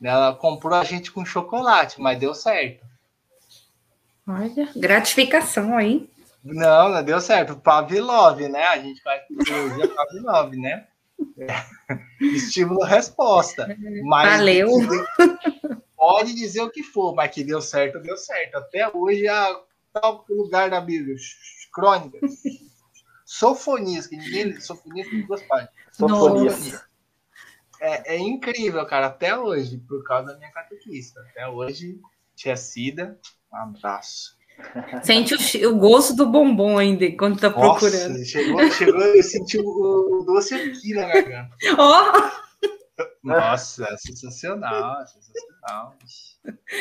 Ela 0.02 0.34
comprou 0.34 0.74
a 0.74 0.84
gente 0.84 1.10
com 1.10 1.24
chocolate, 1.24 1.98
mas 1.98 2.18
deu 2.18 2.34
certo. 2.34 2.84
Olha, 4.28 4.68
gratificação 4.76 5.78
aí. 5.78 6.06
Não, 6.44 6.90
não 6.90 7.02
deu 7.02 7.22
certo. 7.22 7.56
Pavlov, 7.56 8.38
né? 8.50 8.64
A 8.64 8.78
gente 8.80 9.00
faz 9.00 9.22
psicologia 9.34 9.88
Pavlov, 9.88 10.52
né? 10.56 10.86
É. 11.38 11.46
Estímulo-resposta. 12.20 13.74
Valeu. 14.06 14.68
Pode 16.00 16.34
dizer 16.34 16.62
o 16.62 16.70
que 16.70 16.82
for, 16.82 17.14
mas 17.14 17.30
que 17.30 17.44
deu 17.44 17.60
certo, 17.60 18.00
deu 18.00 18.16
certo. 18.16 18.56
Até 18.56 18.88
hoje, 18.88 19.28
a 19.28 19.54
tal 19.92 20.24
lugar 20.30 20.70
da 20.70 20.80
Bíblia, 20.80 21.14
crônicas. 21.74 22.22
Sofonias, 23.26 24.06
que 24.06 24.16
ninguém. 24.16 24.58
Sofonias 24.58 25.06
tem 25.10 25.26
duas 25.26 25.42
páginas. 25.42 25.74
Sofonias 25.92 26.82
é, 27.82 28.14
é, 28.14 28.18
incrível, 28.18 28.86
cara, 28.86 29.08
até 29.08 29.36
hoje, 29.36 29.76
por 29.86 30.02
causa 30.02 30.32
da 30.32 30.38
minha 30.38 30.50
catequista. 30.50 31.20
Até 31.20 31.46
hoje, 31.46 32.00
tia 32.34 32.56
Cida, 32.56 33.20
um 33.52 33.56
abraço. 33.58 34.38
Sente 35.02 35.34
o, 35.34 35.70
o 35.70 35.76
gosto 35.76 36.16
do 36.16 36.26
bombom 36.30 36.78
ainda 36.78 37.14
quando 37.14 37.38
tá 37.38 37.50
Nossa, 37.50 37.90
procurando. 37.90 38.24
Chegou, 38.24 38.70
chegou, 38.70 39.02
eu 39.02 39.22
senti 39.22 39.58
o, 39.58 40.20
o 40.20 40.24
doce 40.24 40.54
aqui 40.54 40.94
na 40.94 41.06
garganta. 41.06 41.54
Oh! 41.78 42.49
Nossa, 43.22 43.84
é 43.84 43.96
sensacional, 43.96 45.06
sensacional. 45.06 45.96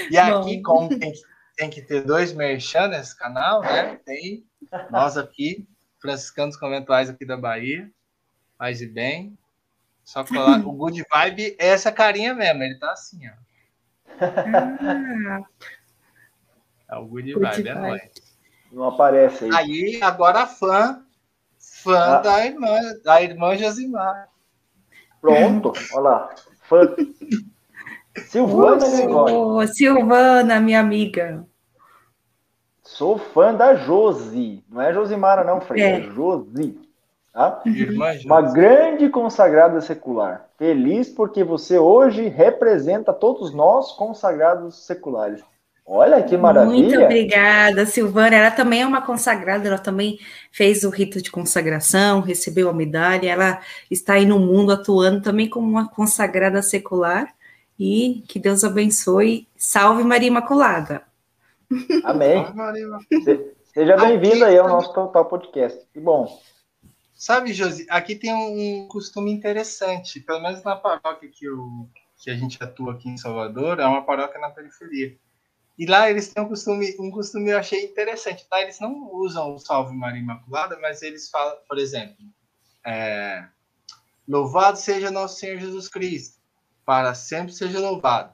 E 0.09 0.17
aqui, 0.17 0.61
como 0.61 0.87
tem, 0.97 1.11
tem 1.57 1.69
que 1.69 1.81
ter 1.81 2.01
dois 2.05 2.31
merchan 2.31 2.87
nesse 2.87 3.17
canal, 3.17 3.61
né? 3.61 3.97
Tem 4.05 4.45
nós 4.89 5.17
aqui, 5.17 5.67
franciscanos 5.99 6.55
conventuais 6.55 7.09
aqui 7.09 7.25
da 7.25 7.35
Bahia, 7.35 7.91
faz 8.57 8.81
e 8.81 8.87
bem, 8.87 9.37
só 10.03 10.23
colar. 10.23 10.65
o 10.65 10.71
good 10.71 11.05
vibe 11.11 11.55
é 11.59 11.67
essa 11.67 11.91
carinha 11.91 12.33
mesmo, 12.33 12.63
ele 12.63 12.79
tá 12.79 12.91
assim, 12.91 13.27
ó. 13.27 13.33
Ah. 14.21 15.43
É 16.91 16.95
o 16.95 17.05
good, 17.05 17.33
good 17.33 17.45
vibe, 17.45 17.55
vibe, 17.55 17.67
é 17.69 17.75
nóis. 17.75 18.01
Não 18.71 18.83
aparece 18.85 19.45
aí. 19.45 19.51
Aí, 19.53 20.01
agora 20.01 20.47
fã, 20.47 21.05
fã 21.57 22.17
ah. 22.17 22.21
da 22.21 22.45
irmã, 22.45 22.79
da 23.03 23.21
irmã 23.21 23.55
Josimar. 23.57 24.28
Pronto, 25.21 25.73
olha 25.93 26.01
lá. 26.01 26.29
Fã. 26.63 26.95
Silvana, 28.27 28.85
oh, 29.09 29.65
Silvana, 29.67 30.59
minha 30.59 30.79
amiga. 30.79 31.45
Sou 32.83 33.17
fã 33.17 33.53
da 33.53 33.75
Josi. 33.75 34.63
Não 34.69 34.81
é 34.81 34.93
Josimara, 34.93 35.43
não, 35.43 35.61
Frei. 35.61 35.81
É, 35.81 35.99
é 35.99 36.01
Josi. 36.01 36.77
Tá? 37.31 37.61
Uma 38.25 38.41
grande 38.41 39.07
consagrada 39.09 39.79
secular. 39.79 40.49
Feliz 40.57 41.07
porque 41.07 41.43
você 41.43 41.77
hoje 41.77 42.27
representa 42.27 43.13
todos 43.13 43.53
nós 43.53 43.93
consagrados 43.93 44.85
seculares. 44.85 45.41
Olha 45.91 46.21
que 46.21 46.37
maravilha. 46.37 46.71
Muito 46.71 47.01
obrigada, 47.01 47.83
Silvana. 47.83 48.35
Ela 48.35 48.51
também 48.51 48.83
é 48.83 48.85
uma 48.85 49.01
consagrada, 49.01 49.67
ela 49.67 49.79
também 49.79 50.19
fez 50.51 50.83
o 50.83 50.89
rito 50.91 51.19
de 51.19 51.31
consagração, 51.31 52.21
recebeu 52.21 52.69
a 52.69 52.73
medalha. 52.73 53.27
Ela 53.27 53.59
está 53.89 54.13
aí 54.13 54.23
no 54.23 54.37
mundo 54.37 54.71
atuando 54.71 55.19
também 55.19 55.49
como 55.49 55.67
uma 55.67 55.89
consagrada 55.89 56.61
secular. 56.61 57.33
E 57.79 58.23
que 58.27 58.37
Deus 58.37 58.63
abençoe. 58.63 59.47
Salve 59.57 60.03
Maria 60.03 60.27
Imaculada. 60.27 61.01
Amém. 62.03 62.45
Seja 63.73 63.97
bem-vindo 63.97 64.45
aí 64.45 64.59
ao 64.59 64.67
nosso 64.67 64.93
Total 64.93 65.25
Podcast. 65.25 65.87
Que 65.91 65.99
bom. 65.99 66.39
Sabe, 67.15 67.51
Josi, 67.51 67.87
aqui 67.89 68.13
tem 68.13 68.31
um 68.31 68.87
costume 68.87 69.31
interessante, 69.31 70.19
pelo 70.19 70.39
menos 70.39 70.63
na 70.63 70.75
paróquia 70.75 71.29
que, 71.33 71.45
eu, 71.45 71.89
que 72.15 72.29
a 72.29 72.35
gente 72.35 72.63
atua 72.63 72.93
aqui 72.93 73.09
em 73.09 73.17
Salvador, 73.17 73.79
é 73.79 73.87
uma 73.87 74.03
paróquia 74.03 74.39
na 74.39 74.51
periferia. 74.51 75.17
E 75.79 75.85
lá 75.85 76.11
eles 76.11 76.27
têm 76.27 76.43
um 76.43 76.47
costume, 76.47 76.93
um 76.99 77.09
costume 77.09 77.49
eu 77.49 77.57
achei 77.57 77.85
interessante. 77.85 78.45
Lá 78.51 78.61
eles 78.61 78.79
não 78.79 79.09
usam 79.13 79.55
o 79.55 79.59
Salve 79.59 79.95
Maria 79.95 80.21
Imaculada, 80.21 80.77
mas 80.81 81.01
eles 81.01 81.29
falam, 81.29 81.55
por 81.67 81.79
exemplo, 81.79 82.17
é, 82.85 83.47
Louvado 84.29 84.77
seja 84.77 85.09
nosso 85.09 85.39
Senhor 85.39 85.57
Jesus 85.57 85.87
Cristo, 85.87 86.37
para 86.85 87.15
sempre 87.15 87.51
seja 87.51 87.79
louvado. 87.79 88.31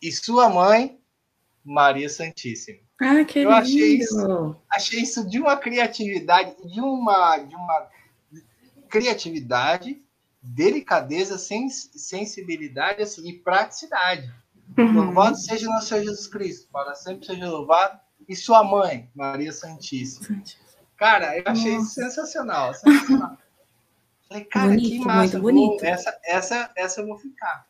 E 0.00 0.12
sua 0.12 0.48
mãe, 0.48 1.00
Maria 1.64 2.08
Santíssima. 2.08 2.78
Ah, 3.00 3.24
que 3.24 3.40
eu 3.40 3.48
lindo. 3.48 3.54
achei 3.54 3.98
isso, 3.98 4.56
achei 4.70 5.00
isso 5.00 5.28
de 5.28 5.40
uma 5.40 5.56
criatividade, 5.56 6.54
de 6.64 6.80
uma, 6.80 7.38
de 7.38 7.56
uma 7.56 7.88
criatividade, 8.88 10.00
delicadeza, 10.40 11.36
sens 11.36 11.90
sensibilidade 11.96 13.02
assim, 13.02 13.28
e 13.28 13.32
praticidade. 13.40 14.32
Uhum. 14.78 14.92
Louvado 14.92 15.36
seja 15.36 15.66
nosso 15.66 15.88
Senhor 15.88 16.04
Jesus 16.04 16.26
Cristo, 16.26 16.68
para 16.72 16.94
sempre 16.94 17.26
seja 17.26 17.48
louvado. 17.48 18.00
E 18.28 18.36
sua 18.36 18.62
mãe, 18.62 19.10
Maria 19.14 19.52
Santíssima. 19.52 20.42
Cara, 20.96 21.36
eu 21.36 21.42
achei 21.46 21.76
Nossa. 21.76 22.02
sensacional. 22.02 22.74
sensacional. 22.74 23.36
Falei, 24.28 24.44
cara, 24.44 24.68
bonito, 24.68 24.88
que 24.88 24.98
massa. 25.00 25.38
Muito 25.38 25.40
bonito. 25.40 25.84
essa, 25.84 26.18
essa, 26.24 26.70
essa 26.76 27.00
eu 27.00 27.06
vou 27.06 27.18
ficar. 27.18 27.66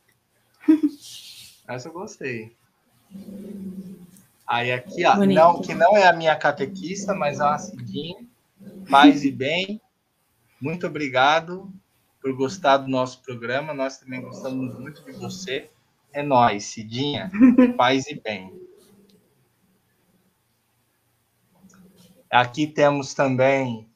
essa 1.66 1.88
eu 1.88 1.92
gostei. 1.92 2.56
Aí 4.46 4.70
aqui, 4.70 5.04
ó, 5.04 5.16
não, 5.16 5.60
que 5.60 5.74
não 5.74 5.96
é 5.96 6.06
a 6.06 6.12
minha 6.12 6.36
catequista, 6.36 7.14
mas 7.14 7.40
é 7.40 7.44
uma 7.44 7.58
Cidinha. 7.58 8.26
Paz 8.88 9.24
e 9.24 9.30
bem. 9.30 9.80
Muito 10.60 10.86
obrigado. 10.86 11.72
por 12.20 12.36
gostar 12.36 12.76
do 12.76 12.88
nosso 12.88 13.22
programa. 13.22 13.74
Nós 13.74 13.98
também 13.98 14.20
gostamos 14.20 14.78
muito 14.78 15.02
de 15.04 15.12
você. 15.12 15.70
É 16.12 16.22
nós, 16.22 16.64
Cidinha. 16.64 17.30
Paz 17.76 18.06
e 18.06 18.20
bem. 18.20 18.52
Aqui 22.30 22.66
temos 22.66 23.14
também. 23.14 23.88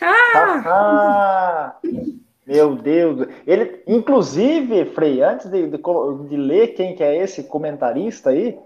Ah! 0.00 1.76
Meu 2.46 2.76
Deus! 2.76 3.28
Ele, 3.46 3.82
inclusive, 3.86 4.86
Frei, 4.86 5.22
antes 5.22 5.50
de, 5.50 5.66
de, 5.66 5.78
de 6.28 6.36
ler 6.36 6.68
quem 6.68 6.94
que 6.94 7.02
é 7.02 7.16
esse 7.16 7.44
comentarista 7.44 8.30
aí, 8.30 8.58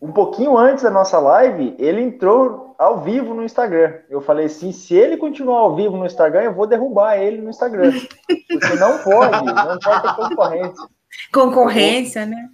um 0.00 0.12
pouquinho 0.12 0.56
antes 0.56 0.84
da 0.84 0.90
nossa 0.90 1.18
live, 1.18 1.74
ele 1.78 2.00
entrou 2.00 2.74
ao 2.78 3.00
vivo 3.00 3.34
no 3.34 3.44
Instagram. 3.44 3.98
Eu 4.08 4.20
falei 4.20 4.46
assim: 4.46 4.70
se 4.70 4.94
ele 4.94 5.16
continuar 5.16 5.58
ao 5.58 5.74
vivo 5.74 5.96
no 5.96 6.06
Instagram, 6.06 6.42
eu 6.42 6.54
vou 6.54 6.66
derrubar 6.66 7.16
ele 7.16 7.40
no 7.40 7.50
Instagram. 7.50 7.92
Porque 8.48 8.74
não 8.76 8.98
pode, 8.98 9.44
não 9.44 9.78
pode 9.78 10.02
ter 10.02 10.14
concorrência. 10.14 10.97
Concorrência, 11.32 12.24
né? 12.24 12.48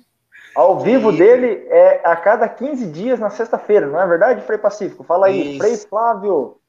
Ao 0.54 0.78
vivo 0.80 1.10
dele 1.10 1.66
é 1.68 2.00
a 2.04 2.14
cada 2.14 2.48
15 2.48 2.86
dias 2.92 3.18
na 3.18 3.28
sexta-feira, 3.28 3.86
não 3.88 4.00
é 4.00 4.06
verdade, 4.06 4.46
Frei 4.46 4.58
Pacífico? 4.58 5.02
Fala 5.02 5.26
aí, 5.26 5.50
Isso. 5.50 5.58
Frei 5.58 5.76
Flávio. 5.76 6.60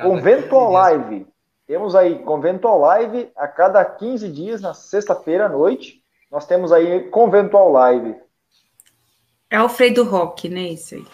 Conventual 0.00 0.70
Live. 0.70 1.26
Temos 1.66 1.94
aí 1.94 2.18
Conventual 2.20 2.78
Live 2.78 3.30
a 3.36 3.46
cada 3.46 3.84
15 3.84 4.30
dias 4.30 4.60
na 4.60 4.72
sexta-feira 4.72 5.46
à 5.46 5.48
noite. 5.48 6.02
Nós 6.30 6.46
temos 6.46 6.72
aí 6.72 7.10
Conventual 7.10 7.70
Live. 7.72 8.16
É 9.50 9.60
o 9.60 9.68
Frei 9.68 9.92
do 9.92 10.04
Rock, 10.04 10.48
né? 10.48 10.62
Isso 10.62 10.94
aí. 10.94 11.06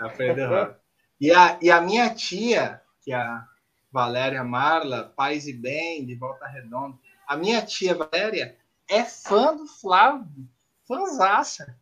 É 0.00 0.04
o 0.04 0.10
Frei 0.10 0.34
do 0.34 0.46
Rock. 0.46 0.76
E 1.20 1.32
a, 1.32 1.58
e 1.60 1.70
a 1.70 1.80
minha 1.80 2.14
tia, 2.14 2.80
que 3.02 3.12
é 3.12 3.16
a 3.16 3.44
Valéria 3.90 4.44
Marla, 4.44 5.12
Paz 5.16 5.48
e 5.48 5.52
Bem, 5.52 6.04
de 6.04 6.14
Volta 6.14 6.46
Redonda, 6.46 6.96
a 7.26 7.36
minha 7.36 7.64
tia 7.64 7.94
Valéria 7.94 8.56
é 8.88 9.02
fã 9.04 9.56
do 9.56 9.66
Flávio, 9.66 10.48
fãzaça. 10.86 11.76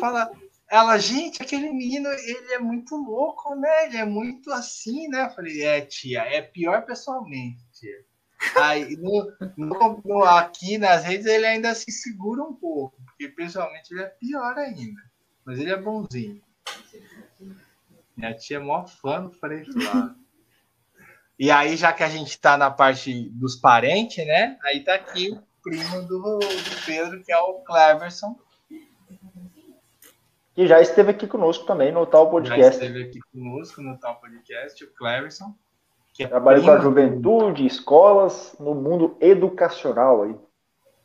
Fala, 0.00 0.30
ela, 0.68 0.98
gente, 0.98 1.42
aquele 1.42 1.70
menino, 1.70 2.08
ele 2.08 2.52
é 2.54 2.58
muito 2.58 2.96
louco, 2.96 3.54
né? 3.54 3.86
Ele 3.86 3.96
é 3.98 4.04
muito 4.04 4.50
assim, 4.52 5.08
né? 5.08 5.26
Eu 5.26 5.30
falei, 5.30 5.62
é, 5.62 5.80
tia, 5.80 6.22
é 6.22 6.40
pior 6.42 6.84
pessoalmente, 6.84 7.62
tia. 7.72 8.04
Aí, 8.56 8.96
no, 8.96 9.32
no, 9.56 10.02
no, 10.04 10.24
aqui 10.24 10.76
nas 10.76 11.04
redes, 11.04 11.26
ele 11.26 11.46
ainda 11.46 11.74
se 11.74 11.90
segura 11.90 12.42
um 12.42 12.54
pouco, 12.54 13.00
porque 13.04 13.28
pessoalmente 13.28 13.92
ele 13.92 14.02
é 14.02 14.06
pior 14.06 14.56
ainda. 14.58 15.02
Mas 15.44 15.58
ele 15.58 15.70
é 15.70 15.76
bonzinho. 15.76 16.42
Minha 18.16 18.34
tia 18.34 18.56
é 18.56 18.60
mó 18.60 18.86
fã 18.86 19.22
do 19.22 19.30
Frei 19.30 19.64
Flávio. 19.64 20.16
E 21.38 21.50
aí, 21.50 21.76
já 21.76 21.92
que 21.92 22.02
a 22.02 22.08
gente 22.08 22.38
tá 22.40 22.56
na 22.56 22.70
parte 22.70 23.28
dos 23.30 23.56
parentes, 23.56 24.26
né? 24.26 24.56
Aí 24.62 24.82
tá 24.82 24.94
aqui 24.94 25.38
primo 25.62 26.02
do, 26.02 26.38
do 26.38 26.86
Pedro, 26.86 27.22
que 27.22 27.32
é 27.32 27.38
o 27.38 27.54
Cleverson. 27.60 28.38
Que 30.54 30.66
já 30.66 30.80
esteve 30.80 31.10
aqui 31.10 31.26
conosco 31.26 31.66
também 31.66 31.92
no 31.92 32.06
tal 32.06 32.30
podcast. 32.30 32.62
Já 32.62 32.68
esteve 32.68 33.02
aqui 33.02 33.20
conosco 33.32 33.82
no 33.82 33.98
tal 33.98 34.18
podcast, 34.20 34.82
o 34.82 34.94
Cleverson. 34.94 35.54
É 36.18 36.26
Trabalha 36.26 36.62
com 36.62 36.70
a 36.70 36.78
juventude, 36.78 37.66
escolas, 37.66 38.56
no 38.58 38.74
mundo 38.74 39.18
educacional 39.20 40.22
aí. 40.22 40.34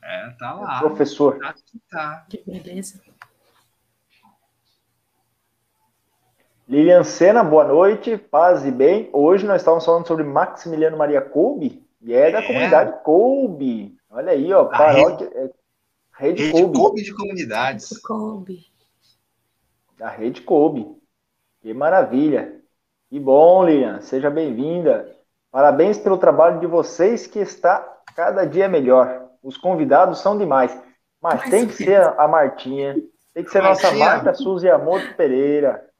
É, 0.02 0.30
tá 0.40 0.54
lá. 0.54 0.78
É 0.78 0.80
professor. 0.80 1.38
Tá, 1.38 1.54
tá. 1.90 2.26
Que 2.30 2.42
beleza. 2.46 3.02
Lilian 6.72 7.04
Sena, 7.04 7.44
boa 7.44 7.66
noite, 7.66 8.16
paz 8.16 8.66
e 8.66 8.72
bem. 8.72 9.10
Hoje 9.12 9.46
nós 9.46 9.60
estávamos 9.60 9.84
falando 9.84 10.08
sobre 10.08 10.24
Maximiliano 10.24 10.96
Maria 10.96 11.20
Kolbe, 11.20 11.86
e 12.02 12.14
é 12.14 12.32
da 12.32 12.40
é. 12.40 12.48
comunidade 12.48 13.04
Kolbe. 13.04 13.98
Olha 14.10 14.32
aí, 14.32 14.54
ó, 14.54 14.64
paróquia. 14.64 15.28
Rede, 15.28 15.38
é, 15.38 15.50
rede, 16.14 16.44
rede 16.44 16.52
Kobe. 16.54 16.80
Kobe 16.80 17.04
de 17.04 17.14
comunidades. 17.14 17.98
Kobe. 18.00 18.66
Da 19.98 20.08
Rede 20.08 20.44
Kobe. 20.44 20.96
Que 21.62 21.74
maravilha. 21.74 22.56
Que 23.10 23.20
bom, 23.20 23.66
Lilian. 23.66 24.00
Seja 24.00 24.30
bem-vinda. 24.30 25.14
Parabéns 25.52 25.98
pelo 25.98 26.18
trabalho 26.18 26.62
de 26.62 26.68
vocês 26.68 27.28
que 27.28 27.40
está 27.40 27.80
cada 28.16 28.46
dia 28.46 28.70
melhor. 28.70 29.28
Os 29.44 29.58
convidados 29.58 30.20
são 30.20 30.38
demais. 30.38 30.74
Mas, 31.22 31.42
Mas 31.42 31.50
tem 31.50 31.68
que 31.68 31.74
ser 31.74 32.02
a 32.02 32.30
Martinha. 32.30 32.96
Tem 33.34 33.44
que 33.44 33.52
ser 33.52 33.60
a 33.60 33.64
nossa 33.64 33.92
Marta 33.92 34.34
Suzy 34.34 34.70
Amor 34.70 35.02
Pereira. 35.18 35.91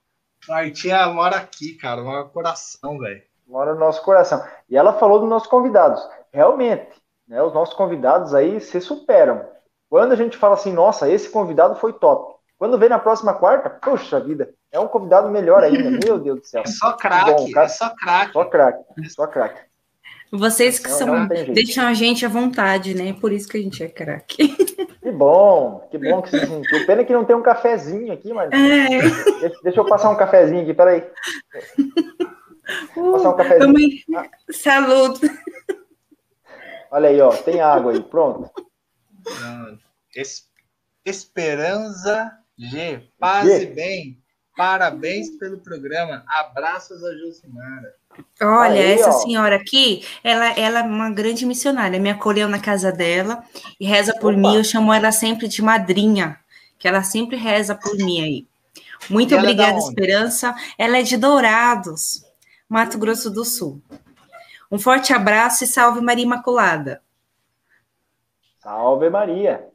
Martinha 0.48 1.08
mora 1.08 1.38
aqui, 1.38 1.74
cara. 1.74 2.02
Mora 2.02 2.24
no 2.24 2.30
coração, 2.30 2.98
velho. 2.98 3.22
Mora 3.48 3.74
no 3.74 3.80
nosso 3.80 4.04
coração. 4.04 4.44
E 4.70 4.78
ela 4.78 4.94
falou 4.94 5.20
dos 5.20 5.30
nossos 5.30 5.48
convidados. 5.48 6.02
Realmente, 6.34 6.90
né, 7.28 7.42
os 7.42 7.54
nossos 7.54 7.76
convidados 7.76 8.34
aí 8.34 8.60
se 8.62 8.80
superam. 8.80 9.46
Quando 9.90 10.14
a 10.14 10.16
gente 10.16 10.38
fala 10.38 10.54
assim, 10.54 10.72
nossa, 10.72 11.10
esse 11.10 11.30
convidado 11.30 11.76
foi 11.76 11.94
top. 11.94 12.36
Quando 12.58 12.78
vem 12.78 12.90
na 12.90 13.00
próxima 13.00 13.34
quarta, 13.34 13.70
poxa 13.70 14.20
vida, 14.20 14.54
é 14.72 14.80
um 14.80 14.88
convidado 14.88 15.30
melhor 15.30 15.64
ainda. 15.64 15.90
Meu 16.06 16.18
Deus 16.20 16.40
do 16.40 16.46
céu. 16.46 16.62
É 16.62 16.68
só 16.68 16.94
craque, 16.94 17.58
é 17.58 17.68
só 17.68 17.90
craque. 17.90 18.34
Só 18.34 18.46
craque, 18.46 19.10
só 19.10 19.28
craque. 19.28 19.62
Vocês 20.32 20.80
que 20.80 20.90
são, 20.90 21.28
deixam 21.28 21.86
a 21.86 21.94
gente 21.94 22.26
à 22.26 22.30
vontade, 22.30 22.94
né? 22.94 23.12
Por 23.20 23.34
isso 23.34 23.50
que 23.50 23.58
a 23.58 23.62
gente 23.62 23.84
é 23.84 23.90
craque. 23.90 24.56
Que 25.12 25.18
bom, 25.18 25.88
que 25.92 25.98
bom 25.98 26.22
que 26.22 26.30
vocês 26.30 26.48
sentiu. 26.48 26.86
Pena 26.86 27.04
que 27.04 27.12
não 27.12 27.26
tem 27.26 27.36
um 27.36 27.42
cafezinho 27.42 28.14
aqui, 28.14 28.32
mas. 28.32 28.50
É. 28.54 28.88
Deixa, 29.42 29.62
deixa, 29.62 29.80
eu 29.82 29.86
passar 29.86 30.10
um 30.10 30.16
cafezinho 30.16 30.62
aqui, 30.62 30.74
peraí. 30.74 31.06
Uh, 32.96 33.12
passar 33.12 33.30
um 33.30 33.36
cafezinho. 33.36 33.60
Também... 33.60 34.04
Ah. 34.16 34.30
Saludo. 34.52 35.20
Olha 36.90 37.10
aí, 37.10 37.20
ó, 37.20 37.36
tem 37.36 37.60
água 37.60 37.92
aí, 37.92 38.02
pronto. 38.02 38.50
Es 40.16 40.50
Esperança 41.04 42.32
G, 42.58 43.10
paz 43.20 43.48
G. 43.48 43.64
e 43.64 43.66
bem. 43.66 44.24
Parabéns 44.56 45.32
pelo 45.32 45.58
programa. 45.60 46.24
Abraços 46.28 47.04
a 47.04 47.14
Josimara. 47.18 47.96
Olha, 48.42 48.74
aí, 48.74 48.94
essa 48.94 49.10
ó. 49.10 49.14
senhora 49.14 49.56
aqui, 49.56 50.06
ela, 50.24 50.52
ela 50.58 50.80
é 50.80 50.84
uma 50.84 51.10
grande 51.10 51.46
missionária. 51.46 52.00
Me 52.00 52.10
acolheu 52.10 52.50
na 52.50 52.60
casa 52.60 52.92
dela 52.92 53.44
e 53.80 53.86
reza 53.86 54.14
por 54.20 54.34
Opa. 54.34 54.42
mim. 54.42 54.56
Eu 54.56 54.64
chamo 54.64 54.92
ela 54.92 55.12
sempre 55.12 55.48
de 55.48 55.62
madrinha, 55.62 56.40
que 56.80 56.88
ela 56.88 57.04
sempre 57.04 57.38
reza 57.38 57.76
por 57.76 57.96
mim 57.96 58.22
aí. 58.22 58.48
Muito 59.10 59.34
e 59.34 59.38
é 59.38 59.40
obrigada, 59.40 59.78
Esperança. 59.78 60.56
Ela 60.78 60.98
é 60.98 61.04
de 61.04 61.18
Dourados, 61.18 62.24
Mato 62.68 62.98
Grosso 62.98 63.30
do 63.30 63.46
Sul. 63.46 63.82
Um 64.72 64.80
forte 64.80 65.14
abraço 65.14 65.64
e 65.64 65.68
salve 65.68 66.02
Maria 66.02 66.24
Imaculada. 66.24 67.02
Salve 68.60 69.10
Maria. 69.10 69.71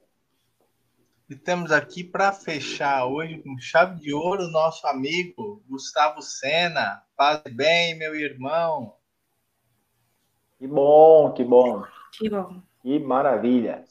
E 1.28 1.34
temos 1.34 1.72
aqui 1.72 2.04
para 2.04 2.30
fechar 2.32 3.04
hoje 3.04 3.42
com 3.42 3.58
chave 3.58 4.00
de 4.00 4.14
ouro 4.14 4.48
nosso 4.48 4.86
amigo 4.86 5.60
Gustavo 5.68 6.22
Sena. 6.22 7.02
Paz 7.16 7.42
bem, 7.50 7.98
meu 7.98 8.14
irmão. 8.14 8.94
Que 10.56 10.68
bom, 10.68 11.32
que 11.32 11.42
bom. 11.42 11.82
Que 12.12 12.30
bom. 12.30 12.62
Que 12.80 13.00
maravilha. 13.00 13.84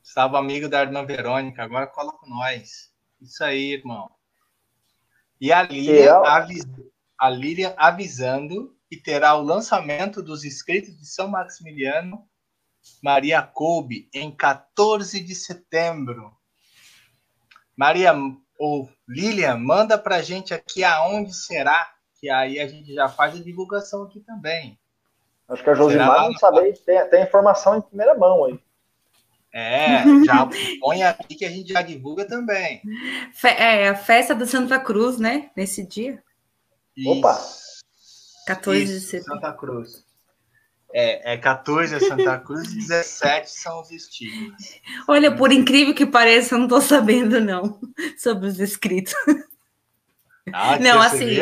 Gustavo 0.00 0.36
amigo 0.36 0.68
da 0.68 0.82
irmã 0.82 1.02
Verônica, 1.06 1.62
agora 1.62 1.86
cola 1.86 2.12
com 2.12 2.28
nós. 2.28 2.92
Isso 3.22 3.42
aí, 3.42 3.72
irmão. 3.72 4.10
E 5.40 5.50
a 5.50 5.62
Lília, 5.62 6.14
avis... 6.18 6.62
a 7.18 7.30
Lília 7.30 7.74
avisando 7.78 8.76
que 8.86 8.98
terá 8.98 9.34
o 9.34 9.42
lançamento 9.42 10.22
dos 10.22 10.44
inscritos 10.44 10.94
de 10.98 11.06
São 11.06 11.26
Maximiliano 11.26 12.28
Maria 13.02 13.40
Coube 13.42 14.10
em 14.12 14.30
14 14.30 15.20
de 15.20 15.34
setembro. 15.34 16.35
Maria 17.76 18.14
ou 18.58 18.88
Lilian, 19.08 19.58
manda 19.58 19.98
para 19.98 20.16
a 20.16 20.22
gente 20.22 20.54
aqui 20.54 20.82
aonde 20.82 21.34
será, 21.34 21.92
que 22.18 22.30
aí 22.30 22.58
a 22.58 22.66
gente 22.66 22.94
já 22.94 23.08
faz 23.08 23.34
a 23.34 23.42
divulgação 23.42 24.02
aqui 24.04 24.20
também. 24.20 24.78
Acho 25.48 25.62
que 25.62 25.70
a 25.70 25.74
Josimar 25.74 26.22
não 26.22 26.32
sabe, 26.34 26.72
tem, 26.84 27.08
tem 27.08 27.22
informação 27.22 27.76
em 27.76 27.82
primeira 27.82 28.14
mão 28.14 28.44
aí. 28.44 28.58
É, 29.52 30.02
já 30.24 30.48
põe 30.80 31.02
aqui 31.02 31.34
que 31.34 31.44
a 31.44 31.50
gente 31.50 31.72
já 31.72 31.82
divulga 31.82 32.24
também. 32.24 32.82
É 33.42 33.88
a 33.88 33.94
festa 33.94 34.34
da 34.34 34.46
Santa 34.46 34.78
Cruz, 34.78 35.18
né? 35.18 35.50
Nesse 35.56 35.86
dia. 35.86 36.22
Isso. 36.96 37.10
Opa! 37.10 37.38
14 38.46 38.82
Isso, 38.82 38.92
de 38.92 39.00
setembro. 39.00 39.34
Santa 39.34 39.52
Cruz. 39.52 40.05
É, 40.98 41.34
é 41.34 41.36
14 41.36 41.94
é 41.94 42.00
Santa 42.00 42.38
Cruz 42.38 42.72
e 42.72 42.76
17 42.76 43.50
são 43.50 43.82
os 43.82 43.90
estigmas. 43.90 44.80
Olha, 45.06 45.30
por 45.30 45.52
incrível 45.52 45.94
que 45.94 46.06
pareça, 46.06 46.54
eu 46.54 46.58
não 46.58 46.64
estou 46.64 46.80
sabendo, 46.80 47.38
não, 47.38 47.78
sobre 48.16 48.46
os 48.46 48.58
escritos. 48.58 49.12
Ah, 50.50 50.78
não, 50.78 50.98
assim, 51.02 51.38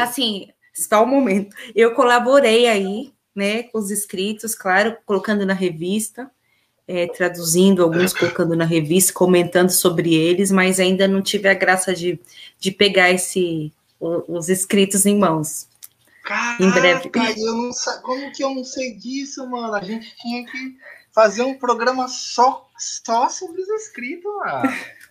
assim, 0.00 0.48
só 0.74 1.04
um 1.04 1.06
momento. 1.06 1.54
Eu 1.72 1.94
colaborei 1.94 2.66
aí, 2.66 3.12
né, 3.32 3.62
com 3.62 3.78
os 3.78 3.92
escritos, 3.92 4.56
claro, 4.56 4.96
colocando 5.06 5.46
na 5.46 5.54
revista, 5.54 6.28
é, 6.88 7.06
traduzindo 7.06 7.84
alguns, 7.84 8.12
colocando 8.12 8.56
na 8.56 8.64
revista, 8.64 9.12
comentando 9.12 9.70
sobre 9.70 10.16
eles, 10.16 10.50
mas 10.50 10.80
ainda 10.80 11.06
não 11.06 11.22
tive 11.22 11.48
a 11.48 11.54
graça 11.54 11.94
de, 11.94 12.18
de 12.58 12.72
pegar 12.72 13.12
esse, 13.12 13.72
os 14.00 14.48
escritos 14.48 15.06
em 15.06 15.16
mãos. 15.16 15.68
Caraca, 16.26 16.60
em 16.60 16.70
breve. 16.72 17.10
Eu 17.36 17.54
não, 17.54 17.70
como 18.02 18.32
que 18.32 18.42
eu 18.42 18.52
não 18.52 18.64
sei 18.64 18.96
disso, 18.96 19.48
mano? 19.48 19.74
A 19.74 19.82
gente 19.82 20.16
tinha 20.16 20.44
que 20.44 20.76
fazer 21.12 21.42
um 21.42 21.56
programa 21.56 22.08
só, 22.08 22.68
só 22.76 23.28
sobre 23.28 23.62
os 23.62 23.68
escritos, 23.68 24.30
mano. 24.34 24.68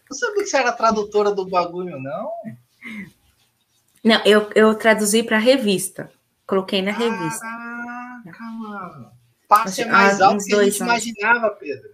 Não 0.10 0.18
sabia 0.18 0.44
que 0.44 0.50
você 0.50 0.58
era 0.58 0.74
tradutora 0.74 1.32
do 1.32 1.48
bagulho, 1.48 1.98
não? 1.98 2.30
Não, 4.04 4.22
eu, 4.26 4.52
eu 4.54 4.76
traduzi 4.76 5.24
para 5.24 5.38
revista. 5.38 6.12
Coloquei 6.46 6.82
na 6.82 6.92
revista. 6.92 7.40
Caraca, 7.40 8.44
mano. 8.44 9.12
Passe 9.48 9.84
é 9.84 9.86
mais 9.86 10.20
alto 10.20 10.44
que 10.44 10.54
a 10.54 10.64
gente 10.66 10.84
anos. 10.84 11.06
imaginava, 11.06 11.50
Pedro. 11.52 11.90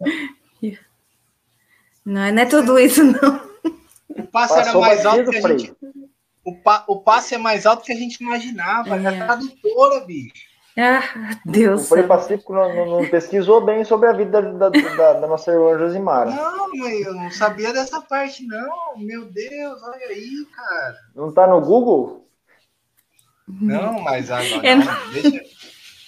Não, 2.02 2.32
não 2.32 2.42
é 2.42 2.46
tudo 2.46 2.78
isso, 2.78 3.04
não. 3.04 3.50
O 4.08 4.26
passe 4.28 4.54
Passou 4.54 4.58
era 4.58 4.80
mais 4.80 5.04
alto 5.04 5.30
que 5.30 5.36
a 5.36 5.48
gente. 5.48 5.76
O, 6.44 6.54
pa, 6.54 6.84
o 6.88 7.00
passe 7.00 7.34
é 7.34 7.38
mais 7.38 7.66
alto 7.66 7.84
que 7.84 7.92
a 7.92 7.96
gente 7.96 8.22
imaginava. 8.22 8.96
É, 8.96 9.04
é 9.04 9.24
tradutora, 9.24 10.00
bicho. 10.00 10.50
Ah, 10.78 11.02
Deus. 11.44 11.82
O 11.82 11.88
Frei 11.88 12.04
Pacífico 12.04 12.54
não, 12.54 12.74
não, 12.74 12.86
não, 12.86 13.08
pesquisou 13.08 13.64
bem 13.64 13.84
sobre 13.84 14.08
a 14.08 14.12
vida 14.12 14.40
da, 14.40 14.68
da, 14.68 15.12
da, 15.14 15.26
nossa 15.26 15.50
irmã 15.50 15.76
Josimara. 15.78 16.30
Não, 16.30 16.74
eu 16.86 17.12
não 17.12 17.30
sabia 17.30 17.72
dessa 17.72 18.00
parte, 18.00 18.46
não. 18.46 18.96
Meu 18.96 19.26
Deus, 19.26 19.82
olha 19.82 20.06
aí, 20.06 20.46
cara. 20.54 20.96
Não 21.14 21.32
tá 21.32 21.46
no 21.46 21.60
Google? 21.60 22.26
Não, 23.48 24.00
mas 24.00 24.30
agora. 24.30 24.76
Não, 24.76 25.12
deixa, 25.12 25.42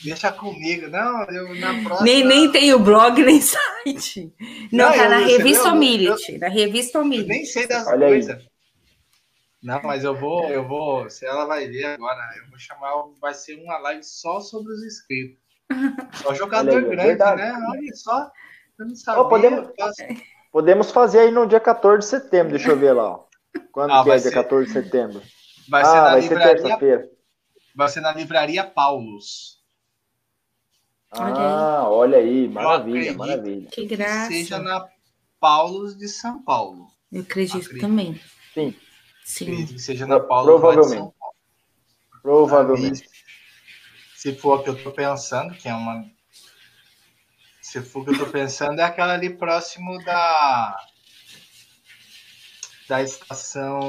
deixa 0.04 0.32
comigo. 0.32 0.88
Não, 0.88 1.24
eu 1.24 1.54
na 1.56 1.82
próxima. 1.82 2.02
Nem, 2.02 2.24
nem 2.24 2.52
tem 2.52 2.72
o 2.72 2.78
blog, 2.78 3.20
nem 3.20 3.40
site. 3.40 4.32
Não, 4.70 4.86
não 4.86 4.96
tá 4.96 5.04
eu, 5.04 5.10
na 5.10 5.18
revista 5.18 5.68
Omility. 5.72 6.38
Na 6.38 6.48
revista 6.48 7.00
Omility. 7.00 7.28
Nem 7.28 7.44
sei 7.44 7.66
das 7.66 7.84
coisas. 7.84 8.51
Não, 9.62 9.80
mas 9.84 10.02
eu 10.02 10.14
vou, 10.14 10.48
eu 10.48 10.66
vou, 10.66 11.08
se 11.08 11.24
ela 11.24 11.44
vai 11.44 11.68
ver 11.68 11.84
agora, 11.84 12.20
eu 12.36 12.50
vou 12.50 12.58
chamar, 12.58 12.90
vai 13.20 13.32
ser 13.32 13.54
uma 13.62 13.78
live 13.78 14.02
só 14.02 14.40
sobre 14.40 14.72
os 14.72 14.82
inscritos. 14.82 15.38
Só 16.20 16.34
jogador 16.34 16.78
aí, 16.78 16.84
grande, 16.84 16.96
verdade. 16.96 17.42
né? 17.42 17.52
Olha 17.70 17.94
só, 17.94 18.32
eu 18.76 18.86
não 18.86 18.96
sabia. 18.96 19.22
Oh, 19.22 19.28
podemos, 19.28 19.68
podemos 20.50 20.90
fazer 20.90 21.20
aí 21.20 21.30
no 21.30 21.46
dia 21.46 21.60
14 21.60 21.98
de 21.98 22.06
setembro, 22.06 22.50
deixa 22.50 22.70
eu 22.70 22.76
ver 22.76 22.92
lá. 22.92 23.10
Ó. 23.10 23.24
Quando 23.70 23.92
ah, 23.92 24.02
que 24.02 24.10
é 24.10 24.18
ser, 24.18 24.30
dia 24.30 24.42
14 24.42 24.66
de 24.66 24.72
setembro? 24.72 25.22
Vai 25.68 25.84
ser 25.84 25.90
ah, 25.90 25.94
na 25.94 26.10
vai 26.10 26.20
livraria, 26.20 26.78
ser 26.78 27.10
Vai 27.76 27.88
ser 27.88 28.00
na 28.00 28.12
livraria 28.12 28.64
Paulos. 28.64 29.62
Ah, 31.12 31.84
olha 31.88 32.18
aí, 32.18 32.48
maravilha, 32.48 33.14
maravilha. 33.14 33.68
Que 33.70 33.86
graça. 33.86 34.28
seja 34.28 34.58
na 34.58 34.88
Paulos 35.38 35.96
de 35.96 36.08
São 36.08 36.42
Paulo. 36.42 36.88
Eu 37.12 37.20
acredito, 37.20 37.58
acredito. 37.58 37.80
também. 37.80 38.20
Sim. 38.54 38.74
Sim. 39.24 39.66
que 39.66 39.78
seja 39.78 40.06
na 40.06 40.20
Paula 40.20 40.58
Provavelmente. 40.58 41.14
Provavelmente. 42.22 43.08
Se 44.16 44.34
for 44.34 44.60
o 44.60 44.62
que 44.62 44.70
eu 44.70 44.76
estou 44.76 44.92
pensando, 44.92 45.54
que 45.54 45.68
é 45.68 45.74
uma. 45.74 46.08
Se 47.60 47.80
for 47.82 48.00
o 48.00 48.04
que 48.04 48.10
eu 48.10 48.14
estou 48.14 48.30
pensando, 48.30 48.80
é 48.80 48.84
aquela 48.84 49.14
ali 49.14 49.30
próximo 49.30 50.02
da. 50.04 50.76
Da 52.88 53.02
estação 53.02 53.80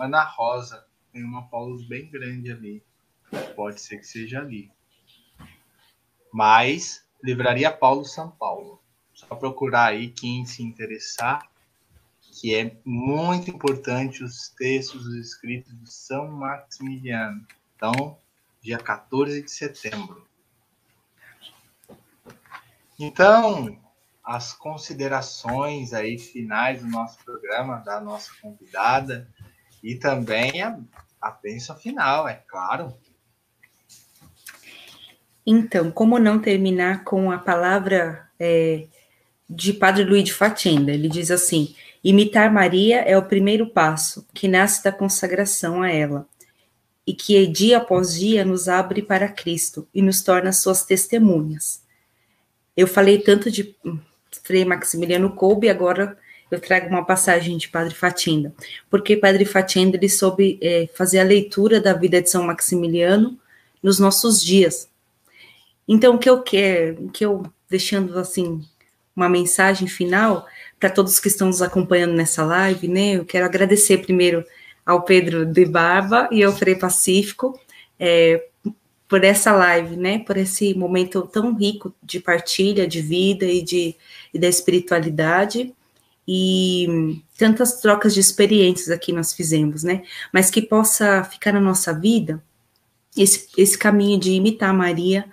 Ana 0.00 0.24
Rosa. 0.24 0.84
Tem 1.12 1.22
uma 1.22 1.48
Paulus 1.48 1.86
bem 1.86 2.10
grande 2.10 2.50
ali. 2.50 2.84
Pode 3.54 3.80
ser 3.80 3.98
que 3.98 4.04
seja 4.04 4.40
ali. 4.40 4.72
Mas, 6.32 7.06
Livraria 7.22 7.70
Paulo 7.70 8.04
São 8.04 8.30
Paulo. 8.30 8.82
Só 9.12 9.36
procurar 9.36 9.90
aí 9.90 10.10
quem 10.10 10.44
se 10.44 10.62
interessar 10.62 11.48
que 12.34 12.54
é 12.54 12.76
muito 12.84 13.48
importante 13.48 14.24
os 14.24 14.48
textos 14.48 15.06
os 15.06 15.14
escritos 15.14 15.72
de 15.80 15.92
São 15.92 16.28
Maximiliano. 16.28 17.46
Então, 17.76 18.18
dia 18.60 18.78
14 18.78 19.40
de 19.42 19.50
setembro. 19.50 20.26
Então, 22.98 23.78
as 24.24 24.52
considerações 24.52 25.92
aí 25.92 26.18
finais 26.18 26.80
do 26.82 26.88
nosso 26.88 27.22
programa, 27.24 27.76
da 27.78 28.00
nossa 28.00 28.30
convidada, 28.42 29.28
e 29.82 29.94
também 29.94 30.62
a, 30.62 30.78
a 31.20 31.30
bênção 31.30 31.76
final, 31.76 32.26
é 32.26 32.34
claro. 32.34 32.92
Então, 35.46 35.90
como 35.92 36.18
não 36.18 36.40
terminar 36.40 37.04
com 37.04 37.30
a 37.30 37.38
palavra 37.38 38.28
é, 38.40 38.86
de 39.48 39.72
Padre 39.74 40.04
Luiz 40.04 40.24
de 40.24 40.32
Fatenda? 40.32 40.90
Ele 40.90 41.08
diz 41.08 41.30
assim: 41.30 41.76
Imitar 42.04 42.52
Maria 42.52 43.00
é 43.00 43.16
o 43.16 43.24
primeiro 43.24 43.66
passo, 43.66 44.26
que 44.34 44.46
nasce 44.46 44.84
da 44.84 44.92
consagração 44.92 45.80
a 45.80 45.90
ela, 45.90 46.28
e 47.06 47.14
que 47.14 47.46
dia 47.46 47.78
após 47.78 48.14
dia 48.14 48.44
nos 48.44 48.68
abre 48.68 49.00
para 49.00 49.26
Cristo 49.26 49.88
e 49.94 50.02
nos 50.02 50.22
torna 50.22 50.52
suas 50.52 50.84
testemunhas. 50.84 51.82
Eu 52.76 52.86
falei 52.86 53.18
tanto 53.18 53.50
de 53.50 53.74
Frei 54.42 54.66
Maximiliano 54.66 55.34
Kolbe, 55.34 55.70
agora 55.70 56.18
eu 56.50 56.60
trago 56.60 56.88
uma 56.88 57.06
passagem 57.06 57.56
de 57.56 57.68
Padre 57.68 57.94
Fatinda, 57.94 58.52
porque 58.90 59.16
Padre 59.16 59.46
Fatinda 59.46 59.96
ele 59.96 60.10
soube 60.10 60.58
é, 60.60 60.86
fazer 60.94 61.20
a 61.20 61.24
leitura 61.24 61.80
da 61.80 61.94
vida 61.94 62.20
de 62.20 62.28
São 62.28 62.44
Maximiliano 62.44 63.38
nos 63.82 63.98
nossos 63.98 64.42
dias. 64.42 64.90
Então, 65.88 66.16
o 66.16 66.18
que 66.18 66.28
eu 66.28 66.42
quero, 66.42 67.08
que 67.08 67.24
eu 67.24 67.44
deixando 67.68 68.18
assim 68.18 68.62
uma 69.16 69.28
mensagem 69.28 69.86
final 69.86 70.46
para 70.84 70.90
todos 70.90 71.18
que 71.18 71.28
estão 71.28 71.46
nos 71.46 71.62
acompanhando 71.62 72.12
nessa 72.12 72.44
live, 72.44 72.88
né? 72.88 73.12
Eu 73.12 73.24
quero 73.24 73.46
agradecer 73.46 74.02
primeiro 74.02 74.44
ao 74.84 75.00
Pedro 75.00 75.46
de 75.46 75.64
Barba 75.64 76.28
e 76.30 76.44
ao 76.44 76.52
Frei 76.52 76.74
Pacífico 76.74 77.58
é, 77.98 78.48
por 79.08 79.24
essa 79.24 79.50
live, 79.52 79.96
né? 79.96 80.18
Por 80.18 80.36
esse 80.36 80.74
momento 80.74 81.22
tão 81.22 81.54
rico 81.56 81.94
de 82.02 82.20
partilha 82.20 82.86
de 82.86 83.00
vida 83.00 83.46
e, 83.46 83.62
de, 83.62 83.96
e 84.34 84.38
da 84.38 84.46
espiritualidade 84.46 85.74
e 86.28 87.18
tantas 87.38 87.80
trocas 87.80 88.12
de 88.12 88.20
experiências 88.20 88.90
aqui 88.90 89.10
nós 89.10 89.32
fizemos, 89.32 89.82
né? 89.84 90.02
Mas 90.30 90.50
que 90.50 90.60
possa 90.60 91.24
ficar 91.24 91.52
na 91.52 91.62
nossa 91.62 91.98
vida 91.98 92.44
esse, 93.16 93.48
esse 93.56 93.78
caminho 93.78 94.20
de 94.20 94.32
imitar 94.32 94.74
Maria 94.74 95.24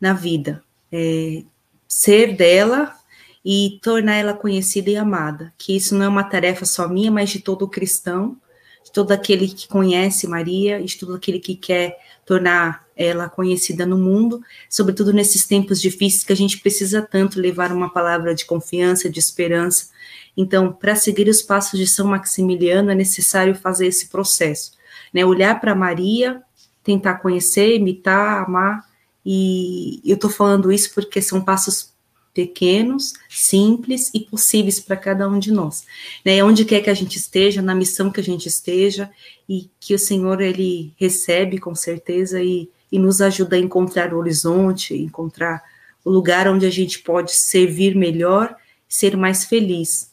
na 0.00 0.12
vida, 0.12 0.62
é, 0.92 1.42
ser 1.88 2.36
dela 2.36 2.99
e 3.44 3.78
tornar 3.82 4.16
ela 4.16 4.34
conhecida 4.34 4.90
e 4.90 4.96
amada. 4.96 5.52
Que 5.56 5.76
isso 5.76 5.94
não 5.94 6.04
é 6.04 6.08
uma 6.08 6.24
tarefa 6.24 6.64
só 6.64 6.88
minha, 6.88 7.10
mas 7.10 7.30
de 7.30 7.40
todo 7.40 7.68
cristão, 7.68 8.36
de 8.84 8.92
todo 8.92 9.12
aquele 9.12 9.48
que 9.48 9.68
conhece 9.68 10.26
Maria, 10.26 10.82
de 10.82 10.98
todo 10.98 11.14
aquele 11.14 11.38
que 11.38 11.54
quer 11.54 11.96
tornar 12.24 12.86
ela 12.96 13.28
conhecida 13.28 13.86
no 13.86 13.96
mundo, 13.96 14.42
sobretudo 14.68 15.12
nesses 15.12 15.46
tempos 15.46 15.80
difíceis 15.80 16.22
que 16.22 16.32
a 16.32 16.36
gente 16.36 16.58
precisa 16.58 17.00
tanto 17.00 17.40
levar 17.40 17.72
uma 17.72 17.90
palavra 17.90 18.34
de 18.34 18.44
confiança, 18.44 19.08
de 19.08 19.18
esperança. 19.18 19.88
Então, 20.36 20.72
para 20.72 20.94
seguir 20.94 21.28
os 21.28 21.40
passos 21.40 21.78
de 21.78 21.86
São 21.86 22.06
Maximiliano, 22.06 22.90
é 22.90 22.94
necessário 22.94 23.54
fazer 23.54 23.86
esse 23.86 24.08
processo, 24.08 24.72
né? 25.12 25.24
Olhar 25.24 25.58
para 25.60 25.74
Maria, 25.74 26.42
tentar 26.84 27.14
conhecer, 27.16 27.76
imitar, 27.76 28.44
amar, 28.44 28.84
e 29.24 30.00
eu 30.04 30.14
estou 30.14 30.30
falando 30.30 30.72
isso 30.72 30.94
porque 30.94 31.20
são 31.20 31.42
passos 31.42 31.89
pequenos, 32.32 33.14
simples 33.28 34.10
e 34.14 34.20
possíveis 34.20 34.78
para 34.78 34.96
cada 34.96 35.28
um 35.28 35.38
de 35.38 35.52
nós. 35.52 35.84
Né? 36.24 36.42
Onde 36.42 36.64
quer 36.64 36.80
que 36.80 36.90
a 36.90 36.94
gente 36.94 37.16
esteja, 37.16 37.60
na 37.60 37.74
missão 37.74 38.10
que 38.10 38.20
a 38.20 38.22
gente 38.22 38.46
esteja, 38.46 39.10
e 39.48 39.68
que 39.80 39.94
o 39.94 39.98
Senhor 39.98 40.40
ele 40.40 40.92
recebe 40.96 41.58
com 41.58 41.74
certeza 41.74 42.42
e, 42.42 42.68
e 42.90 42.98
nos 42.98 43.20
ajuda 43.20 43.56
a 43.56 43.58
encontrar 43.58 44.14
o 44.14 44.18
horizonte, 44.18 44.96
encontrar 44.96 45.62
o 46.04 46.10
lugar 46.10 46.48
onde 46.48 46.66
a 46.66 46.70
gente 46.70 47.00
pode 47.00 47.34
servir 47.34 47.94
melhor, 47.94 48.54
ser 48.88 49.16
mais 49.16 49.44
feliz. 49.44 50.10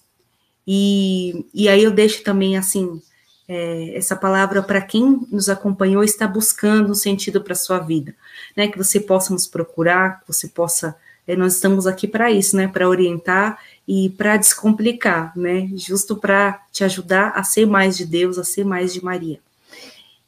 E, 0.65 1.45
e 1.53 1.69
aí 1.69 1.83
eu 1.83 1.91
deixo 1.91 2.23
também 2.23 2.57
assim 2.57 3.01
é, 3.47 3.95
essa 3.95 4.15
palavra 4.15 4.61
para 4.61 4.81
quem 4.81 5.25
nos 5.31 5.47
acompanhou 5.47 6.03
está 6.03 6.27
buscando 6.27 6.91
um 6.91 6.95
sentido 6.95 7.41
para 7.41 7.55
sua 7.55 7.79
vida, 7.79 8.13
né? 8.55 8.67
Que 8.67 8.77
você 8.77 8.99
possa 8.99 9.31
nos 9.31 9.47
procurar, 9.47 10.19
que 10.19 10.27
você 10.27 10.49
possa 10.49 10.95
nós 11.35 11.55
estamos 11.55 11.85
aqui 11.85 12.07
para 12.07 12.31
isso, 12.31 12.55
né? 12.55 12.67
Para 12.67 12.87
orientar 12.87 13.59
e 13.87 14.09
para 14.11 14.37
descomplicar, 14.37 15.37
né? 15.37 15.69
Justo 15.75 16.15
para 16.15 16.63
te 16.71 16.83
ajudar 16.83 17.33
a 17.35 17.43
ser 17.43 17.65
mais 17.65 17.97
de 17.97 18.05
Deus, 18.05 18.37
a 18.37 18.43
ser 18.43 18.63
mais 18.63 18.93
de 18.93 19.03
Maria. 19.03 19.39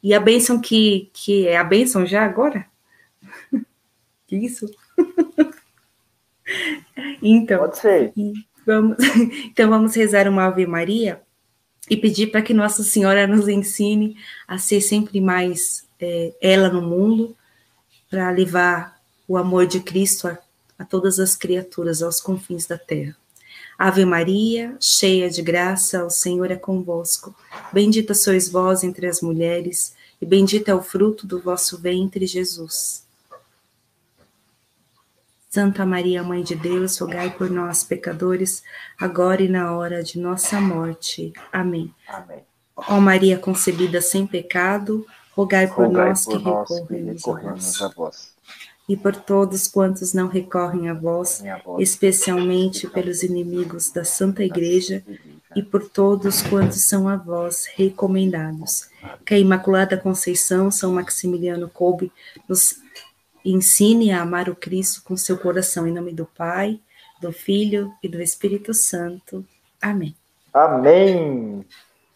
E 0.02 0.14
a 0.14 0.20
bênção 0.20 0.60
que, 0.60 1.10
que 1.12 1.46
é 1.46 1.56
a 1.56 1.64
bênção 1.64 2.06
já 2.06 2.24
agora? 2.24 2.66
que 4.26 4.36
isso? 4.36 4.66
então, 7.22 7.58
Pode 7.58 7.78
ser. 7.78 8.12
Vamos, 8.66 8.96
então 9.46 9.70
vamos 9.70 9.94
rezar 9.94 10.28
uma 10.28 10.44
Ave 10.44 10.66
Maria 10.66 11.20
e 11.88 11.96
pedir 11.96 12.28
para 12.28 12.42
que 12.42 12.54
Nossa 12.54 12.82
Senhora 12.82 13.26
nos 13.26 13.48
ensine 13.48 14.16
a 14.46 14.58
ser 14.58 14.80
sempre 14.80 15.20
mais 15.20 15.88
é, 15.98 16.34
ela 16.40 16.68
no 16.68 16.80
mundo, 16.80 17.36
para 18.08 18.30
levar 18.30 19.00
o 19.26 19.36
amor 19.36 19.66
de 19.66 19.80
Cristo 19.80 20.28
a 20.28 20.38
a 20.80 20.84
todas 20.86 21.20
as 21.20 21.36
criaturas 21.36 22.02
aos 22.02 22.22
confins 22.22 22.66
da 22.66 22.78
terra. 22.78 23.14
Ave 23.78 24.02
Maria, 24.06 24.74
cheia 24.80 25.28
de 25.28 25.42
graça, 25.42 26.06
o 26.06 26.08
Senhor 26.08 26.50
é 26.50 26.56
convosco. 26.56 27.36
Bendita 27.70 28.14
sois 28.14 28.48
vós 28.48 28.82
entre 28.82 29.06
as 29.06 29.20
mulheres, 29.20 29.94
e 30.22 30.24
bendito 30.24 30.70
é 30.70 30.74
o 30.74 30.82
fruto 30.82 31.26
do 31.26 31.38
vosso 31.38 31.76
ventre, 31.76 32.26
Jesus. 32.26 33.06
Santa 35.50 35.84
Maria, 35.84 36.22
Mãe 36.22 36.42
de 36.42 36.54
Deus, 36.54 36.96
rogai 36.96 37.30
por 37.30 37.50
nós, 37.50 37.84
pecadores, 37.84 38.62
agora 38.98 39.42
e 39.42 39.48
na 39.48 39.76
hora 39.76 40.02
de 40.02 40.18
nossa 40.18 40.58
morte. 40.62 41.34
Amém. 41.52 41.94
Amém. 42.08 42.42
Ó 42.74 42.98
Maria 42.98 43.38
concebida 43.38 44.00
sem 44.00 44.26
pecado, 44.26 45.06
rogai 45.32 45.66
por 45.66 45.84
rogai 45.84 46.08
nós 46.08 46.24
por 46.24 46.38
que 46.38 46.44
nós 46.44 46.70
recorremos, 46.70 47.82
a, 47.82 47.88
vós. 47.88 48.32
E 48.90 48.96
por 48.96 49.14
todos 49.14 49.68
quantos 49.68 50.12
não 50.12 50.26
recorrem 50.26 50.88
a 50.88 50.94
vós, 50.94 51.44
especialmente 51.78 52.88
pelos 52.88 53.22
inimigos 53.22 53.92
da 53.92 54.02
Santa 54.02 54.42
Igreja, 54.42 55.04
e 55.54 55.62
por 55.62 55.88
todos 55.88 56.42
quantos 56.42 56.88
são 56.88 57.08
a 57.08 57.16
vós 57.16 57.66
recomendados. 57.76 58.88
Que 59.24 59.34
a 59.34 59.38
Imaculada 59.38 59.96
Conceição, 59.96 60.70
São 60.72 60.92
Maximiliano 60.92 61.68
Kolbe, 61.68 62.10
nos 62.48 62.80
ensine 63.44 64.10
a 64.10 64.22
amar 64.22 64.48
o 64.48 64.56
Cristo 64.56 65.02
com 65.04 65.16
seu 65.16 65.38
coração, 65.38 65.86
em 65.86 65.92
nome 65.92 66.12
do 66.12 66.26
Pai, 66.26 66.80
do 67.20 67.32
Filho 67.32 67.92
e 68.02 68.08
do 68.08 68.20
Espírito 68.20 68.74
Santo. 68.74 69.44
Amém. 69.80 70.14
Amém. 70.52 71.64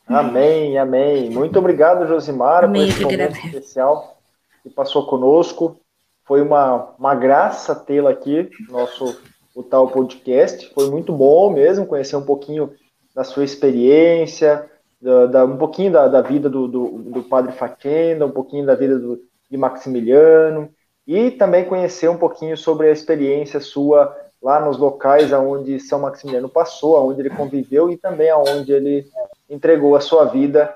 Amém, 0.07 0.77
amém. 0.77 1.31
Muito 1.31 1.59
obrigado, 1.59 2.07
Josimara, 2.07 2.67
amém, 2.67 2.93
por 2.93 2.95
esse 2.95 3.05
momento 3.05 3.47
especial 3.47 4.19
que 4.63 4.71
passou 4.71 5.07
conosco. 5.07 5.79
Foi 6.27 6.41
uma, 6.41 6.95
uma 6.99 7.15
graça 7.15 7.75
tê-la 7.75 8.11
aqui, 8.11 8.51
nosso 8.69 9.17
o 9.55 9.63
tal 9.63 9.89
podcast. 9.89 10.73
Foi 10.75 10.91
muito 10.91 11.13
bom 11.13 11.51
mesmo 11.51 11.87
conhecer 11.87 12.17
um 12.17 12.25
pouquinho 12.25 12.73
da 13.15 13.23
sua 13.23 13.45
experiência, 13.45 14.69
da, 15.01 15.27
da 15.27 15.45
um 15.45 15.57
pouquinho 15.57 15.93
da, 15.93 16.09
da 16.09 16.21
vida 16.21 16.49
do, 16.49 16.67
do, 16.67 16.89
do, 17.03 17.23
Padre 17.23 17.53
Faquenda, 17.53 18.27
um 18.27 18.31
pouquinho 18.31 18.67
da 18.67 18.75
vida 18.75 18.99
do, 18.99 19.21
de 19.51 19.57
Maximiliano, 19.57 20.69
e 21.07 21.31
também 21.31 21.65
conhecer 21.65 22.09
um 22.09 22.17
pouquinho 22.17 22.57
sobre 22.57 22.89
a 22.89 22.93
experiência 22.93 23.61
sua 23.61 24.17
lá 24.43 24.61
nos 24.61 24.77
locais 24.77 25.33
aonde 25.33 25.79
São 25.81 26.01
Maximiliano 26.01 26.49
passou, 26.49 26.97
aonde 26.97 27.21
ele 27.21 27.31
conviveu 27.31 27.91
e 27.91 27.97
também 27.97 28.29
aonde 28.29 28.73
ele 28.73 29.07
entregou 29.49 29.97
a 29.97 30.01
sua 30.01 30.25
vida, 30.27 30.75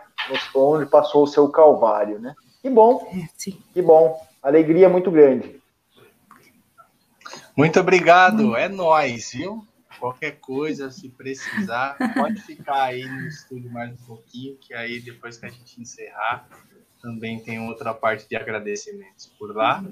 onde 0.55 0.87
passou 0.87 1.25
o 1.25 1.27
seu 1.27 1.49
calvário, 1.49 2.19
né? 2.19 2.35
Que 2.63 2.71
bom, 2.71 3.07
é, 3.13 3.53
que 3.75 3.83
bom, 3.83 4.19
alegria 4.43 4.89
muito 4.89 5.11
grande. 5.11 5.61
Muito 7.57 7.81
obrigado, 7.81 8.57
é 8.57 8.69
nós, 8.69 9.33
viu? 9.33 9.67
Qualquer 9.99 10.39
coisa, 10.39 10.91
se 10.93 11.09
precisar, 11.09 11.97
pode 12.15 12.41
ficar 12.43 12.85
aí 12.85 13.05
no 13.05 13.27
estúdio 13.27 13.71
mais 13.73 13.93
um 13.93 14.07
pouquinho, 14.07 14.57
que 14.57 14.73
aí 14.73 15.01
depois 15.01 15.37
que 15.37 15.47
a 15.47 15.49
gente 15.49 15.81
encerrar, 15.81 16.49
também 17.03 17.41
tem 17.41 17.59
outra 17.67 17.93
parte 17.93 18.29
de 18.29 18.37
agradecimentos 18.37 19.27
por 19.39 19.55
lá. 19.55 19.85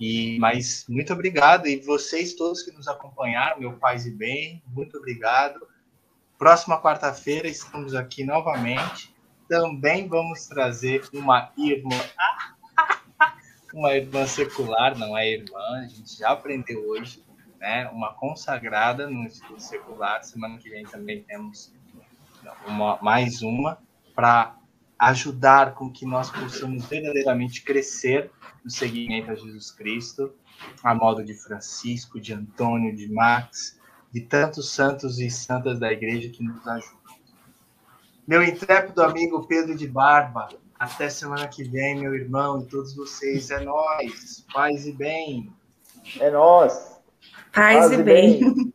E 0.00 0.38
mas 0.38 0.86
muito 0.88 1.12
obrigado 1.12 1.66
e 1.66 1.76
vocês 1.76 2.34
todos 2.34 2.62
que 2.62 2.72
nos 2.72 2.88
acompanharam, 2.88 3.60
meu 3.60 3.74
paz 3.74 4.06
e 4.06 4.10
bem, 4.10 4.62
muito 4.66 4.96
obrigado. 4.96 5.60
Próxima 6.38 6.80
quarta-feira 6.80 7.46
estamos 7.46 7.94
aqui 7.94 8.24
novamente. 8.24 9.14
Também 9.48 10.08
vamos 10.08 10.46
trazer 10.46 11.04
uma 11.12 11.52
irmã, 11.56 12.00
uma 13.74 13.92
irmã 13.92 14.24
secular, 14.24 14.96
não 14.96 15.18
é 15.18 15.28
irmã, 15.28 15.80
a 15.82 15.86
gente 15.88 16.16
já 16.18 16.30
aprendeu 16.30 16.88
hoje 16.88 17.24
né, 17.58 17.88
uma 17.88 18.14
consagrada 18.14 19.10
no 19.10 19.26
estudo 19.26 19.60
secular. 19.60 20.22
Semana 20.22 20.58
que 20.58 20.70
vem 20.70 20.84
também 20.84 21.22
temos 21.24 21.74
uma, 22.66 22.98
mais 23.02 23.42
uma 23.42 23.78
para 24.14 24.56
ajudar 24.96 25.74
com 25.74 25.90
que 25.90 26.06
nós 26.06 26.30
possamos 26.30 26.84
verdadeiramente 26.86 27.62
crescer 27.62 28.30
no 28.64 28.70
seguimento 28.70 29.32
a 29.32 29.34
Jesus 29.34 29.72
Cristo, 29.72 30.32
a 30.82 30.94
modo 30.94 31.24
de 31.24 31.34
Francisco, 31.34 32.20
de 32.20 32.32
Antônio, 32.32 32.94
de 32.94 33.12
Max, 33.12 33.80
de 34.12 34.20
tantos 34.20 34.70
santos 34.70 35.18
e 35.18 35.28
santas 35.28 35.80
da 35.80 35.92
igreja 35.92 36.30
que 36.30 36.44
nos 36.44 36.64
ajudam. 36.66 37.00
Meu 38.26 38.42
intrépido 38.42 39.02
amigo 39.02 39.46
Pedro 39.48 39.76
de 39.76 39.88
Barba, 39.88 40.48
até 40.84 41.08
semana 41.08 41.48
que 41.48 41.64
vem, 41.64 42.00
meu 42.00 42.14
irmão 42.14 42.60
e 42.60 42.66
todos 42.66 42.94
vocês. 42.94 43.50
É 43.50 43.64
nós, 43.64 44.44
paz 44.52 44.86
e 44.86 44.92
bem. 44.92 45.50
É 46.20 46.30
nós. 46.30 47.00
Paz, 47.52 47.88
Paz 47.88 47.92
e 47.92 48.02
bem. 48.02 48.40
bem. 48.40 48.72